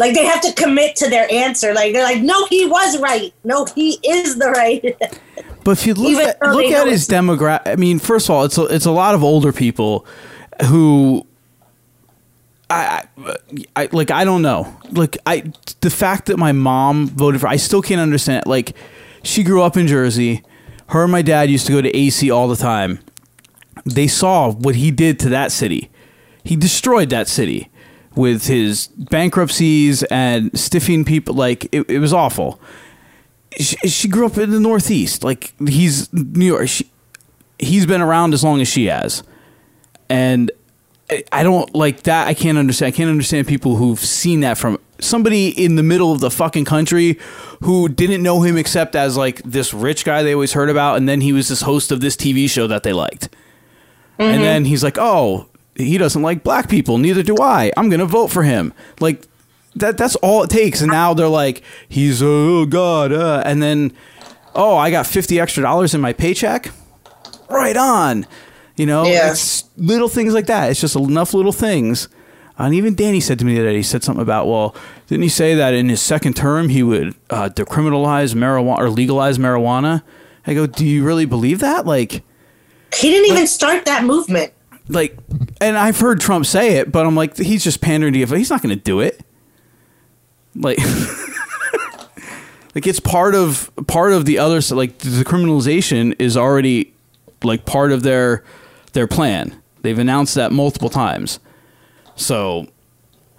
Like 0.00 0.14
they 0.14 0.24
have 0.24 0.40
to 0.40 0.52
commit 0.54 0.96
to 0.96 1.10
their 1.10 1.30
answer. 1.30 1.74
Like 1.74 1.92
they're 1.92 2.02
like, 2.02 2.22
no, 2.22 2.46
he 2.46 2.64
was 2.64 2.98
right. 3.00 3.34
No, 3.44 3.66
he 3.66 3.98
is 4.02 4.36
the 4.36 4.50
right. 4.50 4.96
But 5.62 5.72
if 5.72 5.86
you 5.86 5.92
look 5.92 6.08
Even 6.10 6.26
at, 6.26 6.40
look 6.40 6.64
at 6.64 6.86
his 6.86 7.06
demographic, 7.06 7.66
I 7.66 7.76
mean, 7.76 7.98
first 7.98 8.30
of 8.30 8.30
all, 8.34 8.44
it's 8.44 8.56
a, 8.56 8.64
it's 8.64 8.86
a 8.86 8.90
lot 8.90 9.14
of 9.14 9.22
older 9.22 9.52
people 9.52 10.06
who. 10.64 11.26
I, 12.70 13.04
I, 13.18 13.34
I 13.76 13.88
like 13.92 14.10
I 14.12 14.24
don't 14.24 14.42
know 14.42 14.74
like 14.92 15.18
I 15.26 15.52
the 15.80 15.90
fact 15.90 16.26
that 16.26 16.36
my 16.38 16.52
mom 16.52 17.08
voted 17.08 17.40
for 17.40 17.48
I 17.48 17.56
still 17.56 17.82
can't 17.82 18.00
understand 18.00 18.44
It. 18.46 18.48
like 18.48 18.76
she 19.24 19.42
grew 19.42 19.60
up 19.60 19.76
in 19.76 19.88
Jersey 19.88 20.44
her 20.86 21.02
and 21.02 21.10
my 21.10 21.20
dad 21.20 21.50
used 21.50 21.66
to 21.66 21.72
go 21.72 21.82
to 21.82 21.94
AC 21.96 22.30
all 22.30 22.46
the 22.46 22.54
time 22.54 23.00
they 23.84 24.06
saw 24.06 24.52
what 24.52 24.76
he 24.76 24.92
did 24.92 25.18
to 25.18 25.28
that 25.30 25.50
city 25.50 25.90
he 26.44 26.54
destroyed 26.54 27.10
that 27.10 27.26
city 27.26 27.69
with 28.20 28.46
his 28.46 28.86
bankruptcies 28.86 30.02
and 30.04 30.52
stiffing 30.58 31.04
people 31.04 31.34
like 31.34 31.64
it, 31.72 31.88
it 31.88 31.98
was 31.98 32.12
awful 32.12 32.60
she, 33.58 33.76
she 33.88 34.08
grew 34.08 34.26
up 34.26 34.38
in 34.38 34.50
the 34.50 34.60
Northeast. 34.60 35.24
Like 35.24 35.52
he's 35.66 36.12
New 36.12 36.46
York. 36.46 36.68
She, 36.68 36.90
he's 37.58 37.86
been 37.86 38.00
around 38.00 38.34
as 38.34 38.44
long 38.44 38.60
as 38.60 38.68
she 38.68 38.86
has, 38.86 39.22
and 40.08 40.50
I- 41.10 41.24
I 41.32 41.42
don't 41.42 41.74
like 41.74 42.04
that. 42.04 42.28
I 42.28 42.34
can't 42.34 42.58
understand. 42.58 42.94
I 42.94 42.96
can't 42.96 43.10
understand 43.10 43.46
people 43.46 43.76
who've 43.76 43.98
seen 43.98 44.40
that 44.40 44.58
from 44.58 44.78
somebody 45.00 45.48
in 45.48 45.76
the 45.76 45.82
middle 45.82 46.12
of 46.12 46.20
the 46.20 46.30
fucking 46.30 46.66
country 46.66 47.18
who 47.62 47.88
didn't 47.88 48.22
know 48.22 48.42
him 48.42 48.56
except 48.56 48.94
as 48.94 49.16
like 49.16 49.42
this 49.42 49.72
rich 49.72 50.04
guy 50.04 50.22
they 50.22 50.34
always 50.34 50.52
heard 50.52 50.70
about, 50.70 50.96
and 50.96 51.08
then 51.08 51.20
he 51.20 51.32
was 51.32 51.48
this 51.48 51.62
host 51.62 51.90
of 51.90 52.00
this 52.00 52.16
TV 52.16 52.48
show 52.48 52.66
that 52.66 52.82
they 52.82 52.92
liked, 52.92 53.28
and 54.18 54.34
mm-hmm. 54.34 54.42
then 54.42 54.64
he's 54.64 54.84
like, 54.84 54.98
oh. 54.98 55.46
He 55.84 55.98
doesn't 55.98 56.22
like 56.22 56.42
black 56.42 56.68
people. 56.68 56.98
Neither 56.98 57.22
do 57.22 57.36
I. 57.40 57.70
I'm 57.76 57.88
gonna 57.90 58.06
vote 58.06 58.28
for 58.28 58.42
him. 58.42 58.72
Like 59.00 59.24
that. 59.76 59.96
That's 59.98 60.16
all 60.16 60.42
it 60.42 60.50
takes. 60.50 60.80
And 60.80 60.90
now 60.90 61.14
they're 61.14 61.28
like, 61.28 61.62
he's 61.88 62.22
oh 62.22 62.66
god. 62.66 63.12
Uh, 63.12 63.42
and 63.44 63.62
then, 63.62 63.92
oh, 64.54 64.76
I 64.76 64.90
got 64.90 65.06
fifty 65.06 65.38
extra 65.40 65.62
dollars 65.62 65.94
in 65.94 66.00
my 66.00 66.12
paycheck. 66.12 66.70
Right 67.48 67.76
on. 67.76 68.26
You 68.76 68.86
know, 68.86 69.04
Yeah. 69.04 69.30
it's 69.32 69.64
little 69.76 70.08
things 70.08 70.32
like 70.34 70.46
that. 70.46 70.70
It's 70.70 70.80
just 70.80 70.96
enough 70.96 71.34
little 71.34 71.52
things. 71.52 72.08
And 72.56 72.74
even 72.74 72.94
Danny 72.94 73.20
said 73.20 73.38
to 73.38 73.44
me 73.44 73.58
that 73.58 73.72
he 73.74 73.82
said 73.82 74.04
something 74.04 74.22
about, 74.22 74.46
well, 74.46 74.74
didn't 75.06 75.22
he 75.22 75.28
say 75.30 75.54
that 75.54 75.72
in 75.74 75.88
his 75.88 76.00
second 76.02 76.34
term 76.36 76.68
he 76.68 76.82
would 76.82 77.14
uh, 77.30 77.48
decriminalize 77.48 78.34
marijuana 78.34 78.78
or 78.78 78.90
legalize 78.90 79.38
marijuana? 79.38 80.02
I 80.46 80.52
go, 80.54 80.66
do 80.66 80.84
you 80.86 81.02
really 81.04 81.24
believe 81.24 81.60
that? 81.60 81.86
Like, 81.86 82.22
he 82.94 83.10
didn't 83.10 83.30
even 83.32 83.46
start 83.46 83.86
that 83.86 84.04
movement. 84.04 84.52
Like, 84.90 85.16
and 85.60 85.76
I've 85.78 85.98
heard 85.98 86.20
Trump 86.20 86.46
say 86.46 86.76
it, 86.78 86.90
but 86.92 87.06
I'm 87.06 87.14
like, 87.16 87.36
he's 87.36 87.64
just 87.64 87.80
pandering 87.80 88.12
to 88.14 88.18
you. 88.18 88.26
He's 88.26 88.50
not 88.50 88.62
going 88.62 88.76
to 88.76 88.82
do 88.82 89.00
it. 89.00 89.20
Like, 90.54 90.78
like 92.74 92.86
it's 92.86 93.00
part 93.00 93.34
of 93.34 93.70
part 93.86 94.12
of 94.12 94.24
the 94.24 94.38
other. 94.38 94.58
s- 94.58 94.70
Like 94.72 94.98
the 94.98 95.24
criminalization 95.24 96.14
is 96.18 96.36
already 96.36 96.92
like 97.42 97.64
part 97.66 97.92
of 97.92 98.02
their 98.02 98.44
their 98.92 99.06
plan. 99.06 99.60
They've 99.82 99.98
announced 99.98 100.34
that 100.34 100.52
multiple 100.52 100.90
times. 100.90 101.40
So 102.16 102.66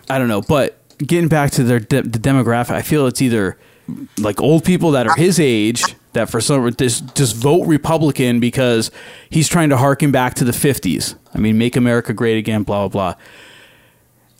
I 0.09 0.17
don't 0.17 0.27
know, 0.27 0.41
but 0.41 0.77
getting 0.99 1.27
back 1.29 1.51
to 1.51 1.63
their 1.63 1.79
de- 1.79 2.01
the 2.03 2.19
demographic, 2.19 2.71
I 2.75 2.81
feel 2.81 3.07
it's 3.07 3.21
either 3.21 3.57
like 4.17 4.41
old 4.41 4.63
people 4.63 4.91
that 4.91 5.07
are 5.07 5.15
his 5.15 5.39
age 5.39 5.83
that 6.13 6.29
for 6.29 6.41
some 6.41 6.73
just 6.75 7.15
just 7.15 7.35
vote 7.35 7.65
Republican 7.65 8.39
because 8.39 8.91
he's 9.29 9.47
trying 9.47 9.69
to 9.69 9.77
harken 9.77 10.11
back 10.11 10.33
to 10.35 10.43
the 10.43 10.53
fifties. 10.53 11.15
I 11.33 11.39
mean, 11.39 11.57
make 11.57 11.75
America 11.75 12.13
great 12.13 12.37
again, 12.37 12.63
blah 12.63 12.87
blah 12.87 13.13
blah. 13.13 13.21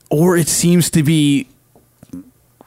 Or 0.10 0.36
it 0.36 0.50
seems 0.50 0.90
to 0.92 1.04
be, 1.04 1.48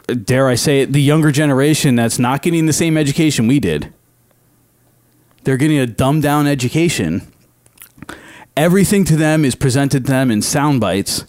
dare 0.06 0.48
I 0.48 0.54
say 0.54 0.80
it, 0.80 0.92
the 0.92 1.02
younger 1.02 1.30
generation 1.30 1.94
that's 1.94 2.18
not 2.18 2.40
getting 2.40 2.64
the 2.64 2.72
same 2.72 2.96
education 2.96 3.46
we 3.46 3.60
did. 3.60 3.92
They're 5.44 5.58
getting 5.58 5.78
a 5.78 5.86
dumbed 5.86 6.22
down 6.22 6.46
education. 6.46 7.30
Everything 8.56 9.04
to 9.04 9.16
them 9.16 9.44
is 9.44 9.54
presented 9.54 10.06
to 10.06 10.12
them 10.12 10.30
in 10.30 10.40
sound 10.40 10.80
bites, 10.80 11.26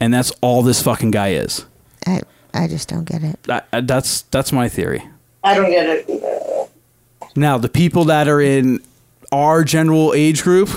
and 0.00 0.12
that's 0.12 0.32
all 0.42 0.62
this 0.62 0.82
fucking 0.82 1.12
guy 1.12 1.30
is. 1.30 1.64
I 2.06 2.20
I 2.52 2.68
just 2.68 2.88
don't 2.88 3.04
get 3.04 3.24
it. 3.24 3.42
That, 3.44 3.68
uh, 3.72 3.80
that's 3.80 4.22
that's 4.22 4.52
my 4.52 4.68
theory. 4.68 5.08
I 5.42 5.54
don't 5.54 5.70
get 5.70 5.86
it. 5.86 6.06
Now, 7.36 7.58
the 7.58 7.68
people 7.68 8.04
that 8.04 8.28
are 8.28 8.40
in 8.40 8.80
our 9.32 9.64
general 9.64 10.12
age 10.14 10.42
group, 10.42 10.68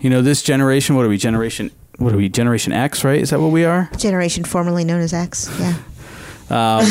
you 0.00 0.10
know, 0.10 0.22
this 0.22 0.42
generation, 0.42 0.96
what 0.96 1.04
are 1.04 1.08
we, 1.08 1.18
generation, 1.18 1.70
what 1.98 2.12
are 2.12 2.16
we, 2.16 2.28
generation 2.28 2.72
X, 2.72 3.04
right? 3.04 3.20
Is 3.20 3.30
that 3.30 3.40
what 3.40 3.50
we 3.52 3.64
are? 3.64 3.90
Generation 3.96 4.44
formerly 4.44 4.84
known 4.84 5.00
as 5.00 5.12
X. 5.12 5.48
Yeah. 5.58 5.78
Um, 6.50 6.86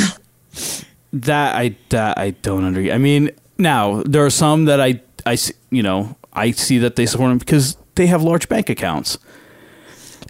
that 1.13 1.55
I, 1.55 1.75
that 1.89 2.17
I 2.17 2.31
don't 2.31 2.63
under. 2.63 2.91
I 2.91 2.97
mean, 2.97 3.31
now 3.57 4.03
there 4.05 4.25
are 4.25 4.29
some 4.29 4.65
that 4.65 4.79
I, 4.79 5.01
I, 5.25 5.33
s- 5.33 5.51
you 5.71 5.83
know, 5.83 6.15
I 6.33 6.51
see 6.51 6.77
that 6.79 6.95
they 6.95 7.05
support 7.05 7.29
them 7.31 7.37
because 7.39 7.75
they 7.95 8.07
have 8.07 8.21
large 8.23 8.47
bank 8.49 8.69
accounts. 8.69 9.17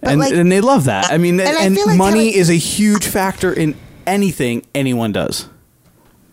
And, 0.02 0.20
like- 0.20 0.34
and 0.34 0.52
they 0.52 0.62
love 0.62 0.86
that. 0.86 1.12
I 1.12 1.18
mean, 1.18 1.40
And 1.40 1.50
and, 1.50 1.78
I 1.80 1.84
like 1.84 1.98
money 1.98 2.28
having- 2.28 2.40
is 2.40 2.50
a 2.50 2.56
huge 2.58 3.06
factor 3.08 3.52
in 3.52 3.76
anything 4.06 4.66
anyone 4.74 5.12
does. 5.12 5.50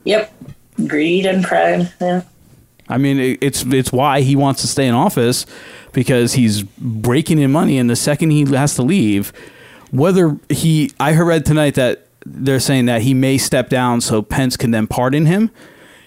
Yep. 0.04 0.32
Greed 0.86 1.26
and 1.26 1.44
pride. 1.44 1.92
Yeah. 2.00 2.22
I 2.88 2.98
mean, 2.98 3.38
it's 3.40 3.64
it's 3.64 3.92
why 3.92 4.20
he 4.20 4.36
wants 4.36 4.60
to 4.60 4.66
stay 4.66 4.86
in 4.86 4.94
office 4.94 5.46
because 5.92 6.34
he's 6.34 6.62
breaking 6.62 7.38
in 7.38 7.50
money, 7.50 7.78
and 7.78 7.88
the 7.88 7.96
second 7.96 8.30
he 8.30 8.44
has 8.44 8.74
to 8.74 8.82
leave, 8.82 9.32
whether 9.90 10.38
he, 10.50 10.92
I 11.00 11.12
heard 11.12 11.26
read 11.26 11.46
tonight 11.46 11.76
that 11.76 12.08
they're 12.26 12.60
saying 12.60 12.86
that 12.86 13.02
he 13.02 13.14
may 13.14 13.38
step 13.38 13.68
down 13.68 14.00
so 14.00 14.20
Pence 14.22 14.56
can 14.56 14.70
then 14.70 14.86
pardon 14.86 15.26
him. 15.26 15.50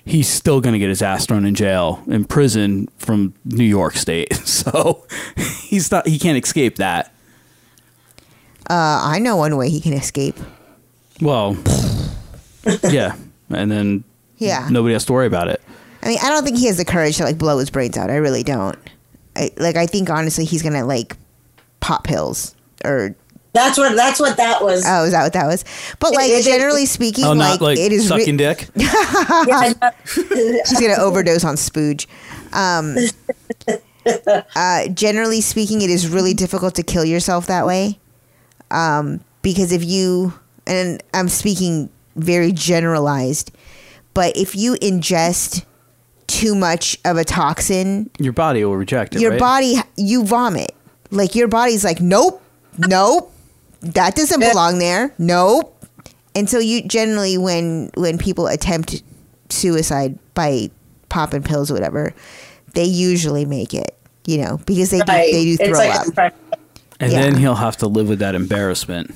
He's 0.06 0.30
still 0.30 0.62
going 0.62 0.74
to 0.74 0.80
get 0.80 0.90
his 0.90 1.02
ass 1.02 1.26
thrown 1.26 1.46
in 1.46 1.56
jail, 1.56 2.04
in 2.08 2.26
prison 2.26 2.88
from 2.98 3.34
New 3.44 3.66
York 3.66 3.96
State. 3.96 4.34
So 4.48 5.06
he's 5.38 5.92
not, 5.92 6.08
he 6.08 6.18
can't 6.20 6.42
escape 6.44 6.78
that. 6.78 7.14
Uh, 8.70 9.00
I 9.04 9.20
know 9.20 9.38
one 9.38 9.56
way 9.56 9.70
he 9.70 9.80
can 9.80 9.94
escape. 9.94 10.36
Well, 11.22 11.58
yeah, 12.90 13.16
and 13.50 13.72
then 13.72 14.04
Yeah. 14.38 14.68
nobody 14.70 14.94
has 14.94 15.06
to 15.06 15.14
worry 15.14 15.28
about 15.28 15.48
it. 15.48 15.62
I 16.04 16.08
mean, 16.10 16.20
I 16.22 16.30
don't 16.30 16.44
think 16.44 16.58
he 16.58 16.68
has 16.68 16.78
the 16.78 16.86
courage 16.86 17.18
to 17.18 17.24
like 17.24 17.38
blow 17.38 17.58
his 17.58 17.70
brains 17.70 17.98
out. 17.98 18.10
I 18.10 18.16
really 18.18 18.44
don't. 18.44 18.78
I, 19.36 19.52
like, 19.58 19.76
I 19.76 19.86
think 19.86 20.10
honestly, 20.10 20.46
he's 20.46 20.62
gonna 20.64 20.86
like 20.86 21.18
pop 21.80 22.04
pills 22.04 22.56
or 22.86 23.16
That's 23.54 23.78
what 23.78 23.96
that's 23.96 24.20
what 24.20 24.38
that 24.38 24.64
was. 24.64 24.84
Oh, 24.88 25.06
is 25.06 25.12
that 25.12 25.24
what 25.24 25.34
that 25.34 25.48
was? 25.48 25.66
But 26.00 26.14
like 26.14 26.30
it- 26.30 26.40
it- 26.40 26.44
generally 26.46 26.86
speaking, 26.86 27.26
Oh, 27.26 27.34
like, 27.34 27.60
not 27.60 27.62
like 27.62 27.80
it 27.80 27.92
is 27.92 28.10
re- 28.12 28.20
sucking 28.20 28.38
dick. 28.38 28.68
Yeah, 28.76 29.74
she's 30.06 30.80
gonna 30.80 31.00
overdose 31.02 31.44
on 31.44 31.56
spooge. 31.56 32.06
Um, 32.54 32.96
uh, 34.56 34.88
generally 34.90 35.42
speaking, 35.42 35.82
it 35.82 35.90
is 35.90 36.08
really 36.08 36.34
difficult 36.34 36.76
to 36.76 36.84
kill 36.84 37.04
yourself 37.06 37.48
that 37.48 37.66
way, 37.66 38.00
um, 38.72 39.22
because 39.42 39.72
if 39.72 39.84
you 39.84 40.34
and 40.66 41.02
I'm 41.14 41.30
speaking 41.30 41.90
very 42.16 42.52
generalized, 42.52 43.52
but 44.18 44.36
if 44.36 44.56
you 44.56 44.74
ingest 44.82 45.64
too 46.26 46.56
much 46.56 46.98
of 47.06 47.18
a 47.18 47.24
toxin, 47.24 48.10
Your 48.18 48.34
body 48.34 48.66
will 48.66 48.76
reject 48.76 49.16
it. 49.16 49.22
your 49.22 49.32
right? 49.32 49.40
body 49.40 49.76
you 49.96 50.26
vomit. 50.26 50.72
Like 51.12 51.36
your 51.36 51.48
body's 51.48 51.84
like, 51.86 52.02
nope, 52.02 52.42
nope, 52.80 53.32
that 53.82 54.16
doesn't 54.16 54.40
belong 54.40 54.80
there. 54.80 55.14
Nope. 55.20 55.86
And 56.34 56.50
so 56.50 56.58
you 56.58 56.82
generally 56.82 57.38
when 57.38 57.92
when 57.94 58.18
people 58.18 58.48
attempt 58.48 59.04
suicide 59.50 60.18
by 60.34 60.72
popping 61.10 61.44
pills 61.44 61.70
or 61.70 61.76
whatever, 61.76 62.12
they 62.74 62.86
usually 62.86 63.46
make 63.46 63.76
it. 63.76 63.96
You 64.26 64.40
know, 64.40 64.58
because 64.66 64.90
they 64.90 65.00
Right. 65.08 65.32
do 65.32 65.38
they 65.38 65.46
do 65.46 65.58
throw 65.58 65.78
like 65.78 66.18
up. 66.18 66.34
and 67.00 67.12
yeah. 67.12 67.22
then 67.22 67.36
he'll 67.36 67.54
have 67.56 67.78
to 67.78 67.88
live 67.88 68.10
with 68.10 68.20
that 68.20 68.34
embarrassment. 68.34 69.14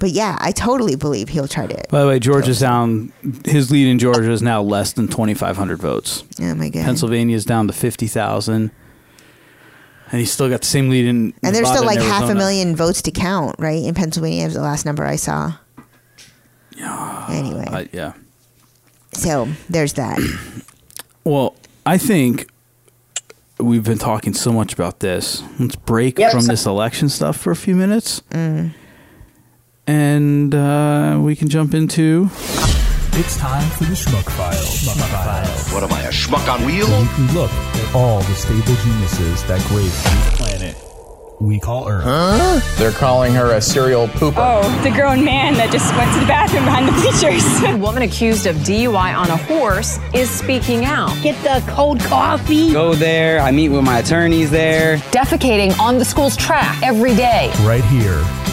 But 0.00 0.10
yeah, 0.10 0.36
I 0.40 0.50
totally 0.50 0.96
believe 0.96 1.28
he'll 1.28 1.46
try 1.46 1.66
to. 1.68 1.80
By 1.90 2.00
the 2.00 2.08
way, 2.08 2.18
Georgia's 2.18 2.58
down. 2.58 3.12
His 3.44 3.70
lead 3.70 3.86
in 3.86 3.98
Georgia 4.00 4.30
is 4.32 4.42
now 4.42 4.62
less 4.62 4.92
than 4.94 5.06
twenty 5.06 5.34
five 5.34 5.56
hundred 5.56 5.78
votes. 5.78 6.24
Oh 6.40 6.54
my 6.54 6.68
god. 6.70 6.84
Pennsylvania's 6.84 7.44
down 7.44 7.66
to 7.68 7.72
fifty 7.72 8.06
thousand, 8.08 8.70
and 10.10 10.18
he's 10.20 10.32
still 10.32 10.48
got 10.48 10.62
the 10.62 10.66
same 10.66 10.88
lead 10.88 11.06
in. 11.06 11.34
And 11.42 11.54
there's 11.54 11.68
still 11.68 11.84
like 11.84 12.00
half 12.00 12.28
a 12.28 12.34
million 12.34 12.74
votes 12.74 13.02
to 13.02 13.10
count, 13.12 13.56
right? 13.58 13.82
In 13.84 13.94
Pennsylvania, 13.94 14.46
was 14.46 14.54
the 14.54 14.62
last 14.62 14.84
number 14.84 15.04
I 15.04 15.16
saw. 15.16 15.52
Yeah. 16.76 17.26
Anyway, 17.28 17.66
Uh, 17.68 17.84
yeah. 17.92 18.12
so 19.12 19.48
there's 19.68 19.92
that. 19.94 20.18
Well, 21.22 21.54
I 21.84 21.98
think 21.98 22.48
we've 23.58 23.84
been 23.84 23.98
talking 23.98 24.32
so 24.32 24.54
much 24.54 24.72
about 24.72 25.00
this. 25.00 25.42
Let's 25.58 25.76
break 25.76 26.18
Yep. 26.18 26.32
from 26.32 26.46
this 26.46 26.64
election 26.64 27.10
stuff 27.10 27.36
for 27.36 27.50
a 27.50 27.56
few 27.56 27.76
minutes, 27.76 28.22
Mm. 28.30 28.72
And 29.90 30.54
uh, 30.54 31.18
we 31.20 31.34
can 31.34 31.48
jump 31.48 31.74
into. 31.74 32.30
It's 33.12 33.36
time 33.36 33.68
for 33.70 33.84
the 33.84 33.94
Schmuck 33.94 34.30
File. 34.30 34.52
Schmuck 34.52 35.08
File. 35.10 35.74
What 35.74 35.82
am 35.82 35.92
I, 35.92 36.02
a 36.02 36.10
schmuck 36.10 36.46
on 36.52 36.64
wheels? 36.64 36.88
We 36.88 37.08
can 37.08 37.34
look 37.34 37.50
at 37.50 37.94
all 37.94 38.20
the 38.20 38.34
stable 38.34 38.74
geniuses 38.84 39.42
that 39.44 39.60
grace 39.68 40.02
this 40.04 40.36
planet 40.36 40.76
we 41.40 41.58
call 41.58 41.88
Earth. 41.88 42.78
They're 42.78 42.92
calling 42.92 43.32
her 43.32 43.54
a 43.54 43.62
serial 43.62 44.08
pooper. 44.08 44.34
Oh, 44.36 44.82
the 44.82 44.90
grown 44.90 45.24
man 45.24 45.54
that 45.54 45.72
just 45.72 45.90
went 45.96 46.12
to 46.12 46.20
the 46.20 46.26
bathroom 46.26 46.66
behind 46.66 46.86
the 46.86 46.92
bleachers. 46.92 47.42
A 47.64 47.76
woman 47.78 48.02
accused 48.02 48.46
of 48.46 48.56
DUI 48.56 49.16
on 49.16 49.30
a 49.30 49.38
horse 49.38 49.98
is 50.12 50.28
speaking 50.28 50.84
out. 50.84 51.10
Get 51.22 51.42
the 51.42 51.64
cold 51.72 51.98
coffee. 52.00 52.72
Go 52.72 52.94
there. 52.94 53.40
I 53.40 53.52
meet 53.52 53.70
with 53.70 53.84
my 53.84 54.00
attorneys 54.00 54.50
there. 54.50 54.98
Defecating 55.12 55.78
on 55.78 55.96
the 55.96 56.04
school's 56.04 56.36
track 56.36 56.82
every 56.82 57.14
day. 57.14 57.50
Right 57.62 57.84
here 57.84 58.18
on 58.18 58.44
the 58.44 58.49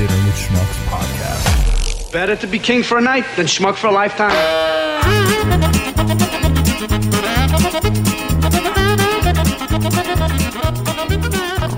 Dinner 0.00 0.24
with 0.24 0.34
Schmucks 0.34 0.78
podcast. 0.88 2.10
Better 2.10 2.34
to 2.34 2.46
be 2.46 2.58
king 2.58 2.82
for 2.82 2.96
a 2.96 3.02
night 3.02 3.26
than 3.36 3.44
schmuck 3.44 3.76
for 3.76 3.88
a 3.88 3.92
lifetime. 3.92 4.30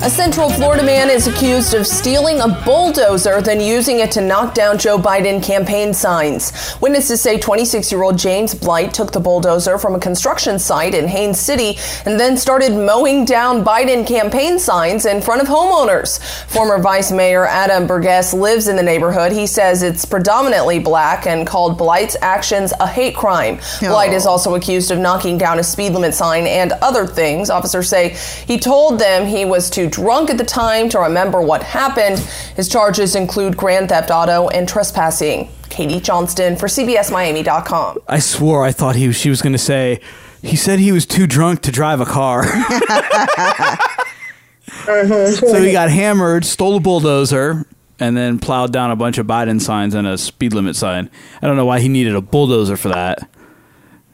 A 0.05 0.11
Central 0.11 0.51
Florida 0.51 0.83
man 0.83 1.11
is 1.11 1.29
accused 1.29 1.75
of 1.75 1.87
stealing 1.87 2.41
a 2.41 2.49
bulldozer, 2.65 3.41
then 3.41 3.61
using 3.61 4.01
it 4.01 4.11
to 4.11 4.21
knock 4.21 4.53
down 4.53 4.77
Joe 4.77 4.99
Biden 4.99 5.41
campaign 5.41 5.95
signs. 5.95 6.53
Witnesses 6.81 7.23
say 7.23 7.39
26 7.39 7.93
year 7.93 8.03
old 8.03 8.19
James 8.19 8.53
Blight 8.53 8.93
took 8.93 9.13
the 9.13 9.21
bulldozer 9.21 9.79
from 9.79 9.95
a 9.95 10.01
construction 10.01 10.59
site 10.59 10.97
in 10.97 11.07
Haines 11.07 11.39
City 11.39 11.79
and 12.05 12.19
then 12.19 12.37
started 12.37 12.73
mowing 12.73 13.25
down 13.25 13.65
Biden 13.65 14.05
campaign 14.05 14.59
signs 14.59 15.07
in 15.07 15.23
front 15.23 15.41
of 15.41 15.47
homeowners. 15.47 16.21
Former 16.49 16.81
Vice 16.81 17.13
Mayor 17.13 17.47
Adam 17.47 17.87
Burgess 17.87 18.35
lives 18.35 18.67
in 18.67 18.75
the 18.75 18.83
neighborhood. 18.83 19.31
He 19.31 19.47
says 19.47 19.85
it's 19.85 20.05
predominantly 20.05 20.81
black 20.81 21.29
and 21.29 21.47
called 21.47 21.79
Blight's 21.79 22.17
actions 22.23 22.73
a 22.81 22.89
hate 22.89 23.15
crime. 23.15 23.61
Blight 23.79 24.13
is 24.13 24.27
oh. 24.27 24.31
also 24.31 24.57
accused 24.57 24.91
of 24.91 24.99
knocking 24.99 25.39
down 25.39 25.61
a 25.61 25.63
speed 25.63 25.93
limit 25.93 26.13
sign 26.13 26.49
and 26.49 26.73
other 26.83 27.07
things. 27.07 27.51
Officers 27.51 27.89
say 27.89 28.17
he 28.49 28.59
told 28.59 28.99
them 28.99 29.27
he 29.27 29.45
was 29.45 29.71
too 29.71 29.92
drunk 29.93 30.31
at 30.31 30.39
the 30.39 30.45
time 30.45 30.89
to 30.89 30.99
remember 30.99 31.41
what 31.41 31.63
happened. 31.63 32.19
His 32.57 32.69
charges 32.69 33.15
include 33.15 33.57
grand 33.57 33.91
theft 33.91 34.11
auto 34.11 34.49
and 34.49 34.69
trespassing. 34.69 35.49
Katie 35.69 36.01
Johnston 36.01 36.57
for 36.57 36.67
CBSMiami.com. 36.67 37.99
I 38.09 38.19
swore 38.19 38.65
I 38.65 38.73
thought 38.73 38.97
he 38.97 39.13
she 39.13 39.31
was 39.31 39.41
going 39.41 39.53
to 39.53 39.59
say. 39.59 40.01
He 40.43 40.57
said 40.57 40.81
he 40.81 40.91
was 40.91 41.07
too 41.07 41.27
drunk 41.29 41.63
to 41.63 41.71
drive 41.71 42.01
a 42.01 42.05
car. 42.07 42.45
Uh-huh. 44.85 45.31
so 45.33 45.61
he 45.63 45.71
got 45.73 45.91
hammered, 45.91 46.45
stole 46.45 46.77
a 46.77 46.81
bulldozer, 46.81 47.67
and 48.01 48.17
then 48.17 48.39
plowed 48.39 48.73
down 48.73 48.91
a 48.91 48.97
bunch 48.97 49.19
of 49.19 49.27
Biden 49.27 49.61
signs 49.61 49.95
and 49.95 50.07
a 50.09 50.17
speed 50.19 50.53
limit 50.55 50.75
sign. 50.77 51.09
I 51.41 51.47
don't 51.47 51.57
know 51.57 51.67
why 51.67 51.79
he 51.81 51.89
needed 51.89 52.15
a 52.17 52.21
bulldozer 52.21 52.77
for 52.77 52.89
that. 52.89 53.29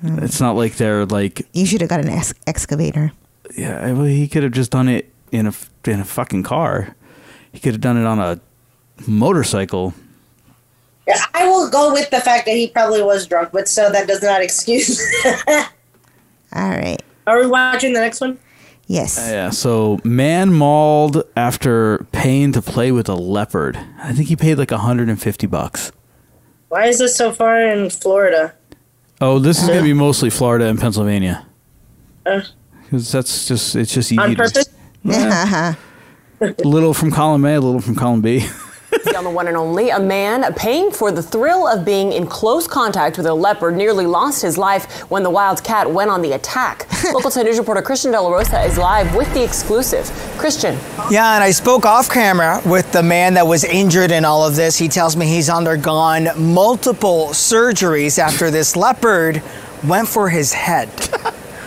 It's 0.03 0.41
not 0.41 0.57
like 0.57 0.77
they're 0.77 1.07
like 1.07 1.47
You 1.53 1.65
should 1.65 1.81
have 1.81 1.89
got 1.91 2.01
an 2.01 2.09
ex- 2.09 2.35
excavator. 2.47 3.13
yeah. 3.57 3.93
Well, 3.93 4.05
he 4.05 4.29
could 4.29 4.43
have 4.43 4.53
just 4.53 4.71
done 4.71 4.89
it 4.89 5.11
in 5.33 5.47
a 5.47 5.51
f- 5.51 5.71
in 5.85 6.01
a 6.01 6.05
fucking 6.05 6.43
car. 6.43 6.95
He 7.53 7.59
could 7.61 7.73
have 7.73 7.81
done 7.81 7.97
it 7.97 8.05
on 8.07 8.19
a 8.19 8.41
motorcycle. 9.07 9.95
Yeah, 11.07 11.25
I 11.35 11.49
will 11.49 11.71
go 11.71 11.93
with 11.93 12.11
the 12.11 12.21
fact 12.21 12.45
that 12.47 12.55
he 12.55 12.69
probably 12.69 13.03
was 13.03 13.27
drunk, 13.27 13.51
but 13.53 13.69
so 13.69 13.91
that 13.91 14.07
does 14.07 14.23
not 14.23 14.43
excuse. 14.43 15.01
All 15.25 16.69
right. 16.69 16.99
Are 17.27 17.41
we 17.41 17.47
watching 17.47 17.93
the 17.95 18.01
next 18.01 18.21
one? 18.21 18.39
Yes. 18.87 19.19
Yeah. 19.31 19.51
So 19.51 19.99
man 20.05 20.53
mauled 20.53 21.23
after 21.37 22.07
paying 22.13 22.53
to 22.53 22.63
play 22.63 22.91
with 22.93 23.09
a 23.09 23.15
leopard. 23.15 23.79
I 23.99 24.13
think 24.13 24.29
he 24.29 24.37
paid 24.37 24.57
like 24.59 24.71
150 24.71 25.47
bucks. 25.47 25.93
Why 26.69 26.87
is 26.87 26.99
this 26.99 27.15
so 27.17 27.33
far 27.33 27.61
in 27.61 27.91
Florida? 27.91 28.55
Oh, 29.21 29.39
this 29.39 29.63
is 29.63 29.69
gonna 29.69 29.83
be 29.83 29.93
mostly 29.95 30.31
Florida 30.31 30.67
and 30.67 30.79
Pennsylvania 30.79 31.45
Uh, 32.25 32.43
because 32.85 33.11
that's 33.11 33.49
just 33.49 33.75
it's 33.77 33.93
just 33.93 34.13
easy. 34.13 34.19
on 34.19 34.31
to- 34.31 34.37
purpose? 34.37 34.69
A 35.11 35.77
little 36.65 36.95
from 36.95 37.11
column 37.11 37.45
A, 37.45 37.55
a 37.57 37.61
little 37.61 37.81
from 37.81 37.95
column 37.95 38.21
B. 38.21 38.47
on 39.17 39.25
the 39.25 39.31
one 39.31 39.49
and 39.49 39.57
only, 39.57 39.91
a 39.91 39.99
man 39.99 40.53
paying 40.55 40.91
for 40.91 41.11
the 41.11 41.23
thrill 41.23 41.67
of 41.67 41.85
being 41.85 42.13
in 42.13 42.27
close 42.27 42.67
contact 42.67 43.17
with 43.17 43.27
a 43.27 43.35
leopard 43.35 43.77
nearly 43.77 44.07
lost 44.07 44.41
his 44.43 44.57
life 44.57 45.03
when 45.11 45.23
the 45.23 45.31
wild 45.31 45.63
cat 45.63 45.91
went 45.91 46.11
on 46.11 46.23
the 46.23 46.33
attack. 46.33 46.87
Local 47.13 47.31
10 47.31 47.45
News 47.45 47.59
reporter 47.59 47.83
Christian 47.83 48.13
De 48.13 48.21
La 48.21 48.31
Rosa 48.31 48.63
is 48.63 48.79
live 48.79 49.15
with 49.15 49.33
the 49.35 49.43
exclusive. 49.43 50.07
Christian. 50.39 50.75
Yeah, 51.11 51.35
and 51.35 51.45
I 51.45 51.51
spoke 51.51 51.85
off 51.85 52.09
camera 52.09 52.63
with 52.65 52.91
the 52.93 53.03
man 53.03 53.35
that 53.35 53.47
was 53.47 53.65
injured 53.65 54.11
in 54.11 54.25
all 54.25 54.47
of 54.47 54.57
this. 54.57 54.79
He 54.79 54.89
tells 54.89 55.17
me 55.17 55.27
he's 55.27 55.51
undergone 55.51 56.29
multiple 56.37 57.29
surgeries 57.29 58.19
after 58.19 58.51
this 58.51 58.77
leopard 58.77 59.43
went 59.85 60.09
for 60.09 60.29
his 60.29 60.53
head. 60.53 60.89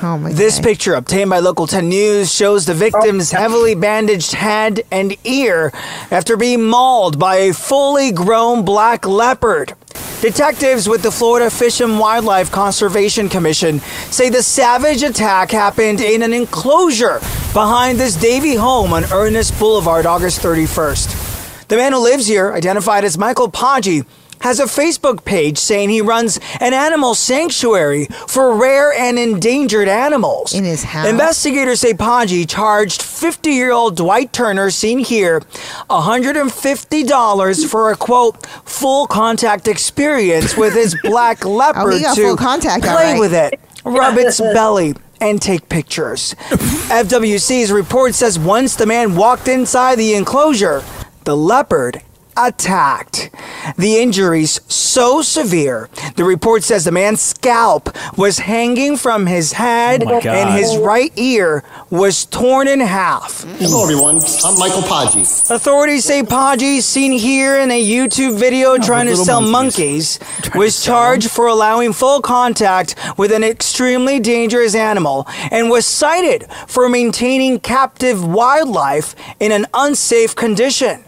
Oh 0.03 0.17
my 0.17 0.33
This 0.33 0.59
picture, 0.59 0.95
obtained 0.95 1.29
by 1.29 1.39
Local 1.39 1.67
10 1.67 1.87
News, 1.87 2.33
shows 2.33 2.65
the 2.65 2.73
victim's 2.73 3.33
oh, 3.33 3.37
heavily 3.37 3.75
bandaged 3.75 4.31
head 4.31 4.81
and 4.91 5.15
ear 5.25 5.71
after 6.09 6.35
being 6.35 6.63
mauled 6.63 7.19
by 7.19 7.35
a 7.35 7.53
fully 7.53 8.11
grown 8.11 8.65
black 8.65 9.05
leopard. 9.05 9.73
Detectives 10.21 10.87
with 10.89 11.03
the 11.03 11.11
Florida 11.11 11.49
Fish 11.49 11.81
and 11.81 11.99
Wildlife 11.99 12.51
Conservation 12.51 13.29
Commission 13.29 13.79
say 14.09 14.29
the 14.29 14.41
savage 14.41 15.03
attack 15.03 15.51
happened 15.51 16.01
in 16.01 16.23
an 16.23 16.33
enclosure 16.33 17.19
behind 17.53 17.99
this 17.99 18.15
Davie 18.15 18.55
home 18.55 18.93
on 18.93 19.03
Ernest 19.11 19.57
Boulevard 19.59 20.05
August 20.05 20.41
31st. 20.41 21.67
The 21.67 21.77
man 21.77 21.93
who 21.93 21.99
lives 21.99 22.25
here, 22.25 22.53
identified 22.53 23.03
as 23.03 23.17
Michael 23.17 23.51
Paggi, 23.51 24.05
has 24.41 24.59
a 24.59 24.65
Facebook 24.65 25.23
page 25.25 25.57
saying 25.57 25.89
he 25.89 26.01
runs 26.01 26.39
an 26.59 26.73
animal 26.73 27.15
sanctuary 27.15 28.05
for 28.27 28.55
rare 28.55 28.91
and 28.93 29.17
endangered 29.17 29.87
animals. 29.87 30.53
In 30.53 30.63
his 30.63 30.83
house? 30.83 31.07
Investigators 31.07 31.79
say 31.79 31.93
Paggi 31.93 32.47
charged 32.47 33.01
50 33.01 33.51
year 33.51 33.71
old 33.71 33.97
Dwight 33.97 34.33
Turner, 34.33 34.69
seen 34.69 34.99
here, 34.99 35.41
$150 35.89 37.65
for 37.69 37.91
a 37.91 37.95
quote, 37.95 38.45
full 38.65 39.07
contact 39.07 39.67
experience 39.67 40.57
with 40.57 40.73
his 40.73 40.95
black 41.03 41.45
leopard 41.45 41.81
Oh, 41.93 41.97
he 41.97 42.15
to 42.15 42.35
contact, 42.35 42.83
play 42.83 43.13
right. 43.13 43.19
with 43.19 43.33
it, 43.33 43.59
rub 43.85 44.17
its 44.17 44.39
belly. 44.39 44.95
And 45.19 45.39
take 45.39 45.69
pictures. 45.69 46.33
FWC's 46.89 47.71
report 47.71 48.15
says 48.15 48.39
once 48.39 48.75
the 48.75 48.87
man 48.87 49.15
walked 49.15 49.47
inside 49.47 49.97
the 49.99 50.15
enclosure, 50.15 50.83
the 51.25 51.37
leopard 51.37 52.01
attacked. 52.37 53.29
The 53.77 53.97
injuries 53.97 54.59
so 54.67 55.21
severe. 55.21 55.89
The 56.15 56.23
report 56.23 56.63
says 56.63 56.85
the 56.85 56.91
man's 56.91 57.21
scalp 57.21 57.89
was 58.17 58.39
hanging 58.39 58.97
from 58.97 59.25
his 59.25 59.53
head 59.53 60.03
Oh 60.05 60.19
and 60.19 60.49
his 60.57 60.77
right 60.77 61.11
ear 61.15 61.63
was 61.89 62.25
torn 62.25 62.67
in 62.67 62.79
half. 62.79 63.43
Hello, 63.59 63.83
everyone. 63.83 64.17
I'm 64.45 64.57
Michael 64.59 64.81
Paggi. 64.81 65.51
Authorities 65.51 66.05
say 66.05 66.23
Paggi, 66.23 66.81
seen 66.81 67.11
here 67.11 67.57
in 67.59 67.71
a 67.71 67.83
YouTube 67.83 68.37
video 68.37 68.77
trying 68.77 69.05
to 69.05 69.11
little 69.11 69.25
sell 69.25 69.41
monkeys, 69.41 70.19
was 70.55 70.83
charged 70.83 71.29
for 71.29 71.47
allowing 71.47 71.93
full 71.93 72.21
contact 72.21 72.95
with 73.17 73.31
an 73.31 73.43
extremely 73.43 74.19
dangerous 74.19 74.75
animal 74.75 75.27
and 75.51 75.69
was 75.69 75.85
cited 75.85 76.45
for 76.67 76.89
maintaining 76.89 77.59
captive 77.59 78.25
wildlife 78.25 79.15
in 79.39 79.51
an 79.51 79.65
unsafe 79.73 80.35
condition. 80.35 81.03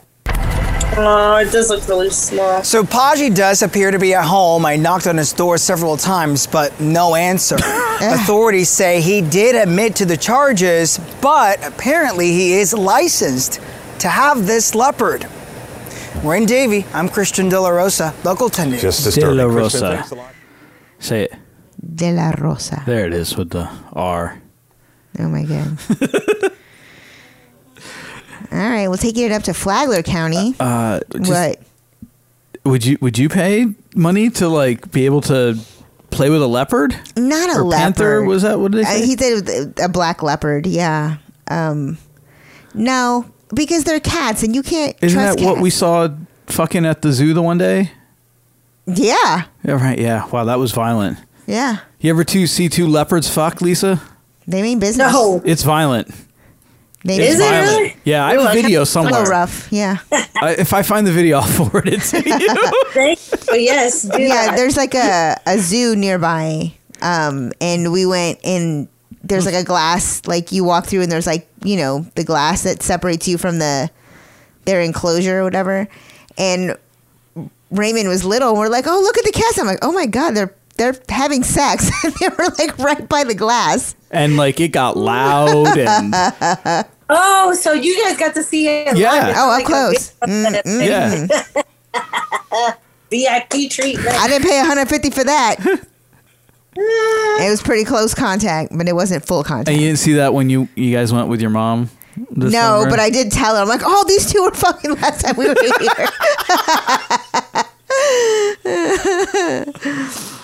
Oh, 0.96 1.38
it 1.38 1.52
does 1.52 1.70
look 1.70 1.88
really 1.88 2.10
small. 2.10 2.64
So 2.64 2.84
Paggi 2.84 3.34
does 3.34 3.62
appear 3.64 3.92
to 3.92 3.98
be 4.00 4.14
at 4.14 4.26
home. 4.26 4.66
I 4.66 4.76
knocked 4.76 5.08
on 5.08 5.18
his 5.18 5.34
door 5.34 5.58
several 5.58 5.98
times, 5.98 6.46
but 6.46 6.80
no 6.80 7.16
answer. 7.16 7.56
Authorities 8.02 8.70
say 8.70 9.02
he 9.02 9.22
did 9.22 9.56
admit 9.56 9.96
to 9.98 10.06
the 10.06 10.18
charges, 10.18 11.00
but 11.22 11.66
apparently 11.66 12.28
he 12.32 12.54
is 12.54 12.74
licensed 12.74 13.60
to 14.00 14.08
have 14.08 14.46
this 14.46 14.76
leopard. 14.76 15.28
We're 16.24 16.36
in 16.36 16.46
Davie. 16.46 16.86
I'm 16.94 17.10
Christian 17.10 17.50
De 17.50 17.60
La 17.60 17.70
Rosa, 17.70 18.14
Local 18.24 18.50
10 18.50 18.70
News. 18.72 18.82
Just 18.82 19.16
De 19.16 19.32
La 19.32 19.46
Rosa. 19.46 20.06
Say 21.00 21.24
it. 21.24 21.34
De 21.96 22.12
La 22.14 22.32
Rosa. 22.38 22.84
There 22.86 23.06
it 23.06 23.14
is 23.14 23.36
with 23.36 23.50
the 23.50 23.70
R. 23.94 24.42
Oh 25.20 25.28
my 25.28 25.44
god. 25.44 25.78
All 28.54 28.60
right, 28.60 28.88
we'll 28.88 28.98
take 28.98 29.18
it 29.18 29.32
up 29.32 29.44
to 29.44 29.54
Flagler 29.54 30.04
County. 30.04 30.56
Uh, 30.60 31.00
just- 31.20 31.30
what? 31.30 31.60
Would 32.66 32.86
you 32.86 32.98
would 33.02 33.18
you 33.18 33.28
pay 33.28 33.66
money 33.94 34.30
to 34.30 34.48
like 34.48 34.90
be 34.92 35.06
able 35.06 35.20
to 35.22 35.58
play 36.12 36.30
with 36.30 36.42
a 36.42 36.48
leopard? 36.48 36.96
Not 37.18 37.50
a 37.50 37.60
Or 37.60 37.64
leopard. 37.66 37.82
panther? 37.84 38.24
Was 38.24 38.44
that 38.44 38.58
what 38.60 38.72
they 38.72 38.84
Uh, 38.84 38.92
he 39.06 39.18
said 39.18 39.74
a 39.84 39.90
black 39.90 40.24
leopard. 40.24 40.66
Yeah. 40.66 41.18
Um, 41.50 41.98
no, 42.74 43.26
because 43.54 43.84
they're 43.84 44.00
cats, 44.00 44.44
and 44.44 44.56
you 44.56 44.64
can't 44.64 44.96
Isn't 45.02 45.20
trust 45.20 45.40
that 45.40 45.46
what 45.46 45.60
we 45.60 45.70
saw 45.70 46.08
fucking 46.48 46.86
at 46.86 47.02
the 47.02 47.12
zoo 47.12 47.34
the 47.34 47.42
one 47.42 47.58
day? 47.58 47.92
Yeah. 48.86 49.44
Yeah, 49.66 49.74
right. 49.74 50.00
Yeah. 50.00 50.26
Wow, 50.30 50.46
that 50.46 50.60
was 50.60 50.72
violent. 50.72 51.18
Yeah. 51.48 51.78
You 52.00 52.12
ever 52.12 52.24
two 52.24 52.48
see 52.48 52.70
two 52.70 52.88
leopards 52.88 53.28
fuck, 53.28 53.60
Lisa? 53.62 54.02
They 54.48 54.62
mean 54.62 54.80
business. 54.80 55.12
No. 55.12 55.42
It's 55.44 55.64
violent. 55.64 56.14
They 57.06 57.18
It's 57.18 57.34
Is 57.36 57.40
it 57.40 57.44
violent. 57.50 57.78
really? 57.78 57.96
Yeah, 58.06 58.26
I 58.26 58.34
have 58.38 58.50
a 58.50 58.54
video 58.54 58.84
somewhere. 58.86 59.14
A 59.14 59.18
little 59.20 59.32
rough. 59.32 59.68
Yeah. 59.72 59.98
I, 60.12 60.56
if 60.58 60.74
I 60.74 60.84
find 60.84 61.06
the 61.06 61.12
video, 61.12 61.38
I'll 61.40 61.44
forward 61.48 61.88
it 61.88 62.02
to 62.02 62.18
you. 62.26 63.16
Oh, 63.50 63.56
yes. 63.56 64.04
do 64.04 64.22
yeah, 64.22 64.48
that. 64.48 64.56
there's 64.56 64.78
like 64.78 64.94
a, 64.96 65.38
a 65.46 65.58
zoo 65.60 65.96
nearby. 65.96 66.74
Um, 67.02 67.52
and 67.60 67.92
we 67.92 68.06
went 68.06 68.40
and 68.46 68.88
there's 69.24 69.46
like 69.46 69.56
a 69.56 69.64
glass, 69.66 70.22
like 70.26 70.52
you 70.54 70.64
walk 70.64 70.86
through 70.86 71.02
and 71.02 71.12
there's 71.12 71.28
like, 71.28 71.48
you 71.64 71.76
know, 71.78 72.06
the 72.16 72.24
glass 72.24 72.64
that 72.64 72.82
separates 72.82 73.28
you 73.28 73.38
from 73.38 73.60
the 73.60 73.90
their 74.66 74.80
enclosure 74.82 75.40
or 75.40 75.44
whatever. 75.44 75.90
And 76.38 76.78
Raymond 77.72 78.08
was 78.08 78.24
little 78.24 78.52
and 78.52 78.60
we're 78.60 78.70
like, 78.70 78.86
Oh, 78.88 79.02
look 79.02 79.18
at 79.18 79.26
the 79.26 79.32
cats. 79.34 79.60
I'm 79.60 79.66
like, 79.68 79.80
Oh 79.82 79.92
my 79.92 80.06
god, 80.06 80.32
they're 80.36 80.56
they're 80.78 80.96
having 81.10 81.44
sex. 81.44 81.90
they 82.20 82.30
were 82.30 82.48
like 82.58 82.78
right 82.80 83.08
by 83.10 83.24
the 83.26 83.36
glass. 83.36 83.96
and 84.12 84.38
like 84.38 84.60
it 84.62 84.70
got 84.70 84.96
loud 84.98 85.78
and 85.78 86.86
Oh, 87.10 87.54
so 87.54 87.74
you 87.74 88.02
guys 88.04 88.18
got 88.18 88.34
to 88.36 88.44
see 88.44 88.68
it? 88.68 88.98
Yeah. 88.98 89.12
live. 89.12 89.36
Oh, 89.38 89.50
up 89.50 89.58
Like 89.58 89.66
close. 89.66 90.12
big- 90.12 90.30
Mm, 90.30 90.88
yeah. 90.88 91.28
VIP 93.12 93.70
treatment. 93.70 94.16
I 94.20 94.28
didn't 94.28 94.48
pay 94.50 94.58
150 94.58 95.10
for 95.12 95.24
that. 95.24 95.58
it 96.76 97.50
was 97.50 97.62
pretty 97.62 97.84
close 97.84 98.14
contact, 98.16 98.76
but 98.76 98.88
it 98.88 98.94
wasn't 98.94 99.26
full 99.26 99.44
contact. 99.44 99.70
And 99.70 99.80
you 99.80 99.88
didn't 99.90 100.00
see 100.00 100.14
that 100.14 100.34
when 100.34 100.50
you 100.50 100.68
you 100.76 100.96
guys 100.96 101.14
went 101.14 101.28
with 101.28 101.42
your 101.42 101.52
mom? 101.52 101.90
No, 102.32 102.50
summer? 102.50 102.90
but 102.90 103.00
I 103.00 103.10
did 103.10 103.32
tell 103.32 103.56
her. 103.56 103.62
I'm 103.62 103.68
like, 103.68 103.82
oh, 103.84 104.06
these 104.08 104.32
two 104.32 104.42
were 104.44 104.52
fucking 104.52 104.94
last 104.96 105.22
time 105.26 105.36
we 105.36 105.48
were 105.48 105.56
here. 105.60 105.72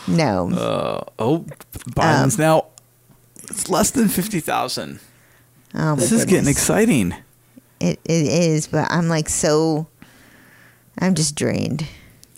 no. 0.08 0.50
Uh, 0.52 1.04
oh, 1.20 1.46
Biden's 1.92 2.40
Um, 2.40 2.46
now. 2.46 2.66
It's 3.50 3.70
less 3.70 3.92
than 3.92 4.08
fifty 4.10 4.40
thousand. 4.40 5.00
Oh, 5.76 5.96
This 5.96 6.12
is 6.12 6.26
getting 6.26 6.50
exciting. 6.50 7.14
It, 7.80 8.00
it 8.04 8.28
is, 8.28 8.68
but 8.68 8.92
I'm 8.92 9.08
like 9.08 9.30
so. 9.30 9.88
I'm 10.98 11.16
just 11.16 11.36
drained. 11.36 11.86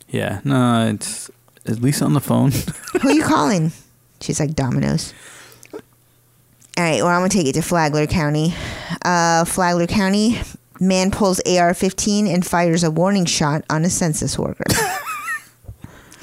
Yeah, 0.09 0.41
no, 0.43 0.87
it's 0.87 1.31
at 1.65 1.81
least 1.81 2.01
on 2.01 2.13
the 2.13 2.19
phone. 2.19 2.51
Who 3.01 3.09
are 3.09 3.13
you 3.13 3.23
calling? 3.23 3.71
She's 4.19 4.39
like 4.39 4.53
Domino's. 4.53 5.13
All 5.73 5.79
right, 6.77 7.01
well, 7.01 7.07
I'm 7.07 7.19
gonna 7.21 7.29
take 7.29 7.47
it 7.47 7.53
to 7.53 7.61
Flagler 7.61 8.07
County. 8.07 8.53
Uh, 9.03 9.45
Flagler 9.45 9.87
County 9.87 10.39
man 10.81 11.11
pulls 11.11 11.39
AR-15 11.41 12.27
and 12.27 12.45
fires 12.45 12.83
a 12.83 12.89
warning 12.91 13.25
shot 13.25 13.63
on 13.69 13.85
a 13.85 13.89
census 13.89 14.37
worker. 14.37 14.63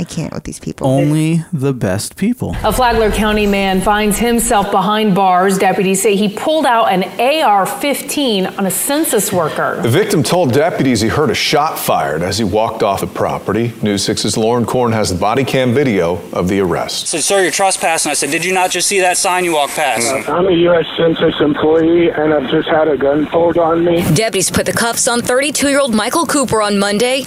I 0.00 0.04
can't 0.04 0.32
with 0.32 0.44
these 0.44 0.60
people. 0.60 0.86
Only 0.86 1.44
the 1.52 1.72
best 1.72 2.14
people. 2.14 2.54
A 2.62 2.72
Flagler 2.72 3.10
County 3.10 3.46
man 3.46 3.80
finds 3.80 4.16
himself 4.16 4.70
behind 4.70 5.16
bars. 5.16 5.58
Deputies 5.58 6.00
say 6.00 6.14
he 6.14 6.28
pulled 6.28 6.66
out 6.66 6.84
an 6.84 7.02
AR 7.20 7.66
15 7.66 8.46
on 8.46 8.66
a 8.66 8.70
census 8.70 9.32
worker. 9.32 9.80
The 9.82 9.88
victim 9.88 10.22
told 10.22 10.52
deputies 10.52 11.00
he 11.00 11.08
heard 11.08 11.30
a 11.30 11.34
shot 11.34 11.80
fired 11.80 12.22
as 12.22 12.38
he 12.38 12.44
walked 12.44 12.84
off 12.84 13.00
the 13.00 13.08
property. 13.08 13.72
News 13.82 14.06
6's 14.06 14.36
Lauren 14.36 14.64
Korn 14.64 14.92
has 14.92 15.12
the 15.12 15.18
body 15.18 15.42
cam 15.42 15.74
video 15.74 16.24
of 16.32 16.46
the 16.46 16.60
arrest. 16.60 17.08
said, 17.08 17.24
sir, 17.24 17.42
you're 17.42 17.50
trespassing. 17.50 18.10
I 18.10 18.14
said, 18.14 18.30
did 18.30 18.44
you 18.44 18.52
not 18.54 18.70
just 18.70 18.86
see 18.86 19.00
that 19.00 19.16
sign 19.18 19.44
you 19.44 19.54
walked 19.54 19.72
past? 19.74 20.06
Uh, 20.28 20.32
I'm 20.32 20.46
a 20.46 20.52
U.S. 20.52 20.86
Census 20.96 21.40
employee, 21.40 22.12
and 22.12 22.32
I've 22.32 22.48
just 22.52 22.68
had 22.68 22.86
a 22.86 22.96
gun 22.96 23.26
pulled 23.26 23.58
on 23.58 23.84
me. 23.84 24.02
Deputies 24.14 24.52
put 24.52 24.64
the 24.64 24.72
cuffs 24.72 25.08
on 25.08 25.22
32 25.22 25.68
year 25.68 25.80
old 25.80 25.92
Michael 25.92 26.24
Cooper 26.24 26.62
on 26.62 26.78
Monday, 26.78 27.24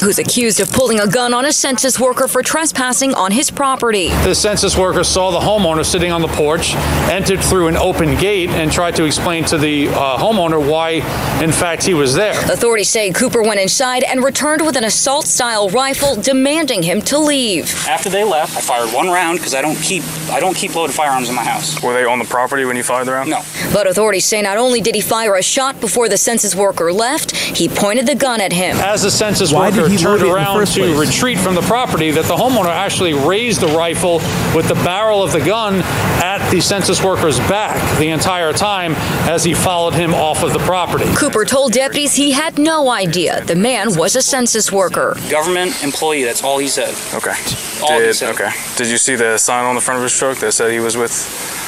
who's 0.00 0.18
accused 0.18 0.58
of 0.58 0.70
pulling 0.72 0.98
a 0.98 1.06
gun 1.06 1.32
on 1.32 1.44
a 1.44 1.52
census 1.52 2.00
worker 2.00 2.07
for 2.14 2.42
trespassing 2.42 3.12
on 3.14 3.32
his 3.32 3.50
property. 3.50 4.08
The 4.08 4.34
census 4.34 4.76
worker 4.76 5.04
saw 5.04 5.30
the 5.30 5.38
homeowner 5.38 5.84
sitting 5.84 6.10
on 6.10 6.22
the 6.22 6.28
porch, 6.28 6.74
entered 7.10 7.40
through 7.40 7.68
an 7.68 7.76
open 7.76 8.16
gate, 8.16 8.50
and 8.50 8.72
tried 8.72 8.96
to 8.96 9.04
explain 9.04 9.44
to 9.46 9.58
the 9.58 9.88
uh, 9.88 10.16
homeowner 10.16 10.58
why, 10.58 11.02
in 11.42 11.52
fact, 11.52 11.82
he 11.84 11.94
was 11.94 12.14
there. 12.14 12.32
Authorities 12.50 12.88
say 12.88 13.12
Cooper 13.12 13.42
went 13.42 13.60
inside 13.60 14.02
and 14.04 14.24
returned 14.24 14.64
with 14.64 14.76
an 14.76 14.84
assault 14.84 15.26
style 15.26 15.68
rifle, 15.68 16.16
demanding 16.16 16.82
him 16.82 17.02
to 17.02 17.18
leave. 17.18 17.74
After 17.86 18.08
they 18.08 18.24
left, 18.24 18.56
I 18.56 18.60
fired 18.60 18.92
one 18.94 19.08
round 19.08 19.38
because 19.38 19.54
I 19.54 19.60
don't 19.62 19.76
keep 19.76 20.02
I 20.30 20.40
don't 20.40 20.56
keep 20.56 20.74
loaded 20.74 20.94
firearms 20.94 21.28
in 21.28 21.34
my 21.34 21.44
house. 21.44 21.82
Were 21.82 21.92
they 21.92 22.04
on 22.04 22.18
the 22.18 22.24
property 22.24 22.64
when 22.64 22.76
you 22.76 22.82
fired 22.82 23.06
the 23.06 23.12
round? 23.12 23.30
No. 23.30 23.42
But 23.72 23.86
authorities 23.86 24.24
say 24.24 24.40
not 24.42 24.56
only 24.56 24.80
did 24.80 24.94
he 24.94 25.00
fire 25.00 25.34
a 25.36 25.42
shot 25.42 25.80
before 25.80 26.08
the 26.08 26.16
census 26.16 26.54
worker 26.54 26.92
left, 26.92 27.34
he 27.36 27.68
pointed 27.68 28.06
the 28.06 28.14
gun 28.14 28.40
at 28.40 28.52
him. 28.52 28.76
As 28.76 29.02
the 29.02 29.10
census 29.10 29.52
Why 29.52 29.70
worker 29.70 29.88
turned 29.88 30.02
load 30.04 30.14
it 30.14 30.20
in 30.22 30.28
the 30.28 30.34
around 30.34 30.66
to 30.66 30.72
place? 30.72 30.98
retreat 30.98 31.38
from 31.38 31.54
the 31.54 31.62
property, 31.62 31.97
that 31.98 32.24
the 32.26 32.36
homeowner 32.36 32.68
actually 32.68 33.12
raised 33.12 33.60
the 33.60 33.66
rifle 33.68 34.18
with 34.54 34.68
the 34.68 34.74
barrel 34.84 35.22
of 35.22 35.32
the 35.32 35.40
gun 35.40 35.80
at 36.22 36.48
the 36.50 36.60
census 36.60 37.02
worker's 37.02 37.38
back 37.40 37.76
the 37.98 38.08
entire 38.08 38.52
time 38.52 38.94
as 39.28 39.42
he 39.42 39.52
followed 39.52 39.94
him 39.94 40.14
off 40.14 40.42
of 40.44 40.52
the 40.52 40.58
property. 40.60 41.04
Cooper 41.16 41.44
told 41.44 41.72
deputies 41.72 42.14
he 42.14 42.30
had 42.30 42.56
no 42.58 42.88
idea 42.90 43.42
the 43.44 43.56
man 43.56 43.96
was 43.96 44.14
a 44.16 44.22
census 44.22 44.70
worker. 44.70 45.16
Government 45.28 45.82
employee, 45.82 46.22
that's 46.22 46.42
all 46.44 46.58
he 46.58 46.68
said. 46.68 46.94
Okay. 47.14 47.34
All 47.82 47.98
he 47.98 48.06
Did, 48.06 48.14
said. 48.14 48.30
okay. 48.34 48.50
Did 48.76 48.88
you 48.88 48.96
see 48.96 49.16
the 49.16 49.36
sign 49.36 49.64
on 49.64 49.74
the 49.74 49.80
front 49.80 49.98
of 49.98 50.04
his 50.04 50.16
truck 50.16 50.38
that 50.38 50.52
said 50.52 50.70
he 50.70 50.80
was 50.80 50.96
with? 50.96 51.10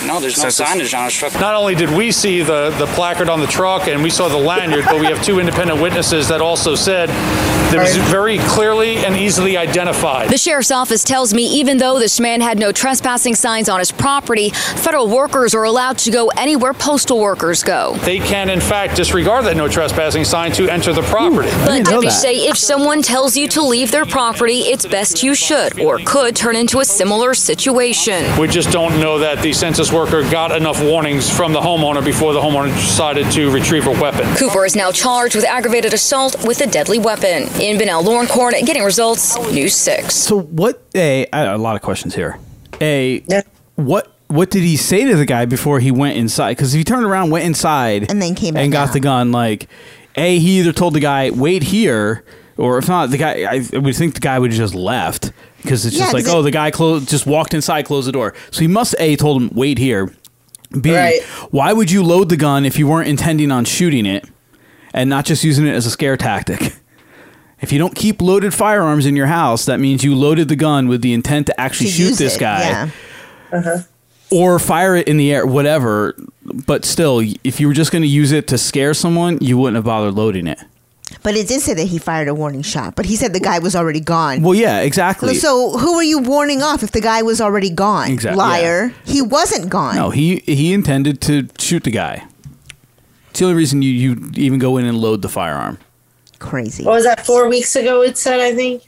No, 0.07 0.18
there's 0.20 0.38
no 0.38 0.48
Census? 0.48 0.92
signage 0.92 0.98
on 0.98 1.05
his 1.05 1.14
truck. 1.14 1.34
Not 1.34 1.55
only 1.55 1.74
did 1.74 1.90
we 1.90 2.11
see 2.11 2.42
the, 2.42 2.70
the 2.78 2.86
placard 2.86 3.28
on 3.28 3.40
the 3.40 3.46
truck 3.46 3.88
and 3.88 4.03
we 4.03 4.11
saw 4.11 4.28
the 4.28 4.36
lanyard, 4.36 4.84
but 4.86 4.98
we 5.01 5.07
have 5.07 5.22
two 5.22 5.40
independent 5.40 5.80
witnesses 5.80 6.28
that 6.28 6.40
also 6.40 6.74
said 6.74 7.11
it 7.72 7.78
was 7.78 7.96
very 8.11 8.38
clearly 8.38 8.96
and 8.96 9.16
easily 9.16 9.57
identified. 9.57 10.28
The 10.28 10.38
sheriff's 10.38 10.72
office 10.72 11.05
tells 11.05 11.32
me 11.32 11.46
even 11.46 11.78
though 11.78 11.98
this 11.98 12.18
man 12.18 12.40
had 12.40 12.59
no 12.59 12.72
trespassing 12.72 13.34
signs 13.36 13.68
on 13.68 13.78
his 13.78 13.92
property, 13.92 14.51
federal 14.51 15.09
workers 15.09 15.55
are 15.55 15.64
allowed 15.64 15.98
to 15.98 16.11
go 16.11 16.28
anywhere 16.36 16.74
postal 16.74 17.20
workers 17.20 17.62
go. 17.62 17.94
They 17.98 18.18
can, 18.18 18.51
in 18.51 18.61
fact, 18.61 18.96
disregard 18.96 19.44
that 19.44 19.57
no 19.57 19.68
trespassing 19.68 20.24
sign 20.24 20.51
to 20.53 20.68
enter 20.68 20.92
the 20.92 21.03
property. 21.03 21.51
But 21.64 21.84
deputies 21.84 22.20
say 22.20 22.48
if 22.48 22.57
someone 22.57 23.03
tells 23.03 23.36
you 23.36 23.46
to 23.48 23.62
leave 23.62 23.90
their 23.92 24.07
property, 24.07 24.61
it's 24.61 24.86
best 24.86 25.22
you 25.22 25.34
should, 25.34 25.78
or 25.80 25.98
could 25.98 26.34
turn 26.34 26.57
into 26.57 26.80
a 26.80 26.84
similar 26.84 27.34
situation. 27.34 28.38
We 28.38 28.48
just 28.48 28.70
don't 28.70 28.98
know 29.01 29.18
that 29.18 29.42
the 29.42 29.53
census 29.53 29.89
worker 29.93 30.22
got 30.30 30.53
enough 30.57 30.82
warnings 30.82 31.28
from 31.34 31.53
the 31.53 31.61
homeowner 31.61 32.05
before 32.05 32.32
the 32.32 32.41
homeowner 32.41 32.72
decided 32.74 33.30
to 33.32 33.51
retrieve 33.51 33.86
a 33.86 33.91
weapon. 33.91 34.26
Cooper 34.36 34.64
is 34.64 34.76
now 34.76 34.91
charged 34.91 35.34
with 35.34 35.45
aggravated 35.45 35.93
assault 35.93 36.36
with 36.47 36.61
a 36.61 36.66
deadly 36.66 36.99
weapon. 36.99 37.49
In 37.61 37.78
Bunnell, 37.78 38.03
Lauren 38.03 38.26
Korn, 38.26 38.55
getting 38.64 38.82
results, 38.82 39.36
News 39.53 39.74
6. 39.74 40.14
So 40.14 40.41
what? 40.41 40.82
A, 40.95 41.26
I 41.32 41.45
a 41.45 41.59
lot 41.59 41.76
of 41.76 41.82
questions 41.82 42.14
here. 42.14 42.38
A, 42.80 43.22
what 43.76 44.12
what 44.28 44.51
did 44.51 44.62
he 44.62 44.76
say 44.76 45.05
to 45.05 45.16
the 45.16 45.26
guy 45.26 45.45
before 45.45 45.80
he 45.80 45.91
went 45.91 46.16
inside? 46.16 46.57
Because 46.57 46.72
if 46.72 46.78
he 46.78 46.84
turned 46.84 47.05
around, 47.05 47.30
went 47.30 47.45
inside, 47.45 48.11
and 48.11 48.22
then 48.22 48.34
came 48.34 48.55
back 48.55 48.62
and 48.62 48.72
got 48.72 48.88
out. 48.88 48.93
the 48.93 49.01
gun. 49.01 49.32
Like, 49.32 49.68
a, 50.14 50.38
he 50.38 50.61
either 50.61 50.72
told 50.72 50.95
the 50.95 51.01
guy 51.01 51.30
wait 51.30 51.64
here, 51.64 52.24
or 52.57 52.78
if 52.78 52.88
not, 52.88 53.11
the 53.11 53.18
guy. 53.18 53.43
I, 53.43 53.66
I 53.74 53.78
would 53.78 53.97
think 53.97 54.14
the 54.14 54.20
guy 54.20 54.38
would 54.38 54.53
have 54.53 54.59
just 54.59 54.74
left 54.74 55.32
because 55.63 55.87
it's 55.87 55.97
Yeah, 55.97 56.03
just 56.03 56.15
like, 56.15 56.25
'cause 56.25 56.35
oh, 56.35 56.41
it- 56.41 56.45
the 56.45 56.51
guy 56.51 56.71
closed, 56.71 57.09
just 57.09 57.27
walked 57.27 57.55
inside, 57.55 57.85
closed 57.85 58.09
the 58.09 58.13
door. 58.13 58.35
So 58.51 58.61
he 58.61 58.67
must 58.69 58.95
a 58.99 59.17
told 59.17 59.43
him 59.43 59.51
wait 59.53 59.79
here. 59.79 60.13
B, 60.81 60.95
Right. 60.95 61.21
why 61.51 61.73
would 61.73 61.91
you 61.91 62.03
load 62.05 62.29
the 62.29 62.37
gun 62.37 62.65
if 62.65 62.79
you 62.79 62.87
weren't 62.87 63.09
intending 63.09 63.51
on 63.51 63.65
shooting 63.65 64.07
it 64.07 64.25
and 64.95 65.11
not 65.11 65.25
just 65.25 65.43
using 65.43 65.67
it 65.67 65.73
as 65.75 65.85
a 65.87 65.91
scare 65.91 66.17
tactic? 66.17 66.75
If 67.61 67.73
you 67.73 67.79
don't 67.79 67.95
keep 67.95 68.23
loaded 68.23 68.55
firearms 68.55 69.05
in 69.05 69.17
your 69.17 69.27
house, 69.27 69.65
that 69.67 69.81
means 69.81 70.03
you 70.03 70.15
loaded 70.15 70.49
the 70.49 70.57
gun 70.57 70.89
with 70.89 71.03
the 71.03 71.13
intent 71.13 71.47
to 71.49 71.61
actually 71.61 71.89
To 71.91 71.93
shoot 71.93 72.17
this 72.19 72.37
it, 72.37 72.41
guy 72.41 72.61
yeah. 72.61 72.89
Uh-huh. 73.53 73.79
or 74.31 74.59
fire 74.59 74.97
it 74.97 75.07
in 75.09 75.17
the 75.19 75.31
air, 75.33 75.45
whatever. 75.45 76.15
But 76.67 76.85
still, 76.87 77.21
if 77.45 77.61
you 77.61 77.67
were 77.69 77.75
just 77.75 77.93
going 77.93 78.01
to 78.03 78.09
use 78.09 78.33
it 78.33 78.47
to 78.47 78.57
scare 78.57 78.95
someone, 78.95 79.37
you 79.43 79.59
wouldn't 79.59 79.75
have 79.77 79.85
bothered 79.85 80.15
loading 80.15 80.47
it. 80.47 80.59
But 81.23 81.37
it 81.37 81.49
did 81.49 81.61
say 81.61 81.75
that 81.75 81.87
he 81.87 81.99
fired 81.99 82.29
a 82.29 82.35
warning 82.35 82.62
shot, 82.62 82.97
but 82.97 83.05
he 83.05 83.14
said 83.14 83.35
the 83.35 83.41
guy 83.41 83.59
was 83.59 83.77
already 83.77 84.01
gone. 84.01 84.41
Well, 84.43 84.55
yeah, 84.55 84.81
exactly. 84.81 85.35
So 85.35 85.77
who 85.77 85.95
are 85.97 86.03
you 86.03 86.18
warning 86.18 86.62
off 86.62 86.83
if 86.83 86.93
the 86.93 87.01
guy 87.03 87.21
was 87.23 87.41
already 87.43 87.68
gone? 87.68 88.11
Exact- 88.11 88.37
Liar. 88.39 88.93
He 89.05 89.21
wasn't 89.21 89.68
gone. 89.68 89.97
no, 89.97 90.09
he 90.11 90.37
he 90.47 90.73
intended 90.73 91.21
to 91.23 91.49
shoot 91.59 91.85
the 91.85 91.91
guy. 91.91 92.25
It's 93.31 93.39
the 93.41 93.45
only 93.45 93.57
reason 93.57 93.83
you 93.83 93.91
you 93.91 94.31
even 94.37 94.59
go 94.59 94.77
in 94.79 94.87
and 94.87 94.97
load 94.99 95.21
the 95.23 95.29
firearm. 95.29 95.79
Crazy. 96.39 96.85
What 96.85 96.95
was 96.95 97.05
that? 97.05 97.27
Four 97.27 97.49
weeks 97.49 97.77
ago, 97.77 98.03
it 98.03 98.16
said. 98.16 98.41
I 98.41 98.55
think. 98.55 98.83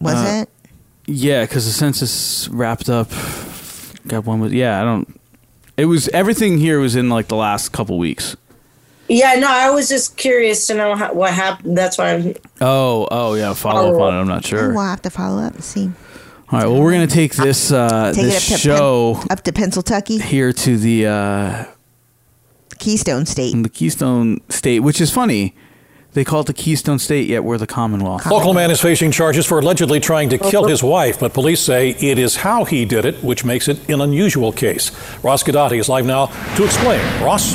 Was 0.00 0.14
Uh, 0.14 0.42
it? 0.42 0.48
Yeah, 1.06 1.42
because 1.44 1.66
the 1.66 1.72
census 1.72 2.48
wrapped 2.48 2.88
up. 2.88 3.10
Got 4.06 4.24
one 4.24 4.40
with 4.40 4.52
yeah. 4.52 4.80
I 4.80 4.84
don't. 4.84 5.20
It 5.76 5.84
was 5.84 6.08
everything 6.08 6.58
here 6.58 6.80
was 6.80 6.96
in 6.96 7.10
like 7.10 7.28
the 7.28 7.36
last 7.36 7.70
couple 7.72 7.98
weeks. 7.98 8.34
Yeah, 9.08 9.34
no, 9.34 9.48
I 9.50 9.70
was 9.70 9.88
just 9.88 10.16
curious 10.16 10.66
to 10.66 10.74
know 10.74 10.94
how, 10.94 11.14
what 11.14 11.32
happened. 11.32 11.76
That's 11.76 11.96
why 11.96 12.14
I'm. 12.14 12.34
Oh, 12.60 13.08
oh 13.10 13.34
yeah. 13.34 13.54
Follow 13.54 13.94
up 13.94 14.00
on 14.00 14.14
it. 14.14 14.20
I'm 14.20 14.28
not 14.28 14.44
sure. 14.44 14.72
We'll 14.74 14.84
have 14.84 15.02
to 15.02 15.10
follow 15.10 15.42
up 15.42 15.54
and 15.54 15.64
see. 15.64 15.90
All 16.50 16.58
right. 16.58 16.66
Well, 16.66 16.80
we're 16.80 16.92
gonna 16.92 17.06
take 17.06 17.34
this 17.34 17.72
uh, 17.72 18.12
Take 18.14 18.24
this 18.24 18.52
up 18.52 18.58
show 18.58 19.14
Pen- 19.14 19.26
up 19.30 19.44
to 19.44 19.52
Pennsylvania, 19.52 20.22
here 20.22 20.52
to 20.52 20.76
the 20.76 21.06
uh, 21.06 21.64
Keystone 22.78 23.26
State. 23.26 23.62
the 23.62 23.68
Keystone 23.68 24.40
State, 24.50 24.80
which 24.80 25.00
is 25.00 25.10
funny. 25.10 25.54
They 26.12 26.24
call 26.24 26.40
it 26.40 26.46
the 26.46 26.54
Keystone 26.54 26.98
State, 26.98 27.28
yet 27.28 27.44
we're 27.44 27.58
the 27.58 27.66
Commonwealth. 27.66 28.26
Local 28.26 28.54
man 28.54 28.70
is 28.70 28.80
facing 28.80 29.10
charges 29.10 29.46
for 29.46 29.58
allegedly 29.58 30.00
trying 30.00 30.30
to 30.30 30.38
kill 30.38 30.66
his 30.66 30.82
wife, 30.82 31.20
but 31.20 31.34
police 31.34 31.60
say 31.60 31.90
it 31.90 32.18
is 32.18 32.36
how 32.36 32.64
he 32.64 32.86
did 32.86 33.04
it, 33.04 33.22
which 33.22 33.44
makes 33.44 33.68
it 33.68 33.88
an 33.88 34.00
unusual 34.00 34.50
case. 34.50 34.90
Ross 35.22 35.42
Guidotti 35.44 35.78
is 35.78 35.88
live 35.88 36.06
now 36.06 36.26
to 36.56 36.64
explain. 36.64 37.00
Ross? 37.22 37.54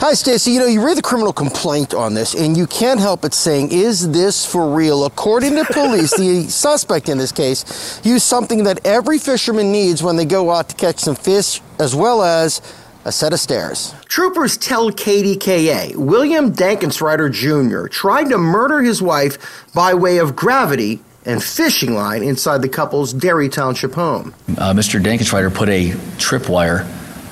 Hi, 0.00 0.14
Stacey. 0.14 0.52
You 0.52 0.60
know, 0.60 0.66
you 0.66 0.82
read 0.82 0.96
the 0.96 1.02
criminal 1.02 1.30
complaint 1.30 1.92
on 1.92 2.14
this, 2.14 2.34
and 2.34 2.56
you 2.56 2.66
can't 2.66 2.98
help 2.98 3.20
but 3.20 3.34
saying, 3.34 3.70
is 3.70 4.10
this 4.12 4.46
for 4.46 4.74
real? 4.74 5.04
According 5.04 5.56
to 5.56 5.64
police, 5.66 6.16
the 6.16 6.44
suspect 6.48 7.10
in 7.10 7.18
this 7.18 7.32
case 7.32 8.00
used 8.02 8.24
something 8.24 8.64
that 8.64 8.80
every 8.86 9.18
fisherman 9.18 9.70
needs 9.70 10.02
when 10.02 10.16
they 10.16 10.24
go 10.24 10.52
out 10.52 10.70
to 10.70 10.74
catch 10.76 11.00
some 11.00 11.14
fish, 11.14 11.60
as 11.78 11.94
well 11.94 12.22
as 12.22 12.62
a 13.04 13.12
set 13.12 13.34
of 13.34 13.40
stairs. 13.40 13.94
Troopers 14.06 14.56
tell 14.56 14.90
KDKA 14.90 15.94
William 15.96 16.50
Dankensrider 16.50 17.30
Jr. 17.30 17.86
tried 17.86 18.30
to 18.30 18.38
murder 18.38 18.80
his 18.80 19.02
wife 19.02 19.66
by 19.74 19.92
way 19.92 20.16
of 20.16 20.34
gravity 20.34 21.02
and 21.26 21.44
fishing 21.44 21.92
line 21.92 22.22
inside 22.22 22.62
the 22.62 22.70
couple's 22.70 23.12
Derry 23.12 23.50
Township 23.50 23.92
home. 23.92 24.34
Uh, 24.56 24.72
Mr. 24.72 24.98
Dankenschreider 24.98 25.54
put 25.54 25.68
a 25.68 25.90
tripwire 26.16 26.88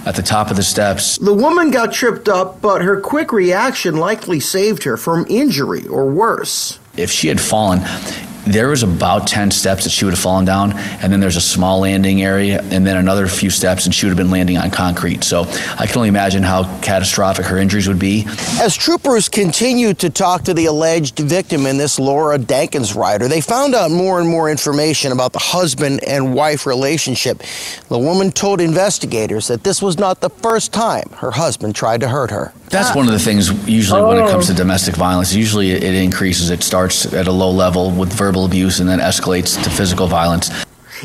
at 0.09 0.17
the 0.17 0.23
top 0.23 0.51
of 0.51 0.57
the 0.57 0.63
steps. 0.63 1.19
The 1.19 1.35
woman 1.35 1.71
got 1.71 1.93
tripped 1.93 2.31
up, 2.31 2.63
but 2.63 2.81
her 2.81 2.99
quick 2.99 3.31
reaction 3.31 3.99
likely 3.99 4.41
saved 4.41 4.85
her 4.85 4.97
from 4.97 5.27
injury 5.29 5.87
or 5.87 6.11
worse. 6.11 6.79
If 6.97 7.11
she 7.11 7.29
had 7.29 7.39
fallen, 7.39 7.81
there 8.49 8.69
was 8.69 8.83
about 8.83 9.27
10 9.27 9.51
steps 9.51 9.85
that 9.85 9.91
she 9.91 10.05
would 10.05 10.15
have 10.15 10.21
fallen 10.21 10.45
down, 10.45 10.73
and 10.73 11.13
then 11.13 11.21
there's 11.21 11.37
a 11.37 11.41
small 11.41 11.81
landing 11.81 12.23
area, 12.23 12.61
and 12.71 12.87
then 12.87 12.97
another 12.97 13.27
few 13.29 13.51
steps, 13.51 13.85
and 13.85 13.95
she 13.95 14.07
would 14.07 14.11
have 14.11 14.17
been 14.17 14.31
landing 14.31 14.57
on 14.57 14.71
concrete. 14.71 15.23
So 15.23 15.43
I 15.79 15.87
can 15.87 15.97
only 15.97 16.09
imagine 16.09 16.43
how 16.43 16.65
catastrophic 16.81 17.47
her 17.47 17.59
injuries 17.59 17.89
would 17.89 17.99
be. 17.99 18.25
As 18.61 18.77
troopers 18.77 19.29
continued 19.29 19.99
to 20.01 20.11
talk 20.11 20.45
to 20.45 20.55
the 20.55 20.67
alleged 20.67 21.19
victim 21.19 21.67
in 21.67 21.77
this 21.77 21.99
Laura 21.99 22.39
Dankins 22.39 22.97
rider, 22.97 23.29
they 23.29 23.41
found 23.41 23.75
out 23.75 23.91
more 23.91 24.21
and 24.21 24.29
more 24.29 24.51
information 24.51 25.13
about 25.13 25.33
the 25.33 25.39
husband 25.39 26.03
and 26.05 26.35
wife 26.35 26.67
relationship. 26.67 27.43
The 27.89 27.99
woman 27.99 28.33
told 28.33 28.61
investigators 28.61 29.49
that 29.49 29.63
this 29.63 29.83
was 29.83 29.99
not 29.99 30.21
the 30.21 30.31
first 30.31 30.73
time 30.73 31.09
her 31.17 31.33
husband 31.33 31.75
tried 31.75 32.01
to 32.01 32.09
hurt 32.09 32.31
her. 32.31 32.53
That's 32.71 32.95
one 32.95 33.07
of 33.07 33.13
the 33.13 33.19
things 33.19 33.51
usually 33.67 34.03
when 34.03 34.19
it 34.19 34.31
comes 34.31 34.47
to 34.49 34.53
oh. 34.53 34.57
domestic 34.57 34.95
violence. 34.95 35.35
Usually 35.35 35.71
it 35.71 35.95
increases. 35.95 36.51
It 36.51 36.63
starts 36.63 37.13
at 37.13 37.27
a 37.27 37.33
low 37.33 37.51
level 37.51 37.91
with 37.91 38.13
verbal 38.13 38.38
abuse 38.45 38.81
and 38.81 38.89
then 38.89 38.99
escalates 38.99 39.63
to 39.63 39.71
physical 39.71 40.07
violence. 40.07 40.51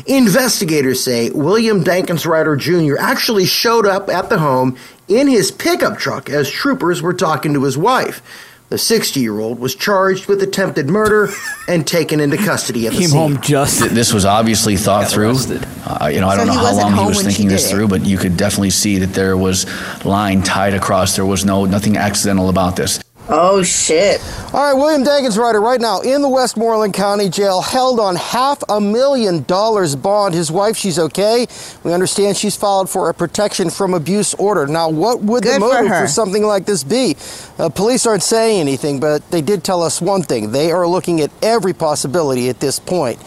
Investigators 0.06 1.02
say 1.02 1.30
William 1.30 1.84
Dankensrider 1.84 2.58
Jr. 2.58 2.98
actually 2.98 3.46
showed 3.46 3.86
up 3.86 4.08
at 4.08 4.28
the 4.28 4.38
home 4.38 4.76
in 5.08 5.28
his 5.28 5.50
pickup 5.50 5.98
truck 5.98 6.28
as 6.28 6.50
troopers 6.50 7.00
were 7.00 7.14
talking 7.14 7.54
to 7.54 7.62
his 7.64 7.78
wife. 7.78 8.22
The 8.70 8.78
60 8.78 9.20
year 9.20 9.38
old 9.38 9.60
was 9.60 9.74
charged 9.74 10.26
with 10.26 10.42
attempted 10.42 10.88
murder 10.88 11.28
and 11.68 11.86
taken 11.86 12.18
into 12.18 12.36
custody 12.36 12.86
at 12.86 12.92
the 12.94 13.00
Came 13.00 13.08
scene. 13.08 13.18
home 13.18 13.40
just. 13.40 13.90
This 13.90 14.12
was 14.12 14.24
obviously 14.24 14.76
thought 14.76 15.08
through. 15.08 15.36
Uh, 15.84 16.10
you 16.12 16.20
know, 16.20 16.28
I 16.28 16.36
don't 16.36 16.46
know 16.46 16.54
how 16.54 16.74
long 16.74 16.94
he 16.96 17.04
was 17.04 17.22
thinking 17.22 17.46
this 17.46 17.70
through, 17.70 17.88
but 17.88 18.04
you 18.04 18.18
could 18.18 18.36
definitely 18.36 18.70
see 18.70 18.98
that 18.98 19.12
there 19.12 19.36
was 19.36 19.66
line 20.04 20.42
tied 20.42 20.74
across. 20.74 21.14
There 21.14 21.26
was 21.26 21.44
no 21.44 21.66
nothing 21.66 21.96
accidental 21.96 22.48
about 22.48 22.74
this. 22.74 23.00
Oh 23.26 23.62
shit! 23.62 24.20
All 24.52 24.60
right, 24.70 24.74
William 24.74 25.02
Dankensrider 25.02 25.60
right 25.60 25.80
now 25.80 26.00
in 26.02 26.20
the 26.20 26.28
Westmoreland 26.28 26.92
County 26.92 27.30
Jail, 27.30 27.62
held 27.62 27.98
on 27.98 28.16
half 28.16 28.62
a 28.68 28.78
million 28.78 29.44
dollars 29.44 29.96
bond. 29.96 30.34
His 30.34 30.52
wife, 30.52 30.76
she's 30.76 30.98
okay. 30.98 31.46
We 31.84 31.94
understand 31.94 32.36
she's 32.36 32.54
filed 32.54 32.90
for 32.90 33.08
a 33.08 33.14
protection 33.14 33.70
from 33.70 33.94
abuse 33.94 34.34
order. 34.34 34.66
Now, 34.66 34.90
what 34.90 35.22
would 35.22 35.42
Good 35.42 35.54
the 35.54 35.60
motive 35.60 35.88
her. 35.88 36.02
for 36.02 36.06
something 36.08 36.42
like 36.44 36.66
this 36.66 36.84
be? 36.84 37.16
Uh, 37.58 37.70
police 37.70 38.04
aren't 38.04 38.22
saying 38.22 38.60
anything, 38.60 39.00
but 39.00 39.28
they 39.30 39.40
did 39.40 39.64
tell 39.64 39.82
us 39.82 40.02
one 40.02 40.22
thing: 40.22 40.52
they 40.52 40.70
are 40.70 40.86
looking 40.86 41.22
at 41.22 41.30
every 41.42 41.72
possibility 41.72 42.50
at 42.50 42.60
this 42.60 42.78
point. 42.78 43.18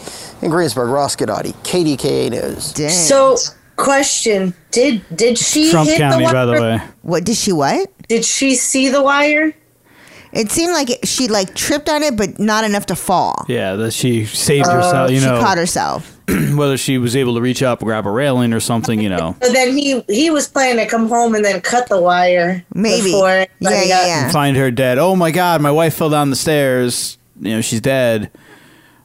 In 0.42 0.50
Greensburg, 0.50 0.90
Ross 0.90 1.16
Guidotti, 1.16 1.54
KDKA 1.64 2.30
News. 2.30 2.94
So, 2.94 3.36
question: 3.74 4.54
Did 4.70 5.02
did 5.12 5.38
she 5.38 5.72
Trump 5.72 5.88
hit 5.88 5.98
County, 5.98 6.18
the 6.18 6.22
wire? 6.24 6.32
by 6.34 6.46
the 6.46 6.52
way. 6.52 6.80
What 7.02 7.24
did 7.24 7.36
she 7.36 7.50
what? 7.50 7.90
Did 8.06 8.24
she 8.24 8.54
see 8.54 8.88
the 8.90 9.02
wire? 9.02 9.52
It 10.38 10.50
seemed 10.52 10.72
like 10.72 10.88
it, 10.90 11.06
she 11.08 11.26
like 11.28 11.54
tripped 11.54 11.88
on 11.88 12.02
it, 12.02 12.16
but 12.16 12.38
not 12.38 12.62
enough 12.64 12.86
to 12.86 12.96
fall. 12.96 13.44
Yeah, 13.48 13.74
that 13.76 13.92
she 13.92 14.24
saved 14.24 14.66
Uh, 14.68 14.74
herself. 14.76 15.10
You 15.10 15.18
she 15.20 15.26
know, 15.26 15.40
caught 15.40 15.58
herself. 15.64 16.14
whether 16.54 16.76
she 16.76 16.96
was 16.98 17.16
able 17.16 17.34
to 17.34 17.40
reach 17.40 17.62
up, 17.62 17.80
and 17.80 17.86
grab 17.86 18.06
a 18.06 18.10
railing, 18.10 18.52
or 18.52 18.60
something. 18.60 19.00
You 19.00 19.08
know, 19.08 19.34
But 19.40 19.52
then 19.52 19.76
he 19.76 20.00
he 20.08 20.30
was 20.30 20.46
planning 20.46 20.84
to 20.84 20.88
come 20.90 21.08
home 21.08 21.34
and 21.34 21.44
then 21.44 21.60
cut 21.60 21.88
the 21.88 22.00
wire. 22.00 22.64
Maybe. 22.72 23.06
Before 23.12 23.28
Yeah, 23.28 23.46
anybody 23.70 23.88
yeah, 23.88 23.96
got- 24.00 24.06
yeah. 24.06 24.30
find 24.30 24.56
her 24.56 24.70
dead. 24.70 24.98
Oh 24.98 25.16
my 25.16 25.30
God, 25.32 25.60
my 25.60 25.70
wife 25.72 25.94
fell 25.94 26.10
down 26.10 26.30
the 26.30 26.36
stairs. 26.36 27.18
You 27.40 27.54
know, 27.56 27.60
she's 27.60 27.80
dead. 27.80 28.30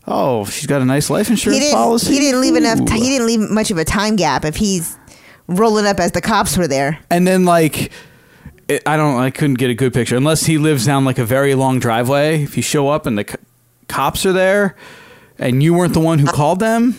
Oh, 0.06 0.44
she's 0.46 0.68
got 0.68 0.82
a 0.82 0.86
nice 0.86 1.10
life 1.10 1.28
He 1.28 1.34
insurance 1.34 1.60
didn't. 1.62 1.76
policy. 1.76 2.14
He 2.14 2.20
didn't 2.20 2.42
leave 2.42 2.56
enough. 2.56 2.82
Ooh. 2.82 2.86
T- 2.86 3.00
he 3.00 3.10
didn't 3.10 3.26
leave 3.28 3.40
much 3.50 3.72
of 3.72 3.78
a 3.78 3.86
time 3.86 4.16
gap. 4.18 4.44
If 4.44 4.58
he's 4.58 4.98
rolling 5.48 5.86
up 5.86 6.00
as 6.00 6.12
the 6.12 6.22
cops 6.22 6.58
were 6.58 6.68
there. 6.68 7.00
and 7.10 7.26
then 7.26 7.46
like 7.46 7.92
it, 8.68 8.82
i 8.86 8.96
don't 8.98 9.20
i 9.20 9.30
couldn't 9.30 9.56
get 9.56 9.70
a 9.70 9.74
good 9.74 9.94
picture 9.94 10.16
unless 10.16 10.46
he 10.46 10.58
lives 10.58 10.86
down 10.86 11.06
like 11.06 11.18
a 11.20 11.26
very 11.26 11.56
long 11.56 11.80
driveway 11.80 12.42
if 12.44 12.56
you 12.58 12.64
show 12.64 12.90
up 12.90 13.06
and 13.06 13.18
the 13.18 13.26
c- 13.30 13.36
cops 13.88 14.26
are 14.26 14.34
there 14.34 14.76
and 15.40 15.62
you 15.64 15.74
weren't 15.74 15.94
the 15.94 16.00
one 16.00 16.20
who 16.20 16.28
called 16.28 16.60
them 16.60 16.96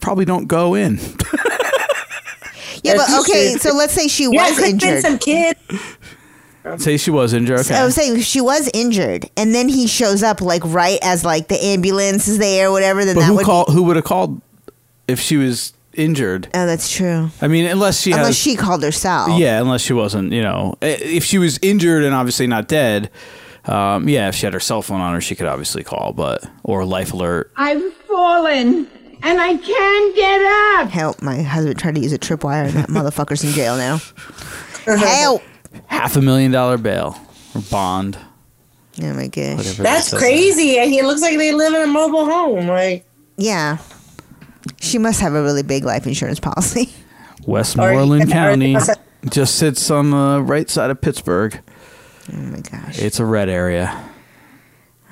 probably 0.00 0.24
don't 0.24 0.46
go 0.46 0.74
in 0.74 0.98
Yeah, 2.82 2.94
but 2.98 3.20
okay. 3.20 3.54
So 3.58 3.74
let's 3.74 3.92
say 3.94 4.06
she 4.06 4.24
Yeah, 4.30 4.48
was 4.48 4.58
could 4.58 4.78
been 4.78 4.88
injured. 4.90 5.02
some 5.02 5.18
kid. 5.18 5.56
say 6.76 6.96
she 6.96 7.10
was 7.10 7.32
injured 7.32 7.60
okay 7.60 7.68
So 7.68 7.74
I 7.74 7.84
was 7.84 7.96
saying 7.96 8.20
she 8.20 8.40
was 8.40 8.70
injured, 8.74 9.28
and 9.36 9.52
then 9.52 9.68
he 9.68 9.88
shows 9.88 10.22
up 10.22 10.40
like 10.40 10.62
right 10.64 10.98
as 11.02 11.24
like 11.24 11.48
the 11.48 11.58
ambulance 11.64 12.28
is 12.28 12.38
there 12.38 12.68
or 12.68 12.72
whatever. 12.72 13.04
Then 13.04 13.16
but 13.16 13.22
that 13.22 13.26
who 13.28 13.36
would. 13.36 13.44
call 13.46 13.64
who 13.64 13.82
would 13.84 13.96
have 13.96 14.04
called 14.04 14.40
if 15.08 15.18
she 15.18 15.36
was 15.36 15.72
injured 15.96 16.48
oh, 16.54 16.66
that's 16.66 16.90
true. 16.90 17.30
i 17.40 17.48
mean 17.48 17.66
unless 17.66 18.00
she 18.00 18.12
Unless 18.12 18.26
has 18.28 18.38
she 18.38 18.56
called 18.56 18.82
herself. 18.82 19.38
yeah 19.38 19.60
unless 19.60 19.80
she 19.82 19.92
wasn't 19.92 20.32
you 20.32 20.42
know 20.42 20.76
if 20.80 21.24
she 21.24 21.38
was 21.38 21.58
injured 21.62 22.04
and 22.04 22.14
obviously 22.14 22.46
not 22.46 22.68
dead 22.68 23.10
um, 23.64 24.08
yeah 24.08 24.28
if 24.28 24.34
she 24.34 24.46
had 24.46 24.52
her 24.54 24.60
cell 24.60 24.82
phone 24.82 25.00
on 25.00 25.12
her 25.14 25.20
she 25.20 25.34
could 25.34 25.46
obviously 25.46 25.82
call 25.82 26.12
but 26.12 26.44
or 26.62 26.84
life 26.84 27.12
alert 27.12 27.50
I've 27.56 27.92
fallen 27.94 28.88
and 29.22 29.40
I 29.40 29.56
can't 29.56 30.14
get 30.14 30.40
up. 30.82 30.90
Help! 30.90 31.22
My 31.22 31.40
husband 31.42 31.78
tried 31.78 31.94
to 31.94 32.00
use 32.02 32.12
a 32.12 32.18
tripwire, 32.18 32.66
and 32.66 32.74
that 32.74 32.90
motherfucker's 32.90 33.42
in 33.42 33.50
jail 33.52 33.76
now. 33.76 33.98
Help! 34.96 35.42
half 35.86 36.16
a 36.16 36.20
million 36.22 36.52
dollar 36.52 36.76
bail 36.78 37.18
or 37.54 37.62
bond 37.62 38.18
Oh 39.02 39.12
my 39.14 39.26
gosh. 39.28 39.56
whatever 39.56 39.82
That's 39.82 40.10
that 40.10 40.18
crazy. 40.18 40.78
And 40.78 40.90
he 40.90 41.02
looks 41.02 41.20
like 41.20 41.36
they 41.38 41.52
live 41.52 41.74
in 41.74 41.82
a 41.82 41.86
mobile 41.86 42.24
home. 42.24 42.66
Like 42.68 43.06
Yeah. 43.36 43.78
She 44.80 44.98
must 44.98 45.20
have 45.20 45.34
a 45.34 45.42
really 45.42 45.62
big 45.62 45.84
life 45.84 46.06
insurance 46.06 46.40
policy. 46.40 46.92
Westmoreland 47.46 48.24
Or- 48.24 48.26
or- 48.26 48.30
County 48.30 48.76
just 49.30 49.56
sits 49.56 49.90
on 49.90 50.10
the 50.10 50.42
right 50.42 50.68
side 50.70 50.90
of 50.90 51.00
Pittsburgh. 51.00 51.60
Oh 52.32 52.36
my 52.36 52.60
gosh. 52.60 52.98
It's 52.98 53.20
a 53.20 53.24
red 53.24 53.48
area. 53.48 54.08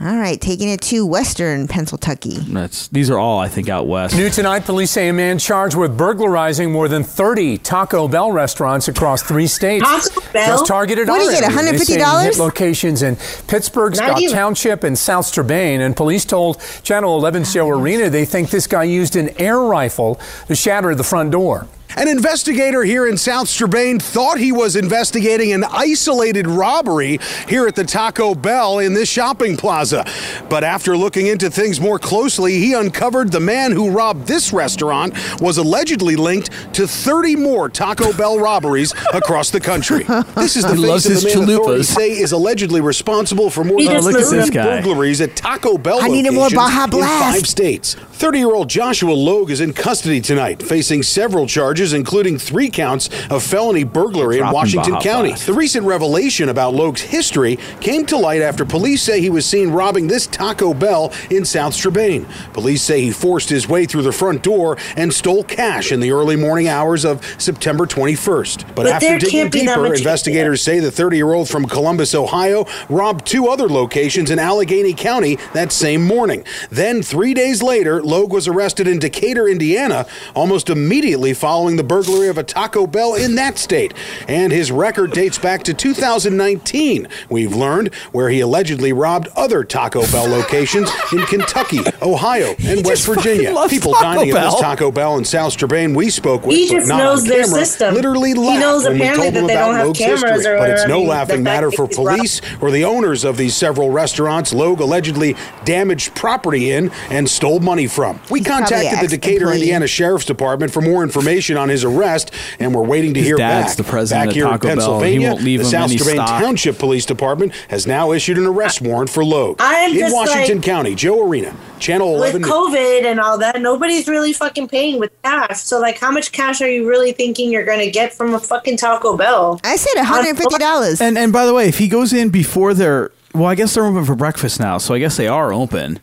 All 0.00 0.16
right, 0.18 0.40
taking 0.40 0.68
it 0.68 0.80
to 0.82 1.06
Western 1.06 1.68
Pennsylvania. 1.68 2.40
That's 2.48 2.88
these 2.88 3.10
are 3.10 3.18
all 3.18 3.38
I 3.38 3.48
think 3.48 3.68
out 3.68 3.86
west. 3.86 4.16
New 4.16 4.28
tonight, 4.28 4.64
police 4.64 4.90
say 4.90 5.08
a 5.08 5.12
man 5.12 5.38
charged 5.38 5.76
with 5.76 5.96
burglarizing 5.96 6.72
more 6.72 6.88
than 6.88 7.04
30 7.04 7.58
Taco 7.58 8.08
Bell 8.08 8.32
restaurants 8.32 8.88
across 8.88 9.22
three 9.22 9.46
states. 9.46 9.84
Taco 9.84 10.32
Bell? 10.32 10.48
Just 10.48 10.66
targeted 10.66 11.06
What 11.08 11.20
did 11.20 11.32
he 11.34 11.40
get, 11.40 11.52
already. 11.56 11.78
They 11.78 11.84
say 11.84 11.94
he 11.94 12.00
$150? 12.02 12.24
hit 12.24 12.38
locations 12.38 13.02
in 13.02 13.16
Pittsburgh, 13.46 13.94
Scott 13.94 14.20
even- 14.20 14.34
Township, 14.34 14.82
and 14.82 14.98
South 14.98 15.26
Strabane. 15.26 15.80
And 15.80 15.96
police 15.96 16.24
told 16.24 16.60
Channel 16.82 17.20
11's 17.22 17.54
Joe 17.54 17.68
Arena 17.70 18.10
they 18.10 18.24
think 18.24 18.50
this 18.50 18.66
guy 18.66 18.82
used 18.84 19.14
an 19.14 19.30
air 19.40 19.60
rifle 19.60 20.18
to 20.48 20.56
shatter 20.56 20.96
the 20.96 21.04
front 21.04 21.30
door. 21.30 21.68
An 21.96 22.08
investigator 22.08 22.82
here 22.82 23.06
in 23.06 23.16
South 23.16 23.48
Strabane 23.48 24.00
thought 24.00 24.38
he 24.38 24.50
was 24.52 24.74
investigating 24.76 25.52
an 25.52 25.64
isolated 25.64 26.46
robbery 26.46 27.18
here 27.48 27.66
at 27.66 27.76
the 27.76 27.84
Taco 27.84 28.34
Bell 28.34 28.80
in 28.80 28.94
this 28.94 29.08
shopping 29.08 29.56
plaza. 29.56 30.04
But 30.48 30.64
after 30.64 30.96
looking 30.96 31.26
into 31.28 31.50
things 31.50 31.80
more 31.80 31.98
closely, 31.98 32.58
he 32.58 32.74
uncovered 32.74 33.30
the 33.30 33.40
man 33.40 33.70
who 33.72 33.90
robbed 33.90 34.26
this 34.26 34.52
restaurant 34.52 35.14
was 35.40 35.58
allegedly 35.58 36.16
linked 36.16 36.50
to 36.74 36.86
30 36.88 37.36
more 37.36 37.68
Taco 37.68 38.12
Bell 38.12 38.38
robberies 38.38 38.92
across 39.14 39.50
the 39.50 39.60
country. 39.60 40.04
This 40.34 40.56
is 40.56 40.64
the 40.64 40.74
He 40.84 40.86
face 40.86 41.06
of 41.06 41.22
the 41.22 41.44
man 41.44 41.54
authorities 41.54 41.90
chalupas. 41.90 41.94
say 41.94 42.10
is 42.10 42.32
allegedly 42.32 42.80
responsible 42.80 43.50
for 43.50 43.62
more 43.64 43.78
than 43.82 43.92
just 43.92 44.06
look 44.06 44.16
at 44.16 44.26
30 44.26 44.50
burglaries 44.50 45.20
at 45.20 45.36
Taco 45.36 45.78
Bell 45.78 46.00
I 46.02 46.08
needed 46.08 46.34
more 46.34 46.50
Baja 46.50 46.84
in 46.84 46.90
five 46.90 47.46
states. 47.46 47.94
30-year-old 47.94 48.68
Joshua 48.68 49.12
Logue 49.12 49.50
is 49.50 49.60
in 49.60 49.72
custody 49.72 50.20
tonight, 50.20 50.62
facing 50.62 51.02
several 51.02 51.46
charges, 51.46 51.83
including 51.92 52.38
three 52.38 52.70
counts 52.70 53.08
of 53.30 53.42
felony 53.42 53.84
burglary 53.84 54.38
in 54.38 54.50
Washington 54.50 54.98
County. 55.00 55.30
Blast. 55.30 55.46
The 55.46 55.52
recent 55.52 55.86
revelation 55.86 56.48
about 56.48 56.74
Logue's 56.74 57.02
history 57.02 57.56
came 57.80 58.06
to 58.06 58.16
light 58.16 58.42
after 58.42 58.64
police 58.64 59.02
say 59.02 59.20
he 59.20 59.30
was 59.30 59.46
seen 59.46 59.70
robbing 59.70 60.06
this 60.06 60.26
Taco 60.26 60.74
Bell 60.74 61.12
in 61.30 61.44
South 61.44 61.74
Strabane. 61.74 62.26
Police 62.52 62.82
say 62.82 63.00
he 63.02 63.10
forced 63.10 63.48
his 63.48 63.68
way 63.68 63.86
through 63.86 64.02
the 64.02 64.12
front 64.12 64.42
door 64.42 64.76
and 64.96 65.12
stole 65.12 65.44
cash 65.44 65.92
in 65.92 66.00
the 66.00 66.10
early 66.12 66.36
morning 66.36 66.68
hours 66.68 67.04
of 67.04 67.24
September 67.40 67.86
21st. 67.86 68.66
But, 68.68 68.74
But 68.76 68.86
after 68.86 69.18
digging 69.18 69.30
can't 69.30 69.52
be 69.52 69.66
that 69.66 69.76
deeper, 69.76 69.94
investigators 69.94 70.62
say 70.62 70.80
the 70.80 70.90
30-year-old 70.90 71.48
from 71.48 71.66
Columbus, 71.66 72.14
Ohio, 72.14 72.66
robbed 72.88 73.26
two 73.26 73.48
other 73.48 73.68
locations 73.68 74.30
in 74.30 74.38
Allegheny 74.38 74.94
County 74.94 75.36
that 75.52 75.72
same 75.72 76.02
morning. 76.06 76.44
Then, 76.70 77.02
three 77.02 77.34
days 77.34 77.62
later, 77.62 78.02
Logue 78.02 78.32
was 78.32 78.48
arrested 78.48 78.86
in 78.86 78.98
Decatur, 78.98 79.48
Indiana, 79.48 80.06
almost 80.34 80.70
immediately 80.70 81.34
following 81.34 81.73
the 81.76 81.84
burglary 81.84 82.28
of 82.28 82.38
a 82.38 82.42
Taco 82.42 82.86
Bell 82.86 83.14
in 83.14 83.34
that 83.36 83.58
state. 83.58 83.94
And 84.28 84.52
his 84.52 84.70
record 84.72 85.12
dates 85.12 85.38
back 85.38 85.62
to 85.64 85.74
2019, 85.74 87.08
we've 87.28 87.54
learned, 87.54 87.92
where 88.12 88.28
he 88.30 88.40
allegedly 88.40 88.92
robbed 88.92 89.28
other 89.36 89.64
Taco 89.64 90.06
Bell 90.10 90.26
locations 90.28 90.90
in 91.12 91.20
Kentucky, 91.26 91.80
Ohio, 92.02 92.54
and 92.64 92.84
West 92.84 93.04
just 93.04 93.06
Virginia. 93.06 93.52
loves 93.52 93.72
People 93.72 93.92
Taco 93.92 94.04
dining 94.18 94.34
at 94.36 94.44
this 94.50 94.60
Taco 94.60 94.90
Bell 94.90 95.16
in 95.18 95.24
South 95.24 95.52
Strabane 95.52 95.94
we 95.94 96.10
spoke 96.10 96.44
with, 96.46 96.56
He 96.56 96.68
just 96.68 96.88
not 96.88 96.98
knows 96.98 97.22
on 97.22 97.28
their 97.28 97.44
camera, 97.44 97.64
system. 97.64 97.94
literally 97.94 98.30
He 98.30 98.34
laughed 98.38 98.60
knows 98.60 98.84
when 98.84 98.92
we 98.94 99.00
apparently 99.02 99.24
told 99.24 99.34
that 99.34 99.40
him 99.40 99.46
they 99.46 99.54
about 99.54 99.66
don't 99.66 99.74
have 99.76 99.86
Logue's 99.88 99.98
cameras 99.98 100.22
history. 100.22 100.52
or 100.54 100.58
But 100.58 100.70
it's 100.70 100.86
no 100.88 101.00
whatever. 101.00 101.10
laughing 101.18 101.42
matter 101.42 101.70
for 101.70 101.86
that 101.86 101.96
robbed- 101.96 102.16
police 102.16 102.40
or 102.60 102.70
the 102.70 102.84
owners 102.84 103.24
of 103.24 103.36
these 103.36 103.54
several 103.56 103.90
restaurants 103.90 104.52
Logue 104.52 104.80
allegedly 104.80 105.36
damaged 105.64 106.14
property 106.14 106.70
in 106.70 106.90
and 107.10 107.28
stole 107.28 107.60
money 107.60 107.86
from. 107.86 108.20
We 108.30 108.40
He's 108.40 108.48
contacted 108.48 109.00
the 109.00 109.08
Decatur, 109.08 109.34
ex-employee. 109.46 109.60
Indiana 109.60 109.86
Sheriff's 109.86 110.24
Department 110.24 110.72
for 110.72 110.80
more 110.80 111.02
information 111.02 111.53
on 111.56 111.68
his 111.68 111.84
arrest, 111.84 112.30
and 112.58 112.74
we're 112.74 112.82
waiting 112.84 113.14
to 113.14 113.20
His 113.20 113.28
hear 113.28 113.36
dad's 113.36 113.68
back. 113.68 113.76
the 113.76 113.84
president 113.90 114.20
back 114.22 114.28
of 114.30 114.34
here 114.34 114.44
Taco 114.44 114.54
in 114.54 114.60
Bell, 114.60 114.70
he 114.70 114.76
Pennsylvania, 114.76 115.28
won't 115.30 115.42
leave 115.42 115.60
the 115.60 115.64
him 115.66 115.70
South 115.70 115.90
any 115.90 115.98
Strabane 115.98 116.26
stock. 116.26 116.40
Township 116.42 116.78
Police 116.78 117.06
Department 117.06 117.52
has 117.68 117.86
now 117.86 118.12
issued 118.12 118.38
an 118.38 118.46
arrest 118.46 118.80
warrant 118.80 119.10
for 119.10 119.24
Logue. 119.24 119.56
I'm 119.60 119.96
in 119.96 120.12
Washington 120.12 120.56
like- 120.58 120.64
County, 120.64 120.94
Joe 120.94 121.26
Arena, 121.26 121.54
Channel 121.78 122.14
11. 122.16 122.42
News. 122.42 122.50
COVID 122.50 123.04
and 123.04 123.20
all 123.20 123.38
that, 123.38 123.60
nobody's 123.60 124.06
really 124.08 124.32
fucking 124.32 124.68
paying 124.68 124.98
with 124.98 125.10
cash. 125.22 125.60
So, 125.62 125.80
like, 125.80 125.98
how 125.98 126.10
much 126.10 126.32
cash 126.32 126.60
are 126.60 126.68
you 126.70 126.88
really 126.88 127.12
thinking 127.12 127.50
you're 127.52 127.64
gonna 127.64 127.90
get 127.90 128.12
from 128.14 128.34
a 128.34 128.38
fucking 128.38 128.76
Taco 128.76 129.16
Bell? 129.16 129.60
I 129.64 129.76
said 129.76 129.94
$150. 130.02 131.00
And 131.00 131.16
and 131.18 131.32
by 131.32 131.44
the 131.46 131.54
way, 131.54 131.68
if 131.68 131.78
he 131.78 131.88
goes 131.88 132.12
in 132.12 132.30
before 132.30 132.74
they're 132.74 133.10
well, 133.34 133.46
I 133.46 133.56
guess 133.56 133.74
they're 133.74 133.84
open 133.84 134.04
for 134.04 134.14
breakfast 134.14 134.60
now, 134.60 134.78
so 134.78 134.94
I 134.94 135.00
guess 135.00 135.16
they 135.16 135.26
are 135.26 135.52
open. 135.52 135.98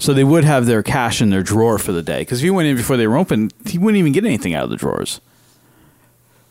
So 0.00 0.14
they 0.14 0.24
would 0.24 0.44
have 0.44 0.66
their 0.66 0.82
cash 0.82 1.20
in 1.20 1.28
their 1.30 1.42
drawer 1.42 1.78
for 1.78 1.92
the 1.92 2.02
day. 2.02 2.20
Because 2.20 2.38
if 2.40 2.44
he 2.44 2.50
went 2.50 2.66
in 2.66 2.76
before 2.76 2.96
they 2.96 3.06
were 3.06 3.18
open, 3.18 3.50
he 3.66 3.78
wouldn't 3.78 3.98
even 3.98 4.12
get 4.12 4.24
anything 4.24 4.54
out 4.54 4.64
of 4.64 4.70
the 4.70 4.76
drawers. 4.76 5.20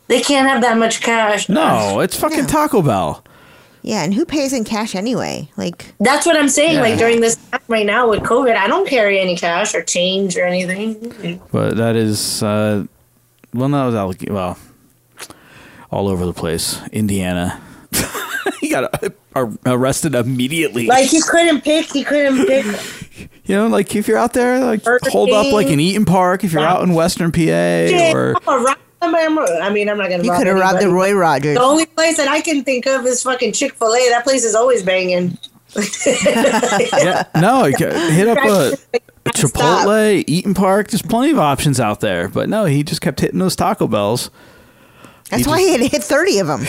They 0.08 0.22
can't 0.22 0.48
have 0.48 0.62
that 0.62 0.78
much 0.78 1.02
cash. 1.02 1.50
No, 1.50 2.00
it's 2.00 2.18
fucking 2.18 2.46
Taco 2.46 2.82
Bell. 2.82 3.24
Yeah, 3.82 4.04
and 4.04 4.14
who 4.14 4.26
pays 4.26 4.54
in 4.54 4.66
cash 4.66 4.94
anyway? 4.94 5.50
Like 5.58 5.94
That's 6.00 6.26
what 6.26 6.36
I'm 6.36 6.50
saying. 6.50 6.76
Yeah. 6.76 6.82
Like 6.82 7.00
during 7.00 7.22
this 7.22 7.38
time 7.38 7.62
right 7.68 7.86
now 7.86 8.10
with 8.10 8.22
COVID, 8.22 8.56
I 8.56 8.68
don't 8.68 8.88
carry 8.88 9.20
any 9.20 9.36
cash 9.36 9.74
or 9.74 9.82
change 9.84 10.38
or 10.38 10.46
anything. 10.46 11.42
But 11.52 11.78
that 11.78 11.96
is, 11.96 12.44
uh, 12.44 12.86
well, 13.54 13.70
no, 13.70 13.92
that 13.92 14.04
was 14.04 14.18
alleg- 14.18 14.32
well, 14.32 14.58
all 15.92 16.08
over 16.08 16.26
the 16.26 16.34
place. 16.34 16.80
Indiana, 16.92 17.62
he 18.62 18.70
got 18.70 19.04
uh, 19.36 19.48
arrested 19.66 20.16
immediately. 20.16 20.88
Like 20.88 21.08
he 21.10 21.22
couldn't 21.22 21.62
pick. 21.62 21.86
He 21.92 22.04
couldn't 22.04 22.46
pick. 22.48 22.66
you 23.46 23.56
know, 23.56 23.68
like 23.68 23.96
if 23.96 24.08
you're 24.08 24.18
out 24.18 24.34
there, 24.34 24.60
like 24.60 24.84
Burger 24.84 25.10
hold 25.10 25.32
up 25.32 25.52
like 25.52 25.68
King. 25.68 25.74
an 25.74 25.80
Eat'n 25.80 26.06
Park. 26.08 26.44
If 26.44 26.54
you're 26.54 26.62
out 26.64 26.84
in 26.84 26.94
Western 26.94 27.32
PA, 27.32 27.38
Shit, 27.40 28.16
or 28.16 28.36
I'm 28.48 28.66
rob 28.66 28.78
I'm 29.02 29.12
gonna- 29.36 29.60
I 29.62 29.70
mean, 29.70 29.90
I'm 29.90 29.98
not 29.98 30.10
gonna. 30.10 30.24
You 30.24 30.32
rob 30.32 30.44
coulda 30.44 30.56
robbed 30.60 30.82
the. 30.82 30.90
Roy 30.90 31.14
Rogers. 31.14 31.56
The 31.56 31.64
only 31.64 31.86
place 31.86 32.18
that 32.18 32.28
I 32.28 32.42
can 32.42 32.64
think 32.64 32.86
of 32.86 33.06
is 33.06 33.24
fucking 33.24 33.54
Chick 33.54 33.74
Fil 33.76 33.94
A. 33.94 34.10
That 34.10 34.24
place 34.24 34.44
is 34.44 34.56
always 34.56 34.84
banging. 34.84 35.38
yeah, 35.78 37.26
no, 37.40 37.66
hit 37.66 38.28
up 38.28 38.40
a, 38.40 38.74
a 39.26 39.30
Chipotle, 39.30 40.26
Eat'n 40.26 40.56
Park. 40.56 40.90
There's 40.90 41.04
plenty 41.04 41.32
of 41.32 41.38
options 41.40 41.80
out 41.80 42.00
there. 42.00 42.28
But 42.28 42.50
no, 42.50 42.66
he 42.66 42.84
just 42.84 43.02
kept 43.02 43.20
hitting 43.20 43.40
those 43.40 43.56
Taco 43.56 43.88
Bells. 43.88 44.32
that's 45.30 45.44
He 45.44 45.50
why 45.50 45.60
he 45.60 45.72
had 45.72 45.82
hit 45.92 46.04
30 46.04 46.40
of 46.40 46.48
them. 46.48 46.62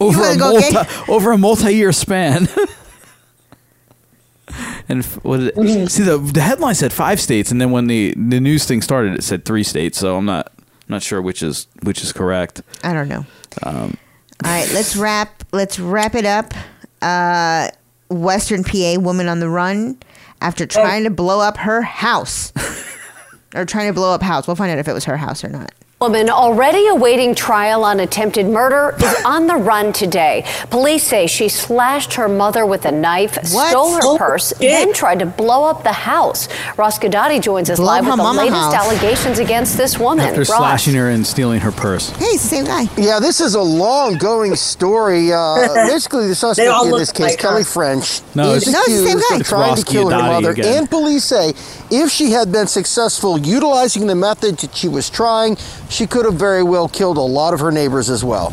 Over 0.00 0.22
a 0.30 0.36
multi 0.36 0.70
get- 0.70 1.08
over 1.08 1.32
a 1.32 1.38
multi-year 1.38 1.92
span. 1.92 2.48
and 4.88 5.00
f- 5.00 5.22
what 5.24 5.38
did 5.38 5.52
it, 5.56 5.90
see 5.90 6.02
the 6.02 6.18
the 6.18 6.40
headline 6.40 6.74
said 6.74 6.92
five 6.92 7.20
states, 7.20 7.50
and 7.50 7.60
then 7.60 7.70
when 7.70 7.86
the 7.86 8.14
the 8.16 8.40
news 8.40 8.64
thing 8.66 8.82
started, 8.82 9.14
it 9.16 9.22
said 9.24 9.44
three 9.44 9.62
states. 9.64 9.98
So 9.98 10.16
I'm 10.16 10.24
not 10.26 10.52
not 10.88 11.02
sure 11.02 11.20
which 11.22 11.42
is 11.42 11.66
which 11.82 12.02
is 12.02 12.12
correct. 12.12 12.62
I 12.82 12.92
don't 12.92 13.08
know. 13.08 13.24
Um, 13.62 13.96
All 14.44 14.50
right, 14.50 14.70
let's 14.74 14.96
wrap. 14.96 15.44
Let's 15.52 15.78
wrap 15.78 16.14
it 16.14 16.26
up. 16.26 16.52
Uh, 17.00 17.68
Western 18.10 18.64
PA 18.64 18.96
woman 18.98 19.28
on 19.28 19.40
the 19.40 19.48
run 19.48 19.98
after 20.40 20.66
trying 20.66 21.04
to 21.04 21.10
blow 21.10 21.40
up 21.40 21.56
her 21.58 21.80
house, 21.82 22.52
or 23.54 23.64
trying 23.64 23.88
to 23.88 23.94
blow 23.94 24.12
up 24.12 24.22
house. 24.22 24.46
We'll 24.46 24.56
find 24.56 24.70
out 24.70 24.78
if 24.78 24.88
it 24.88 24.92
was 24.92 25.04
her 25.06 25.16
house 25.16 25.42
or 25.42 25.48
not. 25.48 25.72
Woman 26.00 26.28
already 26.28 26.88
awaiting 26.88 27.34
trial 27.36 27.84
on 27.84 28.00
attempted 28.00 28.46
murder 28.46 28.94
is 29.02 29.24
on 29.24 29.46
the 29.46 29.54
run 29.54 29.92
today. 29.92 30.44
Police 30.68 31.04
say 31.04 31.26
she 31.28 31.48
slashed 31.48 32.14
her 32.14 32.28
mother 32.28 32.66
with 32.66 32.84
a 32.84 32.90
knife, 32.90 33.42
stole 33.46 33.94
her 33.94 34.00
Oh, 34.02 34.18
purse, 34.18 34.48
shit. 34.48 34.58
then 34.58 34.92
tried 34.92 35.20
to 35.20 35.26
blow 35.26 35.64
up 35.64 35.82
the 35.84 35.92
house. 35.92 36.48
Ross 36.76 36.98
Guidotti 36.98 37.40
joins 37.40 37.70
us 37.70 37.78
Blow 37.78 37.86
live 37.86 38.04
her 38.04 38.10
with 38.10 38.18
the 38.20 38.32
latest 38.32 38.54
house. 38.56 38.74
allegations 38.74 39.38
against 39.38 39.78
this 39.78 39.96
woman. 39.98 40.26
after 40.26 40.40
Ross. 40.40 40.48
slashing 40.48 40.94
her 40.94 41.08
and 41.10 41.24
stealing 41.24 41.60
her 41.60 41.70
purse. 41.72 42.10
Hey, 42.10 42.24
it's 42.26 42.42
the 42.42 42.48
same 42.48 42.64
guy. 42.64 42.86
Yeah, 42.98 43.20
this 43.20 43.40
is 43.40 43.54
a 43.54 43.62
long 43.62 44.18
going 44.18 44.56
story. 44.56 45.32
Uh, 45.32 45.68
basically, 45.86 46.26
the 46.26 46.34
suspect 46.34 46.68
in 46.86 46.90
this 46.90 47.12
case, 47.12 47.30
like 47.30 47.38
Kelly 47.38 47.62
her. 47.62 47.68
French, 47.68 48.20
No, 48.34 48.50
is 48.52 48.66
it's- 48.68 48.72
No, 48.74 48.80
it's 48.80 49.08
same 49.08 49.18
accused 49.18 49.30
guy. 49.30 49.36
of 49.36 49.46
trying 49.46 49.68
Ross 49.70 49.84
to 49.84 49.90
kill 49.90 50.10
her 50.10 50.18
mother. 50.18 50.50
again. 50.50 50.78
And 50.78 50.90
police 50.90 51.24
say 51.24 51.54
if 51.90 52.10
she 52.10 52.32
had 52.32 52.50
been 52.50 52.66
successful 52.66 53.38
utilizing 53.38 54.06
the 54.08 54.16
method 54.16 54.58
that 54.58 54.74
she 54.76 54.88
was 54.88 55.08
trying, 55.08 55.56
she 55.88 56.06
could 56.06 56.24
have 56.24 56.34
very 56.34 56.62
well 56.62 56.88
killed 56.88 57.16
a 57.16 57.20
lot 57.20 57.54
of 57.54 57.60
her 57.60 57.70
neighbors 57.70 58.10
as 58.10 58.24
well. 58.24 58.52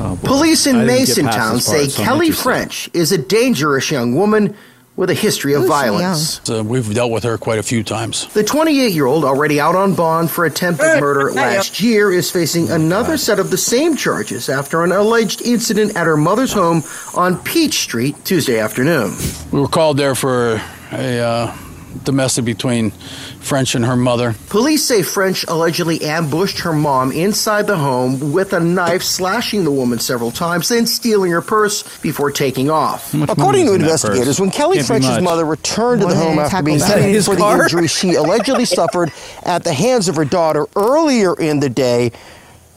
Oh. 0.00 0.18
Police 0.22 0.66
in 0.66 0.86
didn't 0.86 1.06
get 1.06 1.16
past 1.16 1.18
Masontown 1.18 1.60
say 1.60 1.88
so 1.88 2.02
Kelly. 2.02 2.30
French 2.30 2.88
is 2.94 3.10
a 3.10 3.18
dangerous 3.18 3.90
young 3.90 4.14
woman 4.14 4.54
with 4.98 5.10
a 5.10 5.14
history 5.14 5.54
of 5.54 5.62
Who's 5.62 5.70
violence. 5.70 6.50
Uh, 6.50 6.62
we've 6.64 6.92
dealt 6.92 7.12
with 7.12 7.22
her 7.22 7.38
quite 7.38 7.60
a 7.60 7.62
few 7.62 7.84
times. 7.84 8.26
The 8.34 8.42
28 8.42 8.92
year 8.92 9.06
old, 9.06 9.24
already 9.24 9.60
out 9.60 9.76
on 9.76 9.94
bond 9.94 10.28
for 10.28 10.44
attempted 10.44 11.00
murder 11.00 11.32
last 11.32 11.80
year, 11.80 12.12
is 12.12 12.30
facing 12.30 12.68
another 12.70 13.16
set 13.16 13.38
of 13.38 13.50
the 13.50 13.56
same 13.56 13.96
charges 13.96 14.48
after 14.48 14.82
an 14.82 14.90
alleged 14.90 15.40
incident 15.42 15.96
at 15.96 16.06
her 16.06 16.16
mother's 16.16 16.52
home 16.52 16.82
on 17.14 17.38
Peach 17.38 17.74
Street 17.74 18.16
Tuesday 18.24 18.58
afternoon. 18.58 19.14
We 19.52 19.60
were 19.60 19.68
called 19.68 19.98
there 19.98 20.16
for 20.16 20.60
a 20.90 21.20
uh, 21.20 21.56
domestic 22.02 22.44
between 22.44 22.92
French 23.40 23.74
and 23.74 23.84
her 23.84 23.96
mother. 23.96 24.34
Police 24.50 24.84
say 24.84 25.02
French 25.02 25.44
allegedly 25.48 26.02
ambushed 26.02 26.58
her 26.60 26.72
mom 26.72 27.12
inside 27.12 27.66
the 27.66 27.76
home 27.78 28.32
with 28.32 28.52
a 28.52 28.60
knife, 28.60 29.02
slashing 29.02 29.64
the 29.64 29.70
woman 29.70 29.98
several 29.98 30.30
times, 30.30 30.68
then 30.68 30.86
stealing 30.86 31.30
her 31.30 31.40
purse 31.40 31.82
before 32.00 32.30
taking 32.30 32.68
off. 32.70 33.14
According 33.14 33.36
to 33.38 33.42
money 33.42 33.60
is 33.60 33.64
in 33.66 33.78
that 33.80 33.84
investigators, 33.84 34.26
purse? 34.26 34.40
when 34.40 34.50
Kelly 34.50 34.76
Can't 34.76 34.86
French's 34.86 35.20
mother 35.22 35.44
returned 35.46 36.02
to 36.02 36.08
the 36.08 36.14
home 36.16 36.38
after 36.38 36.62
being 36.62 36.78
Bell. 36.78 36.92
treated 36.92 37.10
His 37.14 37.26
for 37.26 37.36
the 37.36 37.40
car? 37.40 37.62
injuries 37.62 37.90
she 37.90 38.14
allegedly 38.14 38.64
suffered 38.78 39.10
at 39.44 39.64
the 39.64 39.72
hands 39.72 40.08
of 40.08 40.16
her 40.16 40.24
daughter 40.26 40.66
earlier 40.76 41.34
in 41.38 41.60
the 41.60 41.70
day, 41.70 42.12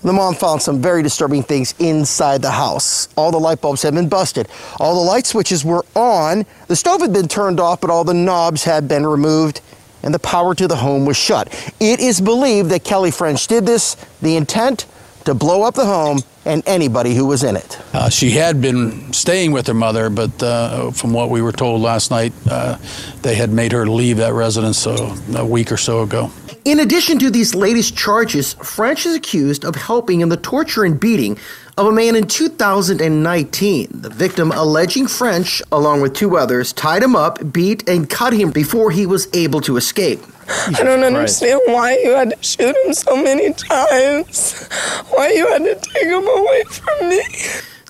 The 0.04 0.14
mom 0.14 0.34
found 0.36 0.62
some 0.64 0.82
very 0.82 1.04
disturbing 1.04 1.44
things 1.44 1.76
inside 1.80 2.42
the 2.42 2.50
house. 2.52 3.08
All 3.16 3.30
the 3.32 3.40
light 3.40 3.62
bulbs 3.62 3.84
had 3.84 3.94
been 3.94 4.10
busted. 4.10 4.48
All 4.80 4.96
the 4.96 5.06
light 5.12 5.28
switches 5.28 5.64
were 5.66 5.86
on. 5.96 6.46
The 6.68 6.76
stove 6.76 7.02
had 7.02 7.14
been 7.14 7.28
turned 7.28 7.60
off, 7.60 7.82
but 7.82 7.90
all 7.92 8.04
the 8.04 8.14
knobs 8.16 8.64
had 8.64 8.88
been 8.88 9.06
removed 9.06 9.62
and 10.04 10.14
the 10.14 10.20
power 10.20 10.56
to 10.56 10.68
the 10.68 10.76
home 10.76 11.06
was 11.06 11.18
shut. 11.18 11.48
It 11.80 12.00
is 12.00 12.22
believed 12.22 12.70
that 12.70 12.84
Kelly 12.84 13.12
French 13.12 13.48
did 13.48 13.66
this, 13.66 13.96
the 14.22 14.36
intent 14.36 14.86
to 15.26 15.34
blow 15.34 15.64
up 15.64 15.76
the 15.76 15.86
home 15.86 16.20
and 16.46 16.64
anybody 16.66 17.14
who 17.14 17.28
was 17.28 17.44
in 17.44 17.56
it. 17.56 17.80
Uh, 17.94 18.10
she 18.10 18.32
had 18.32 18.62
been 18.62 19.14
staying 19.14 19.52
with 19.52 19.68
her 19.68 19.74
mother, 19.74 20.10
but 20.10 20.42
uh, 20.42 20.92
from 20.92 21.14
what 21.14 21.30
we 21.30 21.42
were 21.42 21.52
told 21.52 21.82
last 21.82 22.10
night, 22.10 22.34
uh, 22.50 22.78
they 23.22 23.36
had 23.36 23.52
made 23.52 23.72
her 23.72 23.86
leave 23.86 24.18
that 24.18 24.34
residence 24.34 24.86
a 24.88 25.46
week 25.46 25.72
or 25.72 25.78
so 25.78 26.02
ago. 26.02 26.32
In 26.66 26.80
addition 26.80 27.18
to 27.20 27.32
these 27.32 27.56
latest 27.56 27.98
charges, 27.98 28.54
French 28.54 29.06
is 29.06 29.16
accused 29.16 29.66
of 29.66 29.76
helping 29.76 30.22
in 30.22 30.30
the 30.30 30.38
torture 30.38 30.84
and 30.84 31.00
beating 31.00 31.38
of 31.78 31.88
a 31.88 31.92
man 31.92 32.16
in 32.16 32.28
2019. 32.28 33.88
The 33.92 34.10
victim 34.10 34.52
alleging 34.52 35.08
French, 35.08 35.62
along 35.72 36.02
with 36.02 36.14
two 36.14 36.38
others, 36.38 36.74
tied 36.74 37.04
him 37.04 37.16
up, 37.16 37.52
beat, 37.52 37.88
and 37.88 38.10
cut 38.10 38.34
him 38.34 38.52
before 38.52 38.92
he 38.92 39.06
was 39.06 39.28
able 39.34 39.62
to 39.62 39.78
escape. 39.78 40.20
I 40.68 40.84
don't 40.84 41.04
understand 41.04 41.62
why 41.66 41.98
you 42.04 42.12
had 42.12 42.32
to 42.32 42.44
shoot 42.44 42.76
him 42.86 42.94
so 42.94 43.16
many 43.16 43.54
times. 43.54 44.68
Why 45.10 45.32
you 45.32 45.48
had 45.48 45.64
to 45.64 45.76
take 45.76 46.04
him 46.04 46.28
away 46.28 46.64
from 46.64 47.10
me. 47.10 47.24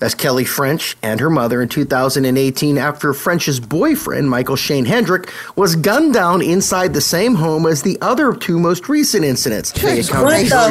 That's 0.02 0.16
Kelly 0.16 0.44
French 0.44 0.96
and 1.00 1.20
her 1.20 1.30
mother 1.30 1.62
in 1.62 1.68
2018 1.68 2.76
after 2.76 3.14
French's 3.14 3.60
boyfriend, 3.60 4.28
Michael 4.28 4.56
Shane 4.56 4.84
Hendrick, 4.84 5.30
was 5.54 5.76
gunned 5.76 6.12
down 6.12 6.42
inside 6.42 6.92
the 6.92 7.00
same 7.00 7.36
home 7.36 7.66
as 7.66 7.82
the 7.82 7.98
other 8.00 8.34
two 8.34 8.58
most 8.58 8.88
recent 8.88 9.24
incidents. 9.24 9.70
They 9.70 10.00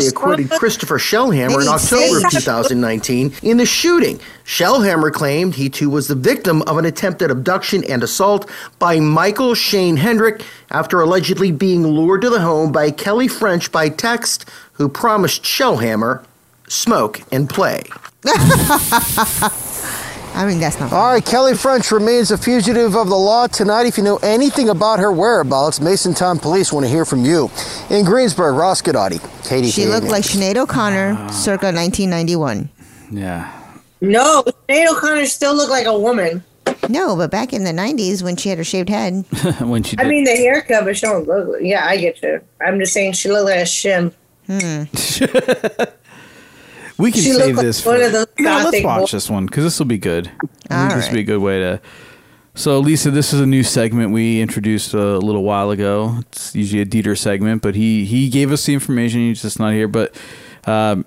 according 0.09 0.49
to 0.49 0.59
Christopher 0.59 0.97
Shellhammer 0.97 1.61
in 1.61 1.69
October 1.69 2.25
of 2.25 2.29
2019 2.29 3.33
in 3.41 3.55
the 3.55 3.65
shooting. 3.65 4.19
Shellhammer 4.43 5.13
claimed 5.13 5.55
he 5.55 5.69
too 5.69 5.89
was 5.89 6.09
the 6.09 6.15
victim 6.15 6.61
of 6.63 6.77
an 6.77 6.83
attempted 6.83 7.31
abduction 7.31 7.85
and 7.85 8.03
assault 8.03 8.49
by 8.79 8.99
Michael 8.99 9.55
Shane 9.55 9.95
Hendrick 9.95 10.43
after 10.71 10.99
allegedly 10.99 11.53
being 11.53 11.87
lured 11.87 12.23
to 12.23 12.29
the 12.29 12.41
home 12.41 12.73
by 12.73 12.91
Kelly 12.91 13.29
French 13.29 13.71
by 13.71 13.87
text, 13.87 14.49
who 14.73 14.89
promised 14.89 15.43
Shellhammer 15.43 16.21
smoke 16.67 17.21
and 17.31 17.49
play. 17.49 17.83
I 20.33 20.45
mean, 20.45 20.59
that's 20.59 20.79
not. 20.79 20.93
All 20.93 21.11
right, 21.11 21.25
Kelly 21.25 21.55
French 21.55 21.91
remains 21.91 22.31
a 22.31 22.37
fugitive 22.37 22.95
of 22.95 23.09
the 23.09 23.15
law 23.15 23.47
tonight. 23.47 23.85
If 23.85 23.97
you 23.97 24.03
know 24.03 24.17
anything 24.17 24.69
about 24.69 24.99
her 24.99 25.11
whereabouts, 25.11 25.79
Masontown 25.79 26.41
Police 26.41 26.71
want 26.71 26.85
to 26.85 26.89
hear 26.89 27.03
from 27.03 27.25
you. 27.25 27.49
In 27.89 28.05
Greensburg, 28.05 28.55
Ross 28.55 28.81
Guidotti, 28.81 29.19
Katie. 29.47 29.69
She 29.69 29.85
looked 29.85 30.07
like 30.07 30.23
Sinead 30.23 30.55
O'Connor, 30.55 31.15
circa 31.31 31.71
1991. 31.73 32.69
Yeah. 33.11 33.51
No, 33.99 34.43
Sinead 34.69 34.91
O'Connor 34.91 35.25
still 35.25 35.55
looked 35.55 35.71
like 35.71 35.87
a 35.87 35.97
woman. 35.97 36.43
No, 36.89 37.15
but 37.15 37.29
back 37.31 37.53
in 37.53 37.63
the 37.63 37.71
90s 37.71 38.23
when 38.23 38.35
she 38.37 38.49
had 38.49 38.57
her 38.57 38.63
shaved 38.63 38.89
head. 38.89 39.25
when 39.59 39.83
she 39.83 39.97
I 39.99 40.05
mean, 40.05 40.23
the 40.23 40.35
haircut, 40.35 40.85
but 40.85 40.95
she 40.95 41.05
don't 41.05 41.27
look. 41.27 41.57
Yeah, 41.59 41.85
I 41.85 41.97
get 41.97 42.21
you. 42.21 42.39
I'm 42.61 42.79
just 42.79 42.93
saying 42.93 43.13
she 43.13 43.29
looked 43.29 43.45
like 43.45 43.59
a 43.59 43.63
shim. 43.63 44.13
Hmm. 44.47 44.83
We 47.01 47.11
can 47.11 47.21
She 47.21 47.33
save 47.33 47.55
like 47.55 47.65
this. 47.65 47.85
one 47.85 47.99
for, 47.99 48.27
no, 48.39 48.69
let's 48.69 48.83
watch 48.83 49.11
this 49.11 49.29
one 49.29 49.47
because 49.47 49.63
this 49.63 49.79
will 49.79 49.87
be 49.87 49.97
good. 49.97 50.29
All 50.69 50.95
this 50.95 51.07
will 51.07 51.15
be 51.15 51.21
a 51.21 51.23
good 51.23 51.39
way 51.41 51.59
to. 51.59 51.81
So, 52.53 52.79
Lisa, 52.79 53.09
this 53.11 53.33
is 53.33 53.39
a 53.39 53.45
new 53.45 53.63
segment 53.63 54.11
we 54.11 54.39
introduced 54.41 54.93
a 54.93 55.17
little 55.17 55.43
while 55.43 55.71
ago. 55.71 56.17
It's 56.19 56.53
usually 56.53 56.81
a 56.81 56.85
Dieter 56.85 57.17
segment, 57.17 57.61
but 57.61 57.75
he 57.75 58.05
he 58.05 58.29
gave 58.29 58.51
us 58.51 58.65
the 58.65 58.73
information. 58.73 59.21
He's 59.21 59.41
just 59.41 59.57
not 59.59 59.73
here. 59.73 59.87
But 59.87 60.15
um, 60.65 61.05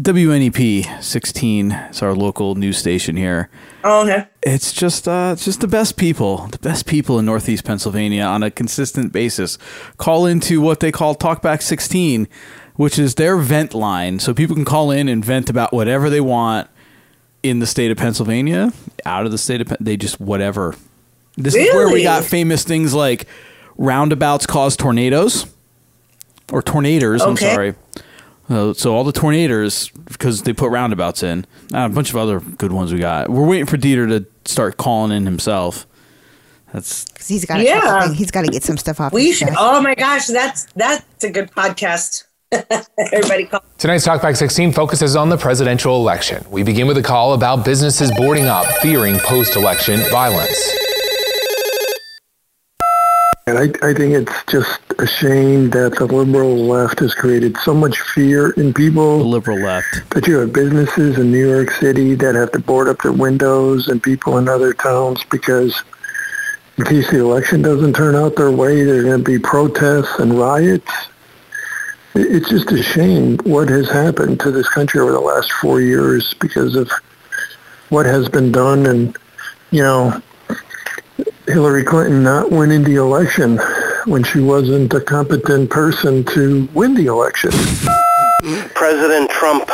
WNEP 0.00 1.02
16 1.02 1.72
is 1.72 2.02
our 2.02 2.14
local 2.14 2.54
news 2.54 2.78
station 2.78 3.16
here. 3.16 3.50
Oh, 3.84 4.02
okay. 4.04 4.26
It's 4.42 4.72
just 4.72 5.08
uh, 5.08 5.30
it's 5.32 5.44
just 5.44 5.60
the 5.60 5.68
best 5.68 5.96
people, 5.96 6.46
the 6.48 6.58
best 6.58 6.86
people 6.86 7.18
in 7.18 7.24
Northeast 7.24 7.64
Pennsylvania 7.64 8.24
on 8.24 8.42
a 8.42 8.50
consistent 8.50 9.12
basis. 9.12 9.58
Call 9.96 10.26
into 10.26 10.60
what 10.60 10.80
they 10.80 10.92
call 10.92 11.14
Talkback 11.14 11.62
16, 11.62 12.28
which 12.76 12.98
is 12.98 13.14
their 13.16 13.36
vent 13.36 13.74
line, 13.74 14.18
so 14.18 14.32
people 14.34 14.56
can 14.56 14.64
call 14.64 14.90
in 14.90 15.08
and 15.08 15.24
vent 15.24 15.50
about 15.50 15.72
whatever 15.72 16.08
they 16.10 16.20
want 16.20 16.68
in 17.42 17.58
the 17.58 17.66
state 17.66 17.90
of 17.90 17.96
Pennsylvania, 17.98 18.72
out 19.04 19.26
of 19.26 19.32
the 19.32 19.38
state 19.38 19.60
of 19.60 19.66
Pen- 19.68 19.78
they 19.80 19.96
just 19.96 20.20
whatever. 20.20 20.74
This 21.36 21.54
is 21.54 21.72
where 21.74 21.88
we 21.88 22.02
got 22.02 22.24
famous 22.24 22.62
things 22.64 22.94
like 22.94 23.26
roundabouts 23.76 24.46
cause 24.46 24.76
tornadoes 24.76 25.46
or 26.52 26.62
tornadoes. 26.62 27.22
I'm 27.22 27.36
sorry. 27.36 27.74
Uh, 28.50 28.74
so 28.74 28.94
all 28.94 29.02
the 29.04 29.12
tornadoes 29.12 29.88
because 30.04 30.42
they 30.42 30.52
put 30.52 30.70
roundabouts 30.70 31.22
in. 31.22 31.46
Uh, 31.72 31.86
a 31.86 31.88
bunch 31.88 32.10
of 32.10 32.16
other 32.16 32.40
good 32.40 32.70
ones 32.72 32.92
we 32.92 32.98
got. 32.98 33.30
We're 33.30 33.46
waiting 33.46 33.66
for 33.66 33.78
Dieter 33.78 34.06
to 34.08 34.26
start 34.50 34.76
calling 34.76 35.10
in 35.10 35.24
himself. 35.24 35.86
That's 36.72 37.04
Because 37.06 37.28
he's 37.28 37.44
got 37.46 37.60
Yeah. 37.60 38.06
to 38.08 38.14
he's 38.14 38.30
got 38.30 38.44
to 38.44 38.50
get 38.50 38.62
some 38.62 38.76
stuff 38.76 39.00
off. 39.00 39.12
We 39.12 39.26
his 39.28 39.36
should. 39.38 39.48
chest. 39.48 39.58
Oh 39.60 39.80
my 39.80 39.94
gosh, 39.94 40.26
that's 40.26 40.66
that's 40.76 41.24
a 41.24 41.30
good 41.30 41.50
podcast. 41.52 42.24
Everybody 43.12 43.44
call. 43.46 43.64
Tonight's 43.78 44.06
Talkback 44.06 44.36
16 44.36 44.72
focuses 44.72 45.16
on 45.16 45.28
the 45.28 45.36
presidential 45.36 45.96
election. 45.96 46.44
We 46.50 46.62
begin 46.62 46.86
with 46.86 46.98
a 46.98 47.02
call 47.02 47.32
about 47.32 47.64
businesses 47.64 48.12
boarding 48.16 48.46
up, 48.46 48.66
fearing 48.82 49.18
post 49.18 49.56
election 49.56 50.00
violence. 50.10 50.72
And 53.46 53.58
I, 53.58 53.88
I 53.88 53.92
think 53.92 54.14
it's 54.14 54.44
just 54.44 54.80
a 55.00 55.06
shame 55.06 55.70
that 55.70 55.96
the 55.96 56.06
liberal 56.06 56.56
left 56.56 57.00
has 57.00 57.12
created 57.12 57.56
so 57.58 57.74
much 57.74 57.98
fear 57.98 58.50
in 58.52 58.72
people. 58.72 59.18
The 59.18 59.24
liberal 59.24 59.58
left. 59.58 60.10
That 60.10 60.28
you 60.28 60.38
have 60.38 60.52
businesses 60.52 61.18
in 61.18 61.32
New 61.32 61.48
York 61.48 61.72
City 61.72 62.14
that 62.14 62.36
have 62.36 62.52
to 62.52 62.60
board 62.60 62.88
up 62.88 63.02
their 63.02 63.12
windows 63.12 63.88
and 63.88 64.00
people 64.00 64.38
in 64.38 64.48
other 64.48 64.72
towns 64.72 65.24
because 65.24 65.82
in 66.78 66.84
case 66.84 67.10
the 67.10 67.18
election 67.18 67.62
doesn't 67.62 67.94
turn 67.94 68.14
out 68.14 68.36
their 68.36 68.52
way, 68.52 68.84
there 68.84 69.00
are 69.00 69.02
going 69.02 69.24
to 69.24 69.24
be 69.24 69.38
protests 69.40 70.18
and 70.20 70.38
riots. 70.38 70.92
It- 72.14 72.36
It's 72.36 72.48
just 72.50 72.70
a 72.72 72.82
shame 72.82 73.38
what 73.44 73.68
has 73.68 73.88
happened 73.88 74.40
to 74.40 74.50
this 74.50 74.68
country 74.68 75.00
over 75.00 75.12
the 75.12 75.20
last 75.20 75.50
four 75.52 75.80
years 75.80 76.34
because 76.40 76.76
of 76.76 76.90
what 77.88 78.06
has 78.06 78.28
been 78.28 78.52
done 78.52 78.86
and, 78.86 79.16
you 79.70 79.82
know, 79.82 80.12
Hillary 81.48 81.84
Clinton 81.84 82.22
not 82.22 82.50
winning 82.50 82.84
the 82.84 82.96
election 82.96 83.58
when 84.06 84.22
she 84.24 84.40
wasn't 84.40 84.92
a 84.94 85.00
competent 85.00 85.70
person 85.70 86.24
to 86.24 86.68
win 86.74 86.94
the 86.94 87.06
election. 87.06 87.50
President 88.74 89.30
Trump, 89.30 89.70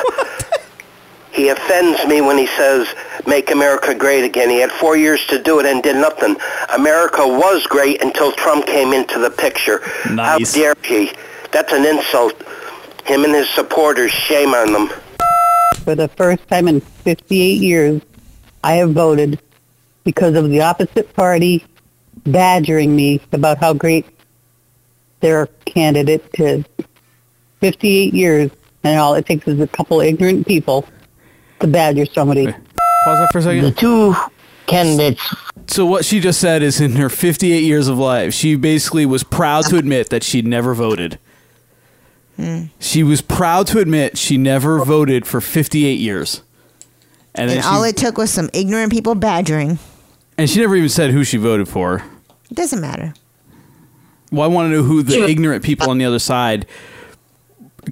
he 1.32 1.48
offends 1.48 2.04
me 2.06 2.20
when 2.20 2.36
he 2.38 2.46
says, 2.56 2.86
make 3.26 3.50
America 3.50 3.94
great 3.94 4.24
again. 4.24 4.48
He 4.50 4.58
had 4.60 4.72
four 4.72 4.96
years 4.96 5.24
to 5.26 5.40
do 5.42 5.60
it 5.60 5.66
and 5.66 5.82
did 5.82 5.96
nothing. 5.96 6.36
America 6.74 7.26
was 7.26 7.66
great 7.66 8.02
until 8.02 8.32
Trump 8.32 8.66
came 8.66 8.92
into 8.92 9.18
the 9.18 9.30
picture. 9.30 9.80
Nice. 10.10 10.54
How 10.54 10.60
dare 10.60 10.74
he? 10.82 11.12
That's 11.52 11.72
an 11.72 11.84
insult. 11.84 12.34
Him 13.04 13.24
and 13.24 13.34
his 13.34 13.48
supporters, 13.50 14.10
shame 14.10 14.54
on 14.54 14.72
them. 14.72 14.90
For 15.84 15.94
the 15.94 16.08
first 16.08 16.46
time 16.48 16.68
in 16.68 16.80
58 16.80 17.60
years, 17.60 18.02
I 18.62 18.74
have 18.74 18.92
voted 18.92 19.40
because 20.04 20.34
of 20.34 20.50
the 20.50 20.60
opposite 20.60 21.12
party 21.14 21.64
badgering 22.26 22.94
me 22.94 23.20
about 23.32 23.58
how 23.58 23.72
great 23.72 24.06
their 25.20 25.46
candidate 25.64 26.24
is. 26.34 26.64
58 27.60 28.14
years, 28.14 28.50
and 28.84 29.00
all 29.00 29.14
it 29.14 29.26
takes 29.26 29.48
is 29.48 29.60
a 29.60 29.66
couple 29.66 30.00
ignorant 30.00 30.46
people 30.46 30.86
to 31.60 31.66
badger 31.66 32.06
somebody. 32.06 32.46
Pause 32.46 32.56
that 33.04 33.28
for 33.32 33.38
a 33.38 33.42
second. 33.42 33.64
The 33.64 33.72
two 33.72 34.14
candidates. 34.66 35.34
So 35.66 35.86
what 35.86 36.04
she 36.04 36.20
just 36.20 36.40
said 36.40 36.62
is 36.62 36.80
in 36.80 36.92
her 36.92 37.08
58 37.08 37.62
years 37.62 37.88
of 37.88 37.98
life, 37.98 38.32
she 38.32 38.54
basically 38.54 39.06
was 39.06 39.24
proud 39.24 39.64
to 39.66 39.76
admit 39.76 40.10
that 40.10 40.22
she'd 40.22 40.46
never 40.46 40.74
voted. 40.74 41.18
She 42.78 43.02
was 43.02 43.20
proud 43.20 43.66
to 43.68 43.80
admit 43.80 44.16
she 44.16 44.38
never 44.38 44.78
voted 44.84 45.26
for 45.26 45.40
58 45.40 45.98
years. 45.98 46.42
And, 47.34 47.50
And 47.50 47.58
then 47.60 47.64
all 47.64 47.82
she, 47.84 47.90
it 47.90 47.96
took 47.96 48.16
was 48.16 48.30
some 48.30 48.48
ignorant 48.52 48.92
people 48.92 49.14
badgering. 49.14 49.78
and 50.36 50.48
she 50.48 50.60
never 50.60 50.76
even 50.76 50.88
said 50.88 51.10
who 51.10 51.24
she 51.24 51.36
voted 51.36 51.68
for. 51.68 52.02
It 52.50 52.54
doesn't 52.54 52.80
matter. 52.80 53.12
Well, 54.30 54.42
I 54.44 54.46
want 54.52 54.70
to 54.70 54.76
know 54.76 54.82
who 54.82 55.02
the 55.02 55.14
Sure. 55.14 55.28
ignorant 55.28 55.64
people 55.64 55.90
on 55.90 55.98
the 55.98 56.04
other 56.04 56.18
side 56.18 56.66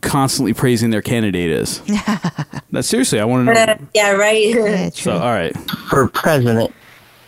constantly 0.03 0.53
praising 0.53 0.90
their 0.90 1.03
candidate 1.03 1.51
is. 1.51 1.82
That 2.72 2.82
seriously, 2.84 3.20
I 3.20 3.24
want 3.24 3.47
to 3.49 3.55
know. 3.55 3.78
yeah, 3.94 4.11
right. 4.11 4.92
So, 4.92 5.12
all 5.12 5.32
right. 5.32 5.57
for 5.88 6.09
president 6.09 6.74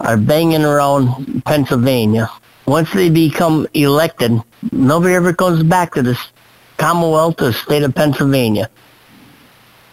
are 0.00 0.16
banging 0.18 0.62
around 0.62 1.42
Pennsylvania. 1.46 2.28
Once 2.66 2.92
they 2.92 3.08
become 3.08 3.66
elected, 3.72 4.32
nobody 4.72 5.14
ever 5.14 5.32
comes 5.32 5.62
back 5.62 5.94
to 5.94 6.02
this 6.02 6.18
Commonwealth 6.78 7.42
or 7.42 7.52
state 7.52 7.82
of 7.82 7.94
Pennsylvania. 7.94 8.70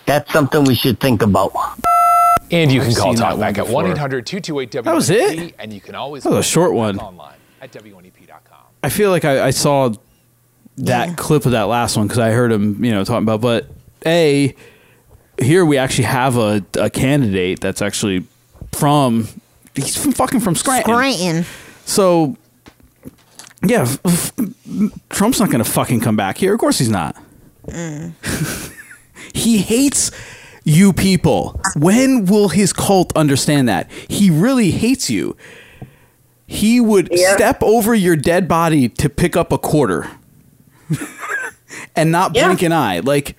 That's 0.06 0.32
something 0.32 0.64
we 0.64 0.76
should 0.76 1.00
think 1.00 1.22
about. 1.22 1.52
And 2.52 2.72
you 2.72 2.80
I've 2.82 2.88
can 2.88 2.96
call 2.96 3.14
seen 3.14 3.22
that 3.22 3.38
one 3.38 3.54
Talkback 3.54 3.58
at 3.58 3.68
1 3.68 3.86
800 3.88 4.26
228 4.26 4.84
That 4.84 4.96
was 4.96 5.10
it? 5.10 5.56
And 5.60 5.74
you 5.74 5.82
can 5.82 5.96
always 5.96 6.24
That 6.24 6.30
was 6.30 6.46
a 6.46 6.50
short 6.50 6.74
one. 6.74 7.00
online 7.00 7.36
at 7.62 7.72
WNEP.com. 7.72 8.60
I 8.84 8.90
feel 8.90 9.10
like 9.10 9.26
I, 9.26 9.48
I 9.48 9.50
saw 9.50 9.94
that 10.78 11.18
clip 11.18 11.46
of 11.46 11.54
that 11.54 11.64
last 11.64 11.98
one 11.98 12.06
because 12.08 12.20
I 12.20 12.32
heard 12.32 12.52
him, 12.52 12.84
you 12.84 12.92
know, 12.92 13.04
talking 13.04 13.24
about. 13.24 13.42
But 13.42 13.68
a 14.06 14.56
here 15.42 15.66
we 15.66 15.78
actually 15.78 16.06
have 16.06 16.38
a, 16.38 16.64
a 16.80 16.90
candidate 16.90 17.60
that's 17.62 17.82
actually 17.82 18.26
from 18.74 19.28
he's 19.74 19.98
from 20.02 20.12
fucking 20.12 20.40
from 20.42 20.56
Scranton. 20.56 20.94
Scranton. 20.94 21.46
So 21.86 22.38
yeah, 23.66 23.82
f- 23.84 23.99
f- 24.05 24.32
Trump's 25.09 25.39
not 25.39 25.49
going 25.51 25.63
to 25.63 25.70
fucking 25.70 25.99
come 26.01 26.16
back 26.16 26.38
here. 26.38 26.53
Of 26.53 26.59
course 26.59 26.78
he's 26.80 26.89
not. 26.89 27.16
Mm. 27.68 28.13
He 29.34 29.57
hates 29.57 30.11
you 30.63 30.93
people. 30.93 31.59
When 31.76 32.26
will 32.26 32.47
his 32.49 32.72
cult 32.72 33.11
understand 33.18 33.68
that? 33.68 33.89
He 34.09 34.30
really 34.30 34.72
hates 34.72 35.09
you. 35.09 35.36
He 36.47 36.80
would 36.80 37.09
Yeah. 37.11 37.36
step 37.36 37.61
over 37.61 37.93
your 37.93 38.16
dead 38.16 38.47
body 38.47 38.88
to 38.88 39.09
pick 39.09 39.36
up 39.36 39.51
a 39.51 39.57
quarter 39.57 40.09
and 41.95 42.11
not 42.11 42.34
Yeah. 42.36 42.45
blink 42.47 42.61
an 42.61 42.72
eye. 42.72 42.99
Like, 42.99 43.36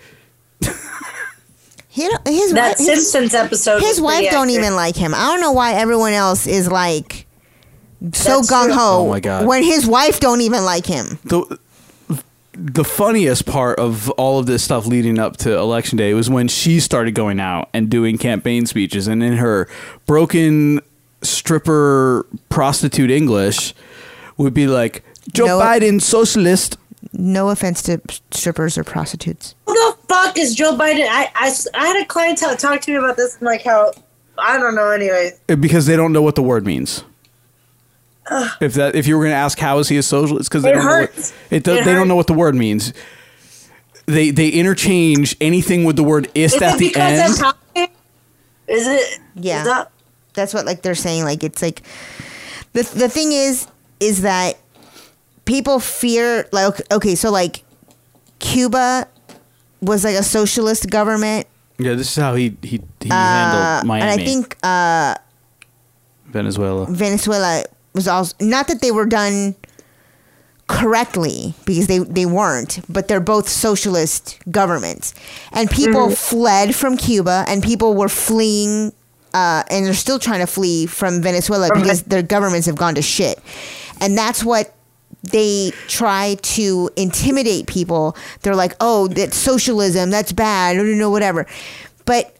He 1.88 2.06
don't- 2.08 2.28
his 2.28 2.52
That 2.52 2.78
wife, 2.78 2.78
his, 2.78 3.10
Simpsons 3.10 3.34
episode. 3.34 3.80
his 3.80 4.00
wife 4.00 4.30
don't 4.30 4.48
accurate. 4.48 4.64
even 4.64 4.76
like 4.76 4.96
him. 4.96 5.14
I 5.14 5.28
don't 5.28 5.40
know 5.40 5.52
why 5.52 5.74
everyone 5.74 6.12
else 6.12 6.46
is 6.46 6.70
like 6.70 7.25
so 8.12 8.36
That's 8.36 8.50
gung 8.52 8.64
true. 8.66 8.74
ho 8.74 8.98
Oh 9.04 9.08
my 9.08 9.20
God. 9.20 9.46
when 9.46 9.62
his 9.62 9.86
wife 9.86 10.20
don't 10.20 10.40
even 10.40 10.64
like 10.64 10.86
him. 10.86 11.18
the 11.24 11.58
the 12.58 12.84
funniest 12.84 13.44
part 13.44 13.78
of 13.78 14.08
all 14.12 14.38
of 14.38 14.46
this 14.46 14.62
stuff 14.64 14.86
leading 14.86 15.18
up 15.18 15.36
to 15.36 15.54
election 15.58 15.98
day 15.98 16.14
was 16.14 16.30
when 16.30 16.48
she 16.48 16.80
started 16.80 17.14
going 17.14 17.38
out 17.38 17.68
and 17.74 17.90
doing 17.90 18.16
campaign 18.16 18.64
speeches 18.64 19.06
and 19.06 19.22
in 19.22 19.34
her 19.36 19.68
broken 20.06 20.80
stripper 21.22 22.26
prostitute 22.48 23.10
english 23.10 23.74
would 24.38 24.54
be 24.54 24.66
like 24.66 25.02
joe 25.34 25.44
No. 25.46 25.58
biden 25.60 26.00
socialist 26.00 26.78
No 27.12 27.50
offense 27.50 27.82
to 27.82 28.00
strippers 28.30 28.76
or 28.78 28.84
prostitutes. 28.84 29.54
Who 29.66 29.72
the 29.74 29.96
fuck 30.08 30.36
is 30.38 30.54
Joe 30.54 30.76
Biden? 30.76 31.06
I 31.08 31.30
I 31.74 31.86
had 31.86 32.02
a 32.02 32.04
client 32.06 32.36
tell, 32.38 32.54
talk 32.56 32.80
to 32.82 32.90
me 32.90 32.96
about 32.98 33.16
this 33.16 33.36
and 33.36 33.42
like 33.46 33.62
how 33.64 33.92
I 34.38 34.58
don't 34.58 34.74
know. 34.74 34.90
Anyway, 34.90 35.32
because 35.46 35.86
they 35.86 35.96
don't 35.96 36.12
know 36.12 36.20
what 36.20 36.34
the 36.34 36.42
word 36.42 36.66
means 36.66 37.04
if 38.60 38.74
that 38.74 38.94
if 38.94 39.06
you 39.06 39.16
were 39.16 39.24
going 39.24 39.32
to 39.32 39.36
ask 39.36 39.58
how 39.58 39.78
is 39.78 39.88
he 39.88 39.96
a 39.96 40.02
socialist 40.02 40.50
because 40.50 40.62
they 40.62 40.70
It 40.70 40.74
don't 40.74 40.84
know 40.84 41.00
what, 41.00 41.10
it 41.50 41.64
does, 41.64 41.78
It 41.78 41.84
they 41.84 41.94
don't 41.94 42.08
know 42.08 42.16
what 42.16 42.26
the 42.26 42.34
word 42.34 42.54
means 42.54 42.92
they 44.06 44.30
they 44.30 44.48
interchange 44.48 45.36
anything 45.40 45.84
with 45.84 45.96
the 45.96 46.02
word 46.04 46.28
ist 46.34 46.56
is 46.56 46.62
at 46.62 46.74
it 46.74 46.78
the 46.78 46.88
because 46.88 47.02
end 47.12 47.18
that's 47.18 47.40
how? 47.40 47.52
Is 48.68 48.86
it? 48.88 49.20
Yeah. 49.36 49.60
Is 49.60 49.66
that, 49.68 49.90
That's 50.34 50.52
what 50.54 50.66
like 50.66 50.82
they're 50.82 50.94
saying. 50.96 51.22
Like 51.24 51.44
it's 51.44 51.62
like 51.62 51.82
the 52.72 52.82
the 52.82 53.08
thing 53.08 53.30
is 53.32 53.66
is 54.00 54.22
that 54.22 54.56
people 55.44 55.78
fear 55.80 56.48
like 56.52 56.66
okay, 56.74 56.84
okay 56.92 57.14
so 57.14 57.30
like 57.30 57.62
Cuba 58.38 59.06
was 59.80 60.04
like 60.04 60.16
a 60.16 60.22
socialist 60.22 60.90
government. 60.90 61.46
Yeah, 61.78 61.94
this 61.94 62.08
is 62.10 62.16
how 62.16 62.34
he 62.34 62.56
he, 62.62 62.80
he 63.00 63.10
Uh, 63.10 63.14
handled 63.14 63.86
Miami, 63.86 64.02
and 64.10 64.20
I 64.20 64.24
think 64.24 64.56
uh, 64.62 65.14
Venezuela. 66.26 66.86
Venezuela 66.90 67.64
was 67.96 68.06
also 68.06 68.34
not 68.40 68.68
that 68.68 68.80
they 68.80 68.92
were 68.92 69.06
done 69.06 69.56
correctly 70.68 71.54
because 71.64 71.86
they, 71.86 71.98
they 71.98 72.26
weren't, 72.26 72.80
but 72.88 73.06
they're 73.08 73.20
both 73.20 73.48
socialist 73.48 74.38
governments. 74.50 75.14
And 75.52 75.70
people 75.70 76.08
Mhm. 76.08 76.16
fled 76.16 76.74
from 76.74 76.96
Cuba 76.96 77.44
and 77.48 77.62
people 77.62 77.94
were 77.94 78.08
fleeing 78.08 78.92
uh, 79.34 79.62
and 79.70 79.84
they're 79.84 79.92
still 79.94 80.18
trying 80.18 80.40
to 80.40 80.46
flee 80.46 80.86
from 80.86 81.20
Venezuela 81.20 81.68
because 81.74 82.02
their 82.04 82.22
governments 82.22 82.66
have 82.66 82.76
gone 82.76 82.94
to 82.94 83.02
shit. 83.02 83.38
And 84.00 84.16
that's 84.16 84.42
what 84.42 84.72
they 85.30 85.72
try 85.88 86.36
to 86.40 86.88
intimidate 86.96 87.66
people. 87.66 88.16
They're 88.42 88.56
like, 88.56 88.74
oh, 88.80 89.08
that's 89.08 89.36
socialism, 89.36 90.08
that's 90.10 90.32
bad, 90.32 90.76
no, 90.76 90.84
no, 90.84 90.94
no, 90.94 91.10
whatever. 91.10 91.46
But 92.06 92.34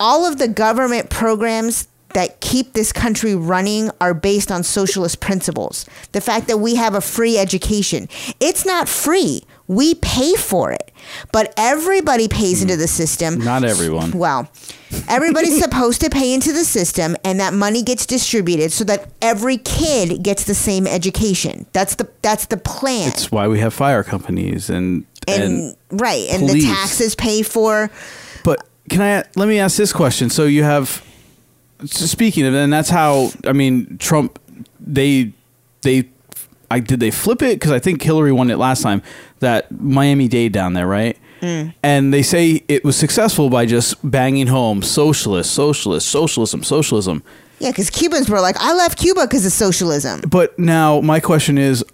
all 0.00 0.26
of 0.26 0.38
the 0.38 0.48
government 0.48 1.10
programs 1.10 1.86
that 2.16 2.40
keep 2.40 2.72
this 2.72 2.94
country 2.94 3.34
running 3.34 3.90
are 4.00 4.14
based 4.14 4.50
on 4.50 4.62
socialist 4.62 5.20
principles. 5.20 5.84
The 6.12 6.22
fact 6.22 6.48
that 6.48 6.56
we 6.56 6.76
have 6.76 6.94
a 6.94 7.02
free 7.02 7.36
education, 7.36 8.08
it's 8.40 8.64
not 8.64 8.88
free. 8.88 9.42
We 9.66 9.96
pay 9.96 10.32
for 10.36 10.72
it. 10.72 10.92
But 11.30 11.52
everybody 11.58 12.26
pays 12.26 12.62
into 12.62 12.72
hmm. 12.72 12.80
the 12.80 12.88
system. 12.88 13.36
Not 13.40 13.64
everyone. 13.64 14.12
Well, 14.12 14.50
everybody's 15.10 15.60
supposed 15.62 16.00
to 16.00 16.08
pay 16.08 16.32
into 16.32 16.54
the 16.54 16.64
system 16.64 17.16
and 17.22 17.38
that 17.38 17.52
money 17.52 17.82
gets 17.82 18.06
distributed 18.06 18.72
so 18.72 18.84
that 18.84 19.10
every 19.20 19.58
kid 19.58 20.22
gets 20.22 20.44
the 20.44 20.54
same 20.54 20.86
education. 20.86 21.66
That's 21.74 21.96
the 21.96 22.08
that's 22.22 22.46
the 22.46 22.56
plan. 22.56 23.08
It's 23.08 23.30
why 23.30 23.46
we 23.46 23.58
have 23.60 23.74
fire 23.74 24.02
companies 24.02 24.70
and 24.70 25.04
and, 25.28 25.42
and, 25.42 25.76
right, 25.90 26.26
and 26.30 26.46
police. 26.46 26.64
the 26.64 26.70
taxes 26.70 27.14
pay 27.14 27.42
for 27.42 27.90
But 28.42 28.66
can 28.88 29.02
I 29.02 29.24
let 29.36 29.48
me 29.48 29.58
ask 29.58 29.76
this 29.76 29.92
question? 29.92 30.30
So 30.30 30.44
you 30.44 30.62
have 30.62 31.02
speaking 31.84 32.46
of, 32.46 32.54
and 32.54 32.72
that's 32.72 32.90
how 32.90 33.30
I 33.44 33.52
mean 33.52 33.98
Trump. 33.98 34.38
They 34.80 35.32
they 35.82 36.08
I 36.70 36.80
did 36.80 37.00
they 37.00 37.10
flip 37.10 37.42
it 37.42 37.56
because 37.56 37.72
I 37.72 37.78
think 37.78 38.02
Hillary 38.02 38.32
won 38.32 38.50
it 38.50 38.56
last 38.56 38.82
time. 38.82 39.02
That 39.40 39.70
Miami 39.70 40.28
Dade 40.28 40.52
down 40.52 40.72
there, 40.72 40.86
right? 40.86 41.18
Mm. 41.40 41.74
And 41.82 42.14
they 42.14 42.22
say 42.22 42.62
it 42.68 42.84
was 42.84 42.96
successful 42.96 43.50
by 43.50 43.66
just 43.66 44.08
banging 44.08 44.46
home 44.46 44.82
socialist, 44.82 45.52
socialist, 45.52 46.08
socialism, 46.08 46.62
socialism. 46.62 47.22
Yeah, 47.58 47.70
because 47.70 47.90
Cubans 47.90 48.28
were 48.28 48.40
like, 48.40 48.56
I 48.58 48.74
left 48.74 48.98
Cuba 48.98 49.22
because 49.26 49.46
of 49.46 49.52
socialism. 49.52 50.20
But 50.28 50.58
now 50.58 51.00
my 51.00 51.20
question 51.20 51.56
is, 51.58 51.84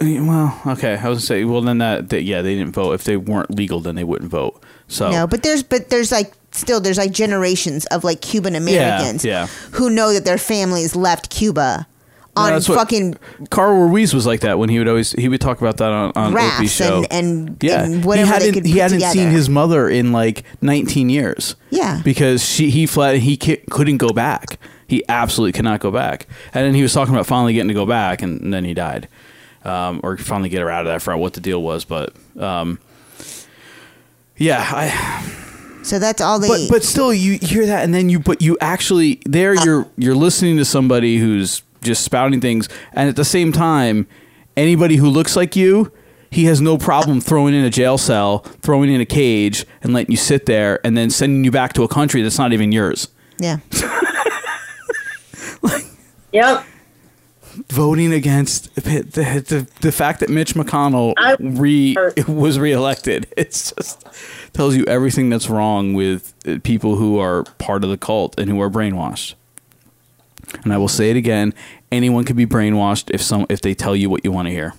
well, 0.00 0.60
okay, 0.66 0.96
I 0.96 1.08
was 1.08 1.18
gonna 1.18 1.20
say, 1.20 1.44
well, 1.44 1.60
then 1.60 1.78
that, 1.78 2.08
that 2.08 2.22
yeah, 2.22 2.42
they 2.42 2.54
didn't 2.54 2.72
vote. 2.72 2.92
If 2.92 3.04
they 3.04 3.16
weren't 3.16 3.50
legal, 3.50 3.80
then 3.80 3.94
they 3.94 4.04
wouldn't 4.04 4.30
vote. 4.30 4.62
So 4.88 5.10
No, 5.10 5.26
but 5.26 5.42
there's 5.42 5.62
but 5.62 5.90
there's 5.90 6.10
like 6.10 6.32
still 6.52 6.80
there's 6.80 6.98
like 6.98 7.12
generations 7.12 7.86
of 7.86 8.04
like 8.04 8.20
Cuban 8.20 8.54
Americans 8.56 9.24
yeah. 9.24 9.46
who 9.72 9.90
know 9.90 10.12
that 10.12 10.24
their 10.24 10.38
families 10.38 10.96
left 10.96 11.30
Cuba 11.30 11.86
on 12.36 12.52
what- 12.52 12.64
fucking 12.64 13.16
Carl 13.50 13.88
Ruiz 13.88 14.14
was 14.14 14.26
like 14.26 14.40
that 14.40 14.58
when 14.58 14.68
he 14.68 14.78
would 14.78 14.88
always 14.88 15.12
he 15.12 15.28
would 15.28 15.40
talk 15.40 15.60
about 15.60 15.78
that 15.78 15.90
on 15.90 16.12
on 16.14 16.36
Opie's 16.36 16.72
show. 16.72 17.04
and, 17.10 17.48
and, 17.50 17.56
yeah, 17.62 17.84
and 17.84 18.04
whatever 18.04 18.26
he 18.26 18.32
hadn't 18.32 18.52
could 18.54 18.66
he 18.66 18.78
hadn't 18.78 18.98
together. 18.98 19.14
seen 19.14 19.30
his 19.30 19.48
mother 19.48 19.88
in 19.88 20.12
like 20.12 20.44
19 20.62 21.10
years. 21.10 21.56
Yeah. 21.70 22.00
because 22.04 22.44
she 22.44 22.70
he 22.70 22.86
fled 22.86 23.18
he 23.20 23.36
couldn't 23.36 23.98
go 23.98 24.10
back. 24.10 24.58
He 24.86 25.04
absolutely 25.08 25.52
cannot 25.52 25.78
go 25.80 25.92
back. 25.92 26.26
And 26.52 26.66
then 26.66 26.74
he 26.74 26.82
was 26.82 26.92
talking 26.92 27.14
about 27.14 27.26
finally 27.26 27.52
getting 27.52 27.68
to 27.68 27.74
go 27.74 27.86
back, 27.86 28.22
and, 28.22 28.40
and 28.40 28.52
then 28.52 28.64
he 28.64 28.74
died, 28.74 29.06
um, 29.64 30.00
or 30.02 30.16
finally 30.16 30.48
get 30.48 30.62
her 30.62 30.70
out 30.70 30.84
of 30.84 30.92
that. 30.92 31.00
Front 31.00 31.20
what 31.20 31.34
the 31.34 31.40
deal 31.40 31.62
was, 31.62 31.84
but 31.84 32.12
um, 32.36 32.80
yeah, 34.36 34.68
I. 34.68 35.19
So 35.82 35.98
that's 35.98 36.20
all 36.20 36.38
they. 36.38 36.48
But 36.48 36.60
but 36.68 36.82
still, 36.84 37.12
you 37.12 37.38
hear 37.40 37.66
that, 37.66 37.84
and 37.84 37.94
then 37.94 38.08
you 38.08 38.18
but 38.18 38.42
you 38.42 38.56
actually 38.60 39.20
there 39.26 39.52
uh, 39.56 39.64
you're 39.64 39.88
you're 39.96 40.14
listening 40.14 40.56
to 40.58 40.64
somebody 40.64 41.18
who's 41.18 41.62
just 41.82 42.04
spouting 42.04 42.40
things, 42.40 42.68
and 42.92 43.08
at 43.08 43.16
the 43.16 43.24
same 43.24 43.52
time, 43.52 44.06
anybody 44.56 44.96
who 44.96 45.08
looks 45.08 45.36
like 45.36 45.56
you, 45.56 45.90
he 46.30 46.44
has 46.44 46.60
no 46.60 46.76
problem 46.76 47.20
throwing 47.20 47.54
in 47.54 47.64
a 47.64 47.70
jail 47.70 47.96
cell, 47.98 48.40
throwing 48.60 48.92
in 48.92 49.00
a 49.00 49.06
cage, 49.06 49.64
and 49.82 49.92
letting 49.94 50.10
you 50.10 50.16
sit 50.18 50.46
there, 50.46 50.78
and 50.84 50.96
then 50.96 51.08
sending 51.10 51.44
you 51.44 51.50
back 51.50 51.72
to 51.72 51.82
a 51.82 51.88
country 51.88 52.22
that's 52.22 52.38
not 52.38 52.52
even 52.52 52.72
yours. 52.72 53.08
yeah. 53.38 53.58
Yep. 56.32 56.64
Voting 57.68 58.12
against 58.12 58.74
the 58.76 59.00
the, 59.02 59.44
the, 59.46 59.66
the 59.80 59.92
fact 59.92 60.20
that 60.20 60.28
Mitch 60.28 60.54
McConnell 60.54 61.14
re 61.40 61.96
was 62.28 62.58
reelected, 62.58 63.26
it's 63.36 63.72
just 63.72 64.06
tells 64.52 64.76
you 64.76 64.84
everything 64.86 65.30
that's 65.30 65.48
wrong 65.48 65.94
with 65.94 66.32
uh, 66.46 66.58
people 66.62 66.96
who 66.96 67.18
are 67.18 67.44
part 67.58 67.82
of 67.82 67.90
the 67.90 67.96
cult 67.98 68.38
and 68.38 68.48
who 68.48 68.60
are 68.60 68.70
brainwashed. 68.70 69.34
And 70.62 70.72
I 70.72 70.78
will 70.78 70.88
say 70.88 71.10
it 71.10 71.16
again: 71.16 71.52
anyone 71.90 72.24
can 72.24 72.36
be 72.36 72.46
brainwashed 72.46 73.10
if 73.12 73.20
some 73.22 73.46
if 73.48 73.60
they 73.60 73.74
tell 73.74 73.96
you 73.96 74.08
what 74.08 74.24
you 74.24 74.30
want 74.30 74.46
to 74.46 74.52
hear. 74.52 74.74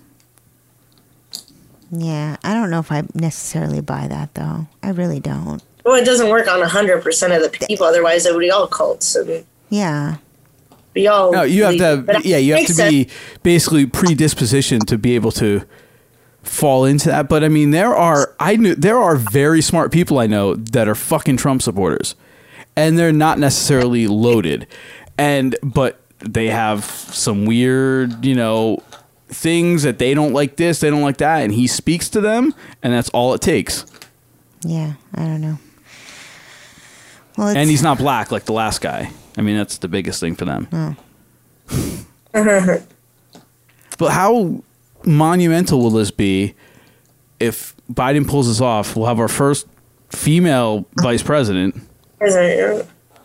Yeah, 1.92 2.38
I 2.44 2.54
don't 2.54 2.70
know 2.70 2.80
if 2.80 2.92
I 2.92 3.04
necessarily 3.14 3.82
buy 3.82 4.08
that 4.08 4.34
though. 4.34 4.68
I 4.82 4.92
really 4.92 5.20
don't. 5.20 5.62
Well, 5.84 5.96
it 5.96 6.06
doesn't 6.06 6.30
work 6.30 6.48
on 6.48 6.62
hundred 6.62 7.04
percent 7.04 7.34
of 7.34 7.42
the 7.42 7.50
people. 7.50 7.86
Otherwise, 7.86 8.26
it 8.26 8.34
would 8.34 8.40
be 8.40 8.52
all 8.52 8.68
cults 8.68 9.16
and 9.16 9.46
Yeah. 9.70 10.18
Be 10.94 11.08
all. 11.08 11.32
No, 11.32 11.44
you 11.44 11.64
have 11.64 11.74
to 11.74 11.78
believe- 11.98 12.06
but 12.06 12.26
yeah, 12.26 12.38
you 12.38 12.54
have 12.54 12.62
makes 12.62 12.76
to 12.78 12.90
be 12.90 13.08
basically 13.44 13.86
predispositioned 13.86 14.86
to 14.88 14.98
be 14.98 15.16
able 15.16 15.32
to 15.34 15.64
fall 16.44 16.86
into 16.86 17.08
that. 17.10 17.30
But 17.30 17.44
I 17.44 17.50
mean, 17.50 17.72
there 17.72 17.96
are 17.96 18.34
I 18.40 18.56
knew 18.56 18.76
there 18.76 18.98
are 19.00 19.16
very 19.16 19.62
smart 19.62 19.92
people 19.92 20.20
I 20.20 20.28
know 20.28 20.56
that 20.56 20.88
are 20.88 20.96
fucking 20.96 21.38
Trump 21.38 21.62
supporters, 21.62 22.16
and 22.76 22.98
they're 22.98 23.12
not 23.12 23.40
necessarily 23.40 24.08
loaded, 24.08 24.68
and 25.18 25.56
but 25.64 26.00
they 26.20 26.48
have 26.48 26.84
some 26.86 27.46
weird, 27.46 28.24
you 28.26 28.36
know, 28.36 28.78
things 29.30 29.84
that 29.84 29.98
they 29.98 30.14
don't 30.14 30.34
like 30.34 30.56
this, 30.58 30.80
they 30.80 30.90
don't 30.90 31.02
like 31.02 31.18
that, 31.18 31.38
and 31.44 31.54
he 31.54 31.66
speaks 31.68 32.10
to 32.10 32.22
them, 32.22 32.54
and 32.84 32.92
that's 32.94 33.10
all 33.10 33.34
it 33.34 33.42
takes. 33.42 33.86
Yeah, 34.64 34.94
I 35.16 35.26
don't 35.26 35.42
know. 35.42 35.58
Well, 37.38 37.48
it's, 37.48 37.58
And 37.58 37.70
he's 37.70 37.82
not 37.82 37.98
black 37.98 38.32
like 38.32 38.46
the 38.46 38.54
last 38.54 38.82
guy. 38.82 39.10
I 39.38 39.42
mean, 39.42 39.58
that's 39.58 39.78
the 39.78 39.88
biggest 39.88 40.20
thing 40.20 40.36
for 40.36 40.46
them. 40.46 40.68
Oh. 40.72 40.96
But 43.98 44.12
how 44.12 44.64
monumental 45.04 45.80
will 45.82 45.92
this 45.92 46.12
be 46.12 46.56
if 47.40 47.76
Biden 47.92 48.28
pulls 48.28 48.48
this 48.48 48.62
off? 48.62 48.96
We'll 48.96 49.08
have 49.08 49.20
our 49.20 49.28
first 49.28 49.68
female 50.10 50.88
vice 51.02 51.22
president. 51.24 51.76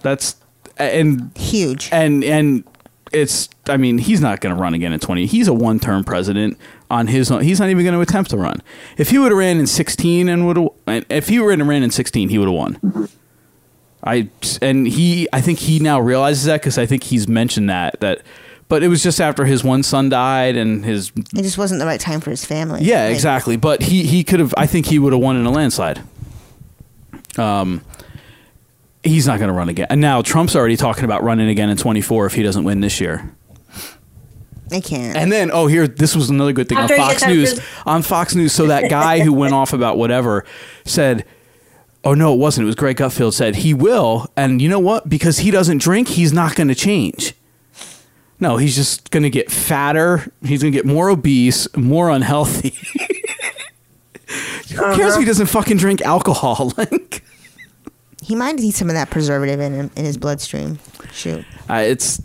That's 0.03 0.37
and 0.77 1.31
huge. 1.37 1.89
And 1.93 2.23
and 2.25 2.65
it's 3.13 3.49
I 3.69 3.77
mean, 3.77 3.99
he's 3.99 4.21
not 4.21 4.41
going 4.41 4.55
to 4.55 4.61
run 4.61 4.75
again 4.75 4.93
in 4.93 5.01
20. 5.01 5.27
He's 5.27 5.49
a 5.49 5.55
one-term 5.55 6.05
president 6.05 6.59
on 6.91 7.07
his 7.07 7.31
own. 7.31 7.43
He's 7.43 7.59
not 7.61 7.69
even 7.71 7.85
going 7.85 7.95
to 7.95 8.01
attempt 8.01 8.31
to 8.31 8.37
run. 8.37 8.63
If 8.99 9.11
he 9.11 9.19
would 9.19 9.33
have 9.33 9.39
ran 9.39 9.59
in 9.59 9.67
16 9.67 10.29
and 10.29 10.47
would 10.47 10.57
have 10.57 11.05
if 11.09 11.29
he 11.29 11.41
would 11.41 11.59
have 11.59 11.69
ran 11.69 11.83
in 11.83 11.91
16, 11.91 12.29
he 12.29 12.39
would 12.39 12.49
have 12.49 12.55
won. 12.55 13.09
I 14.05 14.29
and 14.63 14.87
he 14.87 15.29
I 15.33 15.41
think 15.41 15.59
he 15.59 15.79
now 15.79 16.01
realizes 16.01 16.45
that 16.45 16.63
cuz 16.63 16.79
I 16.79 16.87
think 16.87 17.05
he's 17.05 17.27
mentioned 17.27 17.71
that 17.71 18.01
that 18.01 18.23
but 18.69 18.83
it 18.83 18.89
was 18.89 19.03
just 19.03 19.21
after 19.21 19.45
his 19.45 19.63
one 19.63 19.83
son 19.83 20.09
died 20.09 20.57
and 20.57 20.85
his 20.85 21.13
It 21.17 21.43
just 21.43 21.59
wasn't 21.59 21.81
the 21.81 21.87
right 21.87 22.01
time 22.01 22.21
for 22.21 22.31
his 22.31 22.45
family. 22.45 22.83
yeah, 22.83 23.05
Like, 23.05 23.15
exactly. 23.15 23.57
But 23.57 23.83
he 23.83 24.05
he 24.05 24.25
could 24.25 24.41
have. 24.41 24.53
I 24.57 24.67
think 24.67 24.87
he 24.87 24.99
would 24.99 25.13
have 25.13 25.23
won 25.23 25.37
in 25.37 25.47
a 25.47 25.51
landslide. 25.51 26.03
Um, 27.39 27.83
he's 29.05 29.27
not 29.27 29.39
going 29.39 29.49
to 29.49 29.55
run 29.55 29.69
again. 29.69 29.87
And 29.91 30.01
now 30.01 30.23
Trump's 30.23 30.57
already 30.57 30.77
talking 30.77 31.05
about 31.05 31.23
running 31.23 31.49
again 31.49 31.69
in 31.71 31.77
24 31.77 32.27
if 32.27 32.35
he 32.35 32.43
doesn't 32.43 32.65
win 32.65 32.81
this 32.81 33.01
year. 33.01 33.31
I 34.73 34.81
can't. 34.81 35.17
And 35.17 35.31
then, 35.31 35.51
oh, 35.53 35.69
here, 35.69 35.87
this 35.87 36.17
was 36.17 36.29
another 36.29 36.53
good 36.53 36.69
thing 36.69 36.79
After 36.79 36.95
on 36.95 37.01
Fox 37.01 37.27
News. 37.27 37.59
out 37.59 37.65
On 37.87 38.03
Fox 38.03 38.35
News, 38.35 38.53
so 38.53 38.67
that 38.67 38.91
guy 38.91 39.21
who 39.21 39.33
went 39.33 39.55
off 39.61 39.73
about 39.73 39.97
whatever 39.97 40.45
said, 40.85 41.25
"Oh 42.07 42.15
no, 42.15 42.33
it 42.33 42.39
wasn't. 42.39 42.65
It 42.65 42.67
was 42.67 42.75
Greg 42.77 42.97
Gutfeld 42.97 43.35
said 43.35 43.57
he 43.57 43.75
will." 43.75 44.31
And 44.37 44.63
you 44.63 44.69
know 44.69 44.79
what? 44.79 45.09
Because 45.09 45.41
he 45.41 45.51
doesn't 45.51 45.79
drink, 45.79 46.09
he's 46.09 46.33
not 46.33 46.55
going 46.55 46.69
to 46.69 46.75
change. 46.75 47.35
No, 48.39 48.57
he's 48.59 48.75
just 48.75 49.11
going 49.11 49.23
to 49.23 49.31
get 49.31 49.51
fatter. 49.51 50.31
He's 50.43 50.63
going 50.63 50.73
to 50.73 50.77
get 50.77 50.85
more 50.87 51.09
obese, 51.09 51.75
more 51.77 52.11
unhealthy. 52.11 52.71
Who 54.75 54.95
cares 54.97 55.15
if 55.15 55.21
he 55.21 55.25
doesn't 55.25 55.47
fucking 55.47 55.79
drink 55.79 56.03
alcohol? 56.03 56.73
like, 56.79 57.23
He 58.21 58.35
might 58.35 58.57
need 58.57 58.75
some 58.75 58.89
of 58.89 58.95
that 58.95 59.09
preservative 59.11 59.61
in 59.61 59.73
him, 59.73 59.91
in 59.97 60.05
his 60.05 60.19
bloodstream. 60.19 60.79
Shoot. 61.13 61.45
uh, 61.71 61.77
it's 61.87 62.21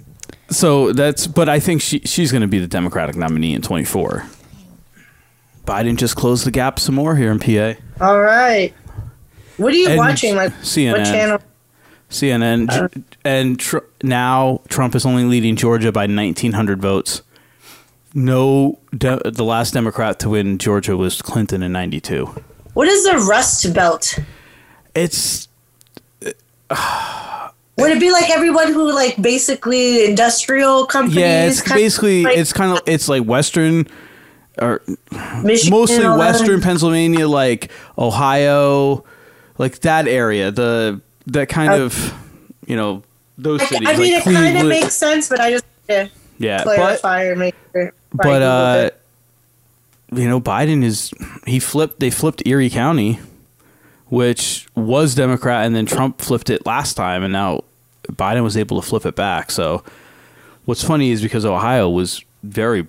so 0.49 0.91
that's. 0.91 1.27
But 1.27 1.47
I 1.47 1.59
think 1.59 1.81
she 1.81 1.99
she's 1.99 2.31
going 2.31 2.41
to 2.41 2.47
be 2.47 2.59
the 2.59 2.67
Democratic 2.67 3.15
nominee 3.15 3.53
in 3.53 3.61
24. 3.61 4.25
Biden 5.65 5.95
just 5.95 6.15
closed 6.17 6.45
the 6.45 6.51
gap 6.51 6.79
some 6.79 6.95
more 6.95 7.15
here 7.15 7.31
in 7.31 7.39
PA. 7.39 7.79
All 8.03 8.19
right. 8.19 8.73
What 9.61 9.73
are 9.73 9.77
you 9.77 9.89
And 9.89 9.97
watching? 9.97 10.35
Like 10.35 10.51
CNN. 10.61 10.91
what 10.97 11.05
channel? 11.05 11.39
CNN 12.09 12.69
J- 12.69 12.79
uh, 12.79 12.87
and 13.23 13.57
tr- 13.59 13.77
now 14.03 14.59
Trump 14.67 14.95
is 14.95 15.05
only 15.05 15.23
leading 15.23 15.55
Georgia 15.55 15.91
by 15.91 16.07
1,900 16.07 16.81
votes. 16.81 17.21
No, 18.13 18.79
de- 18.97 19.21
the 19.31 19.45
last 19.45 19.73
Democrat 19.73 20.19
to 20.19 20.29
win 20.31 20.57
Georgia 20.57 20.97
was 20.97 21.21
Clinton 21.21 21.63
in 21.63 21.71
'92. 21.71 22.25
What 22.73 22.87
is 22.89 23.05
the 23.05 23.17
Rust 23.19 23.73
Belt? 23.73 24.19
It's 24.93 25.47
Would 27.77 27.91
it 27.91 27.99
be 27.99 28.11
like 28.11 28.29
everyone 28.29 28.73
who 28.73 28.91
like 28.93 29.19
basically 29.21 30.05
industrial 30.05 30.85
companies? 30.85 31.17
yeah, 31.17 31.45
it's 31.45 31.61
basically 31.61 32.23
like- 32.23 32.37
it's 32.37 32.53
kind 32.53 32.73
of 32.73 32.81
it's 32.85 33.07
like 33.07 33.23
Western 33.23 33.87
or 34.61 34.81
Michigan, 35.43 35.71
mostly? 35.71 36.05
Western 36.07 36.61
Pennsylvania, 36.61 37.27
like 37.27 37.71
Ohio, 37.97 39.03
like 39.61 39.79
that 39.81 40.07
area. 40.07 40.51
The 40.51 40.99
that 41.27 41.47
kind 41.47 41.71
of 41.73 42.13
you 42.65 42.75
know 42.75 43.03
those 43.37 43.61
I, 43.61 43.65
cities. 43.65 43.87
I 43.87 43.95
mean, 43.97 44.13
like 44.13 44.27
it 44.27 44.33
kind 44.33 44.57
of 44.57 44.65
makes 44.65 44.95
sense, 44.95 45.29
but 45.29 45.39
I 45.39 45.51
just 45.51 45.65
yeah, 45.87 46.07
Yeah, 46.37 46.63
but- 46.65 46.75
clarify 46.75 47.25
or 47.25 47.35
make 47.35 47.55
sure. 47.71 47.93
but 48.13 48.41
uh 48.41 48.89
you 50.13 50.27
know 50.27 50.41
biden 50.41 50.83
is 50.83 51.13
he 51.47 51.59
flipped 51.59 51.99
they 52.01 52.09
flipped 52.09 52.45
erie 52.45 52.69
county 52.69 53.17
which 54.09 54.67
was 54.75 55.15
democrat 55.15 55.65
and 55.65 55.73
then 55.73 55.85
trump 55.85 56.19
flipped 56.19 56.49
it 56.49 56.65
last 56.65 56.95
time 56.95 57.23
and 57.23 57.31
now 57.31 57.63
biden 58.09 58.43
was 58.43 58.57
able 58.57 58.81
to 58.81 58.85
flip 58.85 59.05
it 59.05 59.15
back 59.15 59.49
so 59.49 59.81
what's 60.65 60.83
funny 60.83 61.11
is 61.11 61.21
because 61.21 61.45
ohio 61.45 61.89
was 61.89 62.21
very 62.43 62.85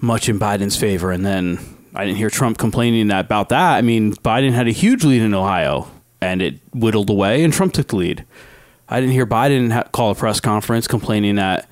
much 0.00 0.26
in 0.30 0.38
biden's 0.38 0.76
favor 0.76 1.12
and 1.12 1.26
then 1.26 1.58
i 1.96 2.04
didn't 2.04 2.16
hear 2.18 2.30
trump 2.30 2.58
complaining 2.58 3.08
that, 3.08 3.24
about 3.26 3.48
that 3.48 3.76
i 3.76 3.82
mean 3.82 4.12
biden 4.16 4.52
had 4.52 4.66
a 4.68 4.72
huge 4.72 5.04
lead 5.04 5.22
in 5.22 5.34
ohio 5.34 5.88
and 6.20 6.40
it 6.42 6.54
whittled 6.74 7.10
away 7.10 7.42
and 7.44 7.52
trump 7.52 7.72
took 7.72 7.88
the 7.88 7.96
lead 7.96 8.24
i 8.88 9.00
didn't 9.00 9.12
hear 9.12 9.26
biden 9.26 9.72
ha- 9.72 9.84
call 9.92 10.10
a 10.10 10.14
press 10.14 10.40
conference 10.40 10.86
complaining 10.86 11.36
that 11.36 11.68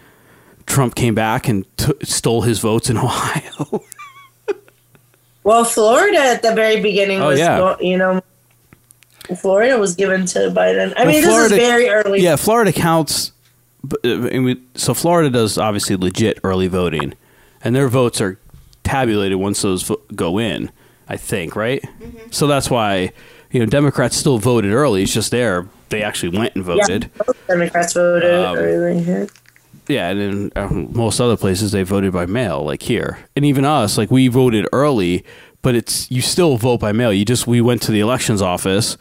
Trump 0.66 0.94
came 0.94 1.14
back 1.14 1.46
and 1.46 1.66
t- 1.76 1.92
stole 2.02 2.40
his 2.40 2.58
votes 2.58 2.88
in 2.88 2.96
Ohio. 3.06 3.82
well, 5.42 5.62
Florida 5.64 6.16
at 6.18 6.40
the 6.42 6.54
very 6.54 6.80
beginning 6.80 7.20
Oh, 7.20 7.28
was, 7.28 7.38
yeah. 7.38 7.76
you 7.80 7.98
know, 7.98 8.22
Florida 9.42 9.78
was 9.78 9.94
given 9.94 10.24
to 10.26 10.38
Biden. 10.50 10.94
I 10.96 11.04
Well, 11.04 11.12
mean, 11.12 11.22
Florida- 11.22 11.48
this 11.54 11.58
is 11.62 11.68
very 11.68 11.88
early. 11.90 12.20
Yeah, 12.22 12.36
Florida 12.36 12.72
counts. 12.72 13.32
uh, 14.04 14.54
So 14.74 14.94
Florida 14.94 15.28
does 15.28 15.58
obviously 15.58 15.96
legit 15.96 16.38
early 16.42 16.66
voting, 16.68 17.12
and 17.62 17.76
their 17.76 17.88
votes 17.88 18.22
are 18.22 18.38
tabulated 18.84 19.38
once 19.38 19.62
those 19.62 19.82
vo- 19.82 20.00
go 20.14 20.38
in. 20.38 20.70
I 21.08 21.16
think 21.16 21.56
right. 21.56 21.82
Mm-hmm. 21.82 22.30
So 22.30 22.46
that's 22.46 22.70
why 22.70 23.12
you 23.50 23.60
know 23.60 23.66
Democrats 23.66 24.16
still 24.16 24.38
voted 24.38 24.72
early. 24.72 25.02
It's 25.02 25.12
just 25.12 25.30
there 25.30 25.66
they 25.90 26.02
actually 26.02 26.36
went 26.38 26.54
and 26.54 26.64
voted. 26.64 27.10
Yeah, 27.16 27.32
Democrats 27.48 27.92
voted 27.92 28.32
Um, 28.34 28.56
early. 28.56 29.00
yeah. 29.00 29.26
Yeah, 29.86 30.08
and 30.08 30.18
in 30.20 30.52
uh, 30.56 30.68
most 30.70 31.20
other 31.20 31.36
places 31.36 31.72
they 31.72 31.82
voted 31.82 32.10
by 32.12 32.24
mail, 32.24 32.64
like 32.64 32.82
here, 32.82 33.18
and 33.36 33.44
even 33.44 33.66
us, 33.66 33.98
like 33.98 34.10
we 34.10 34.28
voted 34.28 34.66
early, 34.72 35.24
but 35.60 35.74
it's 35.74 36.10
you 36.10 36.22
still 36.22 36.56
vote 36.56 36.80
by 36.80 36.92
mail. 36.92 37.12
You 37.12 37.26
just 37.26 37.46
we 37.46 37.60
went 37.60 37.82
to 37.82 37.92
the 37.92 38.00
elections 38.00 38.40
office, 38.40 38.96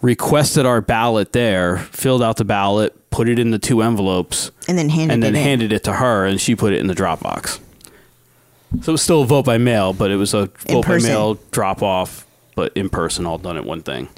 requested 0.00 0.64
our 0.64 0.80
ballot 0.80 1.32
there, 1.32 1.76
filled 1.78 2.22
out 2.22 2.38
the 2.38 2.46
ballot, 2.46 3.10
put 3.10 3.28
it 3.28 3.38
in 3.38 3.50
the 3.50 3.58
two 3.58 3.82
envelopes, 3.82 4.50
And 4.68 4.78
then 4.78 4.88
handed 4.88 5.12
and 5.14 5.22
then 5.22 5.34
it 5.34 5.38
in. 5.38 5.44
handed 5.44 5.72
it 5.72 5.84
to 5.84 5.92
her, 5.92 6.24
and 6.24 6.40
she 6.40 6.54
put 6.56 6.72
it 6.72 6.78
in 6.80 6.86
the 6.86 6.94
drop 6.94 7.20
box. 7.20 7.60
So 8.82 8.90
it 8.90 8.92
was 8.92 9.02
still 9.02 9.22
a 9.22 9.26
vote 9.26 9.44
by 9.44 9.58
mail, 9.58 9.92
but 9.92 10.10
it 10.10 10.16
was 10.16 10.34
a 10.34 10.50
In 10.66 10.74
vote 10.74 10.82
by 10.82 10.88
person. 10.88 11.10
mail 11.10 11.38
drop 11.50 11.82
off, 11.82 12.26
but 12.54 12.72
in 12.76 12.88
person, 12.88 13.24
all 13.26 13.38
done 13.38 13.56
at 13.56 13.64
one 13.64 13.82
thing. 13.82 14.08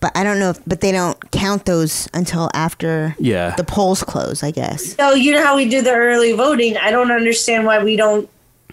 But 0.00 0.16
I 0.16 0.24
don't 0.24 0.40
know 0.40 0.50
if, 0.50 0.58
but 0.66 0.80
they 0.80 0.90
don't 0.90 1.30
count 1.30 1.64
those 1.64 2.08
until 2.12 2.50
after 2.54 3.14
Yeah. 3.20 3.54
the 3.56 3.62
polls 3.62 4.02
close, 4.02 4.42
I 4.42 4.50
guess. 4.50 4.96
So 4.96 5.14
you 5.14 5.30
know 5.32 5.44
how 5.44 5.54
we 5.54 5.68
do 5.68 5.80
the 5.80 5.92
early 5.94 6.32
voting. 6.32 6.76
I 6.76 6.90
don't 6.90 7.12
understand 7.12 7.66
why 7.66 7.82
we 7.82 7.96
don't. 7.96 8.28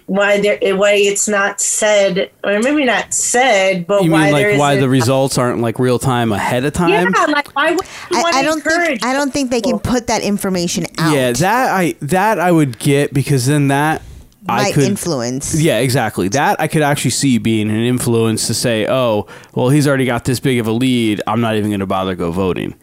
Why 0.08 0.42
there? 0.42 0.58
Why 0.76 0.94
it's 0.94 1.28
not 1.28 1.62
said, 1.62 2.32
or 2.44 2.60
maybe 2.62 2.84
not 2.84 3.14
said, 3.14 3.86
but 3.86 4.04
You 4.04 4.10
why 4.10 4.24
mean 4.24 4.34
there 4.34 4.52
like 4.54 4.60
why 4.60 4.72
isn't- 4.72 4.82
the 4.82 4.90
results 4.90 5.38
aren't 5.38 5.62
like 5.62 5.78
real 5.78 6.00
time 6.00 6.32
ahead 6.32 6.66
of 6.66 6.74
time? 6.74 6.90
Yeah, 6.90 7.26
like 7.26 7.56
why 7.56 7.74
would 7.74 7.86
you 8.10 8.18
I, 8.18 8.22
want 8.24 8.36
I 8.36 8.42
to 8.42 8.48
don't 8.48 8.58
encourage? 8.58 8.88
think 9.02 9.06
I 9.06 9.14
don't 9.14 9.32
think 9.32 9.52
they 9.52 9.62
can 9.62 9.78
put 9.78 10.08
that 10.08 10.24
information 10.24 10.88
out. 10.97 11.13
Yeah, 11.16 11.32
that 11.34 11.70
I 11.76 11.93
that 12.01 12.39
I 12.39 12.51
would 12.51 12.80
get 12.80 13.13
because 13.13 13.46
then 13.46 13.68
that 13.68 14.01
I 14.47 14.63
Might 14.63 14.74
could 14.74 14.83
influence. 14.83 15.59
Yeah, 15.61 15.79
exactly. 15.79 16.29
That 16.29 16.59
I 16.61 16.67
could 16.67 16.82
actually 16.82 17.11
see 17.11 17.37
being 17.37 17.70
an 17.70 17.75
influence 17.83 18.47
to 18.47 18.53
say, 18.53 18.87
oh, 18.87 19.28
well, 19.53 19.70
he's 19.70 19.87
already 19.87 20.05
got 20.05 20.24
this 20.25 20.39
big 20.39 20.59
of 20.59 20.67
a 20.67 20.71
lead. 20.71 21.21
I'm 21.28 21.41
not 21.41 21.55
even 21.57 21.70
going 21.70 21.82
to 21.82 21.86
bother 21.86 22.16
go 22.16 22.32
voting. 22.32 22.74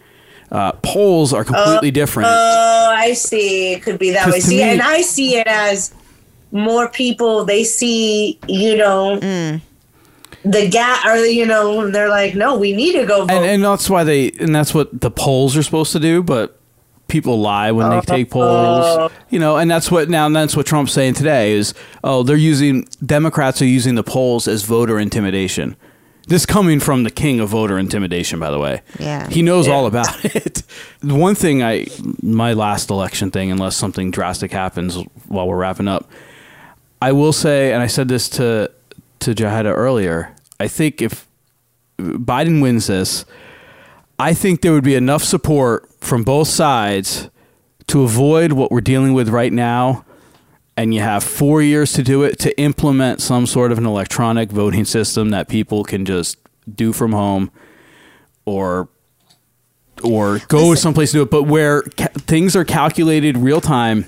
Uh, 0.52 0.72
polls 0.82 1.32
are 1.32 1.44
completely 1.44 1.90
different. 1.90 2.28
Oh, 2.30 2.94
I 2.96 3.14
see. 3.14 3.72
It 3.72 3.82
could 3.82 3.98
be 3.98 4.10
that 4.10 4.30
way. 4.30 4.40
See, 4.40 4.58
me- 4.58 4.62
and 4.62 4.82
I 4.82 5.00
see 5.00 5.36
it 5.38 5.46
as 5.46 5.92
more 6.52 6.88
people. 6.88 7.44
They 7.44 7.64
see, 7.64 8.38
you 8.46 8.76
know, 8.76 9.18
Mm. 9.20 9.60
the 10.44 10.68
gap, 10.68 11.04
or 11.06 11.16
you 11.24 11.46
know, 11.46 11.90
they're 11.90 12.08
like, 12.10 12.34
no, 12.36 12.56
we 12.56 12.72
need 12.72 12.92
to 12.92 13.04
go 13.06 13.20
vote. 13.24 13.30
and 13.30 13.44
and 13.44 13.64
that's 13.64 13.90
why 13.90 14.04
they 14.04 14.30
and 14.38 14.54
that's 14.54 14.72
what 14.72 15.00
the 15.00 15.10
polls 15.10 15.56
are 15.56 15.62
supposed 15.64 15.90
to 15.92 15.98
do. 16.00 16.22
But 16.22 16.55
people 17.08 17.40
lie 17.40 17.70
when 17.72 17.90
they 17.90 18.00
take 18.00 18.34
uh-huh. 18.34 19.08
polls, 19.08 19.12
you 19.30 19.38
know. 19.38 19.56
And 19.56 19.70
that's 19.70 19.90
what 19.90 20.08
now. 20.08 20.26
And 20.26 20.34
that's 20.34 20.56
what 20.56 20.66
Trump's 20.66 20.92
saying 20.92 21.14
today 21.14 21.52
is, 21.52 21.74
oh, 22.02 22.22
they're 22.22 22.36
using 22.36 22.86
Democrats 23.04 23.62
are 23.62 23.66
using 23.66 23.94
the 23.94 24.02
polls 24.02 24.48
as 24.48 24.62
voter 24.64 24.98
intimidation. 24.98 25.76
This 26.28 26.44
coming 26.44 26.80
from 26.80 27.04
the 27.04 27.10
king 27.10 27.38
of 27.38 27.50
voter 27.50 27.78
intimidation, 27.78 28.40
by 28.40 28.50
the 28.50 28.58
way. 28.58 28.82
Yeah. 28.98 29.28
He 29.28 29.42
knows 29.42 29.68
Yeah. 29.68 29.74
all 29.74 29.86
about 29.86 30.24
it. 30.24 30.62
The 30.98 31.14
one 31.14 31.36
thing 31.36 31.62
I, 31.62 31.86
my 32.20 32.52
last 32.52 32.90
election 32.90 33.30
thing, 33.30 33.52
unless 33.52 33.76
something 33.76 34.10
drastic 34.10 34.50
happens 34.50 34.96
while 35.28 35.46
we're 35.46 35.56
wrapping 35.56 35.86
up, 35.86 36.10
I 37.00 37.12
will 37.12 37.32
say, 37.32 37.72
and 37.72 37.80
I 37.82 37.86
said 37.86 38.08
this 38.08 38.28
to 38.30 38.70
to 39.20 39.34
Jaheda 39.34 39.72
earlier. 39.74 40.34
I 40.58 40.68
think 40.68 41.00
if 41.00 41.26
Biden 41.98 42.60
wins 42.60 42.86
this, 42.88 43.24
I 44.18 44.32
think 44.34 44.62
there 44.62 44.72
would 44.72 44.84
be 44.84 44.94
enough 44.94 45.22
support 45.22 45.90
from 46.00 46.22
both 46.24 46.48
sides 46.48 47.28
to 47.88 48.02
avoid 48.02 48.52
what 48.52 48.70
we're 48.70 48.80
dealing 48.80 49.12
with 49.12 49.28
right 49.28 49.52
now. 49.52 50.04
And 50.76 50.92
you 50.92 51.00
have 51.00 51.24
four 51.24 51.62
years 51.62 51.92
to 51.94 52.02
do 52.02 52.22
it 52.22 52.38
to 52.40 52.58
implement 52.60 53.22
some 53.22 53.46
sort 53.46 53.72
of 53.72 53.78
an 53.78 53.86
electronic 53.86 54.50
voting 54.50 54.84
system 54.84 55.30
that 55.30 55.48
people 55.48 55.84
can 55.84 56.04
just 56.04 56.38
do 56.74 56.92
from 56.92 57.12
home 57.12 57.50
or 58.44 58.88
or 60.02 60.40
go 60.48 60.74
someplace 60.74 61.12
to 61.12 61.18
do 61.18 61.22
it, 61.22 61.30
but 61.30 61.44
where 61.44 61.80
ca- 61.82 62.08
things 62.18 62.54
are 62.54 62.64
calculated 62.64 63.38
real 63.38 63.62
time. 63.62 64.04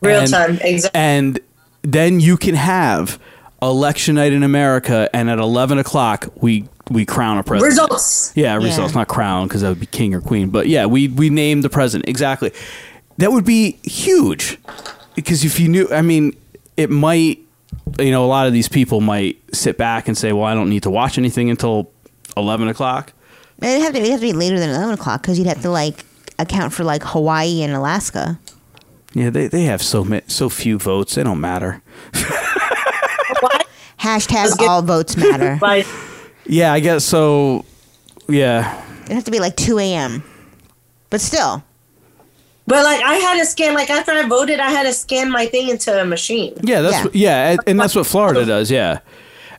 Real 0.00 0.20
and- 0.20 0.30
time, 0.30 0.58
exactly. 0.62 0.98
And 0.98 1.40
then 1.82 2.18
you 2.20 2.38
can 2.38 2.54
have 2.54 3.20
election 3.60 4.14
night 4.14 4.32
in 4.32 4.42
America, 4.42 5.10
and 5.14 5.28
at 5.28 5.38
eleven 5.38 5.76
o'clock 5.76 6.32
we 6.36 6.66
we 6.90 7.04
crown 7.06 7.38
a 7.38 7.42
president. 7.42 7.70
Results. 7.70 8.32
Yeah, 8.34 8.58
Yeah. 8.58 8.64
results, 8.64 8.94
not 8.94 9.08
crown, 9.08 9.48
because 9.48 9.60
that 9.62 9.68
would 9.68 9.80
be 9.80 9.86
king 9.86 10.14
or 10.14 10.20
queen. 10.20 10.50
But 10.50 10.68
yeah, 10.68 10.86
we 10.86 11.08
we 11.08 11.30
name 11.30 11.62
the 11.62 11.70
president 11.70 12.08
exactly. 12.08 12.52
That 13.18 13.30
would 13.32 13.44
be 13.44 13.78
huge, 13.84 14.58
because 15.14 15.44
if 15.44 15.60
you 15.60 15.68
knew, 15.68 15.88
I 15.92 16.02
mean, 16.02 16.34
it 16.76 16.90
might. 16.90 17.38
You 17.98 18.10
know, 18.10 18.24
a 18.24 18.26
lot 18.26 18.46
of 18.46 18.52
these 18.52 18.68
people 18.68 19.00
might 19.00 19.38
sit 19.54 19.76
back 19.76 20.08
and 20.08 20.16
say, 20.16 20.32
"Well, 20.32 20.44
I 20.44 20.54
don't 20.54 20.68
need 20.70 20.82
to 20.84 20.90
watch 20.90 21.18
anything 21.18 21.50
until 21.50 21.90
eleven 22.36 22.68
o'clock." 22.68 23.12
It'd 23.60 23.82
have 23.82 23.92
to, 23.92 23.98
it'd 23.98 24.10
have 24.10 24.20
to 24.20 24.26
be 24.26 24.32
later 24.32 24.58
than 24.58 24.70
eleven 24.70 24.94
o'clock 24.94 25.22
because 25.22 25.38
you'd 25.38 25.46
have 25.48 25.62
to 25.62 25.70
like 25.70 26.04
account 26.38 26.72
for 26.72 26.84
like 26.84 27.02
Hawaii 27.02 27.62
and 27.62 27.72
Alaska. 27.72 28.38
Yeah, 29.14 29.30
they, 29.30 29.46
they 29.46 29.64
have 29.64 29.82
so 29.82 30.04
ma- 30.04 30.20
so 30.26 30.48
few 30.48 30.78
votes. 30.78 31.14
They 31.16 31.22
don't 31.22 31.40
matter. 31.40 31.82
Hashtag 34.00 34.58
all 34.66 34.82
votes 34.82 35.16
matter. 35.16 35.58
Yeah, 36.46 36.72
I 36.72 36.80
guess 36.80 37.04
so. 37.04 37.64
Yeah, 38.28 38.82
It 39.04 39.12
has 39.12 39.24
to 39.24 39.30
be 39.30 39.40
like 39.40 39.56
two 39.56 39.78
a.m. 39.78 40.22
But 41.10 41.20
still, 41.20 41.62
But 42.66 42.84
like 42.84 43.02
I 43.02 43.14
had 43.14 43.38
to 43.38 43.44
scan 43.46 43.74
like 43.74 43.90
after 43.90 44.12
I 44.12 44.26
voted, 44.28 44.60
I 44.60 44.70
had 44.70 44.84
to 44.84 44.92
scan 44.92 45.30
my 45.30 45.46
thing 45.46 45.68
into 45.68 46.00
a 46.00 46.04
machine. 46.04 46.54
yeah, 46.62 46.80
that's 46.80 47.04
What, 47.04 47.14
yeah, 47.14 47.50
and, 47.50 47.60
and 47.66 47.80
that's 47.80 47.94
what 47.94 48.06
Florida 48.06 48.44
does. 48.46 48.70
Yeah, 48.70 49.00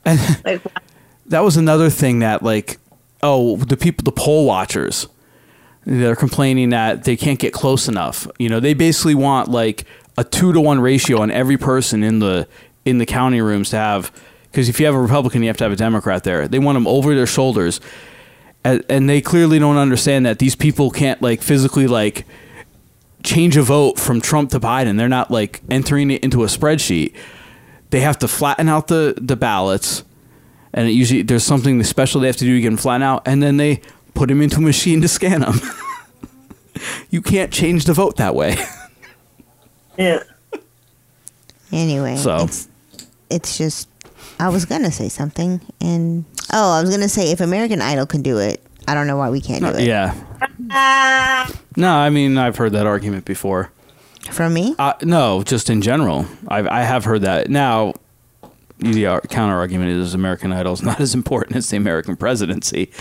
and 0.06 0.20
that 1.28 1.42
was 1.42 1.58
another 1.58 1.90
thing 1.90 2.20
that 2.20 2.42
like, 2.42 2.80
oh, 3.22 3.58
the 3.58 3.78
people, 3.78 4.04
the 4.04 4.12
poll 4.12 4.46
watchers, 4.46 5.08
they're 5.86 6.16
complaining 6.16 6.70
that 6.70 7.04
they 7.04 7.16
can't 7.18 7.40
get 7.40 7.54
close 7.54 7.88
enough. 7.88 8.28
You 8.40 8.50
know, 8.50 8.60
they 8.60 8.74
basically 8.74 9.16
want 9.16 9.50
like 9.50 9.86
a 10.18 10.24
two 10.24 10.54
to 10.54 10.62
one 10.62 10.80
ratio 10.80 11.22
on 11.22 11.30
every 11.32 11.58
person 11.58 12.04
in 12.04 12.20
the 12.20 12.48
in 12.86 12.98
the 12.98 13.06
county 13.06 13.42
rooms 13.42 13.70
to 13.72 13.78
have. 13.78 14.12
Because 14.54 14.70
if 14.70 14.80
you 14.80 14.86
have 14.86 14.94
a 14.94 15.02
Republican, 15.02 15.42
you 15.42 15.48
have 15.50 15.58
to 15.58 15.64
have 15.64 15.74
a 15.74 15.76
Democrat 15.76 16.24
there. 16.24 16.48
They 16.48 16.60
want 16.60 16.76
them 16.76 16.86
over 16.86 17.16
their 17.16 17.26
shoulders, 17.26 17.82
and, 18.64 18.86
and 18.88 19.10
they 19.10 19.20
clearly 19.20 19.58
don't 19.58 19.78
understand 19.78 20.28
that 20.28 20.38
these 20.38 20.56
people 20.56 20.92
can't 20.92 21.20
like 21.24 21.42
physically 21.42 21.88
like 21.88 22.26
change 23.24 23.58
a 23.58 23.64
vote 23.64 24.00
from 24.00 24.22
Trump 24.22 24.52
to 24.52 24.60
Biden. 24.60 24.96
They're 24.96 25.10
not 25.10 25.32
like 25.32 25.62
entering 25.72 26.12
it 26.12 26.24
into 26.24 26.44
a 26.44 26.46
spreadsheet. 26.46 27.16
They 27.90 28.02
have 28.02 28.20
to 28.20 28.28
flatten 28.28 28.70
out 28.70 28.90
the 28.90 29.16
the 29.20 29.36
ballots, 29.36 30.04
and 30.72 30.88
it 30.88 30.92
usually 30.92 31.24
there's 31.24 31.44
something 31.44 31.84
special 31.84 32.22
they 32.22 32.28
have 32.28 32.38
to 32.38 32.46
do 32.46 32.54
to 32.54 32.62
get 32.62 32.70
them 32.70 32.78
flattened 32.78 33.06
out, 33.06 33.24
and 33.28 33.42
then 33.42 33.58
they 33.58 33.82
put 34.14 34.30
them 34.30 34.40
into 34.40 34.58
a 34.58 34.62
machine 34.62 35.02
to 35.02 35.08
scan 35.08 35.42
them. 35.42 35.60
you 37.10 37.24
can't 37.24 37.52
change 37.52 37.86
the 37.86 37.94
vote 37.94 38.18
that 38.18 38.36
way. 38.36 38.56
Yeah. 39.96 40.24
anyway, 41.72 42.16
So. 42.16 42.46
it's, 42.46 42.68
it's 43.30 43.58
just 43.60 43.88
I 44.40 44.50
was 44.50 44.66
gonna 44.66 44.92
say 44.92 45.10
something, 45.10 45.62
and 45.80 46.26
oh, 46.52 46.72
I 46.72 46.82
was 46.82 46.90
gonna 46.90 47.10
say 47.10 47.32
if 47.32 47.42
American 47.42 47.82
Idol 47.82 48.06
can 48.06 48.22
do 48.22 48.38
it, 48.40 48.64
I 48.88 48.94
don't 48.94 49.08
know 49.08 49.18
why 49.18 49.30
we 49.30 49.42
can't 49.42 49.64
do 49.64 49.70
it. 49.70 49.86
yeah. 49.86 50.14
No, 51.76 51.90
I 51.90 52.10
mean 52.10 52.38
I've 52.38 52.58
heard 52.58 52.74
that 52.74 52.86
argument 52.86 53.26
before. 53.26 53.72
From 54.32 54.54
me? 54.54 54.76
Uh, 54.80 54.94
no, 55.02 55.44
just 55.44 55.70
in 55.70 55.82
general. 55.82 56.26
I 56.48 56.60
I 56.60 56.84
have 56.84 57.06
heard 57.06 57.22
that. 57.22 57.50
Now, 57.50 57.94
the 58.80 59.22
counter 59.30 59.56
argument 59.56 59.92
is 59.92 60.14
American 60.14 60.52
Idol 60.52 60.74
is 60.74 60.84
not 60.84 61.00
as 61.00 61.14
important 61.14 61.56
as 61.56 61.70
the 61.70 61.78
American 61.78 62.16
presidency. 62.16 62.92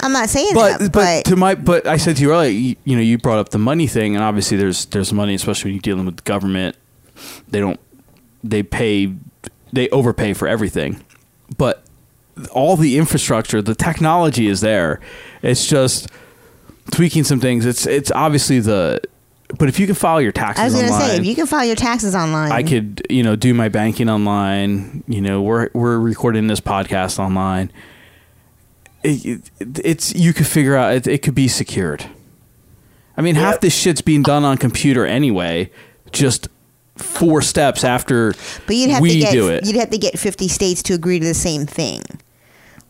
I'm 0.00 0.12
not 0.12 0.28
saying 0.28 0.50
but, 0.54 0.78
that, 0.78 0.92
but 0.92 0.92
but, 0.92 1.24
to 1.26 1.36
my 1.36 1.54
but 1.54 1.86
I 1.86 1.96
said 1.96 2.16
to 2.16 2.22
you 2.22 2.32
earlier, 2.32 2.50
you, 2.50 2.76
you 2.84 2.96
know, 2.96 3.02
you 3.02 3.18
brought 3.18 3.38
up 3.38 3.50
the 3.50 3.58
money 3.58 3.86
thing, 3.86 4.14
and 4.14 4.24
obviously 4.24 4.56
there's 4.56 4.86
there's 4.86 5.12
money, 5.12 5.34
especially 5.34 5.68
when 5.68 5.74
you're 5.76 5.82
dealing 5.82 6.06
with 6.06 6.16
the 6.16 6.22
government. 6.22 6.76
They 7.48 7.60
don't 7.60 7.80
they 8.44 8.62
pay 8.62 9.14
they 9.72 9.88
overpay 9.90 10.34
for 10.34 10.48
everything, 10.48 11.04
but 11.56 11.84
all 12.52 12.76
the 12.76 12.98
infrastructure, 12.98 13.62
the 13.62 13.74
technology 13.74 14.46
is 14.46 14.60
there. 14.60 15.00
It's 15.42 15.66
just 15.66 16.08
tweaking 16.92 17.24
some 17.24 17.40
things. 17.40 17.64
It's 17.66 17.86
it's 17.86 18.10
obviously 18.10 18.60
the 18.60 19.00
but 19.58 19.68
if 19.68 19.78
you 19.78 19.86
can 19.86 19.94
file 19.94 20.20
your 20.20 20.32
taxes 20.32 20.60
I 20.60 20.64
was 20.64 20.74
gonna 20.74 20.86
online, 20.88 21.10
say 21.10 21.16
if 21.18 21.24
you 21.26 21.34
can 21.34 21.46
file 21.46 21.64
your 21.64 21.76
taxes 21.76 22.14
online, 22.14 22.52
I 22.52 22.62
could, 22.62 23.06
you 23.08 23.22
know, 23.22 23.36
do 23.36 23.54
my 23.54 23.68
banking 23.68 24.08
online. 24.08 25.04
You 25.06 25.20
know, 25.20 25.42
we're 25.42 25.70
we're 25.72 25.98
recording 25.98 26.46
this 26.46 26.60
podcast 26.60 27.18
online. 27.18 27.72
It, 29.02 29.42
it, 29.60 29.78
it's 29.84 30.14
you 30.14 30.32
could 30.32 30.46
figure 30.46 30.76
out 30.76 30.94
it, 30.94 31.06
it 31.06 31.22
could 31.22 31.34
be 31.34 31.48
secured. 31.48 32.06
I 33.16 33.22
mean, 33.22 33.36
half 33.36 33.60
this 33.60 33.74
shit's 33.74 34.02
being 34.02 34.22
done 34.22 34.44
on 34.44 34.58
computer 34.58 35.06
anyway. 35.06 35.70
Just 36.12 36.48
four 36.96 37.42
steps 37.42 37.84
after 37.84 38.34
But 38.66 38.76
you'd 38.76 38.90
have 38.90 39.02
we 39.02 39.10
to 39.12 39.18
get 39.20 39.32
do 39.32 39.48
it. 39.48 39.64
you'd 39.66 39.76
have 39.76 39.90
to 39.90 39.98
get 39.98 40.18
50 40.18 40.48
states 40.48 40.82
to 40.84 40.94
agree 40.94 41.18
to 41.18 41.24
the 41.26 41.34
same 41.34 41.66
thing. 41.66 42.02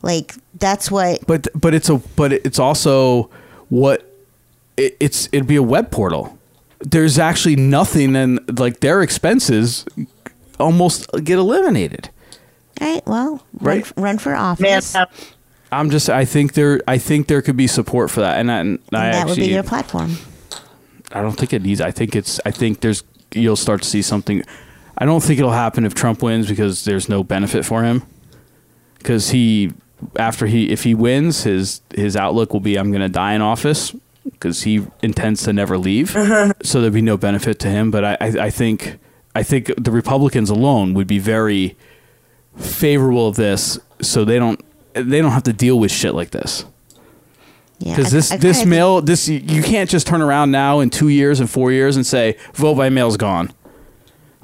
Like 0.03 0.35
that's 0.59 0.91
what 0.91 1.27
But 1.27 1.49
but 1.55 1.75
it's 1.75 1.89
a 1.89 1.97
but 2.17 2.33
it's 2.33 2.59
also 2.59 3.31
what 3.69 4.09
it, 4.77 4.97
it's 5.01 5.29
it'd 5.33 5.47
be 5.49 5.57
a 5.57 5.63
web 5.63 5.91
portal. 5.91 6.39
There's 6.81 7.19
actually 7.19 7.57
nothing, 7.57 8.15
and 8.15 8.59
like 8.61 8.81
their 8.81 9.03
expenses 9.03 9.87
almost 10.61 11.07
get 11.25 11.39
eliminated. 11.39 12.11
all 12.81 12.93
right, 12.95 13.07
well, 13.07 13.43
Right. 13.59 13.85
run, 13.97 14.05
run 14.05 14.19
for 14.19 14.35
office. 14.35 14.95
Uh, 14.95 15.07
I'm 15.73 15.91
just 15.91 16.09
I 16.11 16.25
think 16.27 16.53
there 16.53 16.81
I 16.87 16.99
think 16.99 17.27
there 17.29 17.41
could 17.43 17.57
be 17.57 17.67
support 17.67 18.11
for 18.11 18.21
that, 18.21 18.39
and 18.39 18.53
I, 18.53 18.59
and 18.61 18.79
I 18.93 19.11
that 19.11 19.15
actually 19.15 19.29
would 19.31 19.47
be 19.49 19.53
your 19.55 19.63
platform. 19.63 20.17
I 21.13 21.23
don't 21.23 21.37
think 21.37 21.53
it 21.53 21.63
needs. 21.63 21.81
I 21.81 21.91
think 21.91 22.15
it's. 22.15 22.39
I 22.45 22.51
think 22.51 22.81
there's. 22.81 23.03
You'll 23.37 23.57
start 23.57 23.83
to 23.83 23.89
see 23.89 24.03
something. 24.03 24.43
I 24.99 25.05
don't 25.05 25.23
think 25.23 25.39
it'll 25.39 25.53
happen 25.53 25.85
if 25.85 25.95
Trump 25.95 26.23
wins 26.23 26.49
because 26.49 26.85
there's 26.85 27.09
no 27.09 27.23
benefit 27.23 27.65
for 27.65 27.85
him. 27.85 28.03
Because 28.99 29.31
he, 29.31 29.73
after 30.17 30.47
he, 30.47 30.71
if 30.71 30.85
he 30.85 30.95
wins, 30.95 31.45
his 31.45 31.81
his 31.95 32.17
outlook 32.17 32.53
will 32.53 32.61
be, 32.61 32.77
I'm 32.77 32.91
going 32.91 33.03
to 33.03 33.09
die 33.09 33.35
in 33.35 33.43
office 33.43 33.95
because 34.25 34.63
he 34.63 34.87
intends 35.03 35.43
to 35.45 35.53
never 35.53 35.79
leave. 35.79 36.17
Uh-huh. 36.17 36.53
So 36.63 36.81
there'd 36.81 36.93
be 36.93 37.03
no 37.03 37.17
benefit 37.17 37.59
to 37.61 37.69
him. 37.69 37.91
But 37.91 38.05
I, 38.05 38.17
I, 38.21 38.27
I 38.47 38.51
think, 38.51 38.99
I 39.35 39.43
think 39.43 39.73
the 39.77 39.93
Republicans 39.93 40.51
alone 40.51 40.95
would 40.95 41.07
be 41.07 41.19
very 41.19 41.77
favorable 42.57 43.29
of 43.29 43.37
this, 43.37 43.79
so 44.01 44.25
they 44.25 44.39
don't 44.39 44.61
they 44.95 45.21
don't 45.21 45.33
have 45.33 45.43
to 45.45 45.53
deal 45.53 45.79
with 45.79 45.93
shit 45.93 46.15
like 46.15 46.31
this 46.31 46.65
because 47.79 48.07
I- 48.07 48.17
this 48.17 48.33
I 48.33 48.37
this 48.39 48.59
kinda 48.59 48.71
mail 48.71 49.01
this 49.03 49.29
you- 49.29 49.43
you 49.47 49.63
can't 49.63 49.89
just 49.91 50.07
turn 50.07 50.23
around 50.23 50.51
now 50.51 50.81
in 50.81 50.91
two 50.91 51.09
years 51.09 51.41
and 51.41 51.49
four 51.51 51.73
years 51.73 51.97
and 51.97 52.07
say 52.07 52.37
vote 52.55 52.75
by 52.77 52.89
mail's 52.89 53.17
gone. 53.17 53.51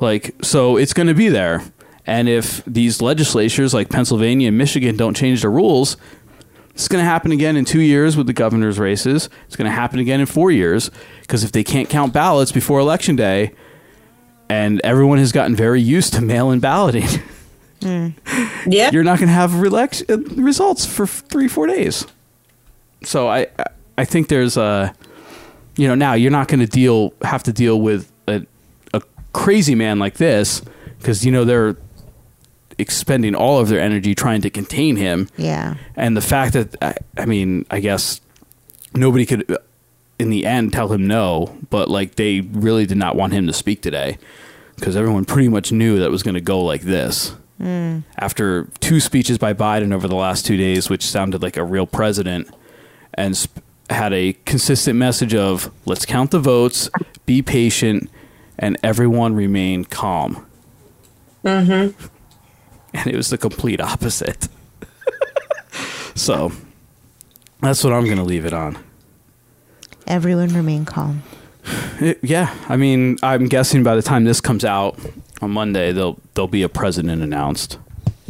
Like 0.01 0.35
so 0.43 0.77
it's 0.77 0.93
going 0.93 1.07
to 1.09 1.15
be 1.15 1.29
there. 1.29 1.63
And 2.07 2.29
if 2.29 2.65
these 2.67 3.01
legislatures 3.01 3.73
like 3.73 3.89
pennsylvania 3.89 4.49
and 4.49 4.59
michigan 4.59 4.97
don't 4.97 5.17
change 5.17 5.43
the 5.43 5.49
rules 5.49 5.97
it's 6.75 6.89
going 6.89 7.05
to 7.05 7.09
happen 7.09 7.33
again 7.33 7.57
in 7.57 7.67
two 7.67 7.81
years 7.83 8.17
with 8.17 8.27
the 8.27 8.33
governor's 8.33 8.79
races. 8.79 9.29
It's 9.47 9.57
going 9.57 9.67
to 9.71 9.75
happen 9.75 9.99
again 9.99 10.21
in 10.21 10.27
four 10.27 10.51
years. 10.51 10.91
Because 11.21 11.45
if 11.45 11.53
they 11.53 11.63
can't 11.63 11.87
count 11.91 12.15
ballots 12.15 12.51
before 12.51 12.81
election 12.81 13.15
day 13.15 13.53
and 14.49 14.81
everyone 14.83 15.19
has 15.19 15.33
gotten 15.33 15.55
very 15.55 15.83
used 15.83 16.15
to 16.15 16.23
mail-in 16.23 16.61
balloting 16.61 17.05
yeah. 18.67 18.91
you're 18.93 19.05
not 19.05 19.19
going 19.19 19.29
to 19.29 19.35
have 19.35 19.51
relec- 19.53 20.09
uh, 20.11 20.41
results 20.43 20.85
for 20.87 21.07
three 21.07 21.47
four 21.49 21.67
days 21.67 22.07
so 23.07 23.29
I 23.29 23.47
I- 23.99 24.05
think 24.05 24.29
there's 24.29 24.57
a 24.57 24.95
you 25.77 25.87
know 25.89 25.95
now 25.95 26.15
you're 26.15 26.31
not 26.31 26.49
going 26.49 26.61
to 26.61 26.67
deal 26.67 27.13
have 27.23 27.43
to 27.45 27.53
deal 27.53 27.81
with 27.81 28.11
a, 28.29 28.45
a 28.95 29.01
crazy 29.33 29.75
man 29.75 29.99
like 29.99 30.15
this 30.15 30.63
because 30.99 31.25
you 31.25 31.31
know 31.33 31.45
they're 31.45 31.77
expending 32.79 33.35
all 33.35 33.59
of 33.61 33.69
their 33.69 33.81
energy 33.81 34.15
trying 34.15 34.41
to 34.41 34.51
contain 34.51 34.97
him 34.97 35.29
Yeah. 35.37 35.75
and 35.95 36.17
the 36.17 36.21
fact 36.23 36.55
that 36.55 36.75
I, 36.83 36.95
I 37.19 37.27
mean 37.27 37.67
I 37.71 37.81
guess 37.81 38.21
nobody 38.95 39.27
could 39.27 39.57
in 40.19 40.31
the 40.31 40.47
end 40.47 40.73
tell 40.73 40.89
him 40.93 41.07
no 41.07 41.57
but 41.71 41.89
like 41.91 42.15
they 42.17 42.41
really 42.41 42.87
did 42.87 42.97
not 42.97 43.15
want 43.15 43.35
him 43.35 43.47
to 43.47 43.53
speak 43.53 43.83
today 43.83 44.19
because 44.77 44.97
everyone 44.97 45.25
pretty 45.27 45.49
much 45.49 45.71
knew 45.71 45.99
that 45.99 46.07
it 46.07 46.11
was 46.11 46.23
going 46.23 46.35
to 46.35 46.41
go 46.41 46.61
like 46.61 46.83
this 46.83 47.35
Mm. 47.61 48.03
after 48.19 48.65
two 48.81 48.99
speeches 48.99 49.39
by 49.39 49.55
Biden 49.55 49.93
over 49.93 50.09
the 50.09 50.17
last 50.17 50.45
two 50.45 50.57
days, 50.57 50.91
which 50.91 51.05
sounded 51.07 51.43
like 51.43 51.57
a 51.57 51.63
real 51.63 51.87
president, 51.87 52.49
and 53.15 53.37
sp- 53.37 53.61
had 53.91 54.13
a 54.13 54.33
consistent 54.45 54.99
message 54.99 55.35
of 55.35 55.71
let's 55.87 56.05
count 56.07 56.31
the 56.31 56.39
votes, 56.41 56.89
be 57.27 57.43
patient, 57.43 58.11
and 58.59 58.79
everyone 58.83 59.35
remain 59.35 59.85
calm. 59.85 60.47
Mm-hmm. 61.45 62.07
And 62.95 63.07
it 63.07 63.17
was 63.17 63.31
the 63.31 63.39
complete 63.39 63.81
opposite. 63.81 64.49
so 66.15 66.53
that's 67.61 67.83
what 67.83 67.93
I'm 67.93 68.05
going 68.05 68.19
to 68.19 68.25
leave 68.25 68.45
it 68.47 68.53
on. 68.53 68.79
Everyone 70.07 70.49
remain 70.55 70.85
calm. 70.85 71.23
It- 72.01 72.19
yeah, 72.23 72.53
I 72.69 72.77
mean, 72.77 73.17
I'm 73.23 73.47
guessing 73.47 73.85
by 73.85 73.95
the 73.95 74.03
time 74.03 74.25
this 74.25 74.41
comes 74.41 74.65
out 74.65 74.99
on 75.41 75.53
Monday, 75.53 75.93
there'll 75.93 76.19
there'll 76.35 76.49
be 76.49 76.63
a 76.63 76.69
president 76.69 77.23
announced. 77.23 77.79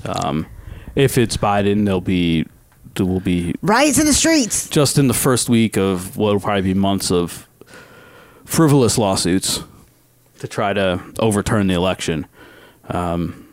Um, 0.04 0.46
if 0.94 1.16
it's 1.16 1.38
Biden, 1.38 1.86
there'll 1.86 2.02
be 2.02 2.42
there 2.42 2.51
will 3.01 3.20
be 3.20 3.55
Riots 3.62 3.98
in 3.98 4.06
the 4.06 4.12
streets. 4.12 4.69
just 4.69 4.98
in 4.98 5.09
the 5.09 5.14
first 5.14 5.48
week 5.48 5.77
of 5.77 6.16
what 6.16 6.32
will 6.32 6.40
probably 6.40 6.62
be 6.62 6.74
months 6.74 7.10
of 7.10 7.48
frivolous 8.44 8.98
lawsuits 8.98 9.60
to 10.40 10.48
try 10.48 10.73
to 10.73 11.01
overturn 11.19 11.66
the 11.69 11.74
election 11.74 12.27
Um, 12.89 13.47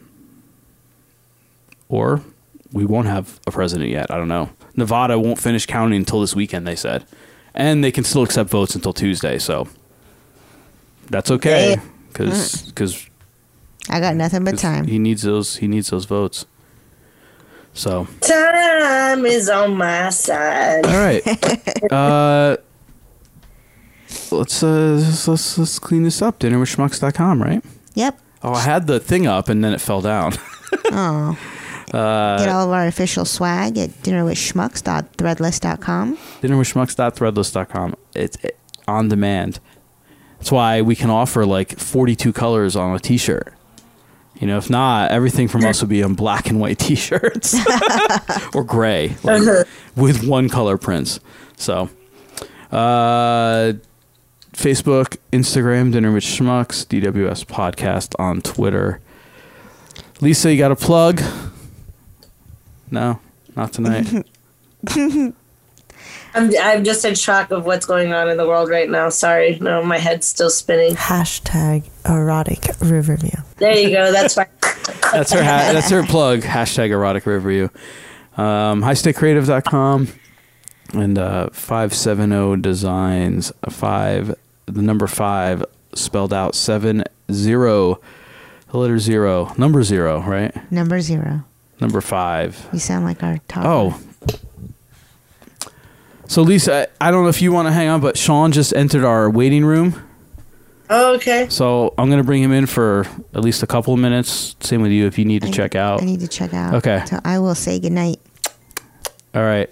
or 1.88 2.22
we 2.72 2.86
won't 2.86 3.08
have 3.08 3.40
a 3.48 3.52
president 3.52 3.90
yet. 3.90 4.12
I 4.12 4.18
don't 4.18 4.28
know. 4.28 4.50
Nevada 4.76 5.18
won't 5.20 5.40
finish 5.40 5.66
counting 5.66 5.98
until 6.00 6.22
this 6.22 6.36
weekend, 6.36 6.68
they 6.68 6.76
said. 6.76 7.06
And 7.54 7.84
they 7.84 7.92
can 7.92 8.04
still 8.04 8.24
accept 8.24 8.50
votes 8.50 8.76
until 8.76 8.94
Tuesday, 8.94 9.40
so 9.40 9.68
that's 11.10 11.32
okay 11.32 11.78
because 12.10 13.10
I 13.90 14.00
got 14.00 14.16
nothing 14.16 14.44
but 14.44 14.58
time. 14.60 14.86
he 14.88 15.00
needs 15.00 15.24
those 15.24 15.58
he 15.58 15.68
needs 15.68 15.90
those 15.90 16.06
votes. 16.06 16.46
So 17.74 18.08
Time 18.22 19.26
is 19.26 19.50
on 19.50 19.76
my 19.78 20.10
side. 20.10 20.86
all 20.86 20.98
right, 20.98 21.22
uh, 21.92 22.58
let's 24.32 24.64
uh 24.64 25.00
let's, 25.02 25.28
let's 25.28 25.58
let's 25.58 25.80
clean 25.80 26.04
this 26.04 26.22
up. 26.22 26.40
Dinnerwithschmucks.com, 26.40 27.42
right? 27.42 27.64
Yep. 27.96 28.20
Oh, 28.44 28.54
I 28.54 28.62
had 28.62 28.88
the 28.88 29.00
thing 29.00 29.26
up 29.28 29.50
and 29.50 29.64
then 29.64 29.74
it 29.74 29.82
fell 29.82 30.02
down. 30.02 30.34
Oh. 30.92 31.38
Uh, 31.92 32.38
Get 32.38 32.50
all 32.50 32.68
of 32.68 32.72
our 32.72 32.86
official 32.86 33.26
swag 33.26 33.76
at 33.80 33.90
dinnerwithschmucks.threadless.com. 34.04 36.18
dinnerwithschmucks.threadless.com. 36.42 37.96
It's 38.14 38.38
it, 38.44 38.60
on 38.88 39.08
demand. 39.10 39.60
That's 40.38 40.52
why 40.52 40.84
we 40.84 40.96
can 40.96 41.10
offer 41.10 41.48
like 41.48 41.80
42 41.80 42.32
colors 42.32 42.76
on 42.76 42.96
a 42.96 43.00
t-shirt. 43.00 43.52
You 44.40 44.48
know, 44.48 44.58
if 44.58 44.70
not, 44.70 45.12
everything 45.12 45.48
from 45.50 45.66
us 45.66 45.82
would 45.82 45.90
be 45.90 46.02
on 46.02 46.14
black 46.16 46.50
and 46.50 46.60
white 46.60 46.80
t-shirts 46.86 47.56
or 48.56 48.64
gray 48.64 49.16
like, 49.24 49.42
Uh-huh. 49.42 49.64
with 49.96 50.26
one 50.26 50.48
color 50.50 50.78
prints. 50.78 51.20
So, 51.58 51.90
uh, 52.72 53.74
Facebook, 54.54 55.18
Instagram, 55.34 55.92
Dinner 55.92 56.12
with 56.14 56.24
Schmucks, 56.24 56.86
DWS 56.86 57.46
Podcast 57.46 58.16
on 58.18 58.42
Twitter. 58.42 59.02
Lisa, 60.22 60.52
you 60.52 60.58
got 60.58 60.72
a 60.72 60.76
plug? 60.76 61.22
No, 62.92 63.20
not 63.56 63.74
tonight. 63.74 64.26
I'm, 66.34 66.52
I'm 66.62 66.84
just 66.84 67.04
in 67.06 67.16
shock 67.16 67.52
of 67.52 67.66
what's 67.66 67.86
going 67.86 68.14
on 68.14 68.30
in 68.30 68.38
the 68.38 68.48
world 68.48 68.70
right 68.70 68.90
now. 68.90 69.10
Sorry. 69.10 69.58
No, 69.60 69.84
my 69.84 69.98
head's 69.98 70.28
still 70.28 70.50
spinning. 70.50 70.96
Hashtag 70.96 71.90
erotic 72.08 72.68
Riverview. 72.80 73.32
There 73.58 73.76
you 73.78 73.90
go. 73.92 74.12
That's 74.12 74.36
fine. 74.36 74.48
that's 75.12 75.32
her 75.32 75.44
ha- 75.44 75.72
that's 75.74 75.90
her 75.90 76.04
plug 76.04 76.42
hashtag 76.42 76.90
erotic 76.90 77.26
review 77.26 77.70
um 78.38 78.82
highstakecreative.com 78.82 80.08
and 80.94 81.18
uh 81.18 81.50
570 81.52 82.62
designs 82.62 83.52
uh, 83.64 83.70
five 83.72 84.34
the 84.66 84.82
number 84.82 85.08
five 85.08 85.64
spelled 85.94 86.34
out 86.34 86.56
seven 86.56 87.04
zero 87.32 88.00
the 88.72 88.78
letter 88.78 89.00
zero 89.00 89.54
number 89.58 89.84
zero 89.84 90.22
right 90.22 90.72
Number 90.72 91.02
zero. 91.02 91.44
number 91.80 92.02
five 92.02 92.68
You 92.74 92.80
sound 92.80 93.06
like 93.06 93.24
our 93.24 93.40
top. 93.48 93.66
oh 93.66 94.00
so 96.30 96.42
lisa 96.42 96.88
I, 97.02 97.10
I 97.10 97.12
don't 97.12 97.24
know 97.24 97.30
if 97.30 97.42
you 97.42 97.52
want 97.52 97.68
to 97.68 97.74
hang 97.74 97.90
on 97.90 98.00
but 98.00 98.18
sean 98.18 98.54
just 98.54 98.74
entered 98.74 99.04
our 99.04 99.30
waiting 99.30 99.66
room 99.66 100.02
Oh, 100.90 101.16
okay. 101.16 101.48
so 101.50 101.94
i'm 101.98 102.10
gonna 102.10 102.24
bring 102.24 102.42
him 102.42 102.52
in 102.54 102.66
for 102.66 103.06
at 103.34 103.42
least 103.42 103.62
a 103.62 103.68
couple 103.68 103.94
of 103.94 104.00
minutes 104.00 104.56
same 104.62 104.82
with 104.82 104.92
you 104.92 105.06
if 105.06 105.20
you 105.20 105.26
need 105.26 105.42
to 105.44 105.52
check 105.52 105.76
out 105.76 106.02
I 106.02 106.06
need 106.06 106.22
to 106.22 106.28
check 106.28 106.54
out. 106.54 106.76
Okay. 106.76 107.04
So 107.06 107.20
I 107.26 107.38
will 107.40 107.54
say 107.56 107.78
goodnight. 107.80 108.20
all 109.36 109.44
right 109.44 109.70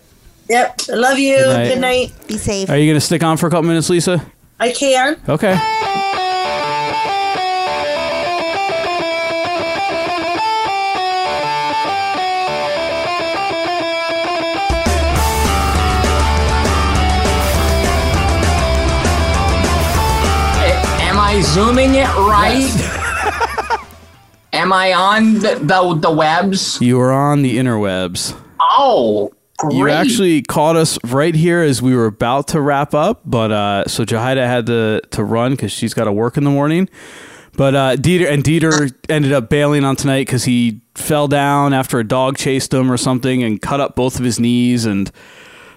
Yep. 0.50 0.82
I 0.90 0.94
love 0.94 1.20
you. 1.20 1.36
Good 1.36 1.48
night. 1.58 1.68
Good 1.74 1.82
night. 1.82 2.28
Be 2.30 2.38
safe. 2.38 2.70
Are 2.70 2.78
you 2.78 2.86
going 2.86 2.96
to 2.96 3.06
stick 3.06 3.22
on 3.22 3.36
for 3.36 3.48
a 3.48 3.50
couple 3.50 3.64
minutes, 3.68 3.90
Lisa? 3.90 4.26
I 4.62 4.72
can. 4.72 5.20
Okay. 5.28 5.54
I 21.38 21.42
zooming 21.42 21.94
it 21.94 22.08
right? 22.16 23.80
Am 24.54 24.74
I 24.74 24.92
on 24.94 25.36
the, 25.36 25.60
the 25.62 25.94
the 25.94 26.10
webs? 26.10 26.82
You 26.82 27.00
are 27.00 27.12
on 27.12 27.44
the 27.44 27.60
interwebs. 27.60 28.36
Oh, 28.60 29.32
great. 29.60 29.76
You 29.76 29.88
actually 29.90 30.42
caught 30.42 30.76
us 30.76 30.98
right 31.04 31.36
here 31.36 31.62
as 31.62 31.80
we 31.80 31.96
were 31.96 32.08
about 32.08 32.48
to 32.50 32.60
wrap 32.60 32.96
up, 32.96 33.22
but 33.24 33.52
uh, 33.52 33.86
so 33.86 34.04
Jahida 34.04 34.48
had 34.48 34.66
to 34.66 35.02
to 35.12 35.24
run 35.24 35.52
because 35.52 35.72
she's 35.72 35.94
got 35.94 36.06
to 36.06 36.12
work 36.12 36.38
in 36.38 36.44
the 36.44 36.50
morning. 36.50 36.90
But 37.56 37.76
uh, 37.76 37.96
Dieter 37.98 38.32
and 38.32 38.44
Dieter 38.44 38.92
ended 39.08 39.32
up 39.32 39.48
bailing 39.48 39.84
on 39.84 39.96
tonight 39.96 40.26
because 40.26 40.46
he 40.46 40.82
fell 40.96 41.28
down 41.28 41.72
after 41.72 42.00
a 42.00 42.04
dog 42.04 42.40
chased 42.40 42.74
him 42.74 42.92
or 42.92 42.98
something 42.98 43.44
and 43.44 43.62
cut 43.62 43.80
up 43.80 43.96
both 43.96 44.18
of 44.18 44.26
his 44.26 44.40
knees. 44.40 44.86
And 44.86 45.12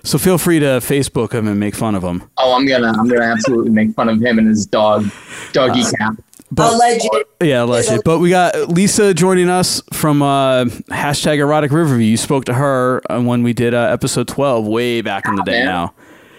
so 0.03 0.19
feel 0.19 0.39
free 0.39 0.59
to 0.61 0.67
Facebook 0.81 1.33
him 1.33 1.47
and 1.49 1.59
make 1.61 1.75
fun 1.75 1.95
of 1.95 2.03
him. 2.03 2.23
Oh, 2.39 2.55
I'm 2.57 2.67
gonna 2.67 2.89
I'm 2.89 3.09
gonna 3.09 3.25
absolutely 3.25 3.71
make 3.71 3.95
fun 3.95 4.09
of 4.09 4.21
him 4.23 4.39
and 4.39 4.49
his 4.49 4.67
dog, 4.67 5.07
doggy 5.53 5.83
Uh, 5.83 5.91
cap. 5.99 6.15
But, 6.53 6.73
Alleged. 6.75 7.09
Yeah, 7.41 7.63
alleged. 7.63 8.03
But 8.05 8.19
we 8.19 8.31
got 8.31 8.57
Lisa 8.71 9.15
joining 9.15 9.49
us 9.49 9.81
from 9.93 10.21
uh, 10.21 10.65
hashtag 10.91 11.39
erotic 11.39 11.71
Riverview. 11.71 12.07
You 12.07 12.17
spoke 12.17 12.45
to 12.47 12.55
her 12.55 13.01
uh, 13.09 13.21
when 13.23 13.45
we 13.45 13.53
did 13.53 13.73
uh, 13.73 13.83
episode 13.93 14.27
12 14.27 14.67
way 14.67 15.01
back 15.01 15.27
in 15.29 15.37
the 15.37 15.43
day 15.45 15.59
man. 15.61 15.67
now. 15.67 15.95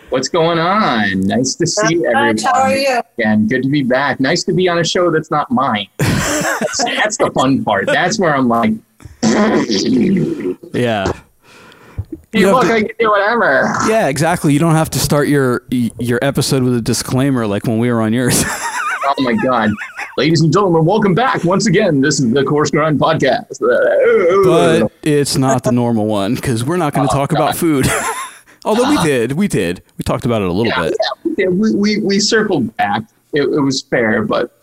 What's 0.09 0.27
going 0.27 0.59
on? 0.59 1.21
Nice 1.21 1.55
to 1.55 1.65
see 1.65 1.95
Not 1.95 2.07
everyone. 2.07 2.35
much. 2.35 2.43
How 2.43 2.61
are 2.63 2.75
you? 2.75 3.01
And 3.23 3.49
good 3.49 3.63
to 3.63 3.69
be 3.69 3.83
back. 3.83 4.19
Nice 4.19 4.43
to 4.43 4.53
be 4.53 4.67
on 4.67 4.79
a 4.79 4.83
show 4.83 5.09
that's 5.11 5.31
not 5.31 5.49
mine. 5.49 5.87
that's, 5.97 6.83
that's 6.83 7.15
the 7.15 7.31
fun 7.33 7.63
part. 7.63 7.85
That's 7.85 8.19
where 8.19 8.35
I'm 8.35 8.49
like, 8.49 8.73
Yeah. 10.73 11.11
Have 12.33 12.53
look, 12.53 12.67
to- 12.67 12.95
do 12.99 13.09
whatever. 13.09 13.73
Yeah, 13.87 14.07
exactly. 14.07 14.53
You 14.53 14.59
don't 14.59 14.75
have 14.75 14.89
to 14.91 14.99
start 14.99 15.27
your 15.27 15.63
your 15.69 16.19
episode 16.21 16.63
with 16.63 16.75
a 16.75 16.81
disclaimer 16.81 17.45
like 17.45 17.65
when 17.65 17.79
we 17.79 17.91
were 17.91 18.01
on 18.01 18.13
yours. 18.13 18.43
Oh 19.17 19.23
my 19.23 19.33
God. 19.33 19.71
Ladies 20.15 20.41
and 20.41 20.53
gentlemen, 20.53 20.85
welcome 20.85 21.13
back 21.13 21.43
once 21.43 21.65
again. 21.65 22.01
This 22.01 22.19
is 22.19 22.31
the 22.31 22.43
Course 22.43 22.71
Grind 22.71 22.99
Podcast. 22.99 23.59
but 23.59 24.91
it's 25.03 25.35
not 25.35 25.63
the 25.63 25.71
normal 25.71 26.05
one 26.05 26.35
because 26.35 26.63
we're 26.63 26.77
not 26.77 26.93
going 26.93 27.07
to 27.07 27.13
oh, 27.13 27.17
talk 27.17 27.31
about 27.31 27.55
food. 27.55 27.87
Although 28.65 28.89
we 28.89 28.95
uh-huh. 28.95 29.05
did, 29.05 29.31
we 29.33 29.47
did. 29.47 29.83
We 29.97 30.03
talked 30.03 30.25
about 30.25 30.41
it 30.41 30.47
a 30.47 30.51
little 30.51 30.71
bit. 30.81 30.95
Yeah, 31.37 31.47
we, 31.47 31.75
we, 31.75 31.99
we 31.99 32.19
circled 32.19 32.75
back. 32.77 33.03
It, 33.33 33.41
it 33.41 33.59
was 33.59 33.81
fair, 33.81 34.23
but 34.23 34.60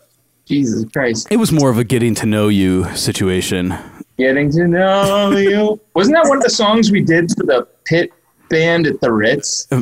Jesus 0.49 0.83
Christ. 0.91 1.27
It 1.29 1.37
was 1.37 1.51
more 1.51 1.69
of 1.69 1.77
a 1.77 1.83
getting 1.83 2.15
to 2.15 2.25
know 2.25 2.47
you 2.49 2.85
situation. 2.95 3.73
Getting 4.17 4.51
to 4.51 4.67
know 4.67 5.31
you. 5.37 5.79
Wasn't 5.93 6.15
that 6.15 6.27
one 6.27 6.37
of 6.37 6.43
the 6.43 6.49
songs 6.49 6.91
we 6.91 7.01
did 7.01 7.29
for 7.37 7.45
the 7.45 7.67
pit 7.85 8.11
band 8.49 8.87
at 8.87 8.99
the 8.99 9.11
Ritz? 9.13 9.67
Uh, 9.71 9.81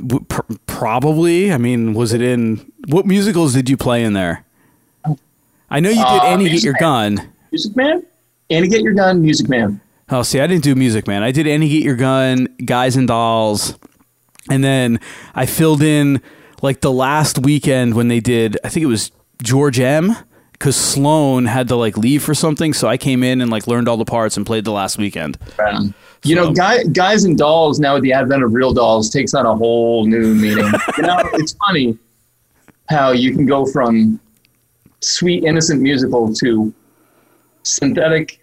probably. 0.67 1.51
I 1.51 1.57
mean, 1.57 1.93
was 1.93 2.13
it 2.13 2.21
in 2.21 2.69
what 2.89 3.05
musicals 3.05 3.53
did 3.53 3.69
you 3.69 3.77
play 3.77 4.03
in 4.03 4.13
there? 4.13 4.43
I 5.69 5.79
know 5.79 5.89
you 5.89 5.95
did 5.95 6.05
Uh, 6.05 6.23
Annie 6.25 6.49
Get 6.49 6.63
Your 6.63 6.73
Man. 6.73 7.15
Gun. 7.15 7.29
Music 7.51 7.75
Man? 7.75 8.03
Annie 8.49 8.67
Get 8.67 8.81
Your 8.81 8.93
Gun, 8.93 9.21
Music 9.21 9.49
Man. 9.49 9.81
Oh, 10.09 10.21
see, 10.21 10.39
I 10.39 10.47
didn't 10.47 10.63
do 10.63 10.75
Music 10.75 11.07
Man. 11.07 11.23
I 11.23 11.31
did 11.31 11.47
Annie 11.47 11.67
Get 11.69 11.83
Your 11.83 11.95
Gun, 11.95 12.47
Guys 12.63 12.95
and 12.95 13.07
Dolls, 13.07 13.77
and 14.49 14.63
then 14.63 14.99
I 15.35 15.45
filled 15.45 15.81
in 15.81 16.21
like 16.61 16.79
the 16.81 16.91
last 16.91 17.39
weekend 17.39 17.93
when 17.95 18.07
they 18.07 18.19
did. 18.21 18.57
I 18.63 18.69
think 18.69 18.83
it 18.83 18.87
was 18.87 19.11
George 19.43 19.79
M. 19.79 20.15
Because 20.57 20.75
Sloan 20.75 21.45
had 21.45 21.67
to 21.67 21.75
like 21.75 21.97
leave 21.97 22.23
for 22.23 22.33
something, 22.33 22.73
so 22.73 22.87
I 22.87 22.97
came 22.97 23.23
in 23.23 23.41
and 23.41 23.51
like 23.51 23.67
learned 23.67 23.87
all 23.87 23.97
the 23.97 24.05
parts 24.05 24.37
and 24.37 24.45
played 24.45 24.65
the 24.65 24.71
last 24.71 24.97
weekend. 24.97 25.37
You 26.23 26.35
know, 26.35 26.51
guy, 26.51 26.83
guys 26.83 27.25
and 27.25 27.37
dolls 27.37 27.79
now 27.79 27.93
with 27.93 28.03
the 28.03 28.13
advent 28.13 28.43
of 28.43 28.53
real 28.53 28.73
dolls 28.73 29.09
takes 29.09 29.33
on 29.33 29.45
a 29.45 29.55
whole 29.55 30.05
new 30.05 30.33
meaning. 30.33 30.65
you 30.97 31.03
know, 31.03 31.21
it's 31.33 31.53
funny 31.53 31.97
how 32.89 33.11
you 33.11 33.33
can 33.33 33.45
go 33.45 33.65
from 33.65 34.19
sweet 35.01 35.43
innocent 35.43 35.81
musical 35.81 36.33
to 36.35 36.73
synthetic. 37.63 38.39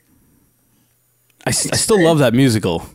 I 1.46 1.50
still 1.50 2.02
love 2.02 2.18
that 2.18 2.32
musical. 2.32 2.86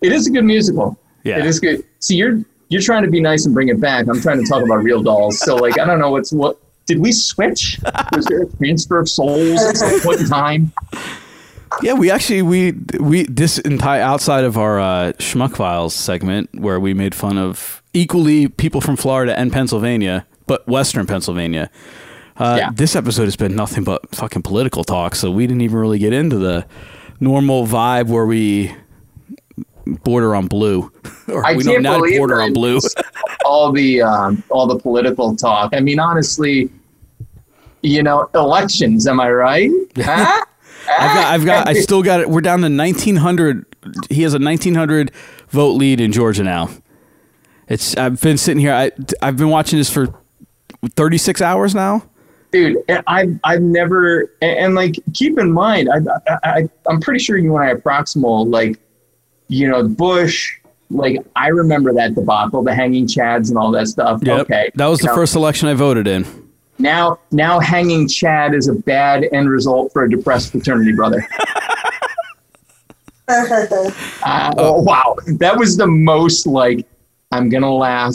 It 0.00 0.12
is 0.12 0.26
a 0.26 0.30
good 0.30 0.44
musical. 0.44 0.98
Yeah. 1.22 1.38
it 1.38 1.46
is 1.46 1.60
good. 1.60 1.84
See, 2.00 2.16
you're 2.16 2.42
you're 2.68 2.82
trying 2.82 3.02
to 3.02 3.10
be 3.10 3.20
nice 3.20 3.46
and 3.46 3.54
bring 3.54 3.68
it 3.68 3.80
back. 3.80 4.06
I'm 4.08 4.20
trying 4.20 4.42
to 4.42 4.48
talk 4.48 4.62
about 4.62 4.82
real 4.82 5.02
dolls. 5.02 5.38
So, 5.38 5.56
like, 5.56 5.78
I 5.78 5.86
don't 5.86 5.98
know 5.98 6.10
what's 6.10 6.32
what. 6.32 6.58
Did 6.88 6.98
we 7.00 7.12
switch? 7.12 7.78
Was 8.12 8.24
there 8.26 8.42
a 8.42 8.46
transfer 8.56 8.98
of 8.98 9.08
souls 9.08 9.62
at 9.62 9.76
some 9.76 10.00
point 10.00 10.20
in 10.20 10.26
time? 10.28 10.72
Yeah, 11.82 11.92
we 11.92 12.10
actually 12.10 12.40
we 12.42 12.72
we 12.98 13.24
this 13.24 13.58
entire 13.58 14.00
outside 14.00 14.44
of 14.44 14.56
our 14.56 14.80
uh, 14.80 15.12
Schmuck 15.18 15.56
Files 15.56 15.94
segment 15.94 16.48
where 16.54 16.80
we 16.80 16.94
made 16.94 17.14
fun 17.14 17.36
of 17.38 17.82
equally 17.92 18.48
people 18.48 18.80
from 18.80 18.96
Florida 18.96 19.38
and 19.38 19.52
Pennsylvania, 19.52 20.26
but 20.46 20.66
Western 20.66 21.06
Pennsylvania. 21.06 21.70
Uh, 22.38 22.56
Yeah. 22.58 22.70
This 22.72 22.96
episode 22.96 23.24
has 23.24 23.36
been 23.36 23.54
nothing 23.54 23.84
but 23.84 24.14
fucking 24.14 24.42
political 24.42 24.82
talk, 24.82 25.14
so 25.14 25.30
we 25.30 25.46
didn't 25.46 25.60
even 25.60 25.76
really 25.78 25.98
get 25.98 26.12
into 26.14 26.38
the 26.38 26.66
normal 27.20 27.66
vibe 27.66 28.06
where 28.06 28.24
we 28.26 28.74
border 30.04 30.34
on 30.34 30.46
blue, 30.46 30.90
or 31.28 31.44
I 31.44 31.54
we 31.54 31.64
can't 31.64 31.82
not 31.82 31.98
believe 31.98 32.18
border 32.18 32.40
on 32.40 32.52
blue. 32.54 32.78
all 33.44 33.72
the 33.72 34.00
um, 34.02 34.42
all 34.50 34.66
the 34.66 34.78
political 34.78 35.36
talk. 35.36 35.74
I 35.74 35.80
mean, 35.80 35.98
honestly, 36.00 36.70
you 37.82 38.02
know, 38.02 38.28
elections. 38.34 39.06
Am 39.06 39.20
I 39.20 39.30
right? 39.30 39.70
Huh? 39.98 40.44
I've 40.90 41.14
got, 41.14 41.26
I've 41.34 41.44
got, 41.44 41.68
I 41.68 41.74
still 41.74 42.02
got 42.02 42.20
it. 42.20 42.30
We're 42.30 42.40
down 42.40 42.60
to 42.60 42.74
1900. 42.74 43.66
He 44.08 44.22
has 44.22 44.32
a 44.32 44.38
1900 44.38 45.10
vote 45.50 45.72
lead 45.72 46.00
in 46.00 46.12
Georgia 46.12 46.42
now. 46.42 46.70
It's, 47.68 47.94
I've 47.98 48.18
been 48.22 48.38
sitting 48.38 48.58
here. 48.60 48.72
I, 48.72 48.90
I've 49.20 49.36
been 49.36 49.50
watching 49.50 49.78
this 49.78 49.90
for 49.90 50.06
36 50.94 51.42
hours 51.42 51.74
now. 51.74 52.04
dude 52.52 52.78
i've 53.06 53.38
i've 53.44 53.60
never 53.60 54.32
and, 54.40 54.58
and, 54.58 54.74
like 54.74 54.94
keep 55.12 55.38
in 55.38 55.52
mind 55.52 55.90
I, 55.92 55.98
I 56.30 56.38
i 56.60 56.68
i'm 56.88 56.98
pretty 57.00 57.18
sure 57.18 57.36
you 57.36 57.54
and 57.56 57.64
i 57.64 57.72
are 57.72 57.78
proximal 57.78 58.50
like 58.50 58.78
you 59.48 59.68
know 59.68 59.86
bush 59.86 60.56
like 60.88 61.18
i 61.36 61.48
remember 61.48 61.92
that 61.94 62.14
debacle 62.14 62.62
the 62.62 62.74
hanging 62.74 63.06
chads 63.06 63.50
and 63.50 63.58
all 63.58 63.70
that 63.72 63.88
stuff 63.88 64.20
Yep. 64.22 64.40
okay 64.42 64.70
That 64.76 64.86
was 64.86 65.00
You 65.00 65.08
the 65.08 65.08
know, 65.08 65.14
first 65.16 65.34
election 65.36 65.68
I 65.68 65.74
voted 65.74 66.06
in. 66.06 66.24
Now 66.78 67.18
now 67.30 67.58
hanging 67.60 68.08
chad 68.08 68.54
is 68.54 68.68
a 68.68 68.74
bad 68.74 69.24
end 69.32 69.48
result 69.50 69.92
for 69.92 70.04
a 70.04 70.10
depressed 70.10 70.52
fraternity 70.52 70.92
brother 70.92 71.26
Uh, 73.30 74.54
oh, 74.56 74.80
wow 74.80 75.14
that 75.38 75.54
was 75.54 75.76
the 75.76 75.86
most 75.86 76.46
like 76.46 76.86
i'm 77.30 77.50
gonna 77.50 77.70
laugh 77.70 78.14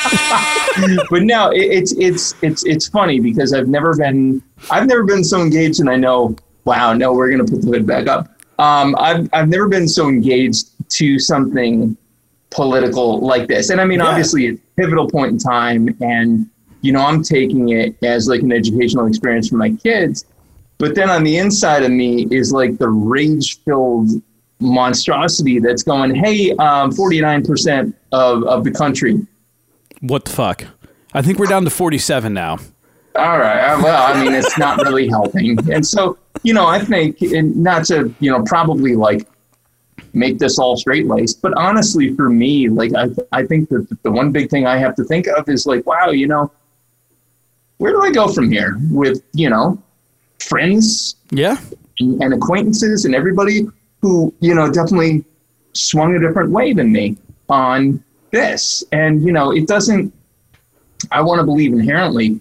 but 1.10 1.22
no, 1.22 1.50
it, 1.50 1.60
it's 1.60 1.92
it's 1.92 2.34
it's 2.42 2.64
it's 2.64 2.88
funny 2.88 3.20
because 3.20 3.52
I've 3.52 3.68
never 3.68 3.96
been 3.96 4.42
I've 4.70 4.86
never 4.86 5.04
been 5.04 5.24
so 5.24 5.40
engaged, 5.40 5.80
and 5.80 5.90
I 5.90 5.96
know. 5.96 6.36
Wow, 6.64 6.92
no, 6.92 7.12
we're 7.12 7.30
gonna 7.30 7.44
put 7.44 7.62
the 7.62 7.68
hood 7.68 7.86
back 7.86 8.06
up. 8.06 8.28
Um, 8.58 8.94
I've 8.98 9.28
I've 9.32 9.48
never 9.48 9.68
been 9.68 9.88
so 9.88 10.08
engaged 10.08 10.68
to 10.90 11.18
something 11.18 11.96
political 12.50 13.20
like 13.20 13.48
this, 13.48 13.70
and 13.70 13.80
I 13.80 13.84
mean, 13.84 14.00
obviously, 14.00 14.46
it's 14.46 14.60
a 14.60 14.80
pivotal 14.80 15.08
point 15.08 15.32
in 15.32 15.38
time, 15.38 15.96
and 16.00 16.48
you 16.82 16.92
know, 16.92 17.00
I'm 17.00 17.22
taking 17.22 17.70
it 17.70 17.96
as 18.02 18.28
like 18.28 18.42
an 18.42 18.52
educational 18.52 19.06
experience 19.06 19.48
for 19.48 19.56
my 19.56 19.70
kids. 19.70 20.24
But 20.78 20.94
then 20.94 21.10
on 21.10 21.24
the 21.24 21.36
inside 21.36 21.82
of 21.82 21.90
me 21.90 22.26
is 22.30 22.52
like 22.52 22.78
the 22.78 22.88
rage-filled 22.88 24.10
monstrosity 24.60 25.58
that's 25.58 25.82
going, 25.82 26.14
"Hey, 26.14 26.52
um, 26.52 26.90
49% 26.92 27.92
of 28.12 28.44
of 28.44 28.64
the 28.64 28.70
country 28.70 29.26
What 30.00 30.24
the 30.24 30.30
fuck? 30.30 30.64
I 31.12 31.22
think 31.22 31.38
we're 31.38 31.46
down 31.46 31.64
to 31.64 31.70
47 31.70 32.32
now. 32.32 32.58
All 33.16 33.38
right. 33.38 33.72
uh, 33.72 33.80
Well, 33.82 34.02
I 34.02 34.22
mean, 34.22 34.32
it's 34.32 34.56
not 34.56 34.78
really 34.78 35.08
helping. 35.08 35.58
And 35.70 35.84
so, 35.84 36.16
you 36.42 36.54
know, 36.54 36.66
I 36.66 36.78
think, 36.78 37.20
and 37.20 37.56
not 37.56 37.84
to, 37.86 38.14
you 38.20 38.30
know, 38.30 38.42
probably 38.44 38.94
like 38.94 39.26
make 40.12 40.38
this 40.38 40.58
all 40.58 40.76
straight 40.76 41.06
laced, 41.06 41.42
but 41.42 41.52
honestly, 41.56 42.14
for 42.14 42.28
me, 42.28 42.68
like, 42.68 42.92
I, 42.94 43.08
I 43.32 43.44
think 43.44 43.68
that 43.70 43.86
the 44.02 44.10
one 44.10 44.30
big 44.30 44.48
thing 44.50 44.66
I 44.66 44.78
have 44.78 44.94
to 44.96 45.04
think 45.04 45.26
of 45.26 45.48
is 45.48 45.66
like, 45.66 45.84
wow, 45.86 46.10
you 46.10 46.28
know, 46.28 46.52
where 47.80 47.92
do 47.92 48.02
I 48.02 48.10
go 48.10 48.28
from 48.28 48.52
here 48.52 48.76
with, 48.90 49.22
you 49.32 49.48
know, 49.48 49.82
friends? 50.38 51.16
Yeah. 51.30 51.56
And, 51.98 52.22
and 52.22 52.34
acquaintances 52.34 53.06
and 53.06 53.14
everybody 53.14 53.66
who, 54.02 54.34
you 54.40 54.54
know, 54.54 54.70
definitely 54.70 55.24
swung 55.72 56.14
a 56.14 56.20
different 56.20 56.50
way 56.50 56.74
than 56.74 56.92
me 56.92 57.16
on 57.48 58.04
this. 58.32 58.84
And, 58.92 59.24
you 59.24 59.32
know, 59.32 59.50
it 59.50 59.66
doesn't, 59.66 60.12
I 61.10 61.22
want 61.22 61.38
to 61.38 61.44
believe 61.44 61.72
inherently 61.72 62.38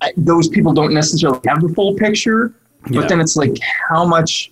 I, 0.00 0.12
those 0.16 0.48
people 0.48 0.72
don't 0.72 0.92
necessarily 0.92 1.38
have 1.46 1.62
the 1.62 1.68
full 1.68 1.94
picture, 1.94 2.52
Yeah. 2.90 3.02
but 3.02 3.08
then 3.08 3.20
it's 3.20 3.36
like 3.36 3.56
how 3.88 4.04
much, 4.04 4.50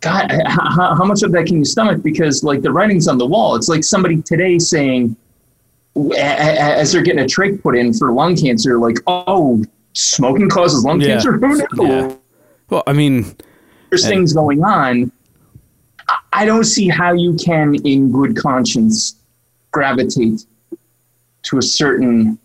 God, 0.00 0.32
how, 0.46 0.94
how 0.94 1.04
much 1.04 1.22
of 1.22 1.32
that 1.32 1.44
can 1.44 1.58
you 1.58 1.66
stomach? 1.66 2.02
Because 2.02 2.42
like 2.42 2.62
the 2.62 2.72
writing's 2.72 3.06
on 3.06 3.18
the 3.18 3.26
wall. 3.26 3.54
It's 3.54 3.68
like 3.68 3.84
somebody 3.84 4.22
today 4.22 4.58
saying, 4.58 5.14
as 6.16 6.92
they're 6.92 7.02
getting 7.02 7.20
a 7.20 7.26
trach 7.26 7.60
put 7.62 7.76
in 7.76 7.92
for 7.92 8.12
lung 8.12 8.36
cancer, 8.36 8.78
like, 8.78 8.98
oh, 9.06 9.64
smoking 9.92 10.48
causes 10.48 10.84
lung 10.84 11.00
Yeah. 11.00 11.08
cancer. 11.08 11.32
Who 11.32 11.56
knew? 11.56 11.66
Yeah. 11.88 12.14
Well, 12.68 12.82
I 12.86 12.92
mean, 12.92 13.34
There's 13.90 14.06
things 14.06 14.32
going 14.32 14.62
on. 14.62 15.10
I- 16.32 16.44
don't 16.44 16.64
see 16.64 16.88
how 16.88 17.12
you 17.12 17.34
can, 17.34 17.74
in 17.84 18.10
good 18.12 18.36
conscience, 18.36 19.14
gravitate 19.72 20.44
to 21.42 21.58
a 21.58 21.62
certain 21.62 22.38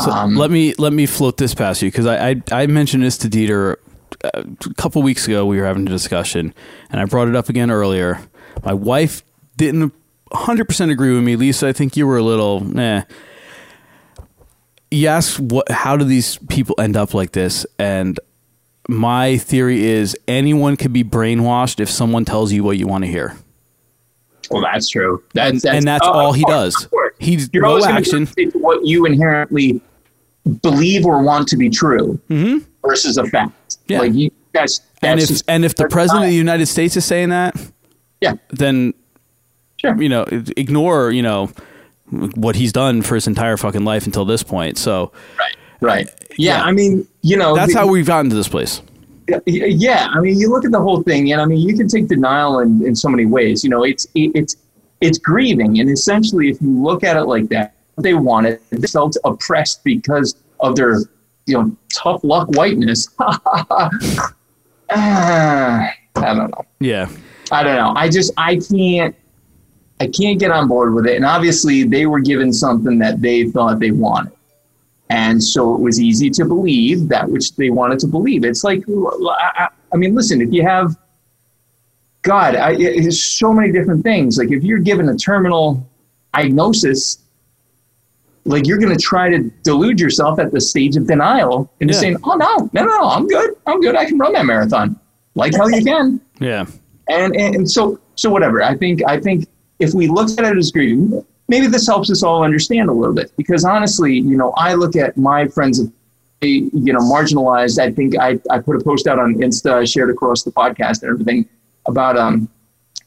So 0.00 0.10
let 0.26 0.50
me 0.50 0.74
let 0.78 0.92
me 0.94 1.04
float 1.06 1.36
this 1.36 1.54
past 1.54 1.82
you 1.82 1.90
because 1.90 2.06
I, 2.06 2.30
I 2.30 2.42
I 2.50 2.66
mentioned 2.66 3.02
this 3.02 3.18
to 3.18 3.28
Dieter 3.28 3.76
uh, 4.24 4.42
a 4.70 4.74
couple 4.74 5.02
weeks 5.02 5.26
ago. 5.28 5.44
We 5.44 5.58
were 5.60 5.66
having 5.66 5.86
a 5.86 5.90
discussion, 5.90 6.54
and 6.90 6.98
I 7.00 7.04
brought 7.04 7.28
it 7.28 7.36
up 7.36 7.50
again 7.50 7.70
earlier. 7.70 8.20
My 8.64 8.72
wife 8.72 9.22
didn't 9.58 9.92
100 10.32 10.66
percent 10.66 10.90
agree 10.90 11.14
with 11.14 11.22
me. 11.22 11.36
Lisa, 11.36 11.68
I 11.68 11.72
think 11.72 11.96
you 11.96 12.06
were 12.06 12.18
a 12.18 12.22
little 12.22 12.78
eh. 12.78 13.02
You 14.90 15.08
asked 15.08 15.40
what? 15.40 15.70
How 15.70 15.96
do 15.96 16.04
these 16.04 16.38
people 16.48 16.74
end 16.78 16.96
up 16.96 17.14
like 17.14 17.32
this? 17.32 17.66
And 17.78 18.18
my 18.88 19.38
theory 19.38 19.84
is 19.84 20.16
anyone 20.28 20.76
could 20.76 20.92
be 20.92 21.04
brainwashed 21.04 21.80
if 21.80 21.88
someone 21.88 22.24
tells 22.24 22.52
you 22.52 22.64
what 22.64 22.78
you 22.78 22.86
want 22.86 23.04
to 23.04 23.10
hear. 23.10 23.36
Well, 24.50 24.62
that's 24.62 24.88
true. 24.88 25.22
That's, 25.32 25.50
and, 25.50 25.60
that's, 25.60 25.76
and 25.76 25.86
that's 25.86 26.06
oh, 26.06 26.12
all 26.12 26.32
he 26.32 26.42
course, 26.42 26.74
does. 26.74 26.88
He's 27.18 27.48
You're 27.52 27.62
no 27.62 27.84
action. 27.84 28.26
what 28.54 28.84
you 28.84 29.06
inherently 29.06 29.80
believe 30.60 31.06
or 31.06 31.22
want 31.22 31.48
to 31.48 31.56
be 31.56 31.70
true 31.70 32.20
versus 32.82 33.16
a 33.16 33.26
fact. 33.26 33.78
Yeah. 33.88 34.00
Like 34.00 34.14
you 34.14 34.30
guys. 34.52 34.80
and 35.00 35.20
if 35.20 35.42
and 35.48 35.64
if 35.64 35.74
the 35.76 35.88
president 35.88 36.24
of 36.24 36.30
the 36.30 36.36
United 36.36 36.66
States 36.66 36.96
is 36.96 37.04
saying 37.04 37.30
that, 37.30 37.56
yeah, 38.20 38.34
then 38.50 38.94
you 39.82 40.08
know, 40.08 40.24
ignore 40.56 41.10
you 41.10 41.22
know 41.22 41.50
what 42.34 42.56
he's 42.56 42.72
done 42.72 43.02
for 43.02 43.14
his 43.14 43.26
entire 43.26 43.56
fucking 43.56 43.84
life 43.84 44.06
until 44.06 44.24
this 44.24 44.42
point. 44.42 44.76
So, 44.78 45.12
right, 45.38 45.56
right, 45.80 46.08
yeah. 46.36 46.62
I 46.62 46.72
mean, 46.72 47.06
you 47.22 47.36
know, 47.36 47.54
that's 47.54 47.72
the- 47.72 47.78
how 47.80 47.86
we've 47.88 48.06
gotten 48.06 48.30
to 48.30 48.36
this 48.36 48.48
place. 48.48 48.82
Yeah, 49.28 49.38
yeah, 49.46 50.08
I 50.12 50.20
mean, 50.20 50.38
you 50.38 50.50
look 50.50 50.64
at 50.64 50.72
the 50.72 50.80
whole 50.80 51.02
thing, 51.02 51.32
and 51.32 51.40
I 51.40 51.44
mean, 51.46 51.58
you 51.66 51.76
can 51.76 51.86
take 51.88 52.08
denial 52.08 52.58
in, 52.58 52.84
in 52.84 52.94
so 52.96 53.08
many 53.08 53.24
ways. 53.24 53.62
You 53.62 53.70
know, 53.70 53.84
it's 53.84 54.04
it, 54.14 54.32
it's 54.34 54.56
it's 55.00 55.16
grieving, 55.18 55.78
and 55.80 55.88
essentially, 55.88 56.50
if 56.50 56.60
you 56.60 56.82
look 56.82 57.02
at 57.04 57.16
it 57.16 57.24
like 57.24 57.48
that, 57.50 57.74
they 57.98 58.14
wanted 58.14 58.58
they 58.70 58.86
felt 58.88 59.16
oppressed 59.24 59.84
because 59.84 60.34
of 60.60 60.74
their 60.76 60.98
you 61.46 61.54
know 61.54 61.74
tough 61.92 62.22
luck 62.24 62.48
whiteness. 62.56 63.08
Ah, 64.94 65.90
I 66.16 66.34
don't 66.34 66.50
know. 66.50 66.64
Yeah. 66.80 67.08
I 67.50 67.62
don't 67.62 67.76
know. 67.76 67.92
I 67.96 68.08
just 68.08 68.32
I 68.36 68.56
can't 68.56 69.14
I 70.02 70.08
can't 70.08 70.38
get 70.40 70.50
on 70.50 70.66
board 70.66 70.94
with 70.94 71.06
it. 71.06 71.14
And 71.16 71.24
obviously 71.24 71.84
they 71.84 72.06
were 72.06 72.18
given 72.20 72.52
something 72.52 72.98
that 72.98 73.20
they 73.20 73.44
thought 73.48 73.78
they 73.78 73.92
wanted. 73.92 74.32
And 75.10 75.42
so 75.42 75.74
it 75.74 75.80
was 75.80 76.00
easy 76.00 76.28
to 76.30 76.44
believe 76.44 77.08
that 77.08 77.28
which 77.28 77.54
they 77.54 77.70
wanted 77.70 77.98
to 78.00 78.06
believe. 78.08 78.44
It's 78.44 78.64
like 78.64 78.82
I, 78.88 79.96
mean, 79.96 80.14
listen, 80.14 80.40
if 80.40 80.52
you 80.52 80.62
have 80.64 80.96
God, 82.22 82.56
I, 82.56 82.72
it's 82.78 83.20
so 83.22 83.52
many 83.52 83.70
different 83.70 84.02
things. 84.02 84.38
Like 84.38 84.50
if 84.50 84.62
you're 84.64 84.78
given 84.78 85.08
a 85.08 85.16
terminal 85.16 85.86
diagnosis, 86.34 87.18
like 88.44 88.66
you're 88.66 88.78
going 88.78 88.96
to 88.96 89.00
try 89.00 89.28
to 89.30 89.38
delude 89.62 90.00
yourself 90.00 90.38
at 90.40 90.50
the 90.50 90.60
stage 90.60 90.96
of 90.96 91.06
denial 91.06 91.70
and 91.80 91.90
Yeah. 91.90 91.96
saying, 91.96 92.16
"Oh 92.24 92.34
no, 92.34 92.70
no, 92.72 92.84
no, 92.84 93.08
I'm 93.08 93.26
good. 93.28 93.50
I'm 93.68 93.80
good. 93.80 93.94
I 93.96 94.04
can 94.06 94.18
run 94.18 94.32
that 94.32 94.46
marathon." 94.46 94.98
Like 95.34 95.54
hell 95.54 95.70
you 95.70 95.84
can 95.84 96.20
Yeah. 96.40 96.66
and, 97.08 97.36
and 97.36 97.54
and 97.54 97.70
so 97.70 97.98
so 98.16 98.28
whatever 98.30 98.62
i 98.62 98.76
think 98.76 99.00
i 99.06 99.18
think 99.18 99.48
if 99.82 99.94
we 99.94 100.06
look 100.06 100.30
at 100.38 100.44
it 100.44 100.56
as 100.56 100.70
grieving 100.70 101.24
maybe 101.48 101.66
this 101.66 101.86
helps 101.86 102.10
us 102.10 102.22
all 102.22 102.42
understand 102.42 102.88
a 102.88 102.92
little 102.92 103.14
bit. 103.14 103.30
Because 103.36 103.64
honestly 103.64 104.14
you 104.14 104.36
know 104.36 104.52
i 104.56 104.74
look 104.74 104.96
at 104.96 105.16
my 105.16 105.46
friends 105.48 105.78
of 105.78 105.92
you 106.40 106.92
know 106.92 107.00
marginalized. 107.00 107.78
I 107.78 107.90
think 107.92 108.18
i, 108.18 108.38
I 108.50 108.58
put 108.58 108.76
a 108.76 108.84
post 108.84 109.06
out 109.06 109.18
on 109.18 109.34
insta 109.36 109.74
I 109.74 109.84
shared 109.84 110.10
across 110.10 110.42
the 110.42 110.50
podcast 110.50 111.02
and 111.02 111.10
everything 111.10 111.48
about 111.86 112.16
um 112.16 112.48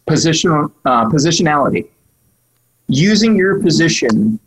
position 0.05 0.51
uh, 0.85 1.05
positionality. 1.09 1.87
Using 2.87 3.35
your 3.35 3.61
position 3.61 4.39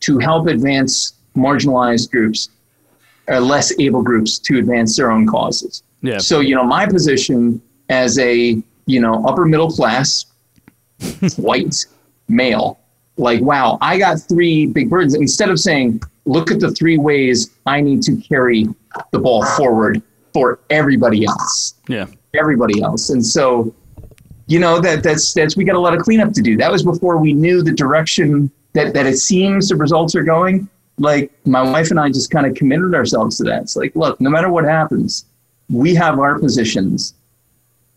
to 0.00 0.18
help 0.18 0.46
advance 0.46 1.14
marginalized 1.36 2.10
groups 2.10 2.48
or 3.28 3.40
less 3.40 3.72
able 3.78 4.02
groups 4.02 4.38
to 4.38 4.58
advance 4.58 4.96
their 4.96 5.10
own 5.10 5.26
causes. 5.26 5.82
Yeah. 6.02 6.18
so, 6.18 6.40
you 6.40 6.54
know, 6.54 6.64
my 6.64 6.86
position 6.86 7.60
as 7.88 8.18
a, 8.18 8.62
you 8.86 9.00
know, 9.00 9.24
upper 9.26 9.44
middle 9.44 9.70
class 9.70 10.26
white 11.36 11.86
male, 12.28 12.78
like, 13.16 13.40
wow, 13.40 13.78
I 13.80 13.98
got 13.98 14.20
three 14.20 14.66
big 14.66 14.90
burdens. 14.90 15.14
Instead 15.14 15.48
of 15.50 15.58
saying, 15.58 16.02
look 16.24 16.50
at 16.50 16.60
the 16.60 16.70
three 16.72 16.98
ways 16.98 17.50
I 17.66 17.80
need 17.80 18.02
to 18.02 18.16
carry 18.16 18.66
the 19.12 19.18
ball 19.18 19.44
forward 19.56 20.02
for 20.32 20.58
everybody 20.70 21.24
else, 21.24 21.74
Yeah. 21.88 22.06
everybody 22.34 22.82
else. 22.82 23.10
And 23.10 23.24
so, 23.24 23.74
you 24.46 24.58
know, 24.58 24.80
that 24.80 25.02
that's, 25.02 25.32
that's, 25.32 25.56
we 25.56 25.64
got 25.64 25.76
a 25.76 25.80
lot 25.80 25.94
of 25.94 26.00
cleanup 26.00 26.32
to 26.34 26.42
do. 26.42 26.56
That 26.56 26.70
was 26.70 26.82
before 26.82 27.16
we 27.18 27.32
knew 27.32 27.62
the 27.62 27.72
direction 27.72 28.50
that, 28.74 28.92
that 28.92 29.06
it 29.06 29.16
seems 29.18 29.68
the 29.70 29.76
results 29.76 30.14
are 30.14 30.22
going. 30.22 30.68
Like 30.98 31.30
my 31.46 31.62
wife 31.62 31.90
and 31.90 31.98
I 32.00 32.08
just 32.08 32.30
kind 32.30 32.46
of 32.46 32.54
committed 32.54 32.94
ourselves 32.94 33.36
to 33.38 33.44
that. 33.44 33.62
It's 33.62 33.76
like, 33.76 33.94
look, 33.96 34.20
no 34.20 34.30
matter 34.30 34.50
what 34.50 34.64
happens, 34.64 35.24
we 35.70 35.94
have 35.94 36.18
our 36.18 36.38
positions 36.38 37.14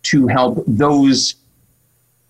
to 0.03 0.27
help 0.27 0.63
those 0.65 1.35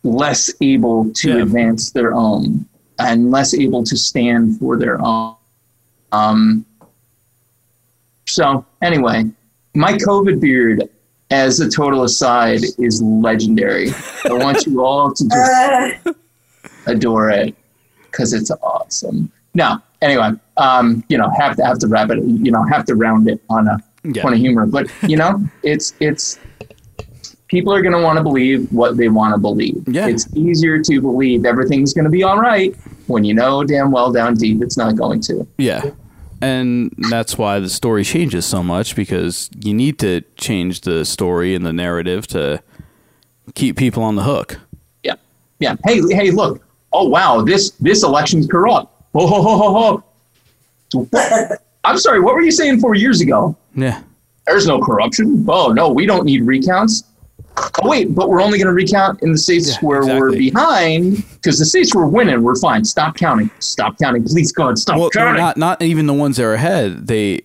less 0.03 0.51
able 0.61 1.11
to 1.13 1.41
advance 1.41 1.91
their 1.91 2.13
own 2.13 2.65
and 2.99 3.31
less 3.31 3.53
able 3.53 3.83
to 3.83 3.95
stand 3.97 4.59
for 4.59 4.77
their 4.77 5.01
own. 5.01 5.35
Um, 6.11 6.65
so 8.27 8.65
anyway, 8.81 9.25
my 9.75 9.93
COVID 9.93 10.39
beard, 10.39 10.83
as 11.31 11.59
a 11.59 11.69
total 11.69 12.03
aside, 12.03 12.61
is 12.77 13.01
legendary. 13.01 13.89
I 14.25 14.33
want 14.33 14.65
you 14.65 14.81
all 14.85 15.13
to 15.13 15.27
just 15.27 16.17
adore 16.87 17.29
it 17.29 17.55
because 18.03 18.33
it's 18.33 18.51
awesome. 18.51 19.31
No, 19.53 19.77
anyway, 20.01 20.31
um, 20.57 21.03
you 21.09 21.17
know, 21.17 21.29
have 21.37 21.55
to 21.57 21.63
have 21.65 21.79
to 21.79 21.87
wrap 21.87 22.09
it. 22.11 22.23
You 22.23 22.51
know, 22.51 22.63
have 22.63 22.85
to 22.85 22.95
round 22.95 23.27
it 23.29 23.41
on 23.49 23.67
a 23.67 23.77
Yeah. 24.03 24.21
point 24.23 24.35
of 24.35 24.39
humor. 24.41 24.65
But 24.65 24.87
you 25.07 25.17
know, 25.17 25.43
it's 25.63 25.93
it's 25.99 26.39
people 27.49 27.73
are 27.73 27.81
going 27.81 27.93
to 27.93 28.01
want 28.01 28.17
to 28.17 28.23
believe 28.23 28.71
what 28.71 28.95
they 28.95 29.09
want 29.09 29.33
to 29.33 29.39
believe. 29.39 29.83
Yeah. 29.87 30.07
It's 30.07 30.27
easier 30.35 30.81
to 30.81 31.01
believe 31.01 31.45
everything's 31.45 31.93
going 31.93 32.05
to 32.05 32.11
be 32.11 32.23
all 32.23 32.39
right 32.39 32.75
when 33.07 33.23
you 33.23 33.33
know 33.33 33.63
damn 33.63 33.91
well 33.91 34.11
down 34.11 34.35
deep 34.35 34.61
it's 34.61 34.77
not 34.77 34.95
going 34.95 35.19
to. 35.21 35.45
Yeah. 35.57 35.91
And 36.41 36.93
that's 37.09 37.37
why 37.37 37.59
the 37.59 37.67
story 37.67 38.05
changes 38.05 38.45
so 38.45 38.63
much 38.63 38.95
because 38.95 39.49
you 39.59 39.73
need 39.73 39.99
to 39.99 40.21
change 40.37 40.81
the 40.81 41.03
story 41.03 41.53
and 41.53 41.65
the 41.65 41.73
narrative 41.73 42.27
to 42.27 42.63
keep 43.55 43.75
people 43.75 44.03
on 44.03 44.15
the 44.15 44.23
hook. 44.23 44.59
Yeah. 45.03 45.15
Yeah. 45.59 45.75
Hey, 45.85 46.01
hey, 46.11 46.31
look. 46.31 46.63
Oh 46.91 47.07
wow, 47.07 47.41
this 47.41 47.71
this 47.71 48.03
election's 48.03 48.47
corrupt. 48.47 48.91
Ho 49.13 49.27
ho 49.27 49.41
ho 49.43 49.57
ho 49.57 50.03
ho. 50.93 51.59
I'm 51.83 51.97
sorry, 51.97 52.19
what 52.19 52.33
were 52.33 52.41
you 52.41 52.51
saying 52.51 52.79
four 52.79 52.95
years 52.95 53.21
ago? 53.21 53.55
Yeah. 53.75 54.01
There's 54.47 54.65
no 54.65 54.81
corruption. 54.81 55.45
Oh 55.47 55.71
no, 55.71 55.91
we 55.91 56.05
don't 56.05 56.25
need 56.25 56.43
recounts. 56.45 57.03
Oh 57.81 57.89
wait, 57.89 58.13
but 58.15 58.29
we're 58.29 58.41
only 58.41 58.57
going 58.57 58.67
to 58.67 58.73
recount 58.73 59.21
in 59.21 59.31
the 59.31 59.37
states 59.37 59.81
where 59.81 60.05
we're 60.05 60.31
behind 60.31 61.17
because 61.33 61.59
the 61.59 61.65
states 61.65 61.93
we're 61.95 62.05
winning, 62.05 62.41
we're 62.43 62.55
fine. 62.55 62.83
Stop 62.85 63.15
counting. 63.15 63.49
Stop 63.59 63.97
counting. 63.99 64.23
Please 64.23 64.51
God, 64.51 64.77
stop 64.77 64.97
Well, 64.99 65.09
counting. 65.09 65.37
not 65.41 65.57
not 65.57 65.81
even 65.81 66.05
the 66.07 66.13
ones 66.13 66.37
that 66.37 66.45
are 66.45 66.53
ahead. 66.53 67.07
They, 67.07 67.41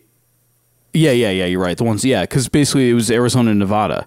yeah, 0.92 1.10
yeah, 1.12 1.30
yeah. 1.30 1.46
You're 1.46 1.60
right. 1.60 1.76
The 1.76 1.84
ones, 1.84 2.04
yeah, 2.04 2.22
because 2.22 2.48
basically 2.48 2.90
it 2.90 2.94
was 2.94 3.10
Arizona 3.10 3.50
and 3.50 3.58
Nevada. 3.58 4.06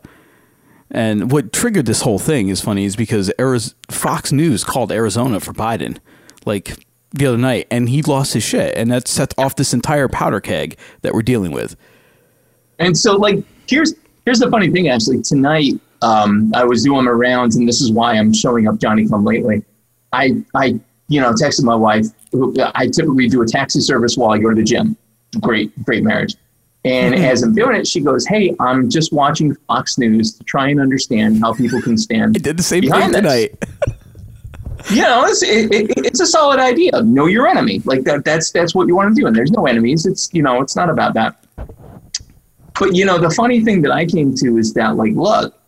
And 0.89 1.31
what 1.31 1.51
triggered 1.51 1.85
this 1.85 2.01
whole 2.01 2.19
thing 2.19 2.47
is 2.47 2.61
funny 2.61 2.85
is 2.85 2.95
because 2.95 3.29
Ariz- 3.37 3.73
Fox 3.89 4.31
News 4.31 4.63
called 4.63 4.91
Arizona 4.91 5.39
for 5.41 5.51
Biden, 5.51 5.97
like 6.45 6.77
the 7.11 7.25
other 7.25 7.37
night, 7.37 7.67
and 7.69 7.89
he 7.89 8.01
lost 8.01 8.33
his 8.33 8.43
shit, 8.43 8.73
and 8.77 8.89
that 8.91 9.07
set 9.07 9.33
off 9.37 9.55
this 9.57 9.73
entire 9.73 10.07
powder 10.07 10.39
keg 10.39 10.77
that 11.01 11.13
we're 11.13 11.21
dealing 11.23 11.51
with. 11.51 11.75
And 12.79 12.97
so, 12.97 13.17
like, 13.17 13.43
here's 13.67 13.93
here's 14.25 14.39
the 14.39 14.49
funny 14.49 14.69
thing. 14.71 14.87
Actually, 14.87 15.21
tonight 15.23 15.73
um, 16.01 16.51
I 16.55 16.63
was 16.63 16.83
doing 16.83 17.05
my 17.05 17.11
rounds, 17.11 17.55
and 17.55 17.67
this 17.67 17.81
is 17.81 17.91
why 17.91 18.13
I'm 18.13 18.33
showing 18.33 18.67
up 18.67 18.77
Johnny 18.77 19.07
Come 19.07 19.23
lately. 19.25 19.63
I 20.13 20.43
I 20.55 20.79
you 21.07 21.21
know 21.21 21.33
texted 21.33 21.63
my 21.63 21.75
wife. 21.75 22.05
who- 22.31 22.55
I 22.75 22.87
typically 22.87 23.27
do 23.27 23.41
a 23.41 23.45
taxi 23.45 23.79
service 23.81 24.17
while 24.17 24.31
I 24.31 24.37
go 24.37 24.49
to 24.49 24.55
the 24.55 24.63
gym. 24.63 24.95
Great, 25.41 25.71
great 25.83 26.03
marriage. 26.03 26.35
And 26.85 27.15
as 27.15 27.43
I'm 27.43 27.53
doing 27.53 27.75
it, 27.75 27.87
she 27.87 27.99
goes, 27.99 28.25
"Hey, 28.25 28.55
I'm 28.59 28.89
just 28.89 29.11
watching 29.11 29.55
Fox 29.67 29.97
News 29.97 30.33
to 30.33 30.43
try 30.43 30.69
and 30.69 30.79
understand 30.79 31.41
how 31.41 31.53
people 31.53 31.81
can 31.81 31.97
stand." 31.97 32.37
I 32.37 32.39
did 32.39 32.57
the 32.57 32.63
same 32.63 32.83
thing 32.83 33.11
tonight. 33.11 33.61
you 34.91 35.01
know, 35.01 35.25
it's, 35.25 35.43
it, 35.43 35.73
it, 35.73 35.91
it's 36.05 36.21
a 36.21 36.25
solid 36.25 36.59
idea. 36.59 37.01
Know 37.01 37.25
your 37.25 37.47
enemy. 37.47 37.81
Like 37.83 38.03
that. 38.03 38.23
That's 38.23 38.51
that's 38.51 38.73
what 38.73 38.87
you 38.87 38.95
want 38.95 39.13
to 39.13 39.19
do. 39.21 39.27
And 39.27 39.35
there's 39.35 39.51
no 39.51 39.65
enemies. 39.65 40.05
It's 40.05 40.33
you 40.33 40.43
know, 40.43 40.61
it's 40.61 40.75
not 40.75 40.89
about 40.89 41.13
that. 41.15 41.43
But 42.79 42.95
you 42.95 43.05
know, 43.05 43.17
the 43.17 43.31
funny 43.31 43.63
thing 43.63 43.81
that 43.81 43.91
I 43.91 44.05
came 44.05 44.35
to 44.35 44.57
is 44.57 44.73
that, 44.75 44.95
like, 44.95 45.13
look, 45.13 45.59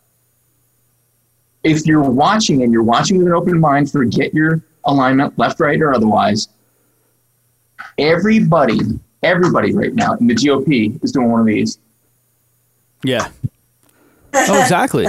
if 1.63 1.85
you're 1.85 2.01
watching 2.09 2.63
and 2.63 2.71
you're 2.71 2.83
watching 2.83 3.17
with 3.17 3.27
an 3.27 3.33
open 3.33 3.59
mind, 3.59 3.91
forget 3.91 4.33
your 4.33 4.61
alignment, 4.85 5.37
left, 5.37 5.59
right, 5.59 5.79
or 5.81 5.93
otherwise. 5.93 6.47
Everybody, 7.97 8.79
everybody 9.23 9.73
right 9.73 9.93
now 9.93 10.13
in 10.15 10.27
the 10.27 10.35
GOP 10.35 11.01
is 11.03 11.11
doing 11.11 11.31
one 11.31 11.41
of 11.41 11.47
these. 11.47 11.79
Yeah. 13.03 13.29
Oh, 14.33 14.61
exactly. 14.61 15.07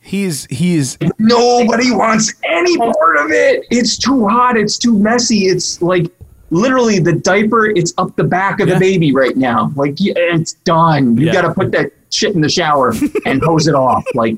He's 0.00 0.44
he's 0.46 0.96
Nobody 1.18 1.90
wants 1.90 2.32
any 2.44 2.76
part 2.76 3.16
of 3.16 3.30
it. 3.32 3.64
It's 3.70 3.98
too 3.98 4.28
hot. 4.28 4.56
It's 4.56 4.78
too 4.78 4.96
messy. 4.96 5.46
It's 5.46 5.82
like 5.82 6.06
literally 6.50 7.00
the 7.00 7.12
diaper. 7.14 7.66
It's 7.66 7.92
up 7.98 8.14
the 8.14 8.22
back 8.24 8.60
of 8.60 8.68
Yeah. 8.68 8.74
the 8.74 8.80
baby 8.80 9.12
right 9.12 9.36
now. 9.36 9.72
Like 9.74 9.94
it's 9.98 10.52
done. 10.52 11.16
You 11.16 11.26
Yeah. 11.26 11.32
got 11.32 11.42
to 11.42 11.54
put 11.54 11.72
that 11.72 11.90
shit 12.10 12.36
in 12.36 12.40
the 12.40 12.48
shower 12.48 12.94
and 13.24 13.42
hose 13.42 13.66
it 13.66 13.74
off. 13.74 14.04
Like 14.14 14.36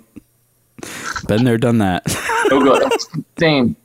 been 1.26 1.44
there, 1.44 1.58
done 1.58 1.78
that. 1.78 2.06
no 2.50 2.60
good. 2.62 2.92
Same. 3.38 3.76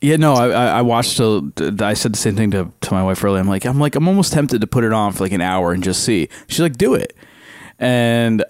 Yeah, 0.00 0.16
no, 0.16 0.34
I 0.34 0.48
I 0.48 0.66
I 0.78 0.82
watched. 0.82 1.20
A, 1.20 1.52
I 1.80 1.94
said 1.94 2.14
the 2.14 2.18
same 2.18 2.34
thing 2.34 2.50
to, 2.52 2.72
to 2.80 2.94
my 2.94 3.02
wife 3.02 3.22
earlier. 3.22 3.40
I'm 3.40 3.48
like, 3.48 3.66
I'm 3.66 3.78
like, 3.78 3.94
I'm 3.96 4.08
almost 4.08 4.32
tempted 4.32 4.60
to 4.62 4.66
put 4.66 4.84
it 4.84 4.92
on 4.92 5.12
for 5.12 5.24
like 5.24 5.32
an 5.32 5.42
hour 5.42 5.72
and 5.72 5.82
just 5.82 6.02
see. 6.02 6.28
She's 6.46 6.60
like, 6.60 6.78
do 6.78 6.94
it, 6.94 7.14
and 7.78 8.44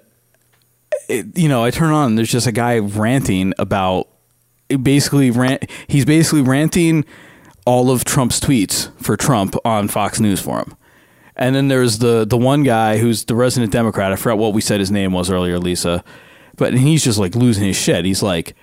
it, 1.08 1.36
you 1.36 1.48
know, 1.48 1.64
I 1.64 1.70
turn 1.70 1.90
on. 1.90 2.14
There's 2.14 2.30
just 2.30 2.46
a 2.46 2.52
guy 2.52 2.78
ranting 2.78 3.52
about 3.58 4.08
basically 4.80 5.30
rant. 5.30 5.68
He's 5.88 6.04
basically 6.04 6.42
ranting 6.42 7.04
all 7.66 7.90
of 7.90 8.04
Trump's 8.04 8.40
tweets 8.40 8.90
for 9.02 9.16
Trump 9.16 9.56
on 9.64 9.88
Fox 9.88 10.20
News 10.20 10.40
for 10.40 10.58
him. 10.58 10.76
And 11.36 11.54
then 11.54 11.68
there's 11.68 11.98
the 11.98 12.24
the 12.24 12.36
one 12.36 12.62
guy 12.62 12.98
who's 12.98 13.24
the 13.24 13.34
resident 13.34 13.72
Democrat. 13.72 14.12
I 14.12 14.16
forgot 14.16 14.38
what 14.38 14.52
we 14.52 14.60
said 14.60 14.78
his 14.78 14.90
name 14.90 15.12
was 15.12 15.30
earlier, 15.30 15.58
Lisa. 15.58 16.04
But 16.60 16.74
he's 16.74 17.02
just 17.02 17.18
like 17.18 17.34
losing 17.34 17.64
his 17.64 17.76
shit. 17.76 18.04
He's 18.04 18.22
like, 18.22 18.54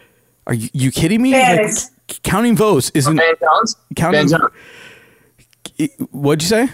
"Are 0.45 0.53
you, 0.53 0.69
you 0.71 0.91
kidding 0.91 1.21
me? 1.21 1.33
Like, 1.33 1.69
c- 1.71 1.89
counting 2.23 2.55
votes 2.55 2.89
isn't 2.93 3.17
Van 3.17 3.33
Jones. 3.41 3.75
counting." 3.97 4.29
Van 4.29 4.39
Jones. 4.39 5.91
What'd 6.11 6.41
you 6.43 6.47
say? 6.47 6.69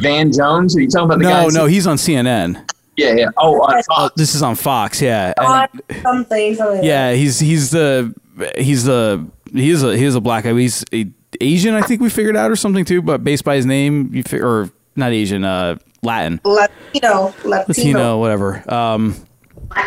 Van 0.00 0.30
Jones. 0.32 0.76
Are 0.76 0.80
you 0.80 0.88
talking 0.88 1.06
about 1.06 1.18
the 1.18 1.24
guy? 1.24 1.42
No, 1.44 1.48
no, 1.48 1.66
he's 1.66 1.86
on 1.86 1.96
CNN. 1.96 2.62
Yeah, 2.96 3.14
yeah. 3.14 3.28
Oh, 3.38 3.60
on 3.62 3.82
Fox. 3.84 4.14
This 4.16 4.34
is 4.34 4.42
on 4.42 4.54
Fox. 4.56 5.00
Yeah, 5.00 5.32
And- 5.38 5.46
On 5.46 6.02
something, 6.02 6.54
something. 6.56 6.84
yeah. 6.84 7.12
He's 7.14 7.38
he's 7.40 7.70
the 7.70 8.12
he's 8.56 8.84
the 8.84 9.24
he 9.54 9.70
is 9.70 9.82
a 9.82 9.96
he 9.96 10.04
is 10.04 10.14
a 10.14 10.20
black 10.20 10.44
guy. 10.44 10.52
He's 10.54 10.84
a, 10.92 11.06
Asian. 11.40 11.74
I 11.74 11.82
think 11.82 12.00
we 12.00 12.10
figured 12.10 12.36
out 12.36 12.50
or 12.50 12.56
something 12.56 12.84
too. 12.84 13.00
But 13.00 13.22
based 13.24 13.44
by 13.44 13.56
his 13.56 13.66
name, 13.66 14.10
you 14.12 14.22
fi- 14.24 14.40
or 14.40 14.70
not 14.96 15.12
Asian, 15.12 15.44
uh, 15.44 15.76
Latin, 16.02 16.40
Latino, 16.44 17.32
Latino. 17.44 17.64
Latino, 17.68 18.18
whatever. 18.18 18.64
Um, 18.72 19.14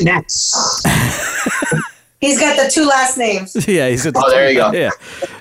Next. 0.01 0.85
He's 2.21 2.39
got 2.39 2.55
the 2.55 2.71
two 2.71 2.85
last 2.85 3.17
names. 3.17 3.55
yeah, 3.67 3.89
he's 3.89 4.05
at 4.05 4.13
Oh, 4.15 4.29
there 4.29 4.47
you 4.51 4.55
go. 4.55 4.71
Yeah, 4.71 4.91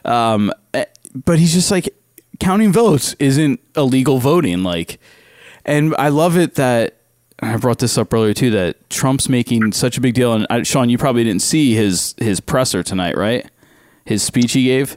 um, 0.07 0.51
eh, 0.73 0.87
but 1.15 1.39
he's 1.39 1.53
just 1.53 1.71
like 1.71 1.95
counting 2.39 2.73
votes 2.73 3.15
isn't 3.19 3.61
illegal 3.77 4.19
voting. 4.19 4.63
Like, 4.63 4.99
and 5.67 5.95
I 5.99 6.09
love 6.09 6.39
it 6.39 6.55
that 6.55 6.97
I 7.43 7.55
brought 7.59 7.81
this 7.81 7.99
up 7.99 8.15
earlier 8.15 8.33
too. 8.33 8.51
That 8.51 8.89
Trump's 8.89 9.29
making 9.29 9.73
such 9.73 9.99
a 9.99 10.01
big 10.01 10.15
deal, 10.15 10.33
and 10.33 10.47
uh, 10.49 10.63
Sean, 10.63 10.89
you 10.89 10.97
probably 10.97 11.23
didn't 11.23 11.43
see 11.43 11.75
his 11.75 12.15
his 12.17 12.41
presser 12.41 12.83
tonight, 12.83 13.15
right? 13.15 13.47
His 14.07 14.23
speech 14.23 14.53
he 14.55 14.65
gave. 14.65 14.97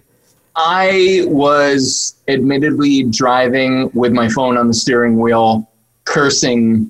I 0.55 1.23
was 1.27 2.15
admittedly 2.29 3.03
driving 3.03 3.91
with 3.93 4.13
my 4.13 4.29
phone 4.29 4.57
on 4.57 4.69
the 4.69 4.73
steering 4.73 5.19
wheel, 5.19 5.69
cursing 6.05 6.89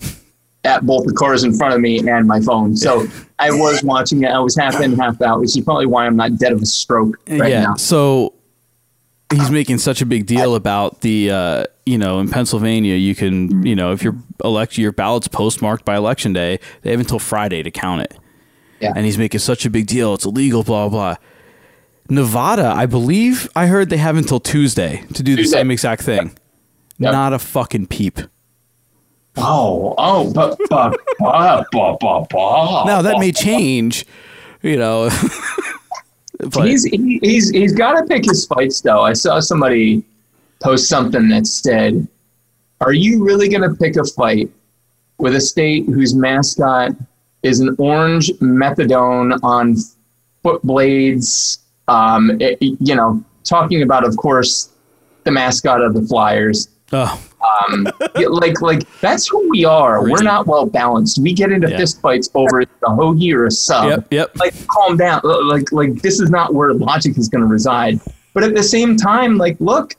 at 0.64 0.86
both 0.86 1.06
the 1.06 1.14
cars 1.14 1.44
in 1.44 1.54
front 1.54 1.74
of 1.74 1.82
me 1.82 2.00
and 2.08 2.28
my 2.28 2.40
phone. 2.40 2.76
So 2.76 3.06
I 3.40 3.52
was 3.52 3.84
watching 3.84 4.24
it. 4.24 4.28
I 4.28 4.40
was 4.40 4.56
half 4.56 4.80
in, 4.80 4.98
half 4.98 5.22
out, 5.22 5.42
which 5.42 5.58
is 5.58 5.64
probably 5.64 5.86
why 5.86 6.06
I'm 6.06 6.16
not 6.16 6.38
dead 6.38 6.54
of 6.54 6.62
a 6.62 6.66
stroke 6.66 7.18
right 7.28 7.52
yeah. 7.52 7.64
now. 7.64 7.76
So 7.76 8.34
he's 9.32 9.52
making 9.52 9.80
such 9.80 10.02
a 10.02 10.06
big 10.06 10.26
deal 10.26 10.56
about 10.56 11.02
the 11.02 11.32
uh, 11.32 11.66
you 11.86 11.98
know 11.98 12.20
in 12.20 12.30
Pennsylvania 12.30 12.96
you 12.96 13.16
can 13.16 13.66
you 13.66 13.76
know 13.76 13.92
if 13.92 14.04
your 14.04 14.16
elect 14.44 14.78
your 14.78 14.92
ballot's 14.92 15.28
postmarked 15.28 15.86
by 15.86 15.96
election 15.96 16.34
day 16.34 16.60
they 16.82 16.92
have 16.92 17.00
until 17.00 17.20
Friday 17.20 17.64
to 17.64 17.72
count 17.72 18.02
it. 18.02 18.18
Yeah. 18.80 18.94
And 18.96 19.06
he's 19.06 19.18
making 19.18 19.40
such 19.40 19.66
a 19.66 19.70
big 19.70 19.88
deal. 19.88 20.14
It's 20.14 20.26
illegal. 20.26 20.64
Blah 20.64 20.90
blah. 20.90 21.16
Nevada, 22.10 22.68
I 22.68 22.86
believe 22.86 23.50
I 23.56 23.68
heard 23.68 23.90
they 23.90 23.98
have 23.98 24.18
until 24.18 24.40
Tuesday 24.40 25.06
to 25.14 25.24
do 25.24 25.36
the 25.36 25.46
same 25.46 25.72
exact 25.72 26.04
thing. 26.04 26.38
Not 27.00 27.34
a 27.34 27.40
fucking 27.40 27.88
peep. 27.88 28.20
Oh, 29.36 29.96
oh, 29.98 30.32
but, 30.34 30.58
but, 30.70 30.96
but, 31.20 31.66
but, 31.72 31.98
but, 32.00 32.28
but. 32.30 32.86
Now 32.86 33.02
that 33.02 33.18
may 33.20 33.32
change, 33.32 34.06
you 34.62 34.78
know. 34.78 35.10
but 36.40 36.68
he's 36.68 36.84
he, 36.84 37.20
he's 37.22 37.50
he's 37.50 37.74
got 37.74 37.94
to 38.00 38.06
pick 38.06 38.26
his 38.26 38.46
fights 38.46 38.82
though. 38.82 39.02
I 39.02 39.14
saw 39.14 39.40
somebody 39.40 40.04
post 40.62 40.88
something 40.88 41.30
that 41.30 41.48
said, 41.48 42.08
"Are 42.82 42.94
you 42.94 43.24
really 43.26 43.50
going 43.50 43.68
to 43.68 43.76
pick 43.76 43.96
a 43.96 44.04
fight 44.06 44.52
with 45.18 45.36
a 45.36 45.42
state 45.42 45.86
whose 45.88 46.14
mascot 46.14 46.92
is 47.42 47.60
an 47.60 47.76
orange 47.80 48.30
methadone 48.40 49.40
on 49.44 49.78
foot 50.44 50.62
blades?" 50.62 51.58
Um, 51.88 52.40
it- 52.40 52.60
you 52.62 52.96
know, 52.96 53.24
talking 53.44 53.82
about, 53.82 54.06
of 54.06 54.16
course, 54.16 54.70
the 55.24 55.32
mascot 55.32 55.82
of 55.82 55.94
the 55.96 56.02
Flyers. 56.04 56.70
Oh. 56.92 57.20
Um, 57.70 57.88
like 58.30 58.62
like 58.62 59.00
that's 59.02 59.28
who 59.28 59.50
we 59.50 59.66
are. 59.66 60.02
We're 60.04 60.24
not 60.24 60.48
well 60.48 60.66
balanced. 60.66 61.20
We 61.20 61.34
get 61.34 61.52
into 61.52 61.70
Yeah. 61.70 61.78
fist 61.78 62.02
fights 62.02 62.30
over 62.34 62.62
a 62.62 62.66
hoagie 62.86 63.34
or 63.34 63.46
a 63.46 63.52
sub. 63.52 63.90
Yep, 63.90 64.08
yep. 64.12 64.32
Like 64.40 64.54
calm 64.68 64.98
down. 64.98 65.22
Like 65.24 65.72
like 65.72 66.02
this 66.02 66.20
is 66.20 66.30
not 66.30 66.54
where 66.54 66.74
logic 66.74 67.18
is 67.18 67.28
going 67.30 67.42
to 67.42 67.48
reside. 67.48 68.00
But 68.34 68.44
at 68.44 68.56
the 68.56 68.64
same 68.64 68.98
time, 68.98 69.38
like 69.38 69.56
look, 69.60 69.96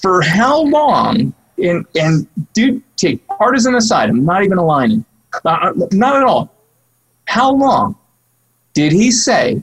for 0.00 0.22
how 0.22 0.62
long 0.62 1.32
and 1.62 1.86
and 1.98 2.26
dude, 2.54 2.82
take 2.96 3.26
partisan 3.26 3.74
aside. 3.74 4.10
I'm 4.10 4.24
not 4.24 4.44
even 4.44 4.58
aligning. 4.58 5.04
Uh, 5.44 5.72
not 5.92 6.16
at 6.16 6.22
all. 6.22 6.52
How 7.26 7.52
long 7.52 7.96
did 8.74 8.92
he 8.92 9.10
say? 9.10 9.62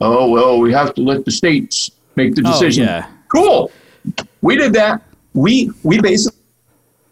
Oh 0.00 0.28
well, 0.30 0.58
we 0.58 0.72
have 0.72 0.94
to 0.94 1.02
let 1.02 1.24
the 1.24 1.30
states 1.30 1.90
make 2.16 2.34
the 2.34 2.42
Oh, 2.44 2.52
decision. 2.52 2.84
yeah. 2.84 3.06
Cool. 3.28 3.70
We 4.42 4.56
did 4.56 4.72
that. 4.74 5.02
We 5.34 5.70
we 5.82 6.00
basically 6.00 6.38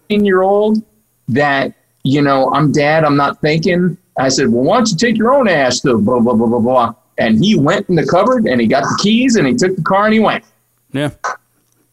year 0.08 0.42
old 0.42 0.82
that 1.28 1.72
you 2.02 2.22
know 2.22 2.52
I'm 2.52 2.72
dad. 2.72 3.04
I'm 3.04 3.16
not 3.16 3.40
thinking. 3.40 3.96
I 4.18 4.28
said, 4.28 4.48
well, 4.48 4.64
why 4.64 4.76
don't 4.76 4.90
you 4.90 4.96
take 4.96 5.16
your 5.16 5.32
own 5.32 5.48
ass 5.48 5.80
to 5.80 5.98
blah 5.98 6.20
blah 6.20 6.34
blah 6.34 6.46
blah 6.46 6.58
blah. 6.58 6.94
And 7.18 7.42
he 7.42 7.56
went 7.56 7.88
in 7.88 7.94
the 7.94 8.06
cupboard 8.06 8.46
and 8.46 8.60
he 8.60 8.66
got 8.66 8.82
the 8.82 8.98
keys 9.02 9.36
and 9.36 9.46
he 9.46 9.54
took 9.54 9.76
the 9.76 9.82
car 9.82 10.04
and 10.04 10.14
he 10.14 10.20
went. 10.20 10.44
Yeah. 10.92 11.10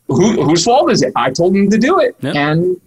Who, 0.07 0.43
whose 0.43 0.63
fault 0.63 0.91
is 0.91 1.03
it? 1.03 1.13
I 1.15 1.29
told 1.29 1.55
him 1.55 1.69
to 1.69 1.77
do 1.77 1.99
it, 1.99 2.15
and 2.23 2.81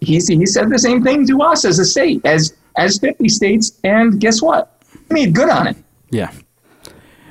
he 0.00 0.20
he 0.20 0.46
said 0.46 0.68
the 0.68 0.78
same 0.78 1.02
thing 1.02 1.26
to 1.26 1.40
us 1.40 1.64
as 1.64 1.78
a 1.78 1.86
state, 1.86 2.20
as 2.26 2.54
as 2.76 2.98
50 2.98 3.28
states. 3.30 3.80
And 3.82 4.20
guess 4.20 4.42
what? 4.42 4.82
He 5.08 5.14
made 5.14 5.34
good 5.34 5.48
on 5.48 5.68
it. 5.68 5.76
Yeah. 6.10 6.32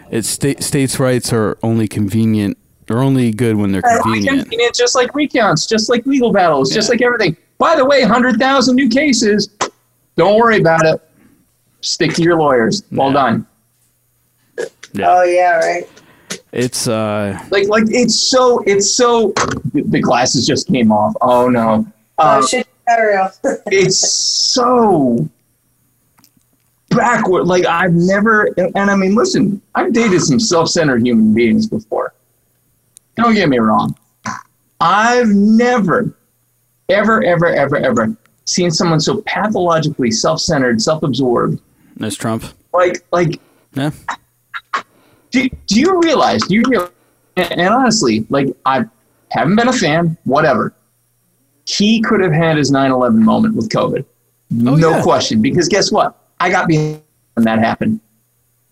It's 0.09 0.27
state 0.27 0.63
states' 0.63 0.99
rights 0.99 1.31
are 1.31 1.59
only 1.61 1.87
convenient. 1.87 2.57
They're 2.89 3.03
only 3.03 3.29
good 3.29 3.55
when 3.55 3.71
they're 3.71 3.83
convenient. 3.83 4.41
Convenient, 4.41 4.73
just 4.73 4.95
like 4.95 5.13
recounts, 5.13 5.67
just 5.67 5.89
like 5.89 6.07
legal 6.07 6.33
battles, 6.33 6.73
just 6.73 6.89
like 6.89 7.03
everything. 7.03 7.37
By 7.59 7.75
the 7.75 7.85
way, 7.85 8.01
100,000 8.01 8.75
new 8.75 8.89
cases. 8.89 9.49
Don't 10.15 10.39
worry 10.39 10.57
about 10.59 10.83
it. 10.87 10.99
Stick 11.81 12.15
to 12.15 12.23
your 12.23 12.35
lawyers. 12.35 12.81
Well 12.91 13.11
done. 13.11 13.45
Oh 14.57 15.21
yeah, 15.21 15.59
right. 15.59 15.87
It's 16.51 16.87
uh 16.87 17.39
Like, 17.51 17.67
like 17.67 17.83
it's 17.89 18.15
so, 18.15 18.63
it's 18.65 18.89
so. 18.89 19.33
The 19.75 19.99
glasses 20.01 20.47
just 20.47 20.67
came 20.67 20.91
off. 20.91 21.13
Oh 21.21 21.47
no. 21.47 21.85
oh 22.17 22.37
Um, 22.39 22.47
shit, 22.47 22.67
real. 22.87 23.31
it's 23.67 23.99
so 23.99 25.29
backward. 26.89 27.45
Like 27.45 27.65
I've 27.65 27.93
never, 27.93 28.45
and, 28.57 28.75
and 28.75 28.89
I 28.89 28.95
mean, 28.95 29.13
listen, 29.13 29.61
I've 29.75 29.93
dated 29.93 30.23
some 30.23 30.39
self-centered 30.39 31.05
human 31.05 31.35
beings 31.35 31.67
before. 31.67 32.15
Don't 33.19 33.33
get 33.35 33.49
me 33.49 33.59
wrong. 33.59 33.95
I've 34.81 35.27
never, 35.29 36.15
ever, 36.87 37.23
ever, 37.23 37.47
ever, 37.47 37.77
ever 37.77 38.15
seen 38.45 38.71
someone 38.71 38.99
so 38.99 39.21
pathologically 39.21 40.11
self-centered, 40.11 40.81
self-absorbed. 40.81 41.61
That's 41.97 42.15
Trump. 42.15 42.45
Like, 42.73 43.05
like, 43.11 43.39
yeah. 43.73 43.91
Do, 45.31 45.49
do 45.67 45.79
you 45.79 45.99
realize? 46.01 46.41
Do 46.43 46.55
you 46.55 46.63
realize? 46.67 46.91
And, 47.37 47.51
and 47.51 47.73
honestly, 47.73 48.25
like 48.29 48.47
I 48.65 48.85
haven't 49.29 49.55
been 49.55 49.67
a 49.67 49.73
fan. 49.73 50.17
Whatever. 50.23 50.73
He 51.67 52.01
could 52.01 52.21
have 52.21 52.33
had 52.33 52.57
his 52.57 52.71
9/11 52.71 53.15
moment 53.15 53.55
with 53.55 53.69
COVID, 53.69 54.03
oh, 54.03 54.75
no 54.75 55.03
question. 55.03 55.41
Because 55.41 55.67
guess 55.67 55.91
what? 55.91 56.17
I 56.39 56.49
got 56.49 56.67
behind 56.67 57.01
when 57.35 57.45
that 57.45 57.59
happened. 57.59 57.99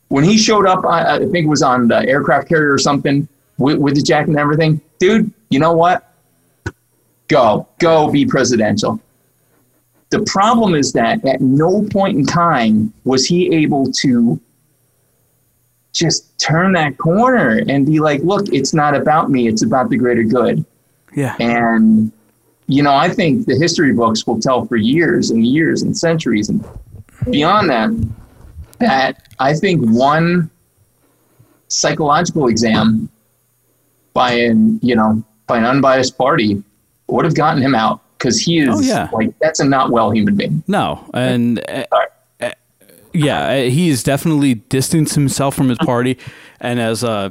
When 0.07 0.24
he 0.24 0.38
showed 0.38 0.65
up, 0.65 0.84
I, 0.86 1.18
I 1.18 1.19
think 1.19 1.45
it 1.45 1.49
was 1.49 1.61
on 1.61 1.90
the 1.90 1.98
aircraft 2.07 2.49
carrier 2.49 2.74
or 2.74 2.80
something 2.80 3.28
with, 3.58 3.78
with 3.78 3.96
the 3.96 4.02
jacket 4.02 4.30
and 4.30 4.40
everything. 4.40 4.82
Dude, 5.00 5.32
you 5.50 5.60
know 5.60 5.74
what? 5.74 6.14
Go, 7.28 7.68
go, 7.80 8.10
be 8.10 8.26
presidential. 8.26 9.02
The 10.10 10.24
problem 10.24 10.74
is 10.76 10.94
that 10.94 11.26
at 11.26 11.42
no 11.42 11.84
point 11.84 12.18
in 12.18 12.26
time 12.26 12.94
was 13.04 13.26
he 13.26 13.54
able 13.54 13.92
to 13.94 14.40
just 15.94 16.40
turn 16.40 16.74
that 16.74 16.98
corner 16.98 17.64
and 17.68 17.86
be 17.86 18.00
like, 18.00 18.22
look, 18.22 18.48
it's 18.54 18.74
not 18.74 18.96
about 18.96 19.30
me, 19.30 19.48
it's 19.48 19.64
about 19.64 19.90
the 19.90 19.98
greater 19.98 20.24
good. 20.24 20.64
Yeah. 21.16 21.36
And, 21.40 22.12
you 22.68 22.84
know, 22.84 22.94
I 22.94 23.10
think 23.10 23.48
the 23.48 23.56
history 23.56 23.92
books 23.94 24.26
will 24.26 24.40
tell 24.40 24.66
for 24.66 24.76
years 24.76 25.32
and 25.32 25.46
years 25.46 25.82
and 25.82 25.98
centuries 25.98 26.50
and 26.50 26.64
beyond 27.30 27.70
that, 27.70 27.90
that 28.80 29.28
I 29.40 29.54
think 29.54 29.82
one 29.82 30.50
psychological 31.68 32.48
exam 32.48 33.10
by 34.18 34.31
an, 34.34 34.80
you 34.81 34.95
know, 34.95 35.23
by 35.45 35.60
an 35.60 35.64
unbiased 35.65 36.18
party 36.18 36.64
would 37.06 37.23
have 37.23 37.35
gotten 37.35 37.61
him 37.61 37.76
out 37.76 38.02
because 38.18 38.39
he 38.39 38.57
is 38.60 38.69
Oh, 38.69 38.80
yeah. 38.81 39.10
like, 39.14 39.38
that's 39.39 39.60
a 39.60 39.64
not 39.65 39.91
well 39.91 40.10
human 40.11 40.35
being. 40.35 40.64
No, 40.68 41.07
and 41.14 41.60
uh, 41.69 41.85
uh, 42.41 42.49
yeah, 43.14 43.48
uh, 43.48 43.69
he 43.69 43.89
has 43.89 44.02
definitely 44.02 44.56
distanced 44.56 45.14
himself 45.14 45.56
from 45.56 45.69
his 45.69 45.77
party, 45.77 46.18
and 46.60 46.80
as 46.80 47.03
uh, 47.03 47.30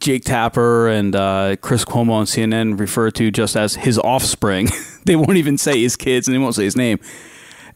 Jake 0.00 0.24
Tapper 0.24 0.88
and 0.88 1.14
uh, 1.14 1.56
Chris 1.60 1.84
Cuomo 1.84 2.12
on 2.12 2.24
CNN 2.24 2.80
refer 2.80 3.10
to 3.10 3.30
just 3.30 3.54
as 3.56 3.74
his 3.74 3.98
offspring. 3.98 4.68
they 5.04 5.16
won't 5.16 5.36
even 5.36 5.58
say 5.58 5.80
his 5.82 5.96
kids, 5.96 6.26
and 6.26 6.34
they 6.34 6.38
won't 6.38 6.54
say 6.54 6.64
his 6.64 6.76
name. 6.76 6.98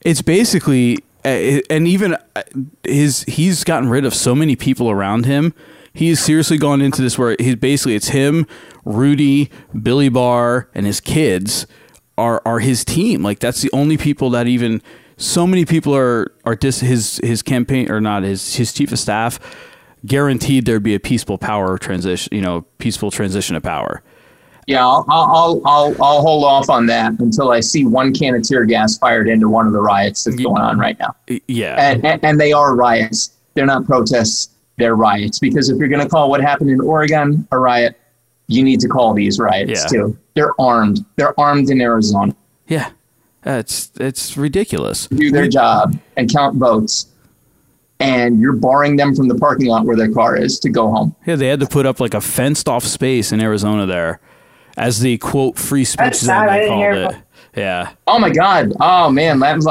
It's 0.00 0.22
basically, 0.22 0.96
uh, 1.26 1.60
and 1.68 1.86
even 1.86 2.16
his 2.84 3.24
he's 3.24 3.64
gotten 3.64 3.90
rid 3.90 4.06
of 4.06 4.14
so 4.14 4.34
many 4.34 4.56
people 4.56 4.88
around 4.90 5.26
him. 5.26 5.52
He's 5.92 6.20
seriously 6.20 6.58
gone 6.58 6.80
into 6.80 7.02
this 7.02 7.18
where 7.18 7.36
he's 7.38 7.56
basically 7.56 7.94
it's 7.94 8.08
him, 8.08 8.46
Rudy, 8.84 9.50
Billy 9.80 10.08
Barr, 10.08 10.68
and 10.74 10.86
his 10.86 11.00
kids 11.00 11.66
are 12.16 12.42
are 12.44 12.58
his 12.60 12.84
team. 12.84 13.22
Like 13.22 13.38
that's 13.38 13.62
the 13.62 13.70
only 13.72 13.96
people 13.96 14.30
that 14.30 14.46
even 14.46 14.82
so 15.16 15.46
many 15.46 15.64
people 15.64 15.94
are 15.96 16.32
are 16.44 16.54
dis, 16.54 16.80
his 16.80 17.20
his 17.24 17.42
campaign 17.42 17.90
or 17.90 18.00
not 18.00 18.22
his 18.22 18.56
his 18.56 18.72
chief 18.72 18.92
of 18.92 18.98
staff 18.98 19.40
guaranteed 20.06 20.64
there'd 20.64 20.82
be 20.82 20.94
a 20.94 21.00
peaceful 21.00 21.38
power 21.38 21.78
transition. 21.78 22.34
You 22.34 22.42
know, 22.42 22.62
peaceful 22.78 23.10
transition 23.10 23.56
of 23.56 23.62
power. 23.62 24.02
Yeah, 24.68 24.86
I'll, 24.86 25.06
I'll, 25.08 25.62
I'll, 25.64 26.02
I'll 26.02 26.20
hold 26.20 26.44
off 26.44 26.68
on 26.68 26.84
that 26.86 27.18
until 27.20 27.52
I 27.52 27.60
see 27.60 27.86
one 27.86 28.12
can 28.12 28.34
of 28.34 28.42
tear 28.42 28.66
gas 28.66 28.98
fired 28.98 29.26
into 29.26 29.48
one 29.48 29.66
of 29.66 29.72
the 29.72 29.80
riots 29.80 30.24
that's 30.24 30.36
going 30.36 30.60
on 30.60 30.78
right 30.78 30.98
now. 30.98 31.16
Yeah. 31.48 31.76
And, 31.78 32.04
and, 32.04 32.22
and 32.22 32.38
they 32.38 32.52
are 32.52 32.76
riots. 32.76 33.30
They're 33.54 33.64
not 33.64 33.86
protests. 33.86 34.50
They're 34.78 34.94
riots. 34.96 35.38
Because 35.38 35.68
if 35.68 35.78
you're 35.78 35.88
going 35.88 36.02
to 36.02 36.08
call 36.08 36.30
what 36.30 36.40
happened 36.40 36.70
in 36.70 36.80
Oregon 36.80 37.46
a 37.52 37.58
riot, 37.58 37.96
you 38.46 38.62
need 38.64 38.80
to 38.80 38.88
call 38.88 39.12
these 39.12 39.38
riots 39.38 39.70
Yeah. 39.82 39.86
too. 39.88 40.16
They're 40.34 40.58
armed. 40.60 41.04
They're 41.16 41.38
armed 41.38 41.68
in 41.68 41.80
Arizona. 41.80 42.34
Yeah, 42.68 42.90
it's 43.44 43.90
it's 43.98 44.36
ridiculous. 44.36 45.06
Do 45.08 45.30
their 45.30 45.48
job 45.48 45.98
and 46.16 46.32
count 46.32 46.56
votes, 46.56 47.06
and 48.00 48.40
you're 48.40 48.52
barring 48.54 48.96
them 48.96 49.14
from 49.14 49.28
the 49.28 49.34
parking 49.34 49.66
lot 49.66 49.84
where 49.84 49.96
their 49.96 50.12
car 50.12 50.36
is 50.36 50.58
to 50.60 50.68
go 50.70 50.90
home. 50.90 51.14
Yeah, 51.26 51.36
they 51.36 51.48
had 51.48 51.60
to 51.60 51.66
put 51.66 51.84
up 51.86 51.98
like 52.00 52.14
a 52.14 52.20
fenced 52.20 52.68
off 52.68 52.84
space 52.84 53.32
in 53.32 53.40
Arizona 53.40 53.84
there 53.86 54.20
as 54.76 55.00
the 55.00 55.18
quote 55.18 55.58
free 55.58 55.84
speech 55.84 55.98
That's 55.98 56.20
zone 56.20 56.26
sad. 56.28 56.48
I 56.48 56.58
they 56.60 56.68
called 56.68 56.78
hear 56.80 56.92
it. 56.92 57.16
Yeah. 57.56 57.90
Oh 58.06 58.18
my 58.18 58.30
God! 58.30 58.72
Oh 58.80 59.10
man, 59.10 59.40
last, 59.40 59.66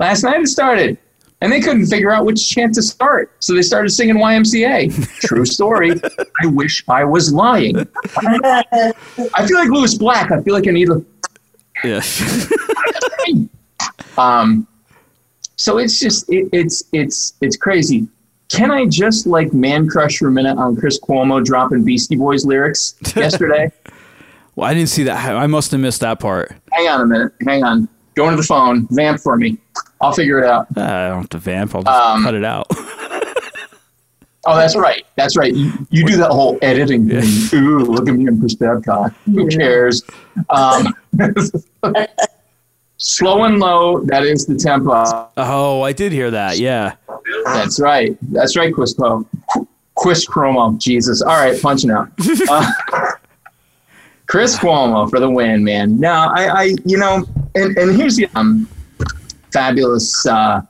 last 0.00 0.22
night 0.24 0.40
it 0.40 0.48
started, 0.48 0.98
and 1.40 1.52
they 1.52 1.60
couldn't 1.60 1.86
figure 1.86 2.10
out 2.10 2.24
which 2.24 2.48
chant 2.48 2.74
to 2.74 2.82
start, 2.82 3.32
so 3.38 3.54
they 3.54 3.62
started 3.62 3.90
singing 3.90 4.16
YMCA. 4.16 5.20
True 5.20 5.44
story. 5.44 6.00
I 6.42 6.46
wish 6.46 6.84
I 6.88 7.04
was 7.04 7.32
lying. 7.32 7.78
I 8.16 9.46
feel 9.46 9.58
like 9.58 9.70
Lewis 9.70 9.96
Black. 9.96 10.32
I 10.32 10.42
feel 10.42 10.54
like 10.54 10.66
I 10.66 10.72
need 10.72 10.88
a. 10.90 11.04
Yeah. 11.84 12.02
um. 14.18 14.66
So 15.56 15.78
it's 15.78 15.98
just 15.98 16.28
it, 16.28 16.48
it's 16.52 16.84
it's 16.92 17.34
it's 17.40 17.56
crazy. 17.56 18.08
Can 18.48 18.70
I 18.70 18.86
just 18.86 19.26
like 19.26 19.52
man 19.52 19.88
crush 19.88 20.18
for 20.18 20.28
a 20.28 20.32
minute 20.32 20.56
on 20.56 20.74
Chris 20.76 20.98
Cuomo 20.98 21.44
dropping 21.44 21.84
Beastie 21.84 22.16
Boys 22.16 22.44
lyrics 22.44 22.94
yesterday? 23.16 23.70
Well, 24.56 24.68
I 24.68 24.74
didn't 24.74 24.88
see 24.88 25.04
that. 25.04 25.36
I 25.36 25.46
must 25.46 25.70
have 25.70 25.80
missed 25.80 26.00
that 26.00 26.18
part. 26.18 26.52
Hang 26.72 26.88
on 26.88 27.00
a 27.02 27.06
minute. 27.06 27.32
Hang 27.46 27.62
on. 27.62 27.88
Go 28.18 28.28
to 28.28 28.34
the 28.36 28.42
phone. 28.42 28.88
Vamp 28.90 29.20
for 29.20 29.36
me. 29.36 29.58
I'll 30.00 30.12
figure 30.12 30.40
it 30.40 30.44
out. 30.44 30.66
Uh, 30.76 30.80
I 30.82 31.08
don't 31.08 31.18
have 31.20 31.28
to 31.30 31.38
vamp. 31.38 31.72
I'll 31.72 31.84
just 31.84 31.96
Um, 31.96 32.24
cut 32.24 32.34
it 32.34 32.44
out. 32.44 32.66
Oh, 34.46 34.56
that's 34.56 34.74
right. 34.76 35.04
That's 35.16 35.36
right. 35.36 35.52
You, 35.52 35.72
you 35.90 36.06
do 36.06 36.16
that 36.16 36.30
whole 36.30 36.58
editing 36.62 37.06
thing. 37.06 37.58
Ooh, 37.60 37.80
look 37.80 38.08
at 38.08 38.14
me 38.14 38.26
in 38.28 38.40
Chris 38.40 38.54
Babcock. 38.54 39.12
Who 39.26 39.46
cares? 39.48 40.02
Um, 40.48 40.94
slow 42.96 43.44
and 43.44 43.58
low. 43.58 44.00
That 44.04 44.22
is 44.24 44.46
the 44.46 44.54
tempo. 44.56 45.28
Oh, 45.36 45.82
I 45.82 45.92
did 45.92 46.12
hear 46.12 46.30
that. 46.30 46.56
Yeah. 46.58 46.94
That's 47.44 47.78
right. 47.78 48.16
That's 48.22 48.56
right, 48.56 48.72
Quis 48.72 48.94
Cuomo. 48.94 49.26
Quis 49.96 50.26
Cuomo. 50.26 50.78
Jesus. 50.78 51.20
All 51.20 51.36
right, 51.36 51.60
punching 51.60 51.90
out. 51.90 52.08
Uh, 52.48 52.70
Chris 54.28 54.58
Cuomo 54.58 55.08
for 55.10 55.20
the 55.20 55.28
win, 55.30 55.62
man. 55.64 55.98
Now, 55.98 56.30
I, 56.34 56.46
I 56.48 56.62
you 56.86 56.96
know, 56.98 57.24
and, 57.58 57.76
and 57.76 57.96
here's 57.96 58.16
the 58.16 58.28
um, 58.34 58.68
fabulous 59.52 60.26
uh, 60.26 60.62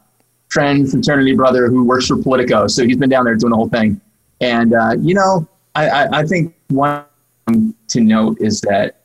friend, 0.49 0.91
fraternity 0.91 1.35
brother 1.35 1.69
who 1.69 1.85
works 1.85 2.07
for 2.07 2.17
Politico. 2.23 2.67
So 2.67 2.85
he's 2.85 2.97
been 2.97 3.11
down 3.11 3.25
there 3.25 3.35
doing 3.37 3.51
the 3.51 3.57
whole 3.57 3.69
thing. 3.69 4.01
And, 4.41 4.75
uh, 4.75 4.95
you 4.99 5.15
know, 5.15 5.49
I, 5.75 5.89
I, 5.89 6.21
I 6.21 6.27
think 6.27 6.55
one 6.69 7.05
thing 7.47 7.75
to 7.89 8.01
note 8.01 8.39
is 8.41 8.61
that 8.63 8.97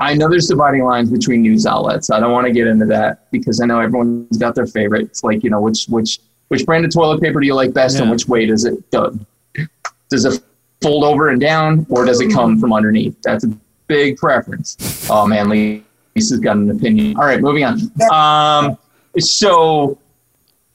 I 0.00 0.14
know 0.14 0.28
there's 0.28 0.48
dividing 0.48 0.84
lines 0.84 1.10
between 1.10 1.42
news 1.42 1.64
outlets. 1.64 2.10
I 2.10 2.18
don't 2.18 2.32
want 2.32 2.46
to 2.46 2.52
get 2.52 2.66
into 2.66 2.86
that 2.86 3.30
because 3.30 3.60
I 3.60 3.66
know 3.66 3.78
everyone's 3.78 4.36
got 4.36 4.54
their 4.54 4.66
favorite. 4.66 5.02
It's 5.02 5.22
like, 5.22 5.44
you 5.44 5.50
know, 5.50 5.60
which, 5.60 5.86
which, 5.86 6.18
which 6.48 6.66
brand 6.66 6.84
of 6.84 6.92
toilet 6.92 7.20
paper 7.20 7.40
do 7.40 7.46
you 7.46 7.54
like 7.54 7.72
best 7.72 8.00
and 8.00 8.10
which 8.10 8.26
way 8.26 8.46
does 8.46 8.64
it 8.64 8.90
go? 8.90 9.16
Does 10.10 10.24
it 10.24 10.42
fold 10.82 11.04
over 11.04 11.28
and 11.28 11.40
down 11.40 11.86
or 11.88 12.04
does 12.04 12.20
it 12.20 12.32
come 12.32 12.58
from 12.58 12.72
underneath? 12.72 13.16
That's 13.22 13.44
a 13.44 13.56
big 13.86 14.16
preference. 14.16 15.06
Oh 15.08 15.26
man, 15.26 15.48
Lisa's 16.14 16.38
got 16.40 16.56
an 16.56 16.70
opinion. 16.70 17.16
All 17.16 17.24
right, 17.24 17.40
moving 17.40 17.64
on. 17.64 17.80
Um, 18.12 18.78
so 19.18 19.98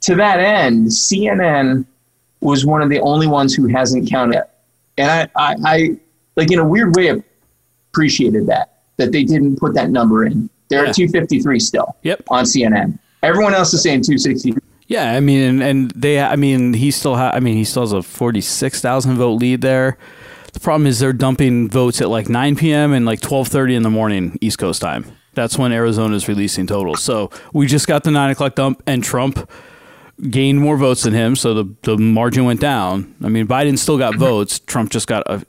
to 0.01 0.15
that 0.15 0.39
end, 0.39 0.87
CNN 0.87 1.85
was 2.41 2.65
one 2.65 2.81
of 2.81 2.89
the 2.89 2.99
only 2.99 3.27
ones 3.27 3.53
who 3.53 3.67
hasn't 3.67 4.09
counted. 4.09 4.43
And 4.97 5.09
I, 5.09 5.29
I, 5.35 5.55
I 5.65 5.97
like 6.35 6.51
in 6.51 6.59
a 6.59 6.65
weird 6.65 6.95
way 6.95 7.21
appreciated 7.91 8.47
that 8.47 8.73
that 8.97 9.11
they 9.11 9.23
didn't 9.23 9.57
put 9.57 9.73
that 9.75 9.89
number 9.91 10.25
in. 10.25 10.49
They're 10.69 10.87
at 10.87 10.95
253 10.95 11.59
still. 11.59 11.95
Yep. 12.01 12.23
On 12.29 12.43
CNN. 12.43 12.97
Everyone 13.23 13.53
else 13.53 13.73
is 13.73 13.83
saying 13.83 14.01
260. 14.01 14.53
Yeah, 14.87 15.11
I 15.13 15.19
mean, 15.19 15.41
and, 15.41 15.63
and 15.63 15.91
they, 15.91 16.19
I 16.19 16.35
mean, 16.35 16.73
he 16.73 16.91
still, 16.91 17.15
ha- 17.15 17.31
I 17.33 17.39
mean, 17.39 17.55
he 17.55 17.65
still 17.65 17.83
has 17.83 17.91
a 17.91 18.01
forty-six 18.01 18.79
thousand 18.79 19.17
vote 19.17 19.33
lead 19.33 19.59
there. 19.59 19.97
The 20.53 20.61
problem 20.61 20.87
is 20.87 20.99
they're 20.99 21.11
dumping 21.11 21.69
votes 21.69 21.99
at 22.01 22.09
like 22.09 22.29
nine 22.29 22.55
p.m. 22.55 22.93
and 22.93 23.05
like 23.05 23.19
twelve 23.19 23.49
thirty 23.49 23.75
in 23.75 23.83
the 23.83 23.89
morning 23.89 24.37
East 24.39 24.59
Coast 24.59 24.81
time. 24.81 25.16
That's 25.37 25.55
when 25.57 25.71
Arizona 25.71 26.15
is 26.15 26.27
releasing 26.27 26.65
totals. 26.65 27.03
So 27.03 27.29
we 27.53 27.67
just 27.67 27.87
got 27.87 28.03
the 28.03 28.09
nine 28.09 28.31
o'clock 28.31 28.55
dump, 28.55 28.81
and 28.87 29.03
Trump 29.03 29.47
gained 30.31 30.59
more 30.59 30.77
votes 30.77 31.03
than 31.03 31.13
him, 31.13 31.35
so 31.35 31.53
the 31.53 31.75
the 31.83 31.95
margin 31.95 32.43
went 32.43 32.59
down. 32.59 33.13
I 33.23 33.29
mean, 33.29 33.47
Biden 33.47 33.77
still 33.77 33.99
got 33.99 34.15
votes. 34.15 34.57
Trump 34.59 34.89
just 34.89 35.07
got 35.07 35.23
a. 35.27 35.45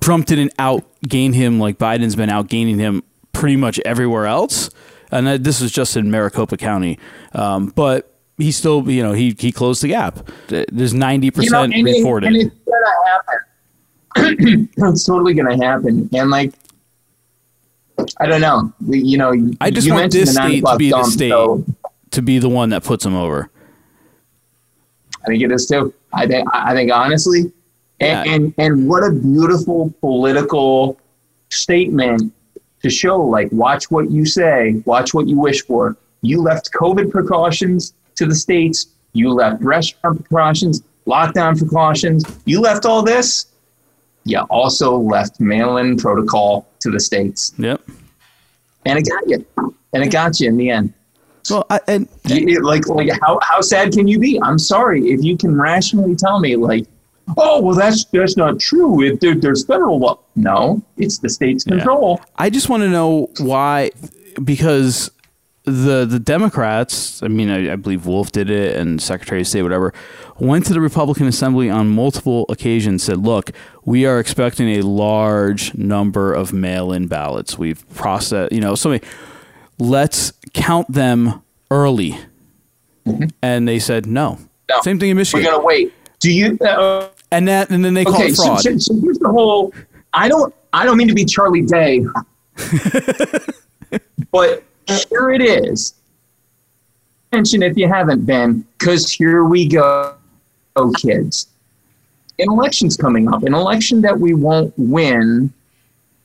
Trump 0.00 0.26
didn't 0.26 0.56
outgain 0.56 1.34
him 1.34 1.60
like 1.60 1.78
Biden's 1.78 2.16
been 2.16 2.28
outgaining 2.28 2.78
him 2.78 3.04
pretty 3.32 3.56
much 3.56 3.78
everywhere 3.84 4.26
else, 4.26 4.70
and 5.12 5.26
this 5.44 5.60
was 5.60 5.70
just 5.70 5.96
in 5.96 6.10
Maricopa 6.10 6.56
County. 6.56 6.98
Um, 7.32 7.68
but 7.68 8.12
he 8.38 8.50
still, 8.50 8.90
you 8.90 9.04
know, 9.04 9.12
he 9.12 9.36
he 9.38 9.52
closed 9.52 9.82
the 9.82 9.88
gap. 9.88 10.28
There's 10.48 10.94
ninety 10.94 11.30
percent 11.30 11.72
reported. 11.74 12.26
and 12.26 12.36
it's 12.36 12.54
gonna 12.66 12.86
happen. 13.06 14.68
it's 14.76 15.04
totally 15.04 15.34
gonna 15.34 15.64
happen. 15.64 16.08
And 16.12 16.30
like, 16.30 16.52
I 18.18 18.26
don't 18.26 18.40
know. 18.40 18.72
You 18.88 19.18
know, 19.18 19.32
I 19.60 19.70
just 19.70 19.86
you 19.86 19.94
want 19.94 20.12
this 20.12 20.34
state 20.34 20.64
to 20.64 20.76
be 20.76 20.90
the 20.90 21.04
state 21.04 21.30
so 21.30 21.64
to 22.10 22.22
be 22.22 22.38
the 22.38 22.48
one 22.48 22.70
that 22.70 22.84
puts 22.84 23.04
him 23.04 23.14
over. 23.14 23.50
I 25.22 25.26
think 25.26 25.42
it 25.42 25.52
is 25.52 25.66
too. 25.66 25.92
I 26.12 26.26
think. 26.26 26.48
I 26.52 26.74
think 26.74 26.92
honestly, 26.92 27.52
and, 28.00 28.28
and 28.28 28.54
and 28.58 28.88
what 28.88 29.04
a 29.04 29.12
beautiful 29.12 29.92
political 30.00 30.98
statement 31.50 32.32
to 32.82 32.90
show. 32.90 33.20
Like, 33.20 33.50
watch 33.52 33.90
what 33.90 34.10
you 34.10 34.24
say. 34.24 34.82
Watch 34.84 35.14
what 35.14 35.28
you 35.28 35.38
wish 35.38 35.64
for. 35.64 35.96
You 36.22 36.42
left 36.42 36.70
COVID 36.72 37.10
precautions 37.10 37.94
to 38.16 38.26
the 38.26 38.34
states. 38.34 38.88
You 39.12 39.32
left 39.32 39.62
restaurant 39.62 40.24
precautions, 40.24 40.82
lockdown 41.06 41.58
precautions. 41.58 42.24
You 42.44 42.60
left 42.60 42.86
all 42.86 43.02
this. 43.02 43.46
You 44.24 44.40
also 44.50 44.96
left 44.96 45.40
mail-in 45.40 45.96
protocol 45.96 46.68
to 46.80 46.90
the 46.90 47.00
states. 47.00 47.54
Yep. 47.58 47.82
And 48.86 48.98
it 48.98 49.08
got 49.08 49.28
you. 49.28 49.46
And 49.92 50.02
it 50.02 50.12
got 50.12 50.40
you 50.40 50.48
in 50.48 50.56
the 50.56 50.70
end. 50.70 50.92
Well, 51.48 51.66
I, 51.70 51.80
and 51.88 52.08
like, 52.60 52.86
like 52.86 53.08
how, 53.20 53.38
how 53.42 53.60
sad 53.60 53.92
can 53.92 54.06
you 54.06 54.18
be? 54.18 54.40
I'm 54.42 54.58
sorry 54.58 55.08
if 55.10 55.24
you 55.24 55.36
can 55.36 55.58
rationally 55.58 56.14
tell 56.14 56.38
me, 56.38 56.54
like, 56.54 56.86
oh, 57.36 57.62
well, 57.62 57.74
that's 57.74 58.04
that's 58.06 58.36
not 58.36 58.60
true. 58.60 59.02
It, 59.02 59.20
there, 59.20 59.34
there's 59.34 59.64
federal 59.64 59.98
law. 59.98 60.18
No, 60.36 60.82
it's 60.96 61.18
the 61.18 61.30
state's 61.30 61.64
control. 61.64 62.20
I 62.36 62.50
just 62.50 62.68
want 62.68 62.82
to 62.82 62.90
know 62.90 63.30
why, 63.38 63.90
because 64.44 65.10
the 65.70 66.06
the 66.06 66.18
Democrats, 66.18 67.22
I 67.22 67.28
mean, 67.28 67.50
I, 67.50 67.72
I 67.72 67.76
believe 67.76 68.06
Wolf 68.06 68.32
did 68.32 68.50
it, 68.50 68.76
and 68.76 69.00
Secretary 69.00 69.40
of 69.40 69.46
State, 69.46 69.62
whatever, 69.62 69.92
went 70.38 70.66
to 70.66 70.72
the 70.72 70.80
Republican 70.80 71.26
Assembly 71.26 71.70
on 71.70 71.88
multiple 71.88 72.46
occasions, 72.48 73.02
said, 73.02 73.18
"Look, 73.18 73.50
we 73.84 74.06
are 74.06 74.18
expecting 74.18 74.68
a 74.76 74.82
large 74.82 75.74
number 75.74 76.32
of 76.32 76.52
mail-in 76.52 77.06
ballots. 77.06 77.58
We've 77.58 77.88
processed, 77.94 78.52
you 78.52 78.60
know, 78.60 78.74
so 78.74 78.90
many. 78.90 79.02
Let's 79.78 80.32
count 80.52 80.92
them 80.92 81.42
early." 81.70 82.18
And 83.42 83.66
they 83.66 83.78
said 83.78 84.06
no. 84.06 84.38
No. 84.68 84.80
Same 84.82 85.00
thing 85.00 85.10
in 85.10 85.16
Michigan. 85.16 85.44
We're 85.44 85.50
gonna 85.52 85.64
wait. 85.64 85.92
Do 86.20 86.32
you? 86.32 86.58
Uh, 86.58 87.08
and 87.32 87.48
that, 87.48 87.70
and 87.70 87.84
then 87.84 87.94
they 87.94 88.04
call 88.04 88.14
okay, 88.14 88.28
it 88.28 88.36
fraud. 88.36 88.60
So, 88.60 88.76
so 88.78 88.94
here's 89.00 89.18
the 89.18 89.28
whole. 89.28 89.72
I 90.12 90.28
don't. 90.28 90.54
I 90.72 90.84
don't 90.84 90.96
mean 90.96 91.08
to 91.08 91.14
be 91.14 91.24
Charlie 91.24 91.62
Day, 91.62 92.04
but 94.30 94.62
here 94.90 95.30
it 95.30 95.42
is. 95.42 95.94
Mention 97.32 97.62
if 97.62 97.76
you 97.76 97.88
haven't 97.88 98.26
been, 98.26 98.64
because 98.78 99.10
here 99.10 99.44
we 99.44 99.66
go, 99.66 100.14
oh 100.76 100.92
kids. 100.98 101.48
An 102.38 102.50
election's 102.50 102.96
coming 102.96 103.32
up. 103.32 103.42
An 103.42 103.54
election 103.54 104.00
that 104.02 104.18
we 104.18 104.34
won't 104.34 104.72
win 104.76 105.52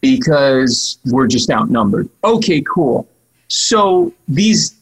because 0.02 0.98
we're 1.06 1.28
just 1.28 1.50
outnumbered. 1.50 2.10
Okay, 2.24 2.62
cool. 2.62 3.08
So 3.48 4.14
these 4.28 4.76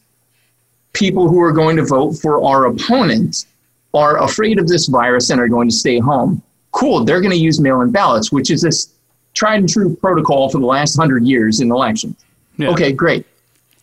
people 0.94 1.28
who 1.28 1.42
are 1.42 1.52
going 1.52 1.76
to 1.78 1.86
vote 1.86 2.14
for 2.14 2.44
our 2.44 2.66
opponents 2.66 3.48
are 3.94 4.24
afraid 4.24 4.60
of 4.60 4.68
this 4.68 4.88
virus 4.88 5.30
and 5.30 5.40
are 5.40 5.48
going 5.48 5.68
to 5.68 5.76
stay 5.76 6.00
home. 6.00 6.42
Cool, 6.72 7.04
they're 7.04 7.22
going 7.22 7.32
to 7.32 7.38
use 7.38 7.60
mail 7.60 7.82
in 7.82 7.92
ballots, 7.92 8.32
which 8.32 8.50
is 8.50 8.62
this 8.62 8.94
tried 9.34 9.58
and 9.58 9.70
true 9.70 9.96
protocol 9.96 10.50
for 10.50 10.60
the 10.60 10.66
last 10.66 10.96
hundred 10.96 11.24
years 11.24 11.60
in 11.60 11.72
elections. 11.72 12.16
Okay, 12.62 12.92
great. 12.92 13.26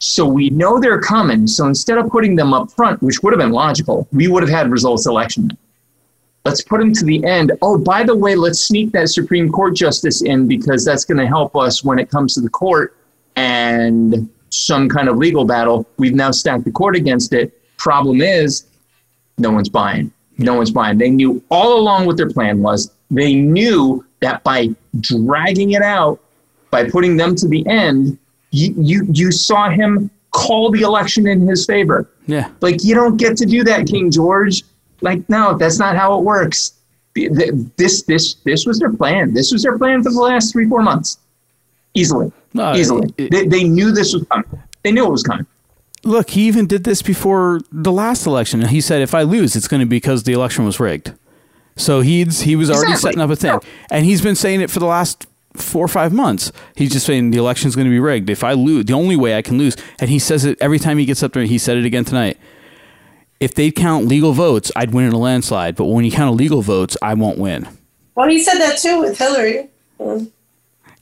So 0.00 0.26
we 0.26 0.48
know 0.50 0.80
they're 0.80 1.00
coming. 1.00 1.46
So 1.46 1.66
instead 1.66 1.98
of 1.98 2.10
putting 2.10 2.34
them 2.34 2.54
up 2.54 2.72
front, 2.72 3.02
which 3.02 3.22
would 3.22 3.32
have 3.32 3.38
been 3.38 3.52
logical, 3.52 4.08
we 4.12 4.28
would 4.28 4.42
have 4.42 4.50
had 4.50 4.70
results 4.70 5.06
election. 5.06 5.56
Let's 6.46 6.62
put 6.62 6.80
them 6.80 6.94
to 6.94 7.04
the 7.04 7.22
end. 7.24 7.52
Oh, 7.60 7.76
by 7.76 8.02
the 8.02 8.16
way, 8.16 8.34
let's 8.34 8.58
sneak 8.58 8.92
that 8.92 9.10
Supreme 9.10 9.52
Court 9.52 9.76
justice 9.76 10.22
in 10.22 10.48
because 10.48 10.86
that's 10.86 11.04
going 11.04 11.18
to 11.18 11.26
help 11.26 11.54
us 11.54 11.84
when 11.84 11.98
it 11.98 12.10
comes 12.10 12.32
to 12.34 12.40
the 12.40 12.48
court 12.48 12.96
and 13.36 14.28
some 14.48 14.88
kind 14.88 15.10
of 15.10 15.18
legal 15.18 15.44
battle. 15.44 15.86
We've 15.98 16.14
now 16.14 16.30
stacked 16.30 16.64
the 16.64 16.72
court 16.72 16.96
against 16.96 17.34
it. 17.34 17.52
Problem 17.76 18.22
is, 18.22 18.64
no 19.36 19.50
one's 19.50 19.68
buying. 19.68 20.10
No 20.38 20.54
one's 20.54 20.70
buying. 20.70 20.96
They 20.96 21.10
knew 21.10 21.42
all 21.50 21.78
along 21.78 22.06
what 22.06 22.16
their 22.16 22.30
plan 22.30 22.62
was. 22.62 22.90
They 23.10 23.34
knew 23.34 24.06
that 24.20 24.42
by 24.44 24.70
dragging 24.98 25.72
it 25.72 25.82
out, 25.82 26.20
by 26.70 26.88
putting 26.88 27.18
them 27.18 27.34
to 27.36 27.46
the 27.46 27.66
end, 27.66 28.18
you 28.50 28.74
you, 28.76 29.06
you 29.12 29.30
saw 29.32 29.70
him 29.70 30.10
call 30.32 30.70
the 30.70 30.82
election 30.82 31.26
in 31.26 31.46
his 31.46 31.66
favor. 31.66 32.08
Yeah. 32.26 32.50
Like 32.60 32.82
you 32.84 32.94
don't 32.94 33.16
get 33.16 33.36
to 33.38 33.46
do 33.46 33.64
that, 33.64 33.86
King 33.86 34.10
George. 34.10 34.62
Like 35.00 35.28
no, 35.28 35.56
that's 35.56 35.78
not 35.78 35.96
how 35.96 36.18
it 36.18 36.22
works. 36.24 36.72
Th- 37.14 37.32
th- 37.34 37.52
This 37.76 38.02
this 38.02 38.34
this 38.44 38.66
was 38.66 38.78
their 38.78 38.92
plan. 38.92 39.34
This 39.34 39.52
was 39.52 39.62
their 39.62 39.76
plan 39.78 40.02
for 40.02 40.10
the 40.10 40.20
last 40.20 40.52
three 40.52 40.68
four 40.68 40.82
months. 40.82 41.18
Easily, 41.94 42.30
No, 42.54 42.72
easily. 42.76 43.12
they, 43.16 43.46
they 43.46 43.64
knew 43.64 43.90
this 43.90 44.14
was 44.14 44.22
coming. 44.30 44.46
They 44.84 44.92
knew 44.92 45.04
it 45.06 45.10
was 45.10 45.24
coming. 45.24 45.44
Look, 46.04 46.30
he 46.30 46.46
even 46.46 46.66
did 46.68 46.84
this 46.84 47.02
before 47.02 47.60
the 47.72 47.90
last 47.92 48.26
election. 48.26 48.64
He 48.68 48.80
said, 48.80 49.02
"If 49.02 49.12
I 49.14 49.22
lose, 49.22 49.56
it's 49.56 49.66
going 49.66 49.80
to 49.80 49.86
be 49.86 49.96
because 49.96 50.22
the 50.22 50.32
election 50.32 50.64
was 50.64 50.78
rigged." 50.78 51.12
So 51.76 52.00
he's 52.00 52.42
he 52.42 52.54
was 52.54 52.70
already 52.70 52.92
Exactly. 52.92 53.08
setting 53.10 53.20
up 53.20 53.30
a 53.30 53.36
thing, 53.36 53.58
and 53.90 54.04
he's 54.04 54.22
been 54.22 54.36
saying 54.36 54.60
it 54.60 54.70
for 54.70 54.78
the 54.78 54.86
last 54.86 55.26
four 55.54 55.84
or 55.84 55.88
five 55.88 56.12
months. 56.12 56.52
He's 56.76 56.90
just 56.90 57.06
saying 57.06 57.30
the 57.30 57.38
election's 57.38 57.74
going 57.74 57.86
to 57.86 57.90
be 57.90 57.98
rigged. 58.00 58.30
If 58.30 58.44
I 58.44 58.52
lose, 58.52 58.84
the 58.86 58.92
only 58.94 59.16
way 59.16 59.36
I 59.36 59.42
can 59.42 59.58
lose, 59.58 59.76
and 59.98 60.08
he 60.10 60.18
says 60.18 60.44
it 60.44 60.56
every 60.60 60.78
time 60.78 60.98
he 60.98 61.04
gets 61.04 61.22
up 61.22 61.32
there. 61.32 61.44
He 61.44 61.58
said 61.58 61.76
it 61.76 61.84
again 61.84 62.04
tonight. 62.04 62.38
If 63.40 63.54
they 63.54 63.70
count 63.70 64.06
legal 64.06 64.32
votes, 64.32 64.70
I'd 64.76 64.92
win 64.92 65.06
in 65.06 65.12
a 65.12 65.18
landslide. 65.18 65.74
But 65.76 65.86
when 65.86 66.04
you 66.04 66.10
count 66.12 66.32
illegal 66.34 66.60
votes, 66.62 66.96
I 67.02 67.14
won't 67.14 67.38
win. 67.38 67.66
Well, 68.14 68.28
he 68.28 68.38
said 68.38 68.58
that 68.58 68.78
too 68.78 69.00
with 69.00 69.16
Hillary. 69.18 69.68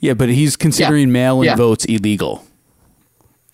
Yeah, 0.01 0.15
but 0.15 0.29
he's 0.29 0.57
considering 0.57 1.11
mail-in 1.11 1.47
Yeah. 1.47 1.57
votes 1.57 1.85
illegal. 1.87 2.45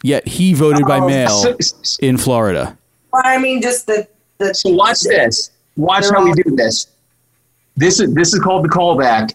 Yet 0.02 0.28
he 0.28 0.52
voted 0.52 0.84
by 0.86 0.98
Oh. 0.98 1.06
mail 1.08 1.56
in 2.00 2.18
Florida. 2.18 2.76
Well, 3.12 3.22
I 3.24 3.38
mean, 3.38 3.62
just 3.62 3.86
the 3.86 4.06
the. 4.38 4.52
So 4.54 4.70
watch 4.70 5.00
this. 5.00 5.50
Watch 5.76 6.04
how 6.10 6.22
we 6.24 6.32
do 6.34 6.54
this. 6.54 6.88
This 7.76 8.00
is 8.00 8.12
this 8.14 8.34
is 8.34 8.40
called 8.40 8.64
the 8.64 8.68
callback. 8.68 9.32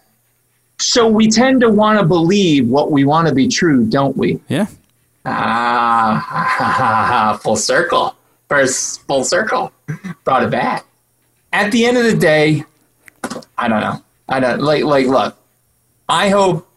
So 0.79 1.07
we 1.07 1.29
tend 1.29 1.61
to 1.61 1.69
want 1.69 1.99
to 1.99 2.05
believe 2.05 2.67
what 2.67 2.91
we 2.91 3.05
want 3.05 3.27
to 3.27 3.35
be 3.35 3.47
true, 3.47 3.85
don't 3.85 4.15
we? 4.15 4.39
Yeah. 4.47 4.67
Ah, 5.25 6.19
full 7.43 7.57
circle. 7.57 8.15
First 8.47 9.05
full 9.05 9.23
circle. 9.23 9.71
Brought 10.23 10.43
it 10.43 10.51
back. 10.51 10.85
At 11.51 11.71
the 11.71 11.85
end 11.85 11.97
of 11.97 12.05
the 12.05 12.15
day, 12.15 12.63
I 13.57 13.67
don't 13.67 13.81
know. 13.81 14.01
I 14.27 14.39
don't 14.39 14.61
like 14.61 14.83
like 14.83 15.07
look. 15.07 15.35
I 16.07 16.29
hope 16.29 16.67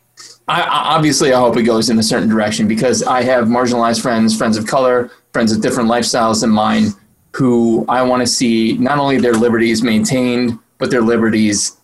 I, 0.48 0.62
obviously 0.62 1.32
I 1.32 1.38
hope 1.38 1.56
it 1.56 1.62
goes 1.62 1.88
in 1.88 1.98
a 1.98 2.02
certain 2.02 2.28
direction 2.28 2.66
because 2.66 3.02
I 3.02 3.22
have 3.22 3.46
marginalized 3.46 4.02
friends, 4.02 4.36
friends 4.36 4.56
of 4.56 4.66
color, 4.66 5.10
friends 5.32 5.52
with 5.52 5.62
different 5.62 5.88
lifestyles 5.88 6.40
than 6.40 6.50
mine, 6.50 6.88
who 7.32 7.86
I 7.88 8.02
want 8.02 8.20
to 8.20 8.26
see 8.26 8.76
not 8.78 8.98
only 8.98 9.18
their 9.18 9.34
liberties 9.34 9.82
maintained, 9.82 10.58
but 10.78 10.90
their 10.90 11.00
liberties 11.00 11.76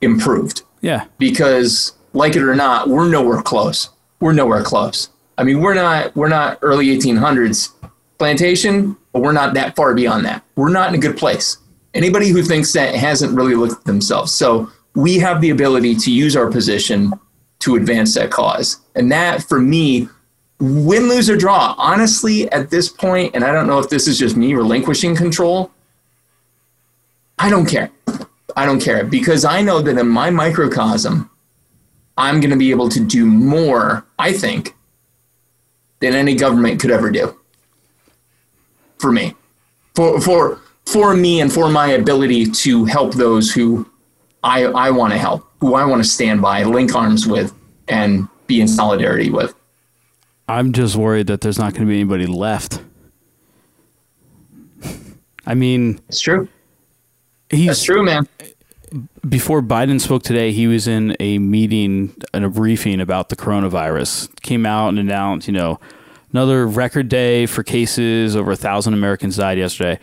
improved. 0.00 0.62
Yeah. 0.86 1.06
Because 1.18 1.92
like 2.12 2.36
it 2.36 2.42
or 2.42 2.54
not, 2.54 2.88
we're 2.88 3.08
nowhere 3.08 3.42
close. 3.42 3.90
We're 4.20 4.32
nowhere 4.32 4.62
close. 4.62 5.10
I 5.36 5.42
mean, 5.42 5.60
we're 5.60 5.74
not 5.74 6.14
we're 6.14 6.28
not 6.28 6.58
early 6.62 6.86
1800s 6.86 7.70
plantation, 8.18 8.96
but 9.12 9.20
we're 9.20 9.32
not 9.32 9.54
that 9.54 9.74
far 9.74 9.94
beyond 9.94 10.24
that. 10.24 10.44
We're 10.54 10.70
not 10.70 10.88
in 10.88 10.94
a 10.94 10.98
good 10.98 11.16
place. 11.16 11.58
Anybody 11.92 12.28
who 12.28 12.42
thinks 12.42 12.72
that 12.72 12.94
hasn't 12.94 13.36
really 13.36 13.54
looked 13.56 13.80
at 13.80 13.84
themselves. 13.84 14.32
So 14.32 14.70
we 14.94 15.18
have 15.18 15.40
the 15.40 15.50
ability 15.50 15.96
to 15.96 16.12
use 16.12 16.36
our 16.36 16.50
position 16.50 17.12
to 17.60 17.74
advance 17.74 18.14
that 18.14 18.30
cause. 18.30 18.78
And 18.94 19.10
that, 19.10 19.42
for 19.42 19.58
me, 19.60 20.08
win, 20.60 21.08
lose, 21.08 21.28
or 21.28 21.36
draw, 21.36 21.74
honestly, 21.78 22.50
at 22.52 22.70
this 22.70 22.88
point, 22.88 23.34
and 23.34 23.44
I 23.44 23.52
don't 23.52 23.66
know 23.66 23.78
if 23.78 23.88
this 23.88 24.06
is 24.06 24.18
just 24.18 24.36
me 24.36 24.54
relinquishing 24.54 25.16
control, 25.16 25.70
I 27.38 27.50
don't 27.50 27.66
care. 27.66 27.90
I 28.56 28.64
don't 28.64 28.80
care 28.80 29.04
because 29.04 29.44
I 29.44 29.60
know 29.60 29.80
that 29.82 29.98
in 29.98 30.08
my 30.08 30.30
microcosm, 30.30 31.30
I'm 32.16 32.40
going 32.40 32.50
to 32.50 32.56
be 32.56 32.70
able 32.70 32.88
to 32.88 33.00
do 33.00 33.26
more, 33.26 34.06
I 34.18 34.32
think, 34.32 34.74
than 36.00 36.14
any 36.14 36.34
government 36.34 36.80
could 36.80 36.90
ever 36.90 37.10
do 37.10 37.36
for 38.98 39.12
me, 39.12 39.34
for, 39.94 40.20
for, 40.22 40.60
for 40.86 41.14
me 41.14 41.42
and 41.42 41.52
for 41.52 41.68
my 41.68 41.88
ability 41.88 42.46
to 42.46 42.86
help 42.86 43.14
those 43.14 43.52
who 43.52 43.88
I, 44.42 44.64
I 44.64 44.90
want 44.90 45.12
to 45.12 45.18
help, 45.18 45.46
who 45.60 45.74
I 45.74 45.84
want 45.84 46.02
to 46.02 46.08
stand 46.08 46.40
by, 46.40 46.62
link 46.62 46.94
arms 46.94 47.26
with, 47.26 47.52
and 47.88 48.26
be 48.46 48.62
in 48.62 48.68
solidarity 48.68 49.28
with. 49.28 49.54
I'm 50.48 50.72
just 50.72 50.96
worried 50.96 51.26
that 51.26 51.42
there's 51.42 51.58
not 51.58 51.74
going 51.74 51.86
to 51.86 51.90
be 51.90 51.96
anybody 52.00 52.26
left. 52.26 52.80
I 55.44 55.54
mean, 55.54 56.00
it's 56.08 56.20
true. 56.20 56.48
He's 57.50 57.66
That's 57.66 57.84
true, 57.84 58.04
man. 58.04 58.28
Before 59.28 59.62
Biden 59.62 60.00
spoke 60.00 60.22
today, 60.22 60.52
he 60.52 60.66
was 60.66 60.86
in 60.86 61.16
a 61.18 61.38
meeting 61.38 62.14
and 62.32 62.44
a 62.44 62.48
briefing 62.48 63.00
about 63.00 63.28
the 63.28 63.36
coronavirus. 63.36 64.34
Came 64.42 64.64
out 64.64 64.88
and 64.90 64.98
announced, 64.98 65.48
you 65.48 65.52
know, 65.54 65.80
another 66.32 66.66
record 66.66 67.08
day 67.08 67.46
for 67.46 67.62
cases. 67.64 68.36
Over 68.36 68.52
a 68.52 68.56
thousand 68.56 68.94
Americans 68.94 69.36
died 69.36 69.58
yesterday. 69.58 69.98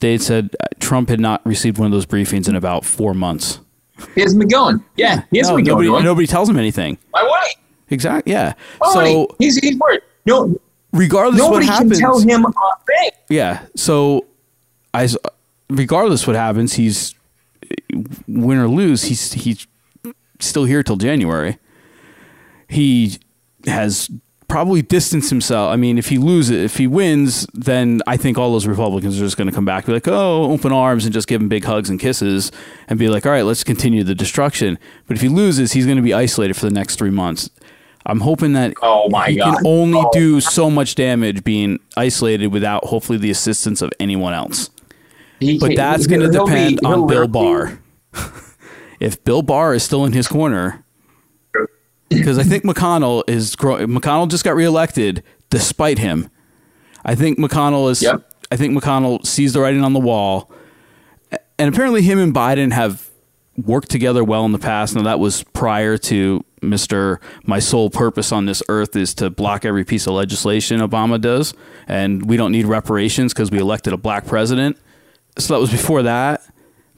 They 0.00 0.18
said 0.18 0.56
uh, 0.60 0.66
Trump 0.80 1.10
had 1.10 1.20
not 1.20 1.44
received 1.46 1.78
one 1.78 1.86
of 1.86 1.92
those 1.92 2.06
briefings 2.06 2.48
in 2.48 2.56
about 2.56 2.84
four 2.84 3.14
months. 3.14 3.60
He 4.14 4.22
hasn't 4.22 4.40
been 4.40 4.48
going. 4.48 4.82
Yeah, 4.96 5.22
he 5.30 5.38
hasn't 5.38 5.52
No, 5.52 5.56
been 5.56 5.64
nobody, 5.66 5.88
him. 5.88 6.04
nobody 6.04 6.26
tells 6.26 6.48
him 6.48 6.56
anything. 6.58 6.98
Why 7.10 7.22
would? 7.22 7.92
Exactly. 7.92 8.32
Yeah. 8.32 8.54
Why 8.78 8.92
so 8.92 9.28
he? 9.38 9.44
He's, 9.44 9.56
he's 9.58 9.78
worried. 9.78 10.00
No, 10.26 10.58
regardless 10.92 11.38
nobody 11.38 11.66
what 11.66 11.78
can 11.78 11.90
tell 11.90 12.18
him 12.18 12.44
a 12.46 12.52
thing. 12.86 13.10
Yeah. 13.28 13.64
So, 13.76 14.26
I, 14.94 15.08
regardless 15.68 16.26
what 16.26 16.34
happens, 16.36 16.72
he's 16.72 17.14
win 18.28 18.58
or 18.58 18.68
lose. 18.68 19.04
He's 19.04 19.32
he's 19.32 19.66
still 20.40 20.64
here 20.64 20.82
till 20.82 20.96
January. 20.96 21.58
He 22.68 23.18
has 23.66 24.10
probably 24.48 24.82
distanced 24.82 25.30
himself. 25.30 25.72
I 25.72 25.76
mean, 25.76 25.96
if 25.98 26.08
he 26.08 26.18
loses, 26.18 26.50
if 26.62 26.76
he 26.76 26.86
wins, 26.86 27.46
then 27.54 28.00
I 28.06 28.16
think 28.16 28.36
all 28.38 28.52
those 28.52 28.66
Republicans 28.66 29.16
are 29.18 29.24
just 29.24 29.36
going 29.36 29.48
to 29.48 29.54
come 29.54 29.64
back, 29.64 29.86
be 29.86 29.92
like, 29.92 30.08
"Oh, 30.08 30.50
open 30.52 30.72
arms," 30.72 31.04
and 31.04 31.12
just 31.12 31.28
give 31.28 31.40
him 31.40 31.48
big 31.48 31.64
hugs 31.64 31.88
and 31.90 31.98
kisses, 32.00 32.50
and 32.88 32.98
be 32.98 33.08
like, 33.08 33.24
"All 33.26 33.32
right, 33.32 33.42
let's 33.44 33.64
continue 33.64 34.04
the 34.04 34.14
destruction." 34.14 34.78
But 35.06 35.16
if 35.16 35.22
he 35.22 35.28
loses, 35.28 35.72
he's 35.72 35.84
going 35.86 35.96
to 35.96 36.02
be 36.02 36.14
isolated 36.14 36.54
for 36.54 36.66
the 36.66 36.74
next 36.74 36.96
three 36.96 37.10
months. 37.10 37.50
I'm 38.04 38.20
hoping 38.20 38.52
that 38.54 38.74
oh 38.82 39.08
my 39.10 39.28
he 39.30 39.36
God. 39.36 39.58
can 39.58 39.66
only 39.66 40.00
Oh. 40.00 40.10
do 40.12 40.40
so 40.40 40.68
much 40.68 40.96
damage 40.96 41.44
being 41.44 41.78
isolated 41.96 42.48
without 42.48 42.86
hopefully 42.86 43.16
the 43.16 43.30
assistance 43.30 43.80
of 43.80 43.92
anyone 44.00 44.32
else. 44.34 44.70
He 45.42 45.58
but 45.58 45.76
that's 45.76 46.06
going 46.06 46.20
to 46.20 46.30
he'll 46.30 46.46
be- 46.46 46.52
depend 46.52 46.80
on 46.84 47.06
Bill 47.06 47.28
Barr. 47.28 47.78
if 49.00 49.22
Bill 49.24 49.42
Barr 49.42 49.74
is 49.74 49.82
still 49.82 50.04
in 50.04 50.12
his 50.12 50.28
corner, 50.28 50.84
because 52.08 52.38
I 52.38 52.42
think 52.42 52.64
McConnell 52.64 53.22
is 53.28 53.56
McConnell 53.56 54.28
just 54.28 54.44
got 54.44 54.54
reelected 54.54 55.22
despite 55.50 55.98
him. 55.98 56.30
I 57.04 57.14
think 57.14 57.38
McConnell 57.38 57.90
is. 57.90 58.02
I 58.50 58.56
think 58.56 58.76
McConnell 58.76 59.24
sees 59.26 59.54
the 59.54 59.60
writing 59.60 59.82
on 59.82 59.92
the 59.92 60.00
wall, 60.00 60.52
and 61.58 61.72
apparently 61.72 62.02
him 62.02 62.18
and 62.18 62.34
Biden 62.34 62.72
have 62.72 63.10
worked 63.56 63.90
together 63.90 64.22
well 64.24 64.44
in 64.44 64.52
the 64.52 64.58
past. 64.58 64.94
Now 64.94 65.02
that 65.02 65.18
was 65.18 65.42
prior 65.42 65.96
to 65.98 66.44
Mister. 66.60 67.20
My 67.44 67.58
sole 67.58 67.90
purpose 67.90 68.30
on 68.30 68.46
this 68.46 68.62
earth 68.68 68.94
is 68.94 69.14
to 69.14 69.30
block 69.30 69.64
every 69.64 69.84
piece 69.84 70.06
of 70.06 70.12
legislation 70.14 70.80
Obama 70.80 71.20
does, 71.20 71.54
and 71.88 72.28
we 72.28 72.36
don't 72.36 72.52
need 72.52 72.66
reparations 72.66 73.32
because 73.32 73.50
we 73.50 73.58
elected 73.58 73.92
a 73.92 73.96
black 73.96 74.26
president. 74.26 74.78
So 75.38 75.54
that 75.54 75.60
was 75.60 75.70
before 75.70 76.02
that, 76.02 76.42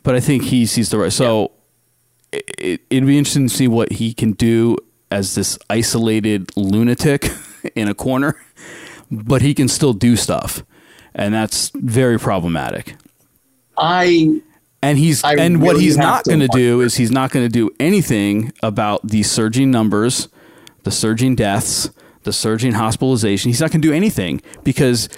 but 0.02 0.14
I 0.14 0.20
think 0.20 0.44
he 0.44 0.66
sees 0.66 0.90
the 0.90 0.98
right. 0.98 1.12
So 1.12 1.52
it, 2.32 2.44
it, 2.58 2.80
it'd 2.90 3.06
be 3.06 3.18
interesting 3.18 3.48
to 3.48 3.54
see 3.54 3.68
what 3.68 3.92
he 3.92 4.12
can 4.12 4.32
do 4.32 4.76
as 5.10 5.34
this 5.34 5.58
isolated 5.70 6.50
lunatic 6.56 7.30
in 7.74 7.88
a 7.88 7.94
corner, 7.94 8.42
but 9.10 9.42
he 9.42 9.54
can 9.54 9.68
still 9.68 9.92
do 9.92 10.16
stuff, 10.16 10.64
and 11.14 11.32
that's 11.32 11.70
very 11.74 12.18
problematic. 12.18 12.96
I 13.76 14.40
and 14.82 14.98
he's 14.98 15.24
I 15.24 15.34
and 15.36 15.62
what 15.62 15.80
he's 15.80 15.96
not 15.96 16.24
going 16.24 16.40
to 16.40 16.48
do 16.48 16.80
is 16.80 16.96
he's 16.96 17.10
not 17.10 17.30
going 17.30 17.44
to 17.44 17.52
do 17.52 17.70
anything 17.80 18.52
about 18.62 19.06
the 19.06 19.22
surging 19.22 19.70
numbers, 19.70 20.28
the 20.82 20.90
surging 20.90 21.34
deaths, 21.34 21.90
the 22.24 22.32
surging 22.32 22.72
hospitalization. 22.72 23.50
He's 23.50 23.60
not 23.60 23.70
going 23.70 23.80
to 23.80 23.88
do 23.88 23.94
anything 23.94 24.42
because 24.62 25.08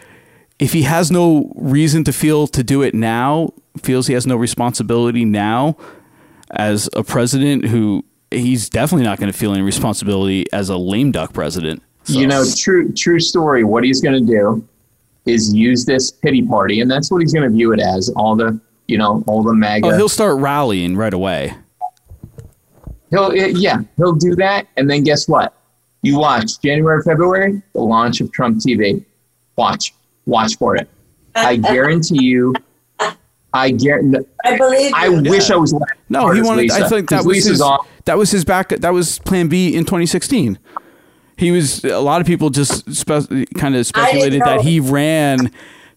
if 0.58 0.72
he 0.72 0.82
has 0.82 1.10
no 1.10 1.52
reason 1.54 2.04
to 2.04 2.12
feel 2.12 2.46
to 2.48 2.62
do 2.64 2.82
it 2.82 2.94
now, 2.94 3.50
feels 3.82 4.06
he 4.06 4.14
has 4.14 4.26
no 4.26 4.36
responsibility 4.36 5.24
now 5.24 5.76
as 6.50 6.88
a 6.94 7.02
president 7.04 7.66
who 7.66 8.04
he's 8.30 8.68
definitely 8.70 9.04
not 9.04 9.18
going 9.18 9.30
to 9.30 9.36
feel 9.38 9.52
any 9.52 9.62
responsibility 9.62 10.50
as 10.52 10.68
a 10.68 10.76
lame 10.76 11.12
duck 11.12 11.32
president. 11.32 11.82
So- 12.04 12.18
You 12.18 12.26
know, 12.26 12.44
true 12.56 12.92
true 12.92 13.20
story. 13.20 13.64
What 13.64 13.84
he's 13.84 14.00
going 14.00 14.24
to 14.24 14.32
do 14.32 14.66
is 15.26 15.52
use 15.52 15.84
this 15.84 16.10
pity 16.10 16.42
party, 16.42 16.80
and 16.80 16.90
that's 16.90 17.10
what 17.10 17.20
he's 17.20 17.32
going 17.32 17.42
to 17.50 17.54
view 17.54 17.72
it 17.72 17.80
as. 17.80 18.08
All 18.10 18.36
the 18.36 18.58
you 18.88 18.96
know, 18.96 19.24
all 19.26 19.42
the 19.42 19.52
MAGA. 19.52 19.88
oh, 19.88 19.96
he'll 19.96 20.08
start 20.08 20.38
rallying 20.38 20.96
right 20.96 21.12
away. 21.12 21.52
He'll 23.10 23.32
eh, 23.32 23.52
yeah, 23.56 23.78
he'll 23.96 24.14
do 24.14 24.34
that, 24.36 24.66
and 24.76 24.88
then 24.88 25.02
guess 25.04 25.28
what? 25.28 25.52
You 26.02 26.18
watch 26.18 26.60
January, 26.60 27.02
February, 27.02 27.60
the 27.72 27.80
launch 27.80 28.20
of 28.20 28.30
Trump 28.32 28.58
TV. 28.58 29.04
Watch, 29.56 29.94
watch 30.26 30.56
for 30.56 30.76
it. 30.76 30.88
I 31.34 31.56
guarantee 31.56 32.22
you. 32.24 32.54
I 33.52 33.70
guarantee. 33.70 34.18
I 34.44 34.56
believe. 34.58 34.92
I 34.94 35.08
wish 35.08 35.50
I 35.50 35.56
was. 35.56 35.74
No, 36.08 36.30
he 36.30 36.40
as 36.40 36.46
wanted. 36.46 36.70
I 36.70 36.88
think 36.88 37.08
that 37.10 37.16
'cause 37.18 37.26
was 37.26 37.36
Lisa's 37.36 37.50
his. 37.52 37.60
off. 37.62 37.88
That 38.04 38.18
was 38.18 38.30
his 38.30 38.44
back. 38.44 38.68
That 38.68 38.92
was 38.92 39.18
Plan 39.20 39.48
B 39.48 39.74
in 39.74 39.84
2016. 39.84 40.58
He 41.38 41.50
was. 41.50 41.84
A 41.84 41.98
lot 42.00 42.20
of 42.20 42.26
people 42.26 42.50
just 42.50 42.92
spe- 42.94 43.30
kind 43.56 43.74
of 43.76 43.86
speculated 43.86 44.42
that 44.42 44.60
he 44.62 44.78
ran 44.80 45.50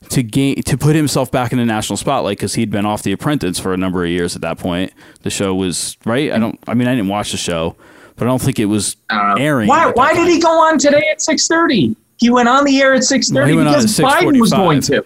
to 0.09 0.23
gain 0.23 0.61
to 0.63 0.77
put 0.77 0.95
himself 0.95 1.31
back 1.31 1.51
in 1.51 1.57
the 1.57 1.65
national 1.65 1.97
spotlight 1.97 2.37
because 2.37 2.53
he'd 2.55 2.71
been 2.71 2.85
off 2.85 3.03
The 3.03 3.11
Apprentice 3.11 3.59
for 3.59 3.73
a 3.73 3.77
number 3.77 4.03
of 4.05 4.09
years 4.09 4.35
at 4.35 4.41
that 4.41 4.57
point. 4.57 4.93
The 5.23 5.29
show 5.29 5.53
was 5.53 5.97
right. 6.05 6.31
I 6.31 6.39
don't. 6.39 6.57
I 6.67 6.73
mean, 6.73 6.87
I 6.87 6.95
didn't 6.95 7.09
watch 7.09 7.31
the 7.31 7.37
show, 7.37 7.75
but 8.15 8.25
I 8.25 8.27
don't 8.29 8.41
think 8.41 8.59
it 8.59 8.65
was 8.65 8.95
uh, 9.09 9.35
airing. 9.37 9.67
Why? 9.67 9.81
at 9.81 9.87
that 9.87 9.97
Why 9.97 10.13
did 10.13 10.27
he 10.29 10.39
go 10.39 10.49
on 10.61 10.77
today 10.77 11.03
at 11.11 11.21
six 11.21 11.47
thirty? 11.47 11.95
He 12.19 12.29
went 12.29 12.49
on 12.49 12.65
the 12.65 12.81
air 12.81 12.93
at 12.93 13.01
6:30 13.03 13.31
No, 13.33 13.45
he 13.45 13.55
went 13.55 13.67
on 13.69 13.75
at 13.75 13.81
because 13.81 13.97
Biden 13.99 14.39
was 14.39 14.51
going 14.51 14.81
to. 14.81 15.05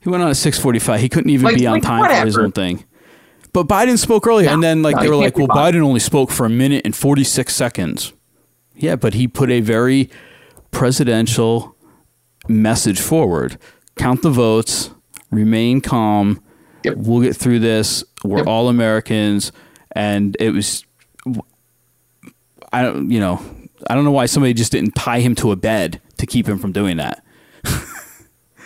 He 0.00 0.08
went 0.08 0.22
on 0.22 0.30
at 0.30 0.36
six 0.36 0.58
forty 0.58 0.78
five. 0.78 1.00
He 1.00 1.08
couldn't 1.08 1.30
even 1.30 1.44
Like- 1.44 1.58
be 1.58 1.66
on 1.66 1.74
like, 1.74 1.82
time 1.82 2.04
for 2.04 2.24
his 2.26 2.36
own 2.38 2.52
thing. 2.52 2.84
But 3.52 3.66
Biden 3.68 3.98
spoke 3.98 4.26
earlier, 4.26 4.48
and 4.48 4.62
then 4.62 4.82
like 4.82 4.94
no, 4.96 5.00
they 5.00 5.06
he 5.06 5.10
were 5.10 5.16
like, 5.16 5.36
"Well, 5.36 5.48
Biden. 5.48 5.74
Biden 5.74 5.82
only 5.82 6.00
spoke 6.00 6.30
for 6.30 6.46
a 6.46 6.50
minute 6.50 6.82
and 6.84 6.94
forty 6.96 7.24
six 7.24 7.54
seconds." 7.54 8.12
Yeah, 8.76 8.96
but 8.96 9.12
he 9.14 9.28
put 9.28 9.50
a 9.50 9.60
very 9.60 10.08
presidential 10.70 11.76
message 12.48 13.00
forward. 13.00 13.58
Count 13.96 14.22
the 14.22 14.30
votes. 14.30 14.90
Remain 15.30 15.80
calm. 15.80 16.40
We'll 16.84 17.20
get 17.20 17.36
through 17.36 17.58
this. 17.58 18.02
We're 18.24 18.44
all 18.44 18.68
Americans, 18.68 19.52
and 19.92 20.36
it 20.40 20.50
was. 20.54 20.84
I 22.72 22.82
don't, 22.82 23.10
you 23.10 23.20
know, 23.20 23.42
I 23.88 23.94
don't 23.94 24.04
know 24.04 24.10
why 24.10 24.26
somebody 24.26 24.52
just 24.54 24.72
didn't 24.72 24.92
tie 24.94 25.20
him 25.20 25.34
to 25.36 25.52
a 25.52 25.56
bed 25.56 26.00
to 26.18 26.26
keep 26.26 26.46
him 26.48 26.58
from 26.58 26.72
doing 26.72 26.96
that. 26.98 27.22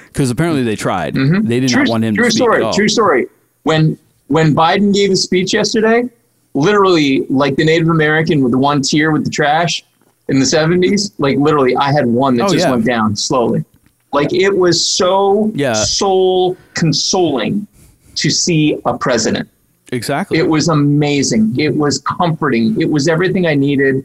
Because 0.09 0.31
apparently 0.31 0.63
they 0.63 0.77
tried. 0.77 1.15
Mm-hmm. 1.17 1.49
They 1.49 1.59
did 1.59 1.71
true, 1.71 1.83
not 1.83 1.91
want 1.91 2.05
him 2.05 2.15
true 2.15 2.27
to 2.27 2.31
speak 2.31 2.39
story. 2.45 2.57
at 2.59 2.63
all. 2.63 2.73
True 2.73 2.89
story. 2.89 3.27
When 3.65 3.99
when 4.29 4.55
Biden 4.55 4.95
gave 4.95 5.11
his 5.11 5.25
speech 5.25 5.53
yesterday, 5.53 6.09
literally 6.55 7.27
like 7.29 7.57
the 7.57 7.65
Native 7.65 7.89
American 7.89 8.41
with 8.41 8.53
the 8.53 8.59
one 8.59 8.81
tear 8.81 9.11
with 9.11 9.25
the 9.25 9.31
trash 9.31 9.83
in 10.29 10.39
the 10.39 10.47
seventies, 10.47 11.11
like 11.19 11.37
literally, 11.39 11.75
I 11.77 11.91
had 11.93 12.07
one 12.07 12.37
that 12.37 12.45
Oh, 12.45 12.53
just 12.53 12.65
yeah. 12.65 12.71
went 12.71 12.85
down 12.87 13.17
slowly. 13.17 13.65
Like 14.13 14.33
it 14.33 14.57
was 14.57 14.89
so 14.89 15.51
yeah. 15.57 15.73
soul 15.73 16.57
consoling 16.75 17.67
to 18.15 18.31
see 18.31 18.79
a 18.85 18.97
president. 18.97 19.49
Exactly. 19.91 20.39
It 20.39 20.49
was 20.49 20.69
amazing. 20.69 21.59
It 21.59 21.75
was 21.75 21.99
comforting. 21.99 22.81
It 22.81 22.89
was 22.89 23.09
everything 23.09 23.49
I 23.49 23.55
needed. 23.57 24.05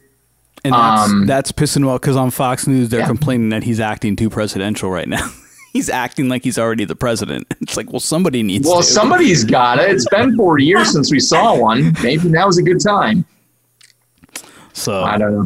And 0.63 0.73
that's, 0.73 1.11
Um, 1.11 1.25
that's 1.25 1.51
pissing 1.51 1.85
well 1.85 1.97
because 1.97 2.15
on 2.15 2.31
Fox 2.31 2.67
News 2.67 2.89
they're 2.89 3.05
complaining 3.05 3.49
that 3.49 3.63
he's 3.63 3.79
acting 3.79 4.15
too 4.15 4.29
presidential 4.29 4.89
right 4.91 5.07
now. 5.07 5.29
he's 5.73 5.89
acting 5.89 6.27
like 6.29 6.43
he's 6.43 6.57
already 6.59 6.85
the 6.85 6.95
president. 6.95 7.47
It's 7.61 7.77
like, 7.77 7.91
well, 7.91 7.99
somebody 7.99 8.41
needs. 8.43 8.67
Well, 8.67 8.77
to. 8.81 8.83
somebody's 8.83 9.43
got 9.43 9.79
it. 9.79 9.91
It's 9.91 10.07
been 10.09 10.35
40 10.35 10.65
years 10.71 10.91
since 10.91 11.11
we 11.11 11.19
saw 11.19 11.55
one. 11.55 11.93
Maybe 12.01 12.27
now's 12.29 12.57
a 12.57 12.63
good 12.63 12.81
time. 12.81 13.25
So 14.73 15.03
I 15.03 15.17
don't 15.17 15.33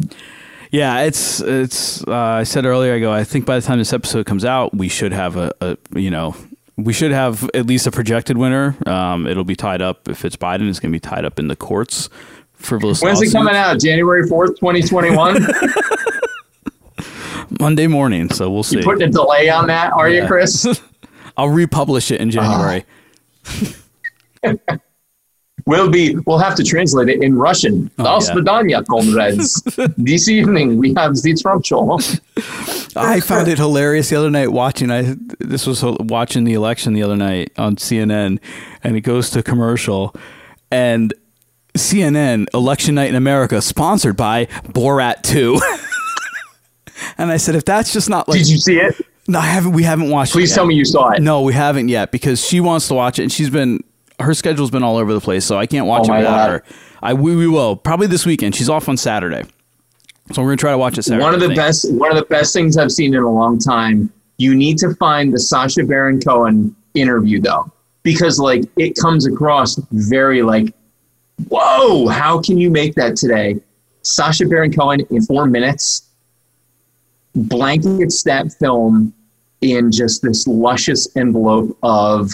Yeah, 0.70 1.02
it's 1.02 1.40
it's. 1.40 2.02
Uh, 2.06 2.12
I 2.12 2.42
said 2.44 2.64
earlier, 2.64 2.94
I 2.94 2.98
go. 2.98 3.12
I 3.12 3.24
think 3.24 3.46
by 3.46 3.56
the 3.56 3.62
time 3.66 3.78
this 3.78 3.92
episode 3.92 4.26
comes 4.26 4.44
out, 4.44 4.74
we 4.74 4.88
should 4.88 5.12
have 5.12 5.36
a, 5.36 5.52
a 5.60 5.76
you 5.94 6.10
know, 6.10 6.34
we 6.76 6.92
should 6.92 7.12
have 7.12 7.48
at 7.54 7.66
least 7.66 7.86
a 7.86 7.90
projected 7.92 8.38
winner. 8.38 8.76
Um, 8.86 9.26
it'll 9.26 9.44
be 9.44 9.54
tied 9.56 9.82
up 9.82 10.08
if 10.08 10.24
it's 10.24 10.36
Biden. 10.36 10.68
It's 10.68 10.80
going 10.80 10.92
to 10.92 10.96
be 10.96 11.00
tied 11.00 11.24
up 11.24 11.38
in 11.38 11.48
the 11.48 11.56
courts 11.56 12.08
frivolous. 12.54 13.02
When's 13.02 13.18
lawsuit. 13.18 13.34
it 13.34 13.36
coming 13.36 13.54
out? 13.54 13.80
January 13.80 14.26
fourth, 14.28 14.58
twenty 14.58 14.82
twenty 14.82 15.14
one. 15.14 15.46
Monday 17.60 17.86
morning, 17.86 18.30
so 18.30 18.50
we'll 18.50 18.62
see. 18.62 18.78
You 18.78 18.82
putting 18.82 19.08
a 19.08 19.10
delay 19.10 19.48
on 19.48 19.66
that, 19.68 19.92
are 19.92 20.08
yeah. 20.08 20.22
you, 20.22 20.26
Chris? 20.26 20.66
I'll 21.36 21.48
republish 21.48 22.10
it 22.10 22.20
in 22.20 22.36
uh-huh. 22.36 22.84
January. 23.52 23.76
Uh, 24.42 24.76
we'll 25.66 25.90
be 25.90 26.16
we'll 26.26 26.38
have 26.38 26.54
to 26.56 26.64
translate 26.64 27.08
it 27.08 27.22
in 27.22 27.36
Russian. 27.36 27.90
Oh, 27.98 28.20
yeah. 28.66 28.82
comrades. 28.82 29.62
this 29.96 30.28
evening 30.28 30.78
we 30.78 30.94
have 30.94 31.14
the 31.14 31.34
Trump 31.40 31.64
show. 31.64 31.98
I 32.96 33.20
found 33.20 33.48
it 33.48 33.58
hilarious 33.58 34.10
the 34.10 34.16
other 34.16 34.30
night 34.30 34.52
watching. 34.52 34.90
I 34.90 35.16
this 35.40 35.66
was 35.66 35.82
watching 35.82 36.44
the 36.44 36.54
election 36.54 36.92
the 36.92 37.02
other 37.02 37.16
night 37.16 37.52
on 37.56 37.76
CNN, 37.76 38.38
and 38.82 38.96
it 38.96 39.00
goes 39.00 39.30
to 39.30 39.42
commercial, 39.42 40.14
and 40.70 41.12
CNN 41.76 42.46
election 42.54 42.94
night 42.94 43.08
in 43.08 43.14
America 43.16 43.60
sponsored 43.60 44.16
by 44.16 44.46
Borat 44.46 45.22
Two. 45.22 45.60
and 47.18 47.30
I 47.30 47.36
said, 47.36 47.54
if 47.54 47.64
that's 47.64 47.92
just 47.92 48.08
not 48.08 48.28
like, 48.28 48.38
Did 48.38 48.48
you 48.48 48.58
see 48.58 48.78
it? 48.78 48.94
No, 49.26 49.38
I 49.38 49.46
haven't. 49.46 49.72
We 49.72 49.84
haven't 49.84 50.10
watched. 50.10 50.32
Please 50.32 50.50
it 50.50 50.52
Please 50.52 50.54
tell 50.54 50.66
me 50.66 50.74
you 50.74 50.84
saw 50.84 51.10
it. 51.10 51.20
No, 51.20 51.42
we 51.42 51.54
haven't 51.54 51.88
yet 51.88 52.10
because 52.10 52.44
she 52.44 52.60
wants 52.60 52.88
to 52.88 52.94
watch 52.94 53.18
it, 53.18 53.22
and 53.22 53.32
she's 53.32 53.50
been 53.50 53.80
her 54.20 54.34
schedule's 54.34 54.70
been 54.70 54.82
all 54.82 54.96
over 54.96 55.12
the 55.12 55.20
place, 55.20 55.44
so 55.44 55.58
I 55.58 55.66
can't 55.66 55.86
watch 55.86 56.08
Oh 56.08 56.14
it 56.14 56.18
without 56.18 56.50
her. 56.50 56.62
I 57.02 57.14
we, 57.14 57.34
we 57.34 57.48
will 57.48 57.76
probably 57.76 58.06
this 58.06 58.26
weekend. 58.26 58.54
She's 58.54 58.68
off 58.68 58.88
on 58.88 58.96
Saturday, 58.96 59.42
so 60.32 60.42
we're 60.42 60.48
gonna 60.48 60.56
try 60.56 60.72
to 60.72 60.78
watch 60.78 60.98
it 60.98 61.02
Saturday. 61.02 61.22
one 61.22 61.34
of 61.34 61.40
the 61.40 61.54
best. 61.54 61.92
One 61.92 62.10
of 62.10 62.16
the 62.16 62.24
best 62.24 62.52
things 62.52 62.76
I've 62.76 62.92
seen 62.92 63.14
in 63.14 63.22
a 63.22 63.30
long 63.30 63.58
time. 63.58 64.12
You 64.36 64.54
need 64.54 64.78
to 64.78 64.94
find 64.96 65.32
the 65.32 65.38
Sacha 65.38 65.84
Baron 65.84 66.20
Cohen 66.20 66.74
interview 66.94 67.40
though, 67.40 67.70
because 68.02 68.38
like 68.38 68.64
it 68.76 68.96
comes 68.96 69.26
across 69.26 69.76
very 69.92 70.42
like, 70.42 70.74
whoa! 71.48 72.08
How 72.08 72.40
can 72.40 72.58
you 72.58 72.70
make 72.70 72.94
that 72.94 73.16
today? 73.16 73.60
Sacha 74.02 74.46
Baron 74.46 74.72
Cohen 74.72 75.00
in 75.10 75.22
four 75.22 75.46
minutes 75.46 76.02
blankets 77.34 78.22
that 78.22 78.52
film 78.54 79.12
in 79.60 79.90
just 79.90 80.22
this 80.22 80.46
luscious 80.46 81.08
envelope 81.16 81.76
of 81.82 82.30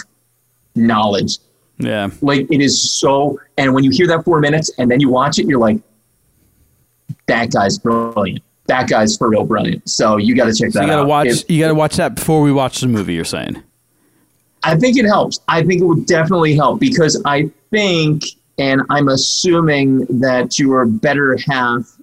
knowledge. 0.75 1.39
Yeah. 1.77 2.09
Like 2.21 2.51
it 2.51 2.61
is 2.61 2.91
so, 2.99 3.39
and 3.57 3.73
when 3.73 3.83
you 3.83 3.89
hear 3.91 4.07
that 4.07 4.23
four 4.23 4.39
minutes 4.39 4.69
and 4.77 4.91
then 4.91 4.99
you 4.99 5.09
watch 5.09 5.39
it, 5.39 5.47
you're 5.47 5.59
like, 5.59 5.79
that 7.27 7.51
guy's 7.51 7.77
brilliant. 7.77 8.43
That 8.67 8.87
guy's 8.87 9.17
for 9.17 9.29
real 9.29 9.43
brilliant. 9.43 9.89
So 9.89 10.17
you 10.17 10.35
got 10.35 10.45
to 10.45 10.53
check 10.53 10.71
So 10.71 10.79
that 10.79 10.85
you 10.85 10.91
gotta 10.91 11.01
out. 11.01 11.07
watch. 11.07 11.43
You 11.49 11.59
gotta 11.59 11.75
watch 11.75 11.95
that 11.95 12.15
before 12.15 12.41
we 12.41 12.51
watch 12.51 12.79
the 12.81 12.87
movie. 12.87 13.13
You're 13.13 13.25
saying? 13.25 13.61
I 14.63 14.77
think 14.77 14.97
it 14.97 15.05
helps. 15.05 15.39
I 15.47 15.63
think 15.63 15.81
it 15.81 15.85
would 15.85 16.05
definitely 16.05 16.55
help 16.55 16.79
because 16.79 17.19
I 17.25 17.49
think, 17.71 18.23
and 18.61 18.83
I'm 18.91 19.07
assuming 19.07 20.05
that 20.19 20.59
your 20.59 20.85
better 20.85 21.35
half 21.49 21.97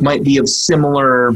might 0.00 0.24
be 0.24 0.38
of 0.38 0.48
similar 0.48 1.32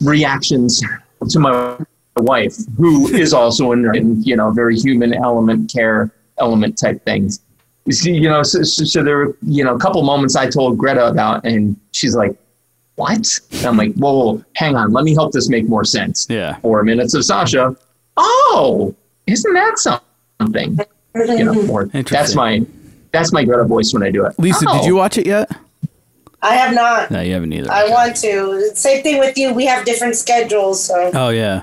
reactions 0.00 0.80
to 1.28 1.40
my 1.40 1.76
wife, 2.18 2.56
who 2.76 3.08
is 3.08 3.34
also 3.34 3.72
in, 3.72 4.22
you 4.22 4.36
know, 4.36 4.52
very 4.52 4.76
human 4.76 5.12
element, 5.12 5.72
care 5.72 6.12
element 6.38 6.78
type 6.78 7.04
things. 7.04 7.40
You 7.84 7.92
see, 7.92 8.12
you 8.12 8.28
know, 8.28 8.44
so, 8.44 8.62
so, 8.62 9.02
there 9.02 9.16
were, 9.16 9.36
you 9.42 9.64
know, 9.64 9.74
a 9.74 9.78
couple 9.80 10.02
moments 10.02 10.36
I 10.36 10.48
told 10.48 10.78
Greta 10.78 11.08
about, 11.08 11.44
and 11.44 11.76
she's 11.90 12.14
like, 12.14 12.36
what? 12.94 13.40
And 13.54 13.66
I'm 13.66 13.76
like, 13.76 13.94
whoa, 13.94 14.12
whoa, 14.12 14.44
hang 14.54 14.76
on, 14.76 14.92
let 14.92 15.02
me 15.04 15.14
help 15.14 15.32
this 15.32 15.48
make 15.48 15.68
more 15.68 15.84
sense. 15.84 16.28
Yeah. 16.30 16.60
Four 16.60 16.84
minutes 16.84 17.14
of 17.14 17.24
Sacha. 17.24 17.76
Oh, 18.16 18.94
isn't 19.26 19.52
that 19.52 19.78
something? 19.78 20.78
You 21.16 21.44
know, 21.44 21.84
that's 21.86 22.36
my 22.36 22.64
that's 23.12 23.32
my 23.32 23.44
Greta 23.44 23.64
voice 23.64 23.92
when 23.92 24.02
I 24.02 24.10
do 24.10 24.24
it. 24.26 24.38
Lisa, 24.38 24.64
Oh. 24.68 24.78
did 24.78 24.86
you 24.86 24.94
watch 24.96 25.18
it 25.18 25.26
yet? 25.26 25.50
I 26.42 26.54
have 26.54 26.72
not. 26.74 27.10
No, 27.10 27.20
you 27.20 27.32
haven't 27.32 27.52
either. 27.52 27.70
I 27.70 27.88
want 27.88 28.14
to. 28.16 28.70
Same 28.76 29.02
thing 29.02 29.18
with 29.18 29.36
you. 29.36 29.52
We 29.52 29.66
have 29.66 29.84
different 29.84 30.14
schedules, 30.16 30.82
so. 30.84 31.10
Oh 31.14 31.30
yeah. 31.30 31.62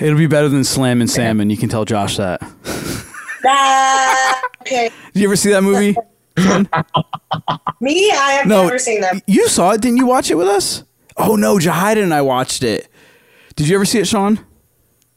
It'll 0.00 0.18
be 0.18 0.26
better 0.26 0.48
than 0.48 0.62
Slammin' 0.64 1.08
Salmon. 1.08 1.48
You 1.50 1.56
can 1.56 1.68
tell 1.68 1.84
Josh 1.84 2.16
that. 2.18 2.40
Ah, 3.46 4.40
okay. 4.62 4.90
Did 5.12 5.20
you 5.20 5.28
ever 5.28 5.36
see 5.36 5.50
that 5.50 5.62
movie? 5.62 5.94
Me, 7.80 8.10
I 8.10 8.30
have 8.38 8.46
No, 8.46 8.62
never 8.64 8.78
seen 8.78 9.02
that. 9.02 9.22
You 9.26 9.48
saw 9.48 9.72
it? 9.72 9.80
Didn't 9.82 9.98
you 9.98 10.06
watch 10.06 10.30
it 10.30 10.36
with 10.36 10.48
us? 10.48 10.82
Oh 11.18 11.36
no, 11.36 11.58
Jahida 11.58 12.02
and 12.02 12.14
I 12.14 12.22
watched 12.22 12.62
it. 12.62 12.88
Did 13.56 13.68
you 13.68 13.74
ever 13.74 13.84
see 13.84 13.98
it, 13.98 14.06
Sean? 14.06 14.40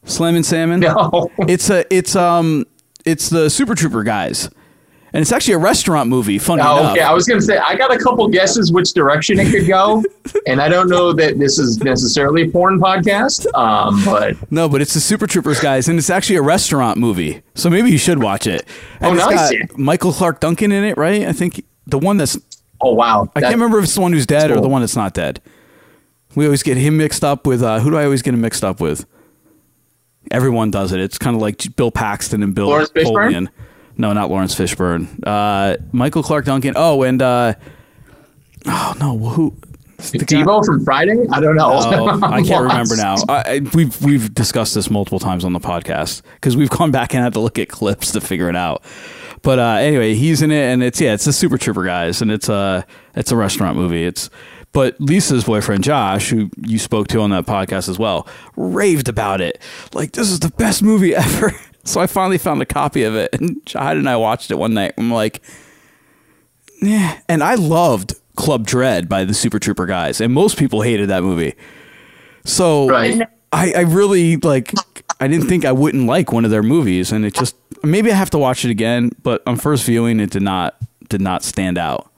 Slammin' 0.04 0.44
Salmon. 0.44 0.82
No. 0.82 1.32
It's 1.40 1.70
a 1.70 1.86
it's 1.94 2.16
um 2.18 2.66
it's 3.06 3.30
the 3.30 3.50
Super 3.50 3.76
Trooper 3.76 4.04
guys, 4.04 4.50
and 5.18 5.24
it's 5.24 5.32
actually 5.32 5.56
a 5.56 5.58
restaurant 5.58 6.10
movie. 6.12 6.38
Funny 6.38 6.62
Oh, 6.64 6.78
enough. 6.78 6.92
okay, 6.92 7.02
I 7.02 7.12
was 7.12 7.26
gonna 7.26 7.42
say 7.42 7.58
I 7.58 7.76
got 7.76 7.92
a 7.92 7.98
couple 7.98 8.28
guesses 8.28 8.72
which 8.72 8.94
direction 8.94 9.40
it 9.40 9.50
could 9.52 9.66
go, 9.66 10.04
and 10.48 10.62
I 10.62 10.70
don't 10.70 10.90
know 10.90 11.12
that 11.14 11.40
this 11.40 11.58
is 11.58 11.80
necessarily 11.84 12.44
a 12.44 12.52
porn 12.52 12.80
podcast, 12.80 13.48
um, 13.58 14.00
but 14.06 14.36
No, 14.52 14.70
but 14.70 14.80
it's 14.80 14.94
the 14.94 15.00
Super 15.00 15.26
Troopers 15.26 15.60
guys, 15.60 15.90
and 15.90 15.98
it's 15.98 16.12
actually 16.12 16.36
a 16.36 16.44
restaurant 16.44 17.00
movie. 17.00 17.42
So 17.56 17.68
maybe 17.72 17.90
you 17.90 17.98
should 17.98 18.22
watch 18.22 18.46
it. 18.46 18.64
And 19.00 19.20
Oh, 19.20 19.24
it's 19.32 19.36
nice. 19.36 19.68
got 19.68 19.78
Michael 19.80 20.14
Clarke 20.14 20.40
Duncan 20.40 20.72
in 20.72 20.84
it, 20.84 20.98
right? 20.98 21.24
I 21.28 21.34
think 21.34 21.64
the 21.88 21.98
one 21.98 22.18
that's. 22.18 22.38
Oh 22.80 22.94
wow! 22.94 23.24
I 23.36 23.40
That- 23.40 23.48
can't 23.48 23.56
remember 23.56 23.80
if 23.80 23.86
it's 23.86 23.96
the 23.96 24.02
one 24.02 24.14
who's 24.14 24.28
dead 24.28 24.52
or 24.52 24.62
the 24.62 24.70
one 24.70 24.82
that's 24.84 24.96
not 24.96 25.16
dead. 25.16 25.42
We 26.36 26.46
always 26.46 26.62
get 26.62 26.78
him 26.78 26.96
mixed 26.98 27.24
up 27.24 27.48
with 27.48 27.64
uh, 27.64 27.80
who 27.80 27.90
do 27.90 27.98
I 27.98 28.04
always 28.04 28.22
get 28.22 28.36
him 28.36 28.42
mixed 28.42 28.64
up 28.64 28.80
with? 28.80 29.08
Everyone 30.30 30.70
does 30.70 30.92
it. 30.92 31.00
It's 31.00 31.18
kind 31.18 31.36
of 31.36 31.42
like 31.42 31.76
Bill 31.76 31.90
Paxton 31.90 32.44
and 32.44 32.54
Bill? 32.54 32.70
Napoleon. 32.96 33.50
No, 33.98 34.14
not 34.14 34.30
Laurence 34.30 34.56
Fishburne. 34.56 35.08
Uh, 35.26 35.78
Michael 35.92 36.24
Clarke 36.24 36.46
Duncan. 36.46 36.74
Oh, 36.76 37.04
and 37.04 37.22
uh, 37.22 37.54
oh 38.66 38.94
no, 39.00 39.18
who? 39.18 39.56
The 39.98 40.20
Deebo 40.20 40.64
from 40.64 40.86
Friday? 40.86 41.26
I 41.32 41.40
don't 41.40 41.56
know. 41.56 41.72
Oh, 41.74 42.20
I 42.24 42.44
can't 42.44 42.62
remember 42.62 42.96
now. 42.96 43.16
I, 43.28 43.44
I, 43.46 43.62
we've 43.74 44.00
we've 44.04 44.32
discussed 44.34 44.76
this 44.76 44.92
multiple 44.92 45.18
times 45.18 45.44
on 45.44 45.54
the 45.54 45.60
podcast 45.60 46.22
because 46.36 46.56
we've 46.56 46.70
gone 46.70 46.92
back 46.92 47.16
and 47.16 47.24
had 47.24 47.34
to 47.34 47.40
look 47.40 47.58
at 47.58 47.68
clips 47.68 48.12
to 48.12 48.22
figure 48.22 48.48
it 48.48 48.56
out. 48.56 48.84
But 49.42 49.58
uh, 49.58 49.78
anyway, 49.80 50.14
he's 50.14 50.44
in 50.44 50.52
it, 50.52 50.72
and 50.72 50.84
it's 50.84 51.02
yeah, 51.02 51.14
it's 51.14 51.26
the 51.26 51.34
Super 51.34 51.58
Trooper 51.58 51.84
guys, 51.84 52.22
and 52.22 52.32
it's 52.32 52.48
a 52.48 52.86
it's 53.16 53.32
a 53.32 53.36
restaurant 53.36 53.76
movie. 53.76 54.06
It's 54.06 54.30
but 54.72 55.00
Lisa's 55.02 55.46
boyfriend 55.46 55.84
Josh, 55.84 56.30
who 56.30 56.52
you 56.62 56.78
spoke 56.78 57.08
to 57.08 57.22
on 57.22 57.32
that 57.32 57.48
podcast 57.48 57.90
as 57.90 57.98
well, 57.98 58.28
raved 58.56 59.10
about 59.10 59.42
it. 59.42 59.60
Like 59.94 60.12
this 60.12 60.30
is 60.30 60.40
the 60.40 60.50
best 60.50 60.84
movie 60.84 61.16
ever. 61.16 61.54
So 61.88 62.02
I 62.02 62.08
finally 62.08 62.38
found 62.38 62.62
a 62.62 62.66
copy 62.66 63.04
of 63.04 63.16
it, 63.16 63.34
and 63.40 63.64
Jahid 63.66 63.94
and 63.94 64.10
I 64.10 64.16
watched 64.18 64.52
it 64.52 64.56
one 64.56 64.74
night. 64.74 64.94
I'm 64.98 65.12
like, 65.12 65.42
yeah, 66.82 67.20
and 67.28 67.44
I 67.44 67.56
loved 67.56 68.14
Club 68.36 68.66
Dread 68.68 69.10
by 69.10 69.24
the 69.24 69.34
Super 69.34 69.60
Trooper 69.60 69.86
guys, 69.86 70.22
and 70.22 70.34
most 70.34 70.58
people 70.58 70.82
hated 70.82 71.10
that 71.10 71.24
movie. 71.24 71.56
So 72.46 72.94
I, 72.94 73.26
I 73.52 73.82
really 73.82 74.38
like. 74.38 74.74
I 75.20 75.28
didn't 75.28 75.48
think 75.48 75.66
I 75.66 75.72
wouldn't 75.72 76.06
like 76.06 76.32
one 76.32 76.46
of 76.46 76.52
their 76.52 76.62
movies, 76.62 77.12
and 77.12 77.26
it 77.26 77.34
just 77.34 77.56
maybe 77.84 78.12
I 78.12 78.16
have 78.16 78.30
to 78.32 78.38
watch 78.38 78.64
it 78.64 78.70
again. 78.72 79.12
But 79.24 79.42
on 79.48 79.58
first 79.58 79.84
viewing, 79.86 80.20
it 80.20 80.30
did 80.30 80.44
not 80.44 80.76
did 81.10 81.22
not 81.22 81.44
stand 81.44 81.78
out. 81.78 82.12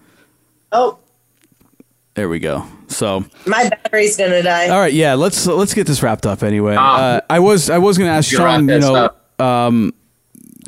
Oh, 0.71 0.97
There 2.15 2.27
we 2.27 2.39
go. 2.39 2.65
So 2.89 3.23
my 3.45 3.69
battery's 3.69 4.17
gonna 4.17 4.43
die. 4.43 4.67
all 4.69 4.79
right, 4.79 4.91
yeah, 4.93 5.13
let's 5.13 5.45
let's 5.47 5.73
get 5.73 5.87
this 5.87 6.03
wrapped 6.03 6.25
up 6.25 6.43
anyway. 6.43 6.75
Ah. 6.77 6.97
Uh, 6.97 7.21
I 7.29 7.39
was 7.39 7.69
I 7.69 7.77
was 7.77 7.97
going 7.97 8.09
to 8.09 8.13
ask 8.15 8.29
Sean, 8.29 8.67
you 8.67 8.79
know, 8.79 8.95
up. 8.95 9.28
Um, 9.39 9.93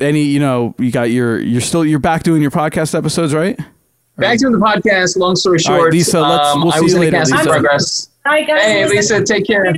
any 0.00 0.22
you 0.22 0.40
know, 0.40 0.74
you 0.78 0.90
got 0.90 1.10
your 1.10 1.38
you're 1.40 1.60
still 1.60 1.84
you're 1.84 1.98
back 1.98 2.22
doing 2.22 2.42
your 2.42 2.50
podcast 2.50 2.94
episodes, 2.96 3.34
right? 3.34 3.58
Back 4.16 4.38
to 4.40 4.50
the 4.50 4.58
podcast. 4.58 5.16
Long 5.16 5.36
story 5.36 5.58
All 5.66 5.72
right, 5.74 5.78
short, 5.80 5.92
Lisa, 5.92 6.20
let's- 6.20 6.48
um, 6.48 6.62
we'll 6.62 6.72
I 6.72 6.78
see 6.80 6.86
you 6.86 6.94
in 6.96 7.00
later, 7.12 7.18
Lisa. 7.20 7.36
progress. 7.44 8.08
Hi 8.24 8.42
guys. 8.42 8.62
Hey, 8.62 8.88
Lisa, 8.88 9.24
take 9.24 9.46
care. 9.46 9.74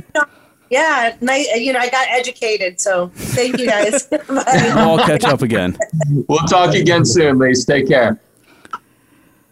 Yeah, 0.69 1.15
nice. 1.21 1.47
You 1.55 1.73
know, 1.73 1.79
I 1.79 1.89
got 1.89 2.07
educated, 2.09 2.81
so 2.81 3.09
thank 3.15 3.59
you 3.59 3.67
guys. 3.67 4.03
Bye. 4.07 4.19
I'll 4.27 4.97
catch 4.99 5.23
up 5.23 5.41
again. 5.41 5.77
We'll 6.27 6.39
talk 6.39 6.73
again 6.75 7.05
soon, 7.05 7.37
Lisa. 7.37 7.65
Take 7.67 7.87
care. 7.87 8.19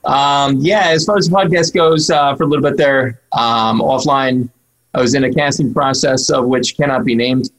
Um, 0.06 0.57
yeah, 0.60 0.88
as 0.90 1.06
far 1.06 1.18
as 1.18 1.30
the 1.30 1.36
podcast 1.36 1.74
goes, 1.74 2.10
uh, 2.10 2.36
for 2.36 2.44
a 2.44 2.48
little 2.48 2.64
bit 2.64 2.78
there, 2.78 3.22
um, 3.32 3.80
offline, 3.80 4.49
I 4.94 5.02
was 5.02 5.14
in 5.15 5.24
a 5.24 5.34
casting 5.34 5.74
process 5.74 6.30
of 6.30 6.45
which 6.45 6.76
cannot 6.76 7.06
be 7.06 7.15
named. 7.15 7.49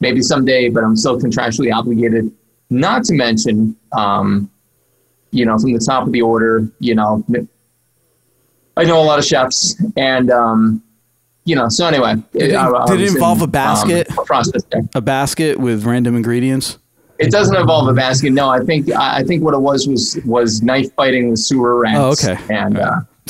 Maybe 0.00 0.20
someday, 0.22 0.68
but 0.68 0.84
I'm 0.84 0.96
still 0.96 1.18
contractually 1.18 1.72
obligated. 1.74 2.30
Not 2.68 3.04
to 3.04 3.14
mention, 3.14 3.76
um, 3.92 4.50
you 5.30 5.46
know, 5.46 5.58
from 5.58 5.72
the 5.72 5.78
top 5.78 6.06
of 6.06 6.12
the 6.12 6.22
order, 6.22 6.68
you 6.80 6.94
know, 6.94 7.24
I 8.76 8.84
know 8.84 9.00
a 9.00 9.04
lot 9.04 9.18
of 9.18 9.24
chefs, 9.24 9.80
and 9.96 10.30
um, 10.30 10.82
you 11.44 11.54
know, 11.54 11.68
so 11.68 11.86
anyway, 11.86 12.16
Did 12.32 12.50
it, 12.50 12.54
I- 12.56 12.86
did 12.86 13.00
it 13.00 13.02
was 13.02 13.10
in, 13.10 13.16
involve 13.16 13.40
a 13.40 13.44
um, 13.44 13.50
basket? 13.50 14.08
a 14.10 14.24
process 14.24 14.62
there. 14.70 14.82
A 14.94 15.00
basket 15.00 15.58
with 15.58 15.84
random 15.84 16.16
ingredients. 16.16 16.78
It 17.18 17.30
doesn't 17.30 17.56
involve 17.56 17.88
a 17.88 17.94
basket. 17.94 18.32
No, 18.32 18.50
I 18.50 18.60
think 18.60 18.90
I 18.90 19.22
think 19.22 19.42
what 19.42 19.54
it 19.54 19.60
was 19.60 19.88
was 19.88 20.18
was 20.26 20.62
knife 20.62 20.92
fighting 20.94 21.30
with 21.30 21.38
sewer 21.38 21.78
rats. 21.78 22.26
Oh, 22.26 22.32
okay. 22.32 22.54
And 22.54 22.78
uh, 22.78 23.00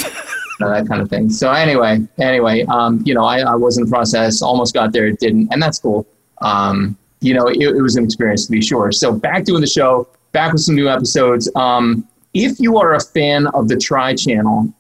that 0.59 0.87
kind 0.89 1.01
of 1.01 1.09
thing. 1.09 1.31
So 1.31 1.53
anyway, 1.53 2.01
anyway, 2.19 2.65
um, 2.65 3.03
you 3.05 3.15
know, 3.15 3.25
I, 3.25 3.41
I 3.41 3.55
was 3.55 3.79
in 3.79 3.85
the 3.85 3.91
process, 3.91 4.43
almost 4.43 4.75
got 4.75 4.93
there, 4.93 5.13
didn't, 5.13 5.53
and 5.53 5.63
that's 5.63 5.79
cool. 5.79 6.05
Um, 6.43 6.97
you 7.21 7.35
know, 7.35 7.47
it, 7.49 7.57
it 7.61 7.81
was 7.83 7.97
an 7.97 8.05
experience 8.05 8.45
to 8.47 8.53
be 8.53 8.61
sure. 8.63 8.93
So 8.93 9.13
back 9.13 9.45
doing 9.45 9.61
the 9.61 9.67
show, 9.67 10.09
back 10.33 10.53
with 10.53 10.63
some 10.63 10.75
new 10.75 10.89
episodes. 10.89 11.51
Um, 11.57 12.07
if 12.35 12.61
you 12.61 12.79
are 12.79 12.95
a 12.95 13.01
fan 13.01 13.47
of 13.49 13.69
the 13.69 13.77
Try 13.77 14.15
Channel, 14.15 14.73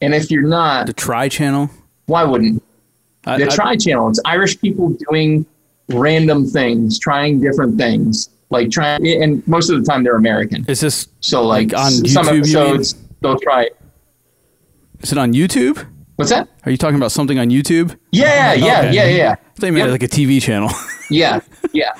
and 0.00 0.14
if 0.14 0.30
you're 0.30 0.42
not, 0.48 0.86
the 0.86 0.92
Try 0.92 1.28
Channel, 1.28 1.70
why 2.06 2.24
wouldn't 2.24 2.62
I- 3.24 3.38
the 3.38 3.46
Try 3.46 3.76
Channel? 3.76 4.08
It's 4.10 4.20
Irish 4.24 4.60
people 4.60 4.96
doing 5.08 5.46
random 5.88 6.46
things, 6.46 6.98
trying 6.98 7.40
different 7.40 7.78
things, 7.78 8.28
like 8.50 8.70
trying, 8.70 9.06
and 9.22 9.46
most 9.46 9.70
of 9.70 9.78
the 9.78 9.90
time 9.90 10.02
they're 10.02 10.16
American. 10.16 10.64
Is 10.68 10.80
this 10.80 11.08
so 11.20 11.46
like, 11.46 11.72
like 11.72 11.80
on 11.80 11.92
YouTube, 11.92 12.08
some 12.08 12.26
you 12.26 12.32
mean? 12.32 12.40
episodes 12.40 12.94
they'll 13.20 13.38
try 13.38 13.62
it. 13.64 13.76
Is 15.00 15.12
it 15.12 15.18
on 15.18 15.32
YouTube? 15.32 15.86
What's 16.18 16.32
that? 16.32 16.48
Are 16.64 16.70
you 16.72 16.76
talking 16.76 16.96
about 16.96 17.12
something 17.12 17.38
on 17.38 17.48
YouTube? 17.48 17.96
Yeah, 18.10 18.52
yeah, 18.54 18.78
Okay. 18.80 18.92
yeah, 18.92 19.06
yeah. 19.06 19.30
I 19.38 19.60
thought 19.60 19.66
you 19.68 19.72
meant 19.72 19.92
like 19.92 20.02
a 20.02 20.08
TV 20.08 20.42
channel. 20.42 20.68
Yeah, 21.10 21.40
yeah. 21.72 21.92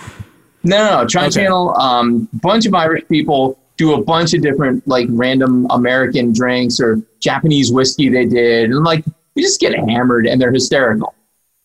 No, 0.65 0.77
no, 0.85 1.01
no. 1.01 1.07
Tri 1.07 1.23
Okay. 1.29 1.31
Channel, 1.45 1.75
um, 1.81 2.29
bunch 2.35 2.67
of 2.67 2.75
Irish 2.75 3.05
people 3.09 3.59
do 3.79 3.95
a 3.95 4.03
bunch 4.03 4.35
of 4.35 4.43
different 4.43 4.87
like 4.87 5.07
random 5.13 5.67
American 5.71 6.33
drinks 6.35 6.79
or 6.79 7.01
Japanese 7.21 7.73
whiskey 7.73 8.11
they 8.11 8.27
did, 8.27 8.69
and 8.71 8.85
like 8.85 9.03
you 9.35 9.43
just 9.43 9.61
get 9.61 9.75
hammered 9.89 10.27
and 10.27 10.39
they're 10.39 10.53
hysterical. 10.53 11.15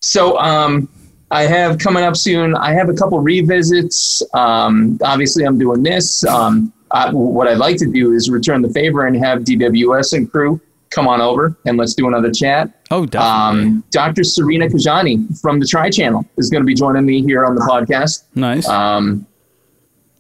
So 0.02 0.38
um, 0.40 0.88
I 1.32 1.42
have 1.44 1.80
coming 1.80 2.04
up 2.06 2.16
soon. 2.16 2.56
I 2.56 2.72
have 2.72 2.88
a 2.88 2.94
couple 2.94 3.20
revisits. 3.20 4.22
Um, 4.34 4.98
obviously, 5.04 5.44
I'm 5.44 5.58
doing 5.58 5.84
this. 5.84 6.24
Um, 6.24 6.72
I, 6.92 7.12
what 7.12 7.50
I'd 7.50 7.58
like 7.58 7.76
to 7.80 7.92
do 7.92 8.14
is 8.14 8.30
return 8.30 8.62
the 8.62 8.70
favor 8.70 9.06
and 9.06 9.18
have 9.18 9.40
DWS 9.40 10.14
and 10.16 10.32
crew 10.32 10.62
come 10.94 11.07
on 11.07 11.22
over 11.22 11.57
and 11.65 11.78
let's 11.78 11.94
do 11.94 12.07
another 12.07 12.32
chat. 12.32 12.70
Oh, 12.91 13.06
definitely. 13.06 13.70
Um, 13.70 13.84
Dr. 13.91 14.24
Serena 14.24 14.68
Kajani 14.68 15.40
from 15.41 15.60
the 15.60 15.65
Try 15.65 15.90
Channel 15.90 16.26
is 16.38 16.49
going 16.49 16.61
to 16.61 16.65
be 16.65 16.74
joining 16.76 17.06
me 17.06 17.22
here 17.24 17.45
on 17.45 17.56
the 17.56 17.61
podcast. 17.61 18.24
Nice. 18.36 18.68
Um, 18.68 19.26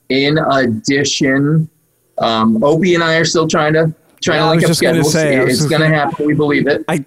in 0.09 0.37
addition, 0.37 1.69
um, 2.17 2.63
Opie 2.63 2.95
and 2.95 3.03
I 3.03 3.15
are 3.15 3.25
still 3.25 3.47
trying 3.47 3.73
to 3.73 3.93
trying 4.21 4.39
Yeah, 4.39 4.43
to 4.45 4.49
link 4.51 4.63
up 4.63 4.75
schedules. 4.75 5.11
say, 5.13 5.37
it's 5.37 5.65
going 5.65 5.81
to 5.81 5.87
happen. 5.87 6.25
We 6.25 6.33
believe 6.33 6.67
it. 6.67 6.83
I, 6.87 7.05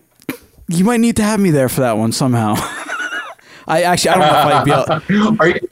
you 0.68 0.84
might 0.84 0.98
need 1.01 1.16
to 1.16 1.22
have 1.22 1.38
me 1.40 1.51
there 1.51 1.68
for 1.68 1.80
that 1.82 1.97
one 1.97 2.12
somehow. 2.12 2.55
I 3.68 3.82
actually, 3.82 4.10
I 4.10 4.14
don't 4.14 4.22
know 4.32 4.48
if 4.48 4.90
I'd 4.90 5.09
be 5.09 5.14
able. 5.14 5.36
Are 5.40 5.48
you, 5.48 5.68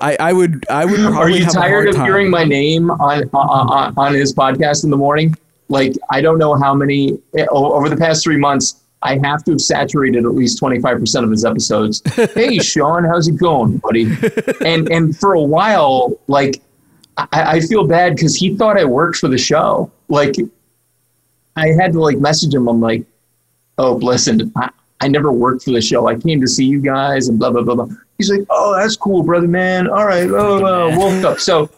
I, 0.00 0.16
I 0.20 0.32
would, 0.32 0.66
I 0.68 0.84
would 0.84 0.96
probably 1.00 1.18
are 1.18 1.28
you 1.30 1.46
tired 1.46 1.88
of 1.88 1.94
time. 1.94 2.04
hearing 2.04 2.28
my 2.28 2.44
name 2.44 2.90
on, 2.90 3.22
on 3.32 3.94
on 3.96 4.12
his 4.14 4.34
podcast 4.34 4.84
in 4.84 4.90
the 4.90 4.96
morning? 4.96 5.34
Like 5.68 5.94
I 6.10 6.20
don't 6.20 6.38
know 6.38 6.54
how 6.54 6.74
many 6.74 7.18
over 7.50 7.88
the 7.88 7.96
past 7.96 8.24
three 8.24 8.36
months. 8.36 8.80
I 9.02 9.18
have 9.18 9.44
to 9.44 9.52
have 9.52 9.60
saturated 9.60 10.24
at 10.24 10.34
least 10.34 10.58
twenty 10.58 10.80
five 10.80 10.98
percent 10.98 11.24
of 11.24 11.30
his 11.30 11.44
episodes. 11.44 12.02
hey, 12.34 12.58
Sean, 12.58 13.04
how's 13.04 13.28
it 13.28 13.36
going, 13.36 13.78
buddy? 13.78 14.16
And 14.64 14.90
and 14.90 15.16
for 15.16 15.34
a 15.34 15.42
while, 15.42 16.18
like 16.26 16.62
I, 17.16 17.26
I 17.32 17.60
feel 17.60 17.86
bad 17.86 18.16
because 18.16 18.34
he 18.34 18.56
thought 18.56 18.78
I 18.78 18.84
worked 18.84 19.18
for 19.18 19.28
the 19.28 19.38
show. 19.38 19.90
Like 20.08 20.36
I 21.56 21.68
had 21.68 21.92
to 21.92 22.00
like 22.00 22.18
message 22.18 22.54
him. 22.54 22.68
I'm 22.68 22.80
like, 22.80 23.04
oh, 23.78 23.94
listen, 23.94 24.52
I, 24.56 24.70
I 25.00 25.08
never 25.08 25.32
worked 25.32 25.64
for 25.64 25.70
the 25.70 25.80
show. 25.80 26.08
I 26.08 26.16
came 26.16 26.40
to 26.40 26.48
see 26.48 26.64
you 26.64 26.80
guys 26.80 27.28
and 27.28 27.38
blah 27.38 27.50
blah 27.50 27.62
blah 27.62 27.74
blah. 27.74 27.88
He's 28.18 28.30
like, 28.30 28.46
oh, 28.50 28.76
that's 28.76 28.96
cool, 28.96 29.22
brother 29.22 29.48
man. 29.48 29.88
All 29.88 30.06
right, 30.06 30.28
blah, 30.28 30.58
blah, 30.58 30.94
blah. 30.94 31.30
up. 31.30 31.40
So 31.40 31.70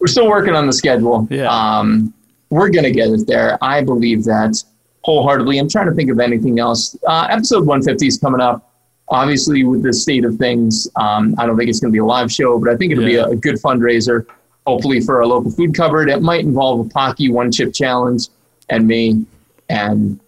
we're 0.00 0.06
still 0.06 0.28
working 0.28 0.54
on 0.54 0.66
the 0.66 0.72
schedule. 0.72 1.26
Yeah. 1.30 1.48
Um, 1.48 2.12
we're 2.54 2.70
gonna 2.70 2.90
get 2.90 3.08
it 3.08 3.26
there. 3.26 3.58
I 3.60 3.82
believe 3.82 4.22
that 4.24 4.62
wholeheartedly. 5.02 5.58
I'm 5.58 5.68
trying 5.68 5.86
to 5.86 5.92
think 5.92 6.10
of 6.10 6.20
anything 6.20 6.58
else. 6.58 6.96
Uh, 7.06 7.26
episode 7.30 7.66
150 7.66 8.06
is 8.06 8.18
coming 8.18 8.40
up. 8.40 8.70
Obviously, 9.08 9.64
with 9.64 9.82
the 9.82 9.92
state 9.92 10.24
of 10.24 10.36
things, 10.36 10.88
um, 10.96 11.34
I 11.36 11.46
don't 11.46 11.58
think 11.58 11.68
it's 11.68 11.80
going 11.80 11.90
to 11.90 11.92
be 11.92 11.98
a 11.98 12.04
live 12.04 12.32
show, 12.32 12.58
but 12.58 12.70
I 12.70 12.76
think 12.76 12.92
it'll 12.92 13.04
be 13.04 13.16
a, 13.16 13.26
a 13.26 13.36
good 13.36 13.56
fundraiser. 13.56 14.24
Hopefully, 14.66 15.00
for 15.00 15.18
our 15.18 15.26
local 15.26 15.50
food 15.50 15.74
cupboard, 15.74 16.08
it 16.08 16.22
might 16.22 16.40
involve 16.40 16.86
a 16.86 16.88
Paqui 16.88 17.30
one 17.30 17.52
chip 17.52 17.74
challenge 17.74 18.28
and 18.70 18.86
me 18.86 19.26
and 19.68 20.18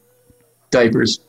diapers 0.70 1.20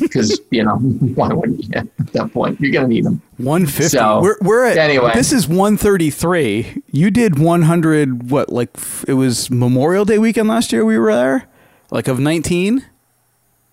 because 0.00 0.40
you 0.50 0.62
know 0.62 0.76
why 1.14 1.32
wouldn't 1.32 1.64
you 1.64 1.70
at 1.74 1.86
that 2.12 2.32
point? 2.32 2.60
You're 2.60 2.72
going 2.72 2.88
to 2.88 2.94
need 2.94 3.04
them. 3.04 3.22
150. 3.38 3.96
So, 3.96 4.20
we're 4.20 4.36
we're 4.40 4.64
at 4.64 4.78
anyway. 4.78 5.12
This 5.14 5.32
is 5.32 5.46
133. 5.46 6.82
You 6.90 7.10
did 7.10 7.38
100. 7.38 8.30
What 8.30 8.50
like 8.50 8.70
it 9.06 9.14
was 9.14 9.50
Memorial 9.50 10.04
Day 10.04 10.18
weekend 10.18 10.48
last 10.48 10.72
year. 10.72 10.84
We 10.84 10.98
were 10.98 11.14
there, 11.14 11.48
like 11.90 12.08
of 12.08 12.18
19. 12.18 12.84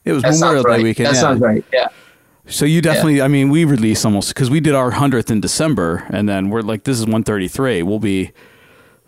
It 0.06 0.14
was 0.14 0.24
That 0.24 0.34
Memorial 0.34 0.64
Day 0.64 0.70
right. 0.70 0.84
weekend. 0.84 1.08
That 1.08 1.16
yeah. 1.16 1.22
sounds 1.22 1.42
right. 1.42 1.66
Yeah. 1.74 1.88
So 2.48 2.66
you 2.66 2.82
definitely. 2.82 3.22
I 3.22 3.28
mean, 3.28 3.50
we 3.50 3.66
released 3.66 4.06
almost 4.06 4.30
because 4.30 4.50
we 4.50 4.60
did 4.60 4.74
our 4.74 4.92
hundredth 4.92 5.30
in 5.30 5.42
December, 5.42 6.06
and 6.10 6.30
then 6.30 6.50
we're 6.50 6.62
like, 6.62 6.84
this 6.84 6.98
is 6.98 7.04
133. 7.04 7.84
We'll 7.84 8.00
be 8.00 8.32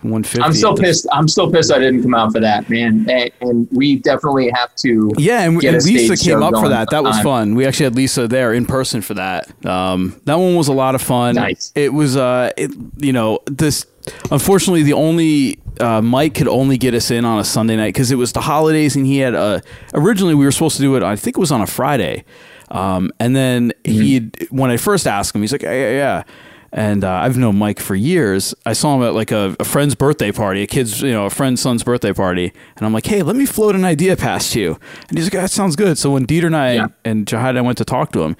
150. 0.01 0.41
I'm 0.41 0.53
still 0.53 0.76
pissed. 0.76 1.07
I'm 1.11 1.27
still 1.27 1.51
pissed 1.51 1.71
I 1.71 1.80
didn't 1.80 2.03
come 2.03 2.15
out 2.15 2.31
for 2.31 2.39
that, 2.39 2.69
man. 2.69 3.05
And, 3.09 3.31
and 3.41 3.67
we 3.71 3.97
definitely 3.97 4.49
have 4.51 4.73
to. 4.76 5.11
Yeah, 5.17 5.41
and, 5.41 5.61
and 5.63 5.76
a 5.76 5.80
Lisa 5.80 6.15
came 6.15 6.41
up 6.41 6.53
for 6.53 6.69
that. 6.69 6.89
That 6.91 7.03
was 7.03 7.19
fun. 7.19 7.55
We 7.55 7.65
actually 7.65 7.85
had 7.85 7.95
Lisa 7.95 8.27
there 8.27 8.53
in 8.53 8.65
person 8.65 9.01
for 9.01 9.15
that. 9.15 9.65
Um, 9.65 10.19
that 10.26 10.35
one 10.35 10.55
was 10.55 10.69
a 10.69 10.73
lot 10.73 10.95
of 10.95 11.01
fun. 11.01 11.35
Nice. 11.35 11.73
It 11.76 11.93
was, 11.93 12.15
uh, 12.15 12.51
it, 12.55 12.71
you 12.97 13.13
know, 13.13 13.39
this. 13.45 13.85
Unfortunately, 14.31 14.84
the 14.84 14.93
only 14.93 15.59
uh, 15.80 16.01
Mike 16.01 16.35
could 16.35 16.47
only 16.47 16.77
get 16.77 16.93
us 16.93 17.11
in 17.11 17.26
on 17.26 17.39
a 17.39 17.43
Sunday 17.43 17.76
night 17.76 17.93
because 17.93 18.11
it 18.11 18.15
was 18.15 18.31
the 18.31 18.41
holidays, 18.41 18.95
and 18.95 19.05
he 19.05 19.19
had 19.19 19.35
uh 19.35 19.59
Originally, 19.93 20.34
we 20.34 20.45
were 20.45 20.51
supposed 20.51 20.77
to 20.77 20.81
do 20.81 20.95
it. 20.95 21.03
I 21.03 21.15
think 21.15 21.38
it 21.38 21.39
was 21.39 21.51
on 21.51 21.61
a 21.61 21.67
Friday, 21.67 22.23
um, 22.69 23.11
and 23.19 23.35
then 23.35 23.73
he 23.84 24.31
when 24.49 24.71
I 24.71 24.77
first 24.77 25.07
asked 25.07 25.35
him, 25.35 25.41
he's 25.41 25.51
like, 25.51 25.61
"Yeah, 25.61 25.73
yeah." 25.73 25.91
yeah." 25.91 26.23
And 26.71 27.03
uh, 27.03 27.11
I've 27.11 27.37
known 27.37 27.57
Mike 27.57 27.79
for 27.79 27.95
years. 27.95 28.53
I 28.65 28.73
saw 28.73 28.95
him 28.95 29.03
at 29.03 29.13
like 29.13 29.31
a, 29.31 29.55
a 29.59 29.65
friend's 29.65 29.95
birthday 29.95 30.31
party, 30.31 30.63
a 30.63 30.67
kid's, 30.67 31.01
you 31.01 31.11
know, 31.11 31.25
a 31.25 31.29
friend's 31.29 31.61
son's 31.61 31.83
birthday 31.83 32.13
party. 32.13 32.53
And 32.77 32.85
I'm 32.85 32.93
like, 32.93 33.05
hey, 33.05 33.23
let 33.23 33.35
me 33.35 33.45
float 33.45 33.75
an 33.75 33.85
idea 33.85 34.15
past 34.15 34.55
you. 34.55 34.77
And 35.07 35.17
he's 35.17 35.25
like, 35.25 35.33
that 35.33 35.51
sounds 35.51 35.75
good. 35.75 35.97
So 35.97 36.11
when 36.11 36.25
Dieter 36.25 36.45
and 36.45 36.55
I 36.55 36.89
and 37.03 37.25
Jahad 37.25 37.49
and 37.49 37.59
I 37.59 37.61
went 37.61 37.77
to 37.79 37.85
talk 37.85 38.11
to 38.11 38.21
him, 38.21 38.35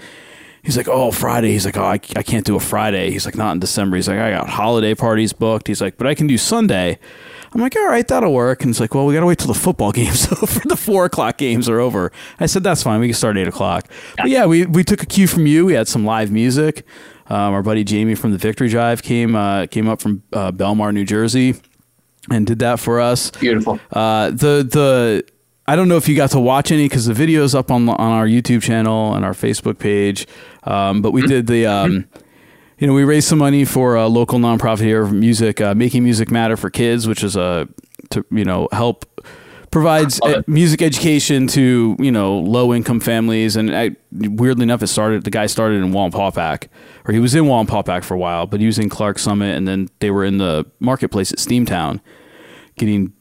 he's 0.64 0.78
like, 0.78 0.88
oh, 0.88 1.12
Friday. 1.12 1.52
He's 1.52 1.66
like, 1.66 1.78
oh, 1.78 1.84
I, 1.84 2.00
I 2.16 2.24
can't 2.24 2.46
do 2.46 2.56
a 2.56 2.60
Friday. 2.60 3.12
He's 3.12 3.26
like, 3.26 3.36
not 3.36 3.54
in 3.54 3.60
December. 3.60 3.96
He's 3.96 4.08
like, 4.08 4.20
I 4.20 4.32
got 4.32 4.50
holiday 4.50 4.94
parties 4.94 5.34
booked. 5.34 5.68
He's 5.68 5.82
like, 5.82 5.98
but 5.98 6.08
I 6.08 6.14
can 6.14 6.28
do 6.28 6.38
Sunday. 6.38 7.00
I'm 7.52 7.62
like, 7.62 7.76
all 7.76 7.88
right, 7.88 8.08
that'll 8.08 8.34
work. 8.34 8.62
And 8.62 8.70
it's 8.70 8.80
like, 8.80 8.94
well, 8.94 9.08
we 9.08 9.16
got 9.16 9.22
to 9.22 9.26
wait 9.26 9.40
till 9.40 9.48
the 9.48 9.60
football 9.60 9.92
game's 9.94 10.32
over. 10.32 10.62
the 10.66 10.78
four 10.78 11.06
o'clock 11.06 11.38
games 11.38 11.68
are 11.68 11.80
over. 11.80 12.12
I 12.40 12.46
said, 12.46 12.64
that's 12.64 12.84
fine. 12.84 13.00
We 13.00 13.08
can 13.08 13.16
start 13.16 13.38
at 13.38 13.42
eight 13.42 13.48
o'clock. 13.48 13.88
But 14.18 14.30
yeah, 14.30 14.46
we, 14.46 14.66
we 14.66 14.84
took 14.84 15.02
a 15.02 15.06
cue 15.06 15.28
from 15.28 15.48
you. 15.48 15.66
We 15.66 15.74
had 15.74 15.88
some 15.88 16.06
live 16.06 16.32
music. 16.32 16.86
Um, 17.30 17.54
our 17.54 17.64
buddy 17.64 17.84
Jamie 17.84 18.16
from 18.16 18.32
the 18.32 18.38
Victory 18.38 18.70
Drive 18.70 19.04
came 19.04 19.36
uh, 19.36 19.68
came 19.68 19.88
up 19.88 20.02
from 20.02 20.24
uh, 20.34 20.52
Belmar, 20.52 20.94
New 20.94 21.06
Jersey, 21.06 21.56
and 22.30 22.46
did 22.46 22.60
that 22.60 22.80
for 22.80 23.00
us. 23.00 23.32
Beautiful. 23.32 23.80
Uh, 23.92 24.32
the 24.32 24.68
the 24.70 25.24
I 25.68 25.76
don't 25.76 25.88
know 25.88 25.98
if 25.98 26.10
you 26.10 26.16
got 26.16 26.32
to 26.32 26.40
watch 26.40 26.72
any 26.72 26.86
because 26.86 27.06
the 27.06 27.14
video's 27.14 27.54
up 27.54 27.70
on 27.70 27.88
on 27.88 28.00
our 28.00 28.26
YouTube 28.26 28.64
channel 28.64 29.14
and 29.14 29.24
our 29.24 29.34
Facebook 29.34 29.78
page. 29.78 30.28
Um, 30.64 31.02
but 31.02 31.12
we 31.12 31.22
did 31.22 31.48
the. 31.48 31.66
Um, 31.68 32.08
you 32.80 32.88
know, 32.88 32.94
we 32.94 33.04
raised 33.04 33.28
some 33.28 33.40
money 33.40 33.66
for 33.66 33.96
a 33.96 34.08
local 34.08 34.40
nonprofit 34.40 34.80
here, 34.80 35.02
of 35.02 35.12
music, 35.12 35.60
uh, 35.60 35.76
making 35.76 36.02
music 36.02 36.32
matter 36.32 36.56
for 36.56 36.70
kids, 36.70 37.10
which 37.10 37.26
is 37.26 37.36
a, 37.36 37.68
to 38.10 38.26
you 38.32 38.46
know, 38.46 38.70
help 38.72 39.06
provides 39.72 40.20
music 40.48 40.82
education 40.82 41.48
to 41.48 41.96
you 42.00 42.12
know 42.12 42.40
low 42.40 42.74
income 42.74 43.00
families. 43.00 43.56
And 43.56 43.76
I, 43.76 43.92
weirdly 44.12 44.64
enough, 44.64 44.82
it 44.82 44.88
started. 44.88 45.24
The 45.24 45.32
guy 45.32 45.46
started 45.46 45.84
in 45.84 45.92
Wallenpaupack, 45.92 46.68
or 47.06 47.14
he 47.14 47.20
was 47.20 47.36
in 47.36 47.46
Wallenpaupack 47.46 48.04
for 48.04 48.14
a 48.14 48.18
while, 48.18 48.48
but 48.48 48.60
he 48.60 48.66
was 48.66 48.80
in 48.80 48.90
Clark 48.90 49.20
Summit, 49.20 49.56
and 49.56 49.68
then 49.68 49.90
they 50.00 50.12
were 50.12 50.26
in 50.26 50.38
the 50.38 50.66
marketplace 50.80 51.32
at 51.32 51.40
Steamtown, 51.40 52.00
getting 52.78 53.14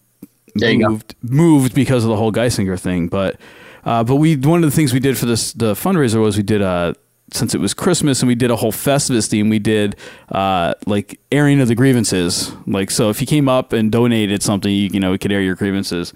There 0.55 0.73
you 0.73 0.81
go. 0.81 0.89
moved 0.91 1.15
moved 1.23 1.75
because 1.75 2.05
of 2.05 2.11
the 2.11 2.17
whole 2.17 2.33
Geisinger 2.33 2.79
thing. 2.79 3.09
But 3.09 3.37
uh, 3.85 4.05
but 4.05 4.17
we 4.17 4.37
one 4.37 4.63
of 4.65 4.71
the 4.71 4.75
things 4.75 4.93
we 4.93 5.01
did 5.01 5.17
for 5.19 5.27
this 5.27 5.53
the 5.53 5.75
fundraiser 5.75 6.21
was 6.21 6.37
we 6.37 6.43
did 6.43 6.63
a 6.63 6.95
since 7.33 7.55
it 7.55 7.59
was 7.61 7.75
Christmas 7.75 8.21
and 8.21 8.29
we 8.29 8.35
did 8.35 8.51
a 8.51 8.57
whole 8.57 8.73
Festivus 8.73 9.29
theme. 9.29 9.49
We 9.49 9.59
did 9.59 9.97
uh, 10.31 10.75
like 10.87 11.21
airing 11.31 11.61
of 11.61 11.69
the 11.69 11.75
grievances. 11.75 12.53
Like 12.67 12.91
so, 12.91 13.11
if 13.11 13.21
you 13.21 13.27
came 13.27 13.49
up 13.49 13.73
and 13.73 13.91
donated 13.93 14.43
something, 14.43 14.73
you, 14.73 14.89
you 14.93 15.01
know, 15.01 15.11
we 15.11 15.19
could 15.19 15.33
air 15.33 15.41
your 15.43 15.55
grievances. 15.55 16.13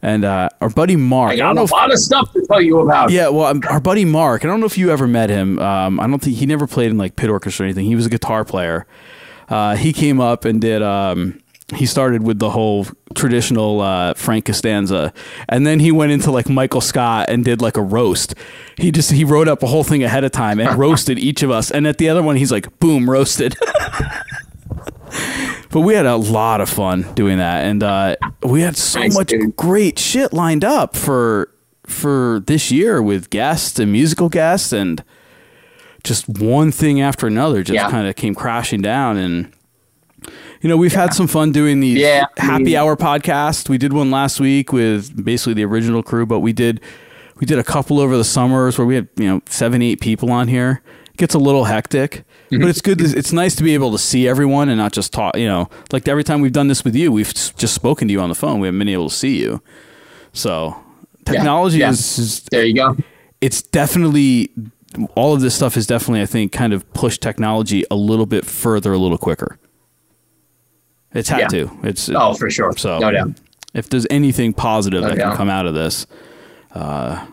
And 0.00 0.24
uh, 0.24 0.48
our 0.60 0.68
buddy 0.70 0.94
Mark, 0.94 1.32
I 1.32 1.36
don't 1.36 1.48
got 1.48 1.54
know 1.56 1.62
a 1.62 1.64
if- 1.64 1.72
lot 1.72 1.92
of 1.92 1.98
stuff 1.98 2.32
to 2.32 2.46
tell 2.46 2.60
you 2.60 2.78
about. 2.78 3.10
yeah, 3.10 3.28
well, 3.28 3.46
um, 3.46 3.60
our 3.68 3.80
buddy 3.80 4.04
Mark. 4.04 4.44
I 4.44 4.48
don't 4.48 4.60
know 4.60 4.66
if 4.66 4.78
you 4.78 4.90
ever 4.92 5.08
met 5.08 5.28
him. 5.28 5.58
Um, 5.58 5.98
I 5.98 6.06
don't 6.06 6.20
think 6.22 6.36
he 6.36 6.46
never 6.46 6.68
played 6.68 6.90
in 6.92 6.98
like 6.98 7.16
pit 7.16 7.28
orchestra 7.30 7.64
or 7.64 7.66
anything. 7.66 7.86
He 7.86 7.96
was 7.96 8.06
a 8.06 8.10
guitar 8.10 8.44
player. 8.44 8.86
Uh, 9.48 9.74
he 9.74 9.92
came 9.92 10.20
up 10.20 10.44
and 10.44 10.60
did. 10.60 10.82
Um, 10.82 11.40
he 11.74 11.84
started 11.86 12.22
with 12.22 12.38
the 12.38 12.50
whole 12.50 12.86
traditional 13.14 13.80
uh, 13.82 14.14
Frank 14.14 14.46
Costanza, 14.46 15.12
and 15.48 15.66
then 15.66 15.80
he 15.80 15.92
went 15.92 16.12
into 16.12 16.30
like 16.30 16.48
Michael 16.48 16.80
Scott 16.80 17.28
and 17.28 17.44
did 17.44 17.60
like 17.60 17.76
a 17.76 17.82
roast. 17.82 18.34
He 18.78 18.90
just 18.90 19.12
he 19.12 19.22
wrote 19.24 19.48
up 19.48 19.62
a 19.62 19.66
whole 19.66 19.84
thing 19.84 20.02
ahead 20.02 20.24
of 20.24 20.32
time 20.32 20.60
and 20.60 20.74
roasted 20.78 21.18
each 21.18 21.42
of 21.42 21.50
us. 21.50 21.70
And 21.70 21.86
at 21.86 21.98
the 21.98 22.08
other 22.08 22.22
one, 22.22 22.36
he's 22.36 22.50
like, 22.50 22.78
"Boom, 22.80 23.10
roasted." 23.10 23.54
but 25.70 25.80
we 25.80 25.94
had 25.94 26.06
a 26.06 26.16
lot 26.16 26.60
of 26.60 26.68
fun 26.68 27.02
doing 27.14 27.38
that, 27.38 27.64
and 27.64 27.82
uh, 27.82 28.16
we 28.42 28.62
had 28.62 28.76
so 28.76 29.00
Nice, 29.00 29.14
much 29.14 29.28
dude. 29.28 29.56
great 29.56 29.98
shit 29.98 30.32
lined 30.32 30.64
up 30.64 30.96
for 30.96 31.50
for 31.86 32.42
this 32.46 32.70
year 32.70 33.02
with 33.02 33.30
guests 33.30 33.78
and 33.78 33.90
musical 33.92 34.28
guests, 34.28 34.72
and 34.72 35.02
just 36.04 36.28
one 36.28 36.70
thing 36.70 37.00
after 37.00 37.26
another 37.26 37.62
just 37.62 37.74
Yeah. 37.74 37.90
kind 37.90 38.06
of 38.06 38.16
came 38.16 38.34
crashing 38.34 38.82
down. 38.82 39.16
And 39.16 39.52
You 40.60 40.68
know, 40.68 40.76
we've 40.76 40.94
had 40.94 41.14
some 41.14 41.26
fun 41.28 41.52
doing 41.52 41.80
these 41.80 41.98
Yeah, 41.98 42.26
happy 42.36 42.76
hour 42.76 42.96
podcast. 42.96 43.68
We 43.68 43.78
did 43.78 43.92
one 43.92 44.10
last 44.10 44.40
week 44.40 44.72
with 44.72 45.24
basically 45.24 45.54
the 45.54 45.64
original 45.64 46.02
crew, 46.02 46.26
but 46.26 46.40
we 46.40 46.52
did 46.52 46.80
we 47.36 47.46
did 47.46 47.58
a 47.58 47.64
couple 47.64 48.00
over 48.00 48.16
the 48.16 48.24
summers 48.24 48.76
where 48.78 48.86
we 48.86 48.96
had 48.96 49.08
you 49.16 49.26
know 49.26 49.40
seven, 49.48 49.82
eight 49.82 50.00
people 50.00 50.30
on 50.32 50.48
here. 50.48 50.82
It 51.10 51.16
gets 51.16 51.34
a 51.34 51.38
little 51.38 51.64
hectic, 51.64 52.24
Mm-hmm. 52.50 52.62
but 52.62 52.70
it's 52.70 52.80
good. 52.80 52.98
To, 52.98 53.04
it's 53.04 53.30
nice 53.32 53.54
to 53.56 53.62
be 53.62 53.74
able 53.74 53.92
to 53.92 53.98
see 53.98 54.26
everyone 54.26 54.70
and 54.70 54.78
not 54.78 54.92
just 54.92 55.12
talk. 55.12 55.36
You 55.36 55.46
know, 55.46 55.68
like 55.92 56.08
every 56.08 56.24
time 56.24 56.40
we've 56.40 56.52
done 56.52 56.68
this 56.68 56.82
with 56.82 56.94
you, 56.96 57.12
we've 57.12 57.32
just 57.34 57.74
spoken 57.74 58.08
to 58.08 58.12
you 58.12 58.20
on 58.20 58.30
the 58.30 58.34
phone. 58.34 58.58
We 58.60 58.68
haven't 58.68 58.78
been 58.78 58.88
able 58.88 59.10
to 59.10 59.14
see 59.14 59.38
you. 59.38 59.62
So 60.32 60.74
technology 61.26 61.78
yeah. 61.78 61.90
is, 61.90 62.18
is 62.18 62.42
there. 62.50 62.64
You 62.64 62.74
go. 62.74 62.96
It's 63.42 63.60
definitely 63.62 64.50
all 65.14 65.34
of 65.34 65.42
this 65.42 65.54
stuff 65.54 65.76
is 65.76 65.86
definitely 65.86 66.22
I 66.22 66.26
think 66.26 66.50
kind 66.52 66.72
of 66.72 66.90
pushed 66.94 67.20
technology 67.20 67.84
a 67.90 67.94
little 67.96 68.26
bit 68.26 68.46
further, 68.46 68.92
a 68.94 68.98
little 68.98 69.18
quicker. 69.18 69.58
It's 71.18 71.28
had 71.28 71.40
Yeah. 71.40 71.48
to. 71.48 71.70
It's 71.84 72.08
Oh, 72.08 72.34
for 72.34 72.50
sure. 72.50 72.76
So 72.76 72.98
No 72.98 73.10
doubt. 73.10 73.30
If 73.74 73.90
there's 73.90 74.06
anything 74.10 74.52
positive 74.54 75.02
No 75.02 75.08
that 75.08 75.18
can 75.18 75.36
come 75.36 75.50
out 75.50 75.66
of 75.66 75.74
this, 75.74 76.06
uh, 76.74 77.26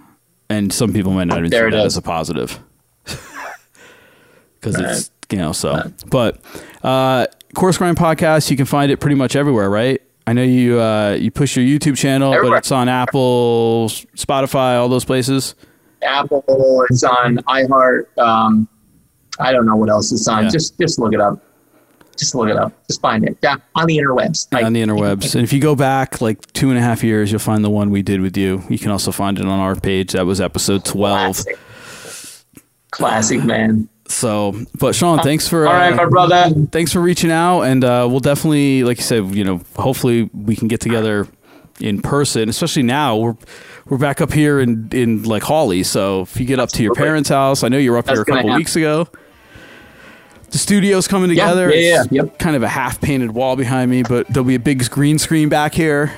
and 0.49 0.71
some 0.73 0.91
people 0.93 1.11
might 1.13 1.25
not 1.25 1.39
even 1.39 1.49
There 1.49 1.69
see 1.71 1.75
that 1.77 1.85
is. 1.85 1.93
as 1.93 1.97
a 1.97 2.01
positive, 2.01 2.59
because 4.59 4.79
it's 4.79 5.11
you 5.31 5.37
know 5.37 5.51
so. 5.53 5.91
But 6.09 6.39
uh, 6.83 7.27
course 7.55 7.77
grind 7.77 7.97
podcast, 7.97 8.51
you 8.51 8.57
can 8.57 8.65
find 8.65 8.91
it 8.91 8.99
pretty 8.99 9.15
much 9.15 9.35
everywhere, 9.35 9.69
right? 9.69 10.01
I 10.27 10.33
know 10.33 10.43
you 10.43 10.79
uh, 10.79 11.17
you 11.19 11.31
push 11.31 11.55
your 11.55 11.65
YouTube 11.65 11.97
channel, 11.97 12.33
Everywhere. 12.33 12.57
but 12.57 12.57
it's 12.59 12.71
on 12.71 12.89
Apple, 12.89 13.87
Spotify, 14.15 14.77
all 14.79 14.89
those 14.89 15.05
places. 15.05 15.55
Apple. 16.01 16.43
It's 16.89 17.03
on 17.03 17.37
iHeart. 17.47 18.15
Um, 18.17 18.67
I 19.39 19.51
don't 19.51 19.65
know 19.65 19.75
what 19.75 19.89
else 19.89 20.11
it's 20.11 20.27
on. 20.27 20.43
Yeah. 20.45 20.49
Just 20.49 20.77
just 20.79 20.99
look 20.99 21.13
it 21.13 21.21
up. 21.21 21.39
Just 22.17 22.35
look 22.35 22.49
it 22.49 22.55
up. 22.55 22.71
Just 22.87 23.01
find 23.01 23.23
it. 23.25 23.37
Yeah, 23.41 23.57
on 23.75 23.87
the 23.87 23.97
interwebs. 23.97 24.47
on 24.65 24.73
the 24.73 24.81
interwebs. 24.81 25.35
And 25.35 25.43
if 25.43 25.51
you 25.51 25.59
go 25.59 25.75
back 25.75 26.21
like 26.21 26.41
two 26.53 26.69
and 26.69 26.77
a 26.77 26.81
half 26.81 27.03
years, 27.03 27.31
you'll 27.31 27.39
find 27.39 27.63
the 27.63 27.69
one 27.69 27.89
we 27.89 28.01
did 28.01 28.21
with 28.21 28.37
you. 28.37 28.63
You 28.69 28.77
can 28.79 28.91
also 28.91 29.11
find 29.11 29.37
it 29.37 29.45
on 29.45 29.59
our 29.59 29.75
page. 29.75 30.13
That 30.13 30.25
was 30.25 30.39
episode 30.39 30.85
12. 30.85 31.45
Classic, 32.91 33.43
man. 33.43 33.89
So, 34.07 34.55
but 34.79 34.95
Sean, 34.95 35.19
thanks 35.19 35.47
for 35.47 35.67
All 35.67 35.73
right, 35.73 35.91
uh, 35.91 35.95
my 35.95 36.05
brother. 36.05 36.49
Thanks 36.71 36.93
for 36.93 37.01
reaching 37.01 37.31
out, 37.31 37.61
and 37.61 37.83
uh, 37.83 38.07
we'll 38.09 38.19
definitely, 38.19 38.83
like 38.83 38.97
you 38.97 39.03
said, 39.03 39.35
you 39.35 39.43
know, 39.43 39.61
hopefully 39.75 40.29
we 40.33 40.55
can 40.55 40.67
get 40.67 40.79
together 40.79 41.27
in 41.79 42.01
person. 42.01 42.47
Especially 42.47 42.83
now, 42.83 43.17
we're 43.17 43.35
we're 43.87 43.97
back 43.97 44.21
up 44.21 44.31
here 44.31 44.59
in 44.59 44.89
in 44.91 45.23
like 45.23 45.43
Hawley. 45.43 45.81
So 45.83 46.21
if 46.21 46.39
you 46.39 46.45
get 46.45 46.59
up 46.59 46.69
to 46.69 46.83
your 46.83 46.93
parents' 46.93 47.29
house, 47.29 47.63
I 47.63 47.67
know 47.67 47.77
you 47.77 47.91
were 47.91 47.97
up 47.97 48.05
That's 48.05 48.17
here 48.17 48.21
a 48.21 48.25
couple 48.25 48.49
happen. 48.49 48.57
weeks 48.57 48.75
ago. 48.75 49.07
The 50.55 50.59
studio's 50.59 51.05
coming 51.05 51.29
Yeah, 51.31 51.43
together. 51.43 51.69
yeah, 51.75 52.03
It's 52.03 52.11
yeah, 52.13 52.21
Kind 52.39 52.55
of 52.55 52.63
a 52.63 52.67
half 52.69 53.01
painted 53.01 53.31
wall 53.31 53.57
behind 53.57 53.91
me, 53.91 54.03
but 54.03 54.25
there'll 54.29 54.47
be 54.47 54.55
a 54.55 54.59
big 54.59 54.89
green 54.89 55.19
screen 55.19 55.49
back 55.49 55.73
here. 55.73 56.13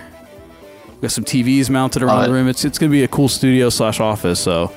We 0.90 1.02
got 1.02 1.10
some 1.12 1.24
TVs 1.24 1.72
mounted 1.72 2.04
around 2.04 2.28
the 2.28 2.32
room. 2.32 2.48
It's 2.48 2.64
it's 2.64 2.78
gonna 2.78 2.92
be 2.92 3.04
a 3.04 3.08
cool 3.08 3.30
studio 3.30 3.70
slash 3.72 4.00
office. 4.00 4.40
So 4.40 4.72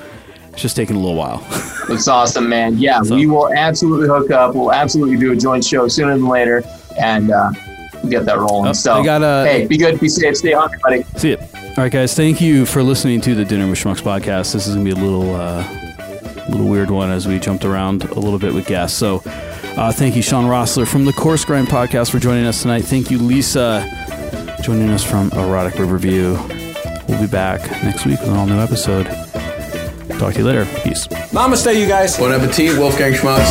it's 0.49 0.63
just 0.63 0.77
taking 0.77 0.97
a 0.97 0.99
little 0.99 1.15
while. 1.15 1.47
Looks 1.91 2.09
awesome, 2.09 2.49
man. 2.49 2.79
Yeah, 2.79 3.03
we 3.03 3.27
will 3.27 3.53
absolutely 3.53 4.09
hook 4.09 4.31
up. 4.31 4.55
We'll 4.55 4.73
absolutely 4.73 5.19
do 5.19 5.33
a 5.33 5.37
joint 5.37 5.63
show 5.63 5.89
sooner 5.89 6.17
than 6.17 6.27
later, 6.27 6.63
and 6.99 7.31
uh, 7.31 7.51
get 8.09 8.25
that 8.25 8.39
rolling. 8.39 8.71
Oh, 8.71 8.73
so, 8.73 8.97
they 8.97 9.05
got 9.05 9.23
a- 9.23 9.47
hey, 9.47 9.67
be 9.67 9.77
good, 9.77 10.01
be 10.01 10.09
safe, 10.09 10.39
stay 10.39 10.53
hungry, 10.53 10.79
buddy. 10.83 11.03
See 11.19 11.33
it. 11.33 11.41
All 11.77 11.85
right, 11.85 11.93
guys. 11.93 12.15
Thank 12.15 12.41
you 12.41 12.65
for 12.65 12.83
listening 12.83 13.21
to 13.21 13.35
the 13.35 13.45
Dinner 13.45 13.69
with 13.69 13.79
Schmucks 13.79 14.01
podcast. 14.01 14.55
This 14.55 14.67
is 14.67 14.75
gonna 14.75 14.87
be 14.87 14.93
a 14.93 14.95
little, 14.95 15.35
uh, 15.35 15.63
little 16.49 16.67
weird 16.67 16.91
one 16.91 17.11
as 17.11 17.29
we 17.29 17.39
jumped 17.39 17.67
around 17.67 18.05
a 18.05 18.15
little 18.19 18.39
bit 18.39 18.55
with 18.55 18.65
guests. 18.67 18.97
So, 18.97 19.23
uh, 19.77 19.93
thank 19.93 20.17
you, 20.17 20.23
Sean 20.23 20.45
Rossler 20.45 20.87
from 20.87 21.05
the 21.05 21.13
Course 21.13 21.45
Grind 21.45 21.69
podcast 21.69 22.11
for 22.11 22.19
joining 22.19 22.45
us 22.47 22.63
tonight. 22.63 22.85
Thank 22.85 23.11
you, 23.11 23.19
Lisa, 23.19 23.87
joining 24.63 24.91
us 24.91 25.03
from 25.05 25.31
Erotic 25.33 25.79
Riverview. 25.79 26.37
We'll 27.09 27.21
be 27.21 27.27
back 27.27 27.61
next 27.83 28.07
week 28.07 28.21
with 28.21 28.29
an 28.31 28.37
all 28.37 28.47
new 28.47 28.59
episode. 28.61 29.07
Talk 30.19 30.35
to 30.35 30.41
you 30.41 30.45
later. 30.45 30.67
Peace. 30.83 31.07
Namaste, 31.33 31.79
you 31.79 31.87
guys. 31.87 32.19
Bon 32.19 32.31
appetit, 32.33 32.79
Wolfgang 32.79 33.13
Schmucks. 33.15 33.51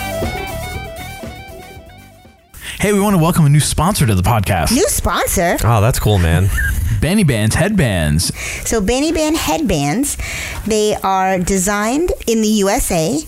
Hey, 2.81 2.93
we 2.93 2.99
want 2.99 3.15
to 3.15 3.21
welcome 3.21 3.45
a 3.45 3.49
new 3.49 3.59
sponsor 3.59 4.07
to 4.07 4.15
the 4.15 4.23
podcast. 4.23 4.71
New 4.71 4.87
sponsor. 4.87 5.55
Oh, 5.63 5.81
that's 5.81 5.99
cool, 5.99 6.17
man. 6.17 6.49
Bani 6.99 7.23
Bands 7.23 7.53
headbands. 7.53 8.35
So 8.67 8.81
Bani 8.81 9.11
Band 9.11 9.37
headbands, 9.37 10.17
they 10.65 10.95
are 11.03 11.37
designed 11.37 12.11
in 12.25 12.41
the 12.41 12.47
USA 12.47 13.19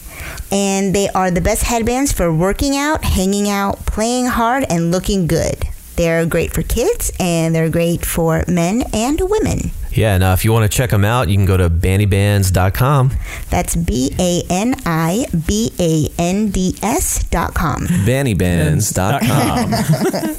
and 0.51 0.95
they 0.95 1.07
are 1.09 1.29
the 1.29 1.39
best 1.39 1.65
headbands 1.65 2.11
for 2.11 2.33
working 2.33 2.75
out, 2.75 3.03
hanging 3.03 3.47
out, 3.47 3.85
playing 3.85 4.25
hard 4.25 4.65
and 4.71 4.89
looking 4.89 5.27
good. 5.27 5.67
They're 5.95 6.25
great 6.25 6.51
for 6.53 6.63
kids 6.63 7.11
and 7.19 7.53
they're 7.53 7.69
great 7.69 8.05
for 8.05 8.43
men 8.47 8.83
and 8.93 9.19
women. 9.21 9.71
Yeah, 9.91 10.17
now 10.17 10.33
if 10.33 10.43
you 10.43 10.51
want 10.51 10.69
to 10.69 10.75
check 10.75 10.89
them 10.89 11.05
out, 11.05 11.29
you 11.29 11.35
can 11.35 11.45
go 11.45 11.55
to 11.55 11.69
banibands.com. 11.69 13.11
That's 13.49 13.75
B 13.75 14.11
A 14.17 14.41
N 14.49 14.75
I 14.85 15.27
B 15.45 15.71
A 15.79 16.09
N 16.19 16.49
D 16.49 16.75
S 16.81 17.23
dot 17.25 17.53
com. 17.53 17.85
Banibands.com. 17.85 19.73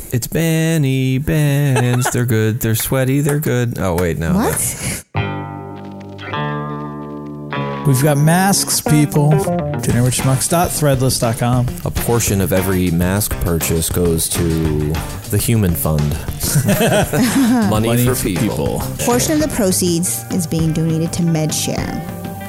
it's 0.13 0.27
Bani 0.27 1.19
Bands. 1.19 2.11
They're 2.11 2.27
good. 2.27 2.61
They're 2.61 2.75
sweaty. 2.75 3.21
They're 3.21 3.39
good. 3.39 3.79
Oh, 3.79 3.95
wait, 3.95 4.19
no. 4.19 4.35
What? 4.35 5.05
We've 7.87 8.03
got 8.03 8.17
masks, 8.17 8.81
people. 8.81 9.29
Dinnerwithschmucks.threadless.com. 9.31 11.67
A 11.85 11.91
portion 11.91 12.41
of 12.41 12.51
every 12.53 12.91
mask 12.91 13.33
purchase 13.43 13.91
goes 13.91 14.27
to 14.31 14.91
the 15.31 15.37
Human 15.37 15.75
Fund. 15.75 16.09
Money, 17.71 17.89
Money 17.89 18.07
for, 18.07 18.15
for 18.15 18.25
people. 18.25 18.81
Portion 19.01 19.35
of 19.35 19.41
the 19.41 19.49
proceeds 19.55 20.25
is 20.33 20.47
being 20.47 20.73
donated 20.73 21.13
to 21.13 21.23
MedShare. 21.23 22.01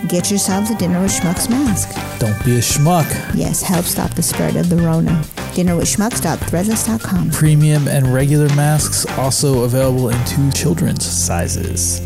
Get 0.08 0.30
yourselves 0.30 0.70
a 0.70 0.76
Dinner 0.76 1.02
with 1.02 1.12
Schmucks 1.12 1.50
mask. 1.50 1.90
Don't 2.20 2.42
be 2.46 2.56
a 2.56 2.60
schmuck. 2.60 3.06
Yes, 3.34 3.62
help 3.62 3.84
stop 3.86 4.14
the 4.14 4.24
spread 4.24 4.56
of 4.56 4.70
the 4.70 4.78
Rona. 4.78 5.22
Dinnerwithschmucks.threadless.com. 5.56 7.32
Premium 7.32 7.88
and 7.90 8.14
regular 8.14 8.48
masks 8.56 9.06
also 9.18 9.64
available 9.64 10.08
in 10.10 10.26
two 10.26 10.50
children's 10.52 11.06
sizes. 11.06 12.00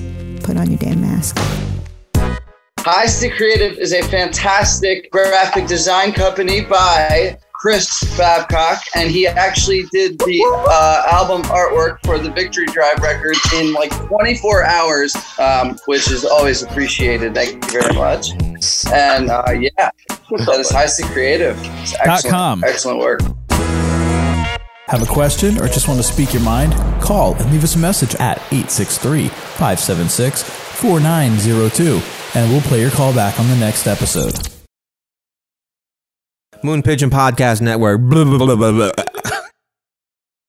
Put 0.44 0.58
on 0.58 0.70
your 0.72 0.80
damn 0.80 1.02
mask. 1.02 1.38
Stick 3.08 3.36
Creative 3.36 3.78
is 3.78 3.94
a 3.94 4.02
fantastic 4.04 5.12
graphic 5.12 5.68
design 5.68 6.12
company 6.12 6.62
by 6.62 7.38
Chris 7.54 8.04
Babcock, 8.18 8.82
and 8.96 9.12
he 9.12 9.28
actually 9.28 9.84
did 9.92 10.18
the 10.20 10.66
uh, 10.70 11.04
album 11.12 11.44
artwork 11.44 12.00
for 12.06 12.18
the 12.18 12.32
Victory 12.32 12.66
Drive 12.68 13.00
record 13.00 13.36
in 13.56 13.74
like 13.74 13.92
24 14.08 14.64
hours, 14.64 15.16
um, 15.40 15.78
which 15.86 16.10
is 16.10 16.26
always 16.26 16.64
appreciated. 16.64 17.34
Thank 17.36 17.64
you 17.66 17.82
very 17.82 17.94
much. 17.94 18.32
And 18.92 19.30
uh, 19.30 19.52
yeah, 19.52 19.70
that 19.78 20.82
is 20.86 20.94
Stick 20.94 21.06
Creative. 21.08 21.58
It's 21.82 21.96
excellent, 22.00 22.34
com. 22.34 22.64
excellent 22.64 23.00
work. 23.00 23.22
Have 24.88 25.04
a 25.04 25.12
question 25.12 25.60
or 25.60 25.68
just 25.68 25.88
want 25.88 26.00
to 26.00 26.04
speak 26.04 26.34
your 26.34 26.44
mind? 26.44 26.74
Call 27.02 27.36
and 27.36 27.52
leave 27.52 27.64
us 27.64 27.76
a 27.76 27.80
message 27.80 28.16
at 28.16 28.38
863 28.52 29.28
576 29.28 30.44
4902 30.44 32.19
and 32.36 32.52
we'll 32.52 32.62
play 32.62 32.82
your 32.82 32.92
call 32.92 33.14
back 33.14 33.40
on 33.40 33.48
the 33.48 33.56
next 33.56 33.88
episode. 33.88 34.38
Moon 36.62 36.84
Pigeon 36.84 37.10
Podcast 37.10 37.62
Network. 37.62 38.02
Blah, 38.02 38.56
blah, 38.56 38.56
blah. 38.56 38.92